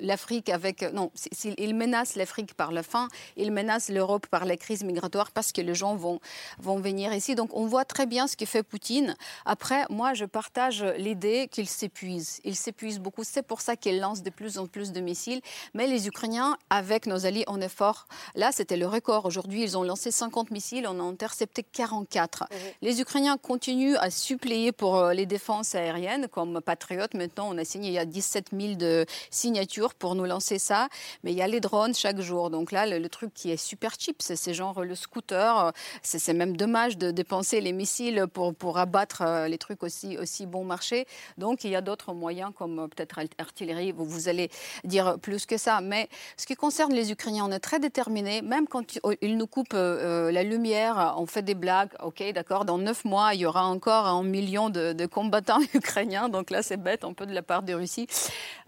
l'Afrique 0.00 0.48
avec 0.48 0.82
non, 0.92 1.10
s'ils 1.14 1.74
menacent 1.74 2.16
l'Afrique 2.16 2.54
par 2.54 2.72
la 2.72 2.82
faim, 2.82 3.08
ils 3.36 3.52
menacent 3.52 3.90
l'Europe 3.90 4.26
par 4.26 4.44
la 4.44 4.56
crise 4.56 4.82
migratoire 4.84 5.30
parce 5.30 5.52
que 5.52 5.60
les 5.60 5.74
gens 5.74 5.94
vont, 6.02 6.20
vont 6.58 6.78
venir 6.78 7.14
ici. 7.14 7.34
Donc 7.34 7.50
on 7.54 7.66
voit 7.66 7.84
très 7.84 8.06
bien 8.06 8.26
ce 8.26 8.36
que 8.36 8.44
fait 8.44 8.62
Poutine. 8.62 9.16
Après, 9.46 9.84
moi, 9.88 10.14
je 10.14 10.24
partage 10.24 10.84
l'idée 10.96 11.48
qu'il 11.50 11.68
s'épuise. 11.68 12.40
Il 12.44 12.56
s'épuise 12.56 12.98
beaucoup. 12.98 13.24
C'est 13.24 13.42
pour 13.42 13.60
ça 13.60 13.76
qu'il 13.76 14.00
lance 14.00 14.22
de 14.22 14.30
plus 14.30 14.58
en 14.58 14.66
plus 14.66 14.92
de 14.92 15.00
missiles. 15.00 15.40
Mais 15.74 15.86
les 15.86 16.06
Ukrainiens, 16.08 16.56
avec 16.70 17.06
nos 17.06 17.26
alliés, 17.26 17.44
on 17.46 17.60
est 17.60 17.68
fort. 17.68 18.06
Là, 18.34 18.50
c'était 18.52 18.76
le 18.76 18.86
record. 18.86 19.24
Aujourd'hui, 19.26 19.62
ils 19.62 19.76
ont 19.78 19.84
lancé 19.84 20.10
50 20.10 20.50
missiles. 20.50 20.86
On 20.88 20.98
a 21.00 21.02
intercepté 21.02 21.62
44. 21.62 22.44
Les 22.80 23.00
Ukrainiens 23.00 23.36
continuent 23.36 23.96
à 23.96 24.10
suppléer 24.10 24.72
pour 24.72 24.96
euh, 24.96 25.12
les 25.12 25.26
défenses 25.26 25.74
aériennes, 25.74 26.28
comme 26.28 26.60
Patriot. 26.60 27.06
Maintenant, 27.14 27.48
on 27.50 27.58
a 27.58 27.64
signé 27.64 27.88
il 27.88 27.94
y 27.94 27.98
a 27.98 28.04
17 28.04 28.48
000 28.58 28.74
de 28.74 29.06
signatures 29.30 29.94
pour 29.94 30.14
nous 30.14 30.24
lancer 30.24 30.58
ça. 30.58 30.88
Mais 31.22 31.32
il 31.32 31.38
y 31.38 31.42
a 31.42 31.48
les 31.48 31.60
drones 31.60 31.94
chaque 31.94 32.20
jour. 32.20 32.50
Donc 32.50 32.72
là, 32.72 32.86
le, 32.86 33.08
truc 33.08 33.34
qui 33.34 33.50
est 33.50 33.56
super 33.56 33.92
cheap, 33.98 34.22
c'est 34.22 34.54
genre 34.54 34.82
le 34.84 34.94
scooter. 34.94 35.72
C'est 36.02 36.32
même 36.32 36.56
dommage 36.56 36.98
de 36.98 37.10
dépenser 37.10 37.60
les 37.60 37.72
missiles 37.72 38.26
pour, 38.32 38.54
pour 38.54 38.78
abattre 38.78 39.22
euh, 39.22 39.48
les 39.48 39.58
trucs 39.58 39.82
aussi, 39.82 40.18
aussi 40.18 40.46
bon 40.46 40.64
marché. 40.64 41.06
Donc 41.38 41.64
il 41.64 41.70
y 41.70 41.76
a 41.76 41.80
d'autres 41.80 42.14
moyens 42.14 42.52
comme 42.56 42.78
euh, 42.78 42.88
peut-être 42.88 43.20
artillerie. 43.38 43.92
Vous, 43.92 44.04
vous 44.04 44.28
allez 44.28 44.50
dire 44.84 45.18
plus 45.20 45.46
que 45.46 45.56
ça. 45.56 45.80
Mais 45.80 46.08
ce 46.36 46.46
qui 46.46 46.54
concerne 46.54 46.92
les 46.92 47.12
Ukrainiens, 47.12 47.44
on 47.46 47.52
est 47.52 47.60
très 47.60 47.78
déterminés. 47.78 48.42
Même 48.42 48.66
quand 48.66 48.98
ils 49.20 49.36
nous 49.36 49.46
coupent 49.46 49.72
la 49.72 50.42
lumière, 50.42 51.14
on 51.18 51.26
fait 51.26 51.42
des 51.42 51.54
blagues. 51.54 51.90
OK, 52.02 52.22
d'accord, 52.32 52.64
dans 52.64 52.78
neuf 52.78 53.04
mois, 53.04 53.34
il 53.34 53.40
y 53.40 53.46
aura 53.46 53.66
encore 53.66 54.06
un 54.06 54.22
million 54.22 54.70
de, 54.70 55.06
combattants 55.06 55.60
ukrainiens. 55.74 56.28
Donc 56.28 56.50
là, 56.50 56.62
c'est 56.62 56.76
bête 56.76 57.04
un 57.04 57.12
peu 57.12 57.26
de 57.26 57.34
la 57.34 57.42
part 57.42 57.62
de 57.62 57.74
Russie. 57.74 58.06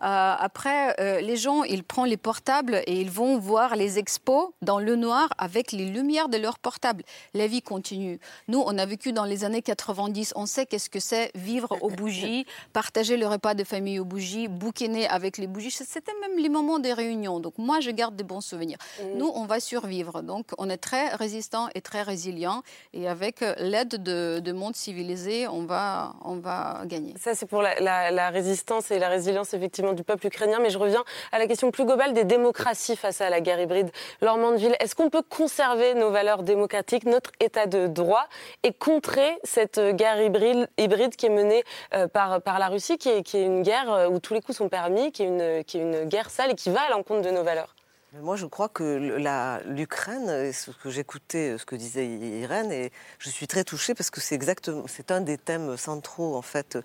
Euh, 0.03 0.35
après, 0.39 0.95
euh, 1.01 1.21
les 1.21 1.37
gens, 1.37 1.63
ils 1.65 1.85
prennent 1.85 2.07
les 2.07 2.17
portables 2.17 2.83
et 2.87 3.01
ils 3.01 3.11
vont 3.11 3.39
voir 3.39 3.77
les 3.77 3.99
expos 3.99 4.51
dans 4.63 4.79
le 4.79 4.97
noir 4.97 5.29
avec 5.39 5.73
les 5.73 5.87
lumières 5.87 6.29
de 6.29 6.39
leurs 6.39 6.59
portables. 6.59 7.05
La 7.35 7.47
vie 7.47 7.63
continue. 7.63 8.19
Nous, 8.49 8.63
on 8.65 8.79
a 8.79 8.87
vécu 8.87 9.13
dans 9.13 9.25
les 9.25 9.45
années 9.45 9.63
90. 9.63 10.33
On 10.37 10.47
sait 10.47 10.67
qu'est-ce 10.67 10.91
que 10.91 11.01
c'est 11.01 11.31
vivre 11.35 11.77
aux 11.81 11.91
bougies, 11.91 12.47
partager 12.73 13.17
le 13.17 13.27
repas 13.27 13.55
de 13.55 13.65
famille 13.65 13.99
aux 13.99 14.05
bougies, 14.05 14.49
bouquiner 14.49 15.09
avec 15.09 15.39
les 15.39 15.47
bougies. 15.47 15.71
C'était 15.71 16.13
même 16.21 16.39
les 16.39 16.49
moments 16.49 16.79
des 16.79 16.93
réunions. 16.93 17.41
Donc 17.41 17.55
moi, 17.59 17.81
je 17.81 17.91
garde 17.91 18.17
des 18.17 18.25
bons 18.25 18.41
souvenirs. 18.41 18.79
Mm. 19.01 19.19
Nous, 19.19 19.31
on 19.35 19.45
va 19.45 19.61
survivre. 19.61 20.23
Donc 20.23 20.47
on 20.59 20.69
est 20.71 20.77
très 20.79 21.09
résistant 21.15 21.69
et 21.75 21.81
très 21.81 22.03
résilient. 22.03 22.63
Et 22.93 23.09
avec 23.09 23.43
euh, 23.43 23.55
l'aide 23.59 24.03
de, 24.03 24.41
de 24.41 24.53
monde 24.53 24.77
civilisé, 24.77 25.49
on 25.49 25.65
va, 25.65 26.15
on 26.25 26.37
va 26.37 26.83
gagner. 26.87 27.15
Ça, 27.21 27.35
c'est 27.35 27.47
pour 27.47 27.63
la, 27.63 28.11
la 28.11 28.31
résistance 28.31 28.91
et 28.91 28.99
la 28.99 29.09
résilience, 29.09 29.55
effectivement, 29.55 29.93
du 29.93 30.05
peuple 30.05 30.27
ukrainien. 30.27 30.59
Mais 30.61 30.71
je 30.71 30.79
reviens 30.79 31.05
à 31.33 31.39
la 31.39 31.47
question 31.47 31.71
plus 31.71 31.85
globale 31.85 32.13
des 32.13 32.25
démocraties 32.25 32.97
face 32.97 33.21
à 33.21 33.31
la 33.31 33.41
guerre 33.41 33.61
hybride. 33.61 33.91
Laure 34.21 34.39
Mandeville, 34.39 34.77
est-ce 34.81 34.95
qu'on 34.95 35.11
peut 35.11 35.23
conserver 35.23 35.95
nos 35.95 36.11
valeurs 36.11 36.43
démocratiques, 36.43 37.04
notre 37.07 37.31
état 37.41 37.67
de 37.67 37.87
droit 37.87 38.27
et 38.63 38.73
contrer 38.73 39.39
cette 39.45 39.81
guerre 39.81 40.21
hybride, 40.23 40.69
hybride 40.79 41.17
qui 41.17 41.27
est 41.27 41.31
menée 41.31 41.65
euh, 41.95 42.09
par, 42.09 42.43
par 42.43 42.59
la 42.59 42.69
Russie, 42.69 42.99
qui 42.99 43.09
est, 43.09 43.23
qui 43.23 43.39
est, 43.39 43.45
une 43.45 43.63
guerre 43.63 43.93
euh, 43.93 44.09
où 44.09 44.19
tous 44.19 44.35
les 44.35 44.41
coups 44.41 44.59
sont 44.59 44.69
permis, 44.69 45.13
qui 45.13 45.23
est 45.23 45.27
une, 45.27 45.65
qui 45.65 45.79
est 45.79 45.83
une 45.83 46.05
guerre 46.05 46.31
sale 46.31 46.53
et 46.53 46.55
qui 46.55 46.71
va 46.71 46.83
à 46.83 46.91
l'encontre 46.91 47.23
de 47.23 47.31
nos 47.31 47.43
valeurs 47.43 47.74
moi, 48.23 48.37
je 48.37 48.47
crois 48.47 48.69
que 48.69 49.63
l'Ukraine, 49.67 50.53
ce 50.53 50.71
que 50.71 50.91
j'écoutais, 50.91 51.59
ce 51.59 51.65
que 51.65 51.75
disait 51.75 52.07
Irène, 52.07 52.71
et 52.71 52.93
je 53.19 53.29
suis 53.29 53.47
très 53.47 53.65
touchée 53.65 53.95
parce 53.95 54.11
que 54.11 54.21
c'est 54.21 54.35
exactement, 54.35 54.85
c'est 54.87 55.11
un 55.11 55.21
des 55.21 55.37
thèmes 55.37 55.77
centraux 55.77 56.37
en 56.37 56.43
fait 56.43 56.79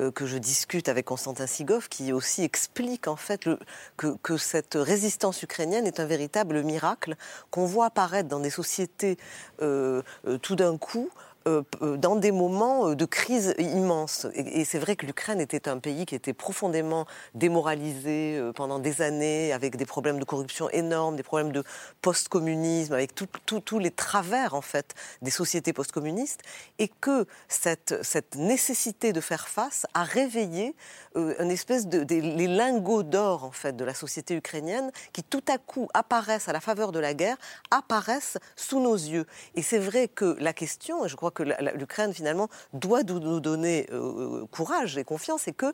euh, 0.00 0.10
que 0.10 0.26
je 0.26 0.38
discute 0.38 0.88
avec 0.88 1.06
Constantin 1.06 1.46
Sigov, 1.46 1.88
qui 1.88 2.12
aussi 2.12 2.42
explique 2.42 3.06
en 3.06 3.16
fait 3.16 3.48
que, 3.96 4.36
cette 4.36 4.74
résistance 4.74 5.42
ukrainienne 5.42 5.86
est 5.86 6.00
un 6.00 6.06
véritable 6.06 6.62
miracle 6.62 7.14
qu'on 7.50 7.66
voit 7.66 7.86
apparaître 7.86 8.28
dans 8.28 8.40
des 8.40 8.50
sociétés 8.50 9.18
euh, 9.60 10.02
euh, 10.26 10.38
tout 10.38 10.56
d'un 10.56 10.78
coup. 10.78 11.10
Euh, 11.46 11.62
euh, 11.82 11.96
dans 11.96 12.16
des 12.16 12.30
moments 12.30 12.88
euh, 12.88 12.94
de 12.94 13.04
crise 13.04 13.54
immense. 13.58 14.26
Et, 14.34 14.64
c'est 14.64 14.78
vrai 14.78 14.96
que 14.96 15.06
l'Ukraine 15.06 15.40
était 15.40 15.68
un 15.68 15.78
pays 15.78 16.06
qui 16.06 16.14
était 16.14 16.32
profondément 16.32 17.06
démoralisé 17.34 18.40
pendant 18.54 18.78
des 18.78 19.02
années, 19.02 19.52
avec 19.52 19.76
des 19.76 19.84
problèmes 19.84 20.18
de 20.18 20.24
corruption 20.24 20.68
énormes, 20.70 21.16
des 21.16 21.22
problèmes 21.22 21.52
de 21.52 21.64
post-communisme, 22.00 22.92
avec 22.94 23.14
tous 23.14 23.78
les 23.78 23.90
travers 23.90 24.54
en 24.54 24.60
fait 24.60 24.94
des 25.20 25.30
sociétés 25.30 25.72
post-communistes, 25.72 26.42
et 26.78 26.88
que 26.88 27.26
cette, 27.48 28.02
cette 28.02 28.36
nécessité 28.36 29.12
de 29.12 29.20
faire 29.20 29.48
face 29.48 29.86
a 29.94 30.04
réveillé 30.04 30.74
une 31.14 31.50
espèce 31.50 31.86
de, 31.86 32.04
les 32.08 32.46
lingots 32.46 33.02
d'or 33.02 33.44
en 33.44 33.50
fait 33.50 33.76
de 33.76 33.84
la 33.84 33.94
société 33.94 34.34
ukrainienne 34.34 34.90
qui 35.12 35.22
tout 35.22 35.42
à 35.48 35.58
coup 35.58 35.88
apparaissent 35.94 36.48
à 36.48 36.52
la 36.52 36.60
faveur 36.60 36.92
de 36.92 36.98
la 36.98 37.14
guerre, 37.14 37.36
apparaissent 37.70 38.38
sous 38.56 38.80
nos 38.80 38.94
yeux. 38.94 39.26
Et 39.54 39.62
c'est 39.62 39.78
vrai 39.78 40.08
que 40.08 40.36
la 40.40 40.52
question, 40.52 41.04
et 41.04 41.08
je 41.08 41.16
crois 41.16 41.30
que 41.30 41.42
l'Ukraine 41.74 42.14
finalement 42.14 42.48
doit 42.72 43.02
nous 43.02 43.40
donner 43.40 43.86
euh, 43.92 44.46
courage 44.50 44.98
et 44.98 45.04
confiance, 45.04 45.48
et 45.48 45.52
que 45.52 45.66
euh, 45.66 45.72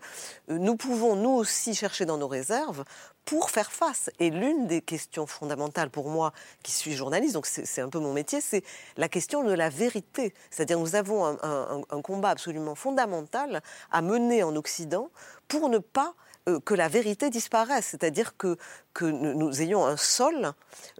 nous 0.59 0.77
pouvons 0.77 1.17
nous 1.17 1.31
aussi 1.31 1.75
chercher 1.75 2.05
dans 2.05 2.19
nos 2.19 2.29
réserves 2.29 2.85
pour 3.29 3.51
faire 3.51 3.71
face. 3.71 4.09
Et 4.21 4.31
l'une 4.31 4.67
des 4.67 4.81
questions 4.81 5.27
fondamentales 5.27 5.91
pour 5.91 6.09
moi, 6.09 6.33
qui 6.63 6.73
suis 6.73 6.95
journaliste, 6.95 7.35
donc 7.35 7.45
c'est 7.45 7.83
un 7.83 7.91
peu 7.91 7.99
mon 7.99 8.15
métier, 8.15 8.41
c'est 8.41 8.65
la 8.97 9.11
question 9.11 9.45
de 9.45 9.53
la 9.53 9.69
vérité. 9.69 10.33
C'est-à-dire 10.51 10.79
nous 10.79 10.95
avons 10.95 11.27
un, 11.27 12.03
combat 12.03 12.31
absolument 12.31 12.75
fondamental 12.75 13.61
à 13.93 14.01
mener 14.01 14.43
en 14.43 14.57
Occident 14.57 15.11
pour 15.47 15.69
ne 15.69 15.77
pas 15.77 16.15
euh, 16.49 16.59
que 16.59 16.73
la 16.73 16.89
vérité 16.89 17.29
disparaisse, 17.29 17.89
c'est-à-dire 17.91 18.35
que, 18.39 18.57
que 18.95 19.05
nous 19.05 19.61
ayons 19.61 19.85
un 19.85 19.99
sol 19.99 20.53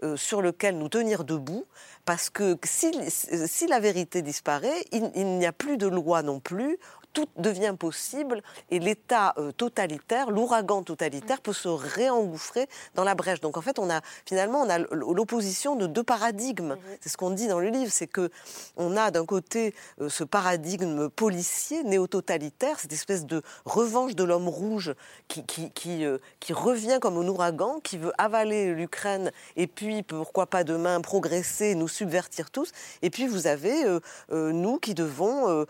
euh, 0.03 0.15
sur 0.15 0.43
lequel 0.43 0.77
nous 0.77 0.89
tenir 0.89 1.23
debout, 1.23 1.65
parce 2.05 2.29
que 2.29 2.59
si, 2.63 2.91
si 3.09 3.65
la 3.65 3.79
vérité 3.79 4.21
disparaît, 4.21 4.85
il 4.91 5.37
n'y 5.39 5.47
a 5.47 5.51
plus 5.51 5.77
de 5.77 5.87
loi 5.87 6.21
non 6.21 6.39
plus, 6.39 6.77
tout 7.13 7.27
devient 7.37 7.75
possible 7.77 8.41
et 8.69 8.79
l'État 8.79 9.33
euh, 9.37 9.51
totalitaire, 9.51 10.31
l'ouragan 10.31 10.83
totalitaire 10.83 11.41
peut 11.41 11.53
se 11.53 11.67
réengouffrer 11.67 12.67
dans 12.95 13.03
la 13.03 13.15
brèche. 13.15 13.39
Donc 13.41 13.57
en 13.57 13.61
fait, 13.61 13.79
on 13.79 13.89
a 13.89 14.01
finalement 14.25 14.61
on 14.61 14.69
a 14.69 14.79
l'opposition 14.79 15.75
de 15.75 15.87
deux 15.87 16.03
paradigmes. 16.03 16.75
Mhm. 16.75 16.97
C'est 17.01 17.09
ce 17.09 17.17
qu'on 17.17 17.31
dit 17.31 17.47
dans 17.47 17.59
le 17.59 17.69
livre, 17.69 17.91
c'est 17.91 18.07
que 18.07 18.29
on 18.77 18.95
a 18.97 19.11
d'un 19.11 19.25
côté 19.25 19.73
euh, 20.01 20.09
ce 20.09 20.23
paradigme 20.23 21.09
policier 21.09 21.83
néo-totalitaire, 21.83 22.79
cette 22.79 22.93
espèce 22.93 23.25
de 23.25 23.41
revanche 23.65 24.15
de 24.15 24.23
l'homme 24.23 24.49
rouge 24.49 24.93
qui 25.27 25.43
qui, 25.45 25.71
qui, 25.71 26.05
euh, 26.05 26.17
qui 26.39 26.53
revient 26.53 26.99
comme 27.01 27.17
un 27.17 27.27
ouragan, 27.27 27.79
qui 27.83 27.97
veut 27.97 28.13
avaler 28.17 28.73
l'Ukraine 28.73 29.31
et 29.55 29.67
puis 29.67 30.03
pourquoi 30.03 30.47
pas 30.47 30.63
demain 30.63 31.01
progresser, 31.01 31.75
nous 31.75 31.87
subvertir 31.87 32.51
tous. 32.51 32.71
Et 33.01 33.09
puis 33.09 33.27
vous 33.27 33.47
avez 33.47 33.99
nous 34.29 34.77
qui 34.77 34.93
devons 34.93 35.65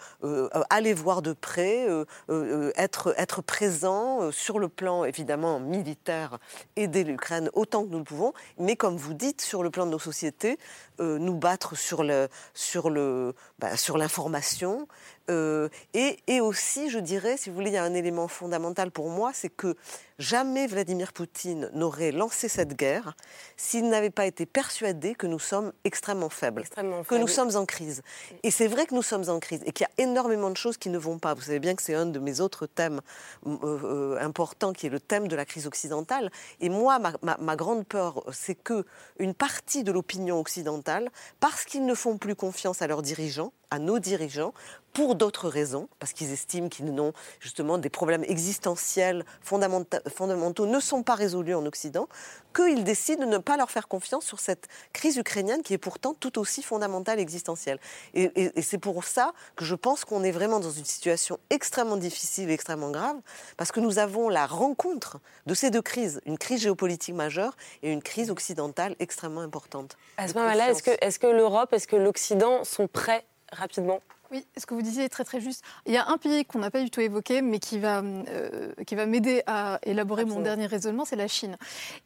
aller 0.69 0.93
voir 0.93 1.21
de 1.21 1.28
de 1.29 1.33
près, 1.33 1.87
euh, 1.87 2.05
euh, 2.29 2.71
être, 2.75 3.13
être 3.17 3.41
présent 3.41 4.21
euh, 4.21 4.31
sur 4.31 4.59
le 4.59 4.67
plan 4.67 5.05
évidemment 5.05 5.59
militaire, 5.59 6.39
aider 6.75 7.03
l'Ukraine 7.03 7.49
autant 7.53 7.83
que 7.85 7.89
nous 7.89 7.99
le 7.99 8.03
pouvons, 8.03 8.33
mais 8.57 8.75
comme 8.75 8.97
vous 8.97 9.13
dites, 9.13 9.41
sur 9.41 9.63
le 9.63 9.69
plan 9.69 9.85
de 9.85 9.91
nos 9.91 9.99
sociétés, 9.99 10.57
nous 10.99 11.35
battre 11.35 11.77
sur 11.77 12.03
le 12.03 12.27
sur 12.53 12.89
le 12.89 13.33
bah, 13.57 13.69
l'information 13.95 14.87
et, 15.29 16.17
et, 16.25 16.41
aussi, 16.41 16.89
je 16.89 16.97
dirais, 16.97 17.37
si 17.37 17.49
vous 17.49 17.55
voulez, 17.55 17.69
il 17.69 17.73
y 17.73 17.77
a 17.77 17.83
un 17.83 17.93
élément 17.93 18.27
fondamental 18.27 18.89
pour 18.89 19.09
moi, 19.09 19.29
c'est 19.31 19.49
que 19.49 19.75
jamais 20.19 20.67
Vladimir 20.67 21.13
Poutine 21.13 21.71
n'aurait 21.73 22.11
lancé 22.11 22.49
cette 22.49 22.75
guerre 22.75 23.15
s'il 23.57 23.89
n'avait 23.89 24.09
pas 24.09 24.25
été 24.25 24.45
persuadé 24.45 25.15
que 25.15 25.25
nous 25.25 25.39
sommes 25.39 25.71
extrêmement 25.85 26.29
faibles, 26.29 26.63
que 27.07 27.15
nous 27.15 27.27
sommes 27.27 27.55
en 27.55 27.65
crise. 27.65 28.03
Et 28.43 28.51
c'est 28.51 28.67
vrai 28.67 28.85
que 28.85 28.93
nous 28.93 29.01
sommes 29.01 29.29
en 29.29 29.39
crise 29.39 29.61
et 29.65 29.71
qu'il 29.71 29.87
y 29.87 30.01
a 30.01 30.03
énormément 30.03 30.51
de 30.51 30.57
choses 30.57 30.77
qui 30.77 30.89
ne 30.89 30.97
vont 30.97 31.17
pas. 31.17 31.33
Vous 31.33 31.41
savez 31.41 31.59
bien 31.59 31.73
que 31.73 31.81
c'est 31.81 31.95
un 31.95 32.05
de 32.05 32.19
mes 32.19 32.41
autres 32.41 32.67
thèmes 32.67 33.01
euh, 33.47 33.57
euh, 33.63 34.17
importants 34.19 34.73
qui 34.73 34.87
est 34.87 34.89
le 34.89 34.99
thème 34.99 35.27
de 35.27 35.35
la 35.35 35.45
crise 35.45 35.65
occidentale. 35.65 36.31
Et 36.59 36.69
moi, 36.69 36.99
ma, 36.99 37.37
ma 37.39 37.55
grande 37.55 37.87
peur, 37.87 38.23
c'est 38.31 38.55
que 38.55 38.85
une 39.17 39.33
partie 39.33 39.83
de 39.83 39.91
l'opinion 39.91 40.39
occidentale, 40.39 41.09
parce 41.39 41.63
qu'ils 41.63 41.85
ne 41.85 41.95
font 41.95 42.17
plus 42.17 42.35
confiance 42.35 42.81
à 42.81 42.87
leurs 42.87 43.01
dirigeants, 43.01 43.53
à 43.71 43.79
nos 43.79 43.99
dirigeants, 43.99 44.53
pour 44.93 45.15
d'autres 45.15 45.47
raisons, 45.49 45.87
parce 45.99 46.13
qu'ils 46.13 46.31
estiment 46.31 46.69
qu'ils 46.69 46.93
n'ont 46.93 47.13
justement 47.39 47.77
des 47.77 47.89
problèmes 47.89 48.23
existentiels 48.23 49.25
fondamentaux 49.41 49.97
ne 50.09 50.79
sont 50.79 51.03
pas 51.03 51.15
résolus 51.15 51.55
en 51.55 51.65
Occident, 51.65 52.07
qu'ils 52.55 52.83
décident 52.83 53.25
de 53.25 53.29
ne 53.29 53.37
pas 53.37 53.57
leur 53.57 53.69
faire 53.69 53.87
confiance 53.87 54.25
sur 54.25 54.39
cette 54.39 54.67
crise 54.93 55.17
ukrainienne 55.17 55.61
qui 55.61 55.73
est 55.73 55.77
pourtant 55.77 56.13
tout 56.13 56.39
aussi 56.39 56.63
fondamentale 56.63 57.19
et 57.19 57.21
existentielle. 57.21 57.79
Et, 58.13 58.61
c'est 58.61 58.77
pour 58.77 59.03
ça 59.03 59.33
que 59.55 59.65
je 59.65 59.75
pense 59.75 60.05
qu'on 60.05 60.23
est 60.23 60.31
vraiment 60.31 60.59
dans 60.59 60.71
une 60.71 60.85
situation 60.85 61.39
extrêmement 61.49 61.97
difficile 61.97 62.49
et 62.49 62.53
extrêmement 62.53 62.91
grave, 62.91 63.17
parce 63.57 63.71
que 63.71 63.79
nous 63.79 63.99
avons 63.99 64.29
la 64.29 64.45
rencontre 64.45 65.19
de 65.45 65.53
ces 65.53 65.69
deux 65.69 65.81
crises, 65.81 66.21
une 66.25 66.37
crise 66.37 66.61
géopolitique 66.61 67.15
majeure 67.15 67.55
et 67.83 67.91
une 67.91 68.01
crise 68.01 68.29
occidentale 68.29 68.95
extrêmement 68.99 69.41
importante. 69.41 69.97
À 70.17 70.27
ce 70.27 70.33
moment-là, 70.33 70.71
est-ce 70.71 70.83
que, 70.83 70.91
est 70.91 71.09
-ce 71.09 71.19
que 71.19 71.27
l'Europe, 71.27 71.73
est-ce 71.73 71.87
que 71.87 71.95
l'Occident 71.95 72.63
sont 72.63 72.87
prêts 72.87 73.25
rapidement? 73.51 74.01
Oui, 74.31 74.45
ce 74.55 74.67
que 74.67 74.75
vous 74.75 74.83
disiez 74.83 75.05
est 75.05 75.09
très 75.09 75.23
très 75.23 75.41
juste. 75.41 75.63
Il 75.87 75.93
y 75.93 75.97
a 75.97 76.07
un 76.07 76.17
pays 76.17 76.45
qu'on 76.45 76.59
n'a 76.59 76.69
pas 76.69 76.83
du 76.83 76.91
tout 76.91 77.01
évoqué, 77.01 77.41
mais 77.41 77.57
qui 77.57 77.79
va, 77.79 78.03
euh, 78.03 78.73
qui 78.85 78.93
va 78.93 79.07
m'aider 79.07 79.41
à 79.47 79.79
élaborer 79.81 80.23
mon 80.23 80.39
dernier 80.39 80.67
raisonnement, 80.67 81.03
c'est 81.03 81.15
la 81.15 81.27
Chine. 81.27 81.57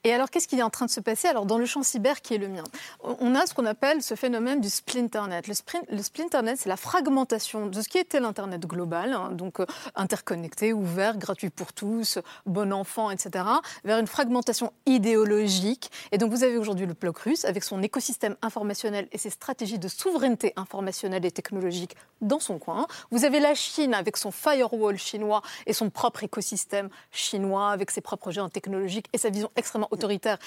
Et 0.06 0.14
alors, 0.14 0.30
qu'est-ce 0.30 0.48
qui 0.48 0.58
est 0.58 0.64
en 0.64 0.70
train 0.70 0.86
de 0.86 0.92
se 0.92 1.02
passer 1.02 1.28
Alors, 1.28 1.46
dans 1.46 1.58
le 1.58 1.66
champ 1.66 1.84
cyber 1.84 2.22
qui 2.22 2.34
est 2.34 2.38
le 2.38 2.48
mien, 2.48 2.64
on 3.02 3.36
a 3.36 3.46
ce 3.46 3.54
qu'on 3.54 3.66
appelle 3.66 4.02
ce 4.02 4.16
phénomène 4.16 4.62
du 4.62 4.70
splinternet. 4.70 5.50
Le, 5.50 5.54
sprint, 5.54 5.84
le 5.92 6.02
splinternet, 6.02 6.60
c'est 6.60 6.70
la 6.70 6.78
fragmentation 6.78 7.68
de 7.68 7.82
ce 7.82 7.90
qui 7.90 7.98
était 7.98 8.22
l'Internet 8.22 8.62
global, 8.66 9.12
hein, 9.12 9.32
donc 9.34 9.60
euh, 9.60 9.66
interconnecté, 9.96 10.72
ouvert, 10.72 11.18
gratuit 11.18 11.50
pour 11.50 11.74
tous, 11.74 12.20
bon 12.46 12.72
enfant, 12.72 13.12
etc., 13.12 13.44
vers 13.84 14.00
une 14.00 14.08
fragmentation 14.08 14.72
idéologique. 14.86 15.92
Et 16.14 16.18
donc, 16.18 16.32
vous 16.32 16.46
avez 16.46 16.58
aujourd'hui 16.58 16.86
le 16.86 16.94
bloc 16.94 17.18
russe 17.18 17.44
avec 17.44 17.66
son 17.66 17.84
écosystème 17.84 18.38
informationnel 18.42 19.10
et 19.12 19.18
ses 19.18 19.30
stratégies 19.30 19.78
de 19.78 19.90
souveraineté 19.90 20.54
informationnelle 20.56 21.26
et 21.26 21.32
technologique 21.32 21.98
dans 22.24 22.40
son 22.40 22.60
coin. 22.60 22.88
Vous 23.12 23.26
avez 23.26 23.40
la 23.40 23.56
Chine 23.56 23.94
avec 23.94 24.18
son 24.18 24.32
firewall 24.32 24.98
chinois 24.98 25.42
et 25.66 25.74
son 25.74 25.90
propre 25.90 26.24
écosystème 26.24 26.90
chinois 27.12 27.72
avec 27.72 27.92
ses 27.92 28.02
propres 28.02 28.32
géants 28.32 28.50
technologiques 28.50 29.08
et 29.14 29.18
sa 29.18 29.30
vision 29.30 29.52
extrêmement 29.56 29.90
autoritaire, 29.92 30.38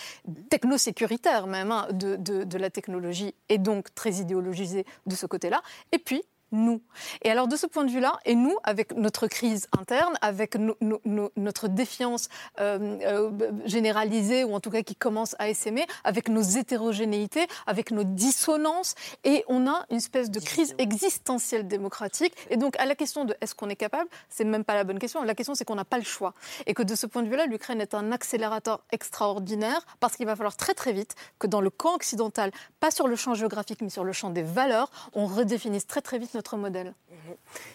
techno-sécuritaire 0.50 1.46
même, 1.46 1.70
hein, 1.70 1.88
de, 1.92 2.16
de 2.16 2.58
la 2.58 2.70
technologie 2.70 3.34
et 3.48 3.58
donc 3.58 3.94
très 3.94 4.14
idéologisée 4.14 4.84
de 5.06 5.14
ce 5.14 5.26
côté-là. 5.26 5.62
Et 5.92 5.98
puis, 5.98 6.22
nous. 6.52 6.80
Et 7.22 7.30
alors 7.30 7.48
de 7.48 7.56
ce 7.56 7.66
point 7.66 7.84
de 7.84 7.90
vue-là, 7.90 8.18
et 8.24 8.34
nous, 8.34 8.56
avec 8.64 8.94
notre 8.96 9.26
crise 9.26 9.66
interne, 9.78 10.14
avec 10.20 10.56
notre 10.56 11.68
défiance 11.68 12.28
euh, 12.60 12.98
euh, 13.02 13.52
généralisée, 13.64 14.44
ou 14.44 14.54
en 14.54 14.60
tout 14.60 14.70
cas 14.70 14.82
qui 14.82 14.96
commence 14.96 15.34
à 15.38 15.48
essaimer, 15.48 15.86
avec 16.04 16.28
nos 16.28 16.42
hétérogénéités, 16.42 17.46
avec 17.66 17.90
nos 17.90 18.04
dissonances, 18.04 18.94
et 19.24 19.44
on 19.48 19.66
a 19.66 19.84
une 19.90 19.96
espèce 19.96 20.30
de 20.30 20.40
crise 20.40 20.74
existentielle 20.78 21.66
démocratique. 21.66 22.34
Et 22.50 22.56
donc 22.56 22.76
à 22.78 22.86
la 22.86 22.94
question 22.94 23.24
de 23.24 23.34
est-ce 23.40 23.54
qu'on 23.54 23.68
est 23.68 23.76
capable, 23.76 24.08
c'est 24.28 24.44
même 24.44 24.64
pas 24.64 24.74
la 24.74 24.84
bonne 24.84 24.98
question. 24.98 25.22
La 25.22 25.34
question 25.34 25.54
c'est 25.54 25.64
qu'on 25.64 25.74
n'a 25.74 25.84
pas 25.84 25.98
le 25.98 26.04
choix. 26.04 26.34
Et 26.66 26.74
que 26.74 26.82
de 26.82 26.94
ce 26.94 27.06
point 27.06 27.22
de 27.22 27.28
vue-là, 27.28 27.46
l'Ukraine 27.46 27.80
est 27.80 27.94
un 27.94 28.12
accélérateur 28.12 28.84
extraordinaire, 28.92 29.84
parce 30.00 30.16
qu'il 30.16 30.26
va 30.26 30.36
falloir 30.36 30.56
très 30.56 30.74
très 30.74 30.92
vite 30.92 31.14
que 31.38 31.46
dans 31.46 31.60
le 31.60 31.70
camp 31.70 31.94
occidental, 31.94 32.50
pas 32.80 32.90
sur 32.90 33.08
le 33.08 33.16
champ 33.16 33.34
géographique, 33.34 33.80
mais 33.82 33.90
sur 33.90 34.04
le 34.04 34.12
champ 34.12 34.30
des 34.30 34.42
valeurs, 34.42 34.90
on 35.12 35.26
redéfinisse 35.26 35.86
très 35.86 36.00
très 36.00 36.18
vite 36.18 36.34
notre 36.34 36.45
modèle. 36.54 36.94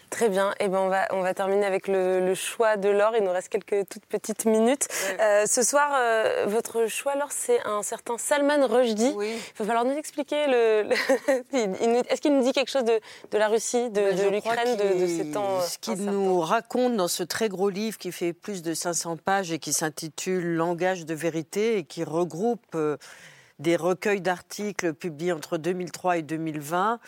Très 0.09 0.29
bien. 0.29 0.51
Et 0.59 0.65
eh 0.65 0.67
ben 0.67 0.79
on 0.79 0.89
va 0.89 1.07
on 1.11 1.21
va 1.21 1.33
terminer 1.33 1.65
avec 1.65 1.87
le, 1.87 2.33
choix 2.35 2.77
de 2.77 2.89
l'or. 2.89 3.13
Il 3.17 3.23
nous 3.23 3.31
reste 3.31 3.49
quelques 3.49 3.87
toutes 3.89 4.05
petites 4.05 4.45
minutes. 4.45 4.87
Euh, 5.19 5.45
ce 5.45 5.63
soir, 5.63 5.89
euh, 5.93 6.45
votre 6.47 6.87
choix 6.87 7.15
l'or, 7.15 7.29
c'est 7.31 7.59
un 7.65 7.81
certain 7.81 8.17
Salman 8.17 8.67
Rushdie. 8.67 9.15
Il 9.19 9.39
va 9.57 9.65
falloir 9.65 9.85
nous 9.85 9.97
expliquer 9.97 10.47
le. 10.47 10.89
Est-ce 12.09 12.21
qu'il 12.21 12.35
nous 12.35 12.43
dit 12.43 12.51
quelque 12.51 12.71
chose 12.71 12.83
de, 12.83 12.99
de 13.31 13.37
la 13.37 13.47
Russie, 13.47 13.89
de, 13.89 14.01
ben, 14.01 14.15
de 14.15 14.29
l'Ukraine, 14.29 14.77
de, 14.77 15.07
ces 15.07 15.31
temps 15.31 15.61
Ce 15.61 15.77
qu'il 15.77 16.03
nous 16.03 16.39
raconte 16.41 16.95
dans 16.95 17.07
ce 17.07 17.23
très 17.23 17.49
gros 17.49 17.69
livre 17.69 17.97
qui 17.97 18.11
fait 18.11 18.33
plus 18.33 18.61
de 18.61 18.73
500 18.73 19.17
pages 19.17 19.51
et 19.51 19.59
qui 19.59 19.73
s'intitule 19.73 20.55
Langage 20.55 21.05
de 21.05 21.13
vérité 21.13 21.77
et 21.77 21.83
qui 21.83 22.03
regroupe 22.03 22.75
euh, 22.75 22.97
des 23.59 23.75
recueils 23.75 24.21
d'articles 24.21 24.93
publiés 24.93 25.31
entre 25.31 25.57
2003 25.57 26.17
et 26.17 26.21
2020 26.21 26.99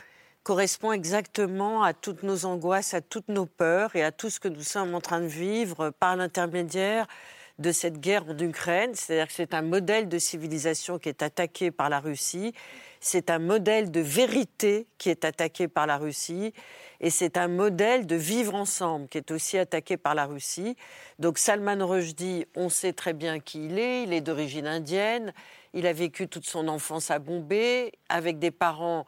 correspond 0.43 0.91
exactement 0.91 1.83
à 1.83 1.93
toutes 1.93 2.23
nos 2.23 2.45
angoisses, 2.45 2.93
à 2.93 3.01
toutes 3.01 3.29
nos 3.29 3.45
peurs 3.45 3.95
et 3.95 4.03
à 4.03 4.11
tout 4.11 4.29
ce 4.29 4.39
que 4.39 4.49
nous 4.49 4.61
sommes 4.61 4.93
en 4.93 5.01
train 5.01 5.21
de 5.21 5.27
vivre 5.27 5.89
par 5.91 6.15
l'intermédiaire 6.15 7.07
de 7.59 7.71
cette 7.71 7.99
guerre 7.99 8.25
en 8.27 8.37
Ukraine. 8.37 8.93
C'est-à-dire 8.93 9.27
que 9.27 9.33
c'est 9.33 9.53
un 9.53 9.61
modèle 9.61 10.09
de 10.09 10.17
civilisation 10.17 10.99
qui 10.99 11.09
est 11.09 11.21
attaqué 11.21 11.71
par 11.71 11.89
la 11.89 11.99
Russie, 11.99 12.53
c'est 12.99 13.29
un 13.29 13.39
modèle 13.39 13.91
de 13.91 13.99
vérité 13.99 14.87
qui 14.97 15.09
est 15.09 15.25
attaqué 15.25 15.67
par 15.67 15.87
la 15.87 15.97
Russie, 15.97 16.53
et 16.99 17.09
c'est 17.09 17.37
un 17.37 17.47
modèle 17.47 18.05
de 18.07 18.15
vivre 18.15 18.55
ensemble 18.55 19.07
qui 19.07 19.17
est 19.17 19.31
aussi 19.31 19.57
attaqué 19.57 19.97
par 19.97 20.15
la 20.15 20.25
Russie. 20.25 20.75
Donc 21.19 21.37
Salman 21.37 21.85
Rushdie, 21.85 22.45
on 22.55 22.69
sait 22.69 22.93
très 22.93 23.13
bien 23.13 23.39
qui 23.39 23.65
il 23.65 23.77
est, 23.77 24.03
il 24.03 24.13
est 24.13 24.21
d'origine 24.21 24.67
indienne, 24.67 25.33
il 25.73 25.85
a 25.85 25.93
vécu 25.93 26.27
toute 26.27 26.45
son 26.45 26.67
enfance 26.67 27.11
à 27.11 27.19
Bombay 27.19 27.91
avec 28.09 28.39
des 28.39 28.51
parents 28.51 29.05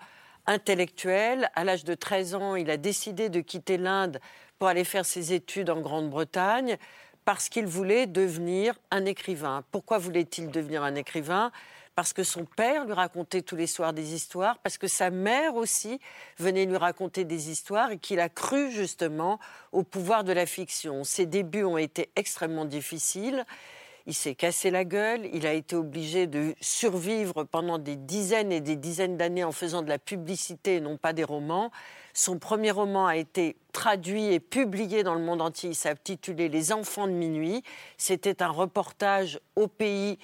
intellectuel. 0.47 1.49
À 1.55 1.63
l'âge 1.63 1.83
de 1.83 1.93
13 1.93 2.35
ans, 2.35 2.55
il 2.55 2.69
a 2.69 2.77
décidé 2.77 3.29
de 3.29 3.41
quitter 3.41 3.77
l'Inde 3.77 4.19
pour 4.59 4.67
aller 4.67 4.83
faire 4.83 5.05
ses 5.05 5.33
études 5.33 5.69
en 5.69 5.81
Grande-Bretagne 5.81 6.77
parce 7.25 7.49
qu'il 7.49 7.65
voulait 7.65 8.05
devenir 8.05 8.75
un 8.91 9.05
écrivain. 9.05 9.63
Pourquoi 9.71 9.97
voulait-il 9.97 10.51
devenir 10.51 10.83
un 10.83 10.95
écrivain? 10.95 11.51
Parce 11.95 12.13
que 12.13 12.23
son 12.23 12.45
père 12.45 12.85
lui 12.85 12.93
racontait 12.93 13.41
tous 13.41 13.55
les 13.55 13.67
soirs 13.67 13.93
des 13.93 14.13
histoires, 14.13 14.57
parce 14.59 14.77
que 14.77 14.87
sa 14.87 15.09
mère 15.09 15.55
aussi 15.55 15.99
venait 16.37 16.65
lui 16.65 16.75
raconter 16.75 17.23
des 17.23 17.49
histoires 17.49 17.91
et 17.91 17.97
qu'il 17.97 18.19
a 18.19 18.27
cru 18.27 18.69
justement 18.69 19.39
au 19.71 19.83
pouvoir 19.83 20.23
de 20.25 20.33
la 20.33 20.45
fiction. 20.45 21.03
Ses 21.03 21.25
débuts 21.25 21.63
ont 21.63 21.77
été 21.77 22.09
extrêmement 22.15 22.65
difficiles 22.65 23.45
il 24.07 24.13
s'est 24.13 24.35
cassé 24.35 24.69
la 24.69 24.85
gueule, 24.85 25.27
il 25.33 25.47
a 25.47 25.53
été 25.53 25.75
obligé 25.75 26.27
de 26.27 26.53
survivre 26.61 27.43
pendant 27.43 27.79
des 27.79 27.95
dizaines 27.95 28.51
et 28.51 28.61
des 28.61 28.75
dizaines 28.75 29.17
d'années 29.17 29.43
en 29.43 29.51
faisant 29.51 29.81
de 29.81 29.89
la 29.89 29.97
publicité 29.97 30.75
et 30.75 30.79
non 30.79 30.97
pas 30.97 31.11
des 31.11 31.23
romans. 31.23 31.71
Son 32.13 32.37
premier 32.37 32.71
roman 32.71 33.07
a 33.07 33.17
été 33.17 33.55
traduit 33.73 34.31
et 34.31 34.39
publié 34.39 35.03
dans 35.03 35.15
le 35.15 35.21
monde 35.21 35.41
entier. 35.41 35.71
Il 35.71 35.75
s'intitulait 35.75 36.49
Les 36.49 36.71
enfants 36.71 37.07
de 37.07 37.13
minuit. 37.13 37.63
C'était 37.97 38.43
un 38.43 38.49
reportage 38.49 39.39
au 39.55 39.67
pays 39.67 40.19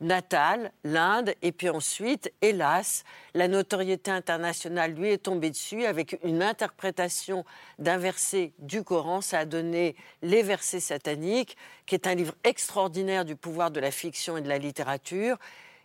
natal, 0.00 0.72
l'Inde, 0.84 1.34
et 1.42 1.52
puis 1.52 1.68
ensuite, 1.68 2.32
hélas, 2.42 3.04
la 3.34 3.48
notoriété 3.48 4.10
internationale 4.10 4.92
lui 4.92 5.10
est 5.10 5.24
tombée 5.24 5.50
dessus 5.50 5.84
avec 5.86 6.18
une 6.22 6.42
interprétation 6.42 7.44
d'un 7.78 7.98
verset 7.98 8.52
du 8.58 8.82
Coran. 8.82 9.20
Ça 9.20 9.40
a 9.40 9.44
donné 9.44 9.96
Les 10.22 10.42
versets 10.42 10.80
sataniques, 10.80 11.56
qui 11.86 11.94
est 11.94 12.06
un 12.06 12.14
livre 12.14 12.34
extraordinaire 12.44 13.24
du 13.24 13.36
pouvoir 13.36 13.70
de 13.70 13.80
la 13.80 13.90
fiction 13.90 14.36
et 14.36 14.42
de 14.42 14.48
la 14.48 14.58
littérature. 14.58 15.38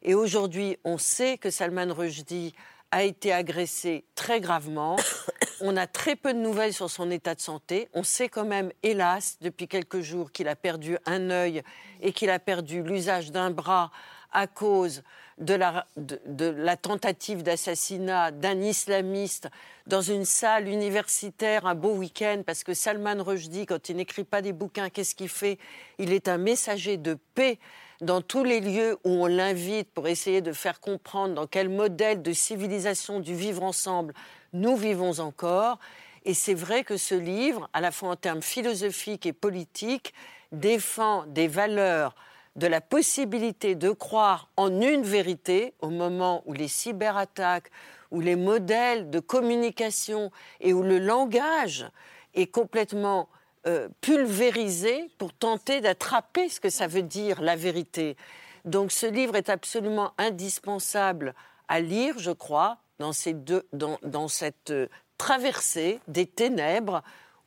Et 0.04 0.14
aujourd'hui, 0.16 0.78
on 0.84 0.98
sait 0.98 1.38
que 1.38 1.50
Salman 1.50 1.94
Rushdie 1.94 2.54
a 2.92 3.04
été 3.04 3.32
agressé 3.32 4.04
très 4.16 4.42
gravement. 4.42 4.98
On 5.64 5.78
a 5.78 5.86
très 5.86 6.16
peu 6.16 6.34
de 6.34 6.40
nouvelles 6.40 6.74
sur 6.74 6.90
son 6.90 7.12
état 7.12 7.36
de 7.36 7.40
santé. 7.40 7.88
On 7.94 8.04
sait 8.04 8.30
quand 8.30 8.46
même, 8.46 8.72
hélas, 8.82 9.38
depuis 9.42 9.68
quelques 9.68 10.02
jours, 10.02 10.32
qu'il 10.32 10.48
a 10.48 10.56
perdu 10.56 10.98
un 11.06 11.30
œil 11.30 11.62
et 12.02 12.14
qu'il 12.14 12.32
a 12.32 12.40
perdu 12.40 12.82
l'usage 12.82 13.32
d'un 13.32 13.52
bras 13.52 13.92
à 14.32 14.48
cause 14.48 15.04
de 15.38 15.54
la, 15.54 15.86
de, 15.98 16.46
la 16.46 16.78
tentative 16.78 17.44
d'assassinat 17.44 18.32
d'un 18.32 18.60
islamiste 18.62 19.50
dans 19.88 20.02
une 20.02 20.26
salle 20.26 20.68
universitaire 20.68 21.66
un 21.66 21.76
beau 21.76 21.94
week-end, 21.94 22.42
parce 22.46 22.64
que 22.64 22.74
Salman 22.74 23.24
Rushdie, 23.24 23.66
quand 23.66 23.90
il 23.90 23.98
n'écrit 23.98 24.24
pas 24.24 24.42
des 24.42 24.54
bouquins, 24.54 24.90
qu'est-ce 24.90 25.16
qu'il 25.16 25.30
fait? 25.30 25.60
Il 26.00 26.12
est 26.12 26.28
un 26.28 26.38
messager 26.38 26.98
de 26.98 27.18
paix 27.36 27.60
dans 28.02 28.22
tous 28.22 28.44
les 28.44 28.62
lieux 28.62 28.98
où 29.04 29.10
on 29.10 29.28
l'invite 29.28 29.92
pour 29.92 30.08
essayer 30.08 30.42
de 30.42 30.54
faire 30.54 30.80
comprendre 30.80 31.36
dans 31.36 31.48
quel 31.48 31.70
modèle 31.70 32.22
de 32.22 32.34
civilisation 32.34 33.20
du 33.20 33.36
vivre 33.36 33.64
ensemble 33.64 34.14
nous 34.54 34.76
vivons 34.76 35.20
encore. 35.20 35.80
Et 36.24 36.34
c'est 36.34 36.54
vrai 36.54 36.84
que 36.84 36.98
ce 36.98 37.16
livre, 37.16 37.70
à 37.74 37.82
la 37.82 37.92
fois 37.92 38.10
en 38.10 38.16
termes 38.16 38.42
philosophiques 38.42 39.26
et 39.26 39.34
politiques, 39.34 40.14
défend 40.52 41.26
des 41.28 41.48
valeurs 41.48 42.16
de 42.56 42.68
la 42.68 42.82
possibilité 42.82 43.76
de 43.76 43.92
croire 43.92 44.50
en 44.58 44.82
une 44.82 45.04
vérité 45.04 45.74
au 45.80 45.90
moment 45.90 46.44
où 46.46 46.54
les 46.54 46.68
cyberattaques, 46.68 47.72
où 48.12 48.20
les 48.20 48.36
modèles 48.36 49.10
de 49.10 49.20
communication 49.20 50.32
et 50.60 50.74
où 50.74 50.84
le 50.84 51.00
langage 51.00 51.86
est 52.34 52.48
complètement 52.48 53.30
euh, 53.68 53.88
pulvérisé 54.02 55.10
pour 55.18 55.34
tenter 55.34 55.82
d'attraper 55.82 56.50
ce 56.50 56.60
que 56.60 56.70
ça 56.70 56.88
veut 56.88 57.04
dire 57.04 57.42
la 57.42 57.56
vérité. 57.56 58.18
Donc 58.66 58.92
ce 58.92 59.06
livre 59.06 59.36
est 59.36 59.50
absolument 59.50 60.14
indispensable 60.18 61.34
à 61.68 61.80
lire, 61.80 62.20
je 62.20 62.32
crois, 62.32 62.80
dans, 63.02 63.14
ces 63.14 63.34
deux, 63.34 63.68
dans, 63.74 63.98
dans 64.04 64.28
cette 64.28 64.70
euh, 64.70 64.88
traversée 65.18 66.00
des 66.08 66.28
ténèbres 66.28 67.02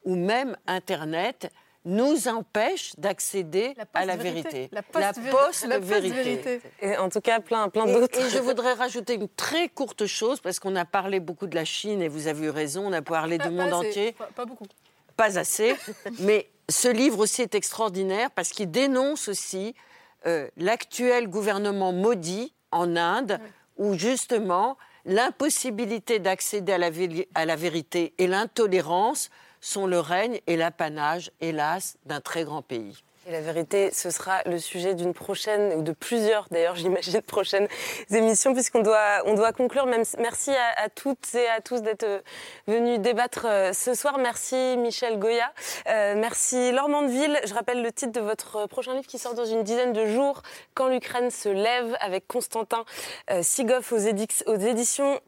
où 0.05 0.17
même 0.17 0.57
Internet 0.67 1.51
nous 1.85 2.29
empêche 2.29 2.93
d'accéder 2.97 3.75
à 3.93 4.07
la 4.07 4.17
vérité. 4.17 4.71
La 4.73 4.83
post-vérité. 4.83 6.61
et 6.81 6.97
en 6.97 7.11
tout 7.11 7.21
cas, 7.21 7.41
plein, 7.41 7.69
plein 7.69 7.87
d'autres. 7.87 8.19
Et 8.19 8.31
je 8.31 8.39
voudrais 8.49 8.73
rajouter 8.73 9.15
une 9.15 9.29
très 9.29 9.69
courte 9.69 10.07
chose, 10.07 10.41
parce 10.41 10.59
qu'on 10.59 10.77
a 10.77 10.87
parlé 10.87 11.21
beaucoup 11.21 11.47
de 11.47 11.55
la 11.55 11.67
Chine, 11.67 12.01
et 12.01 12.09
vous 12.09 12.27
avez 12.27 12.47
eu 12.47 12.51
raison, 12.51 12.87
on 12.87 12.93
a 12.93 13.03
parlé 13.03 13.37
du 13.39 13.51
monde 13.51 13.73
entier. 13.73 14.17
Pas, 14.35 14.47
beaucoup. 14.47 14.67
Pas 15.17 15.39
assez. 15.39 15.77
mais 16.21 16.49
ce 16.71 16.89
livre 16.89 17.19
aussi 17.19 17.43
est 17.43 17.55
extraordinaire, 17.55 18.31
parce 18.31 18.49
qu'il 18.49 18.71
dénonce 18.71 19.29
aussi 19.29 19.75
euh, 20.27 20.49
l'actuel 20.57 21.29
gouvernement 21.29 21.93
maudit 21.93 22.55
en 22.71 22.97
Inde, 22.97 23.39
où 23.77 23.93
justement 23.93 24.79
l'impossibilité 25.05 26.19
d'accéder 26.19 26.73
à, 27.35 27.45
la 27.45 27.57
vérité 27.57 28.15
et 28.19 28.27
l'intolérance 28.27 29.31
sont 29.61 29.87
le 29.87 30.01
règne 30.01 30.41
et 30.47 30.57
l'apanage, 30.57 31.31
hélas, 31.41 31.97
d'un 32.05 32.21
très 32.21 32.45
grand 32.45 32.63
pays. 32.63 33.03
Et 33.27 33.33
la 33.33 33.41
vérité, 33.41 33.91
ce 33.91 34.11
sera 34.11 34.43
le 34.45 34.59
sujet 34.59 34.95
d'une 34.95 35.15
prochaine, 35.15 35.73
ou 35.79 35.83
de 35.83 35.93
plusieurs 35.93 36.47
d'ailleurs, 36.51 36.77
j'imagine, 36.77 37.23
prochaines 37.23 37.69
émissions, 38.11 38.53
puisqu'on 38.53 38.83
doit, 38.83 39.23
on 39.25 39.33
doit 39.33 39.53
conclure. 39.53 39.87
Merci 39.87 40.51
à, 40.51 40.91
toutes 40.91 41.35
et 41.35 41.49
à 41.49 41.63
tous 41.63 41.81
d'être 41.81 42.05
euh, 42.05 42.21
venus 42.67 43.01
débattre 43.01 43.47
euh, 43.49 43.73
ce 43.73 43.95
soir. 43.95 44.19
Merci 44.19 44.77
Michel 44.77 45.19
Goya. 45.19 45.51
Euh, 45.89 46.15
merci 46.17 46.71
Laure 46.73 46.91
Mandeville. 46.91 47.41
Je 47.47 47.55
rappelle 47.55 47.83
le 47.83 47.91
titre 47.93 48.13
de 48.13 48.21
votre 48.21 48.67
prochain 48.67 48.93
livre 48.93 49.07
qui 49.07 49.19
sort 49.19 49.33
dans 49.33 49.47
une 49.47 49.63
dizaine 49.63 49.95
de 49.95 50.05
jours, 50.05 50.43
Quand 50.75 50.89
l'Ukraine 50.89 51.31
se 51.31 51.49
lève, 51.49 51.97
avec 52.01 52.27
Constantin 52.27 52.85
Sigoff 53.41 53.93
aux, 53.93 53.97
aux 53.97 54.57
éditions 54.57 55.19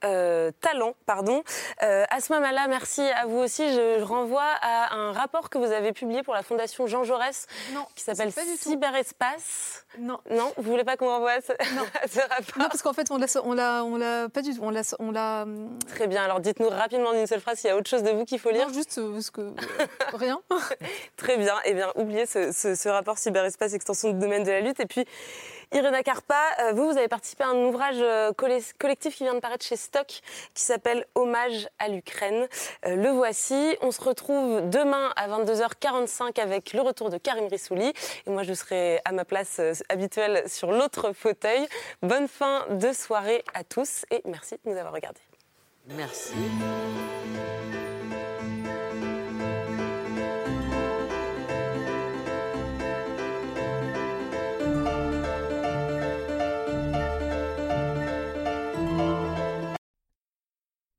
Talent. 0.61 0.94
Pardon. 1.07 1.42
Asma 1.80 2.40
Mala, 2.40 2.66
merci 2.68 3.01
à 3.01 3.24
vous 3.26 3.38
aussi. 3.38 3.66
Je, 3.72 3.97
je 3.99 4.05
renvoie 4.05 4.42
à 4.61 4.94
un 4.94 5.12
rapport 5.12 5.49
que 5.49 5.57
vous 5.57 5.72
avez 5.72 5.92
publié 5.92 6.22
pour 6.22 6.34
la 6.34 6.42
Fondation 6.42 6.86
Jean 6.86 7.03
Jaurès. 7.03 7.47
Non 7.72 7.86
qui 7.95 8.03
s'appelle 8.03 8.32
Cyberespace. 8.32 9.84
Non. 9.99 10.18
Non, 10.30 10.53
vous 10.57 10.70
voulez 10.70 10.84
pas 10.84 10.97
qu'on 10.97 11.09
renvoie 11.09 11.41
ce, 11.41 11.53
non. 11.74 11.84
ce 12.09 12.20
rapport 12.20 12.59
Non, 12.59 12.66
parce 12.68 12.82
qu'en 12.82 12.93
fait, 12.93 13.11
on 13.11 13.18
l'a, 13.18 13.26
on 13.45 13.55
l'a, 13.55 13.84
on 13.84 13.97
l'a 13.97 14.28
pas 14.28 14.43
du 14.43 14.55
tout. 14.55 14.61
On 14.62 14.70
l'a, 14.70 14.82
on 14.99 15.11
l'a. 15.11 15.43
Hum, 15.43 15.78
Très 15.89 16.07
bien. 16.07 16.22
Alors, 16.24 16.41
dites-nous 16.41 16.68
rapidement 16.68 17.12
d'une 17.12 17.26
seule 17.26 17.41
phrase 17.41 17.59
s'il 17.59 17.68
y 17.68 17.72
a 17.72 17.76
autre 17.76 17.89
chose 17.89 18.03
de 18.03 18.11
vous 18.11 18.24
qu'il 18.24 18.39
faut 18.39 18.51
lire. 18.51 18.68
Non, 18.68 18.74
juste 18.74 18.99
euh, 18.99 19.20
ce 19.20 19.30
que 19.30 19.53
rien. 20.14 20.41
Très 21.16 21.37
bien. 21.37 21.55
Eh 21.64 21.74
bien, 21.74 21.93
oubliez 21.95 22.26
ce, 22.26 22.53
ce, 22.53 22.74
ce 22.74 22.89
rapport 22.89 23.18
cyberespace 23.18 23.72
extension 23.72 24.12
du 24.12 24.18
domaine 24.18 24.45
de 24.45 24.51
la 24.51 24.61
lutte. 24.61 24.80
Et 24.80 24.87
puis, 24.87 25.05
Irena 25.72 26.02
Carpa, 26.02 26.40
euh, 26.60 26.72
vous, 26.72 26.90
vous 26.90 26.97
avez 26.97 27.09
participé 27.09 27.43
à 27.44 27.48
un 27.48 27.64
ouvrage 27.64 27.97
euh, 27.98 28.32
collectif 28.32 29.16
qui 29.16 29.24
vient 29.24 29.34
de 29.34 29.40
paraître 29.40 29.64
chez 29.64 29.76
Stock 29.76 30.20
qui 30.55 30.62
s'appelle 30.62 31.06
Hommage 31.14 31.68
à 31.78 31.88
l'Ukraine. 31.88 32.47
Euh, 32.86 32.94
le 32.94 33.10
voici. 33.10 33.76
On 33.82 33.90
se 33.90 34.01
retrouve 34.01 34.68
demain 34.70 35.12
à 35.16 35.28
22h45 35.28 36.40
avec 36.40 36.72
le 36.72 36.82
retour 36.82 37.10
de 37.10 37.18
Karim 37.18 37.48
Rissouli. 37.48 37.93
Et 38.26 38.30
moi, 38.30 38.44
je 38.44 38.55
serai 38.55 39.01
à 39.05 39.12
ma 39.12 39.24
place 39.24 39.60
habituelle 39.88 40.44
sur 40.47 40.70
l'autre 40.70 41.12
fauteuil. 41.12 41.66
Bonne 42.02 42.28
fin 42.28 42.64
de 42.70 42.93
soirée 42.93 43.44
à 43.52 43.64
tous 43.64 44.05
et 44.10 44.22
merci 44.24 44.55
de 44.64 44.70
nous 44.70 44.76
avoir 44.76 44.94
regardés. 44.94 45.20
Merci. 45.88 46.34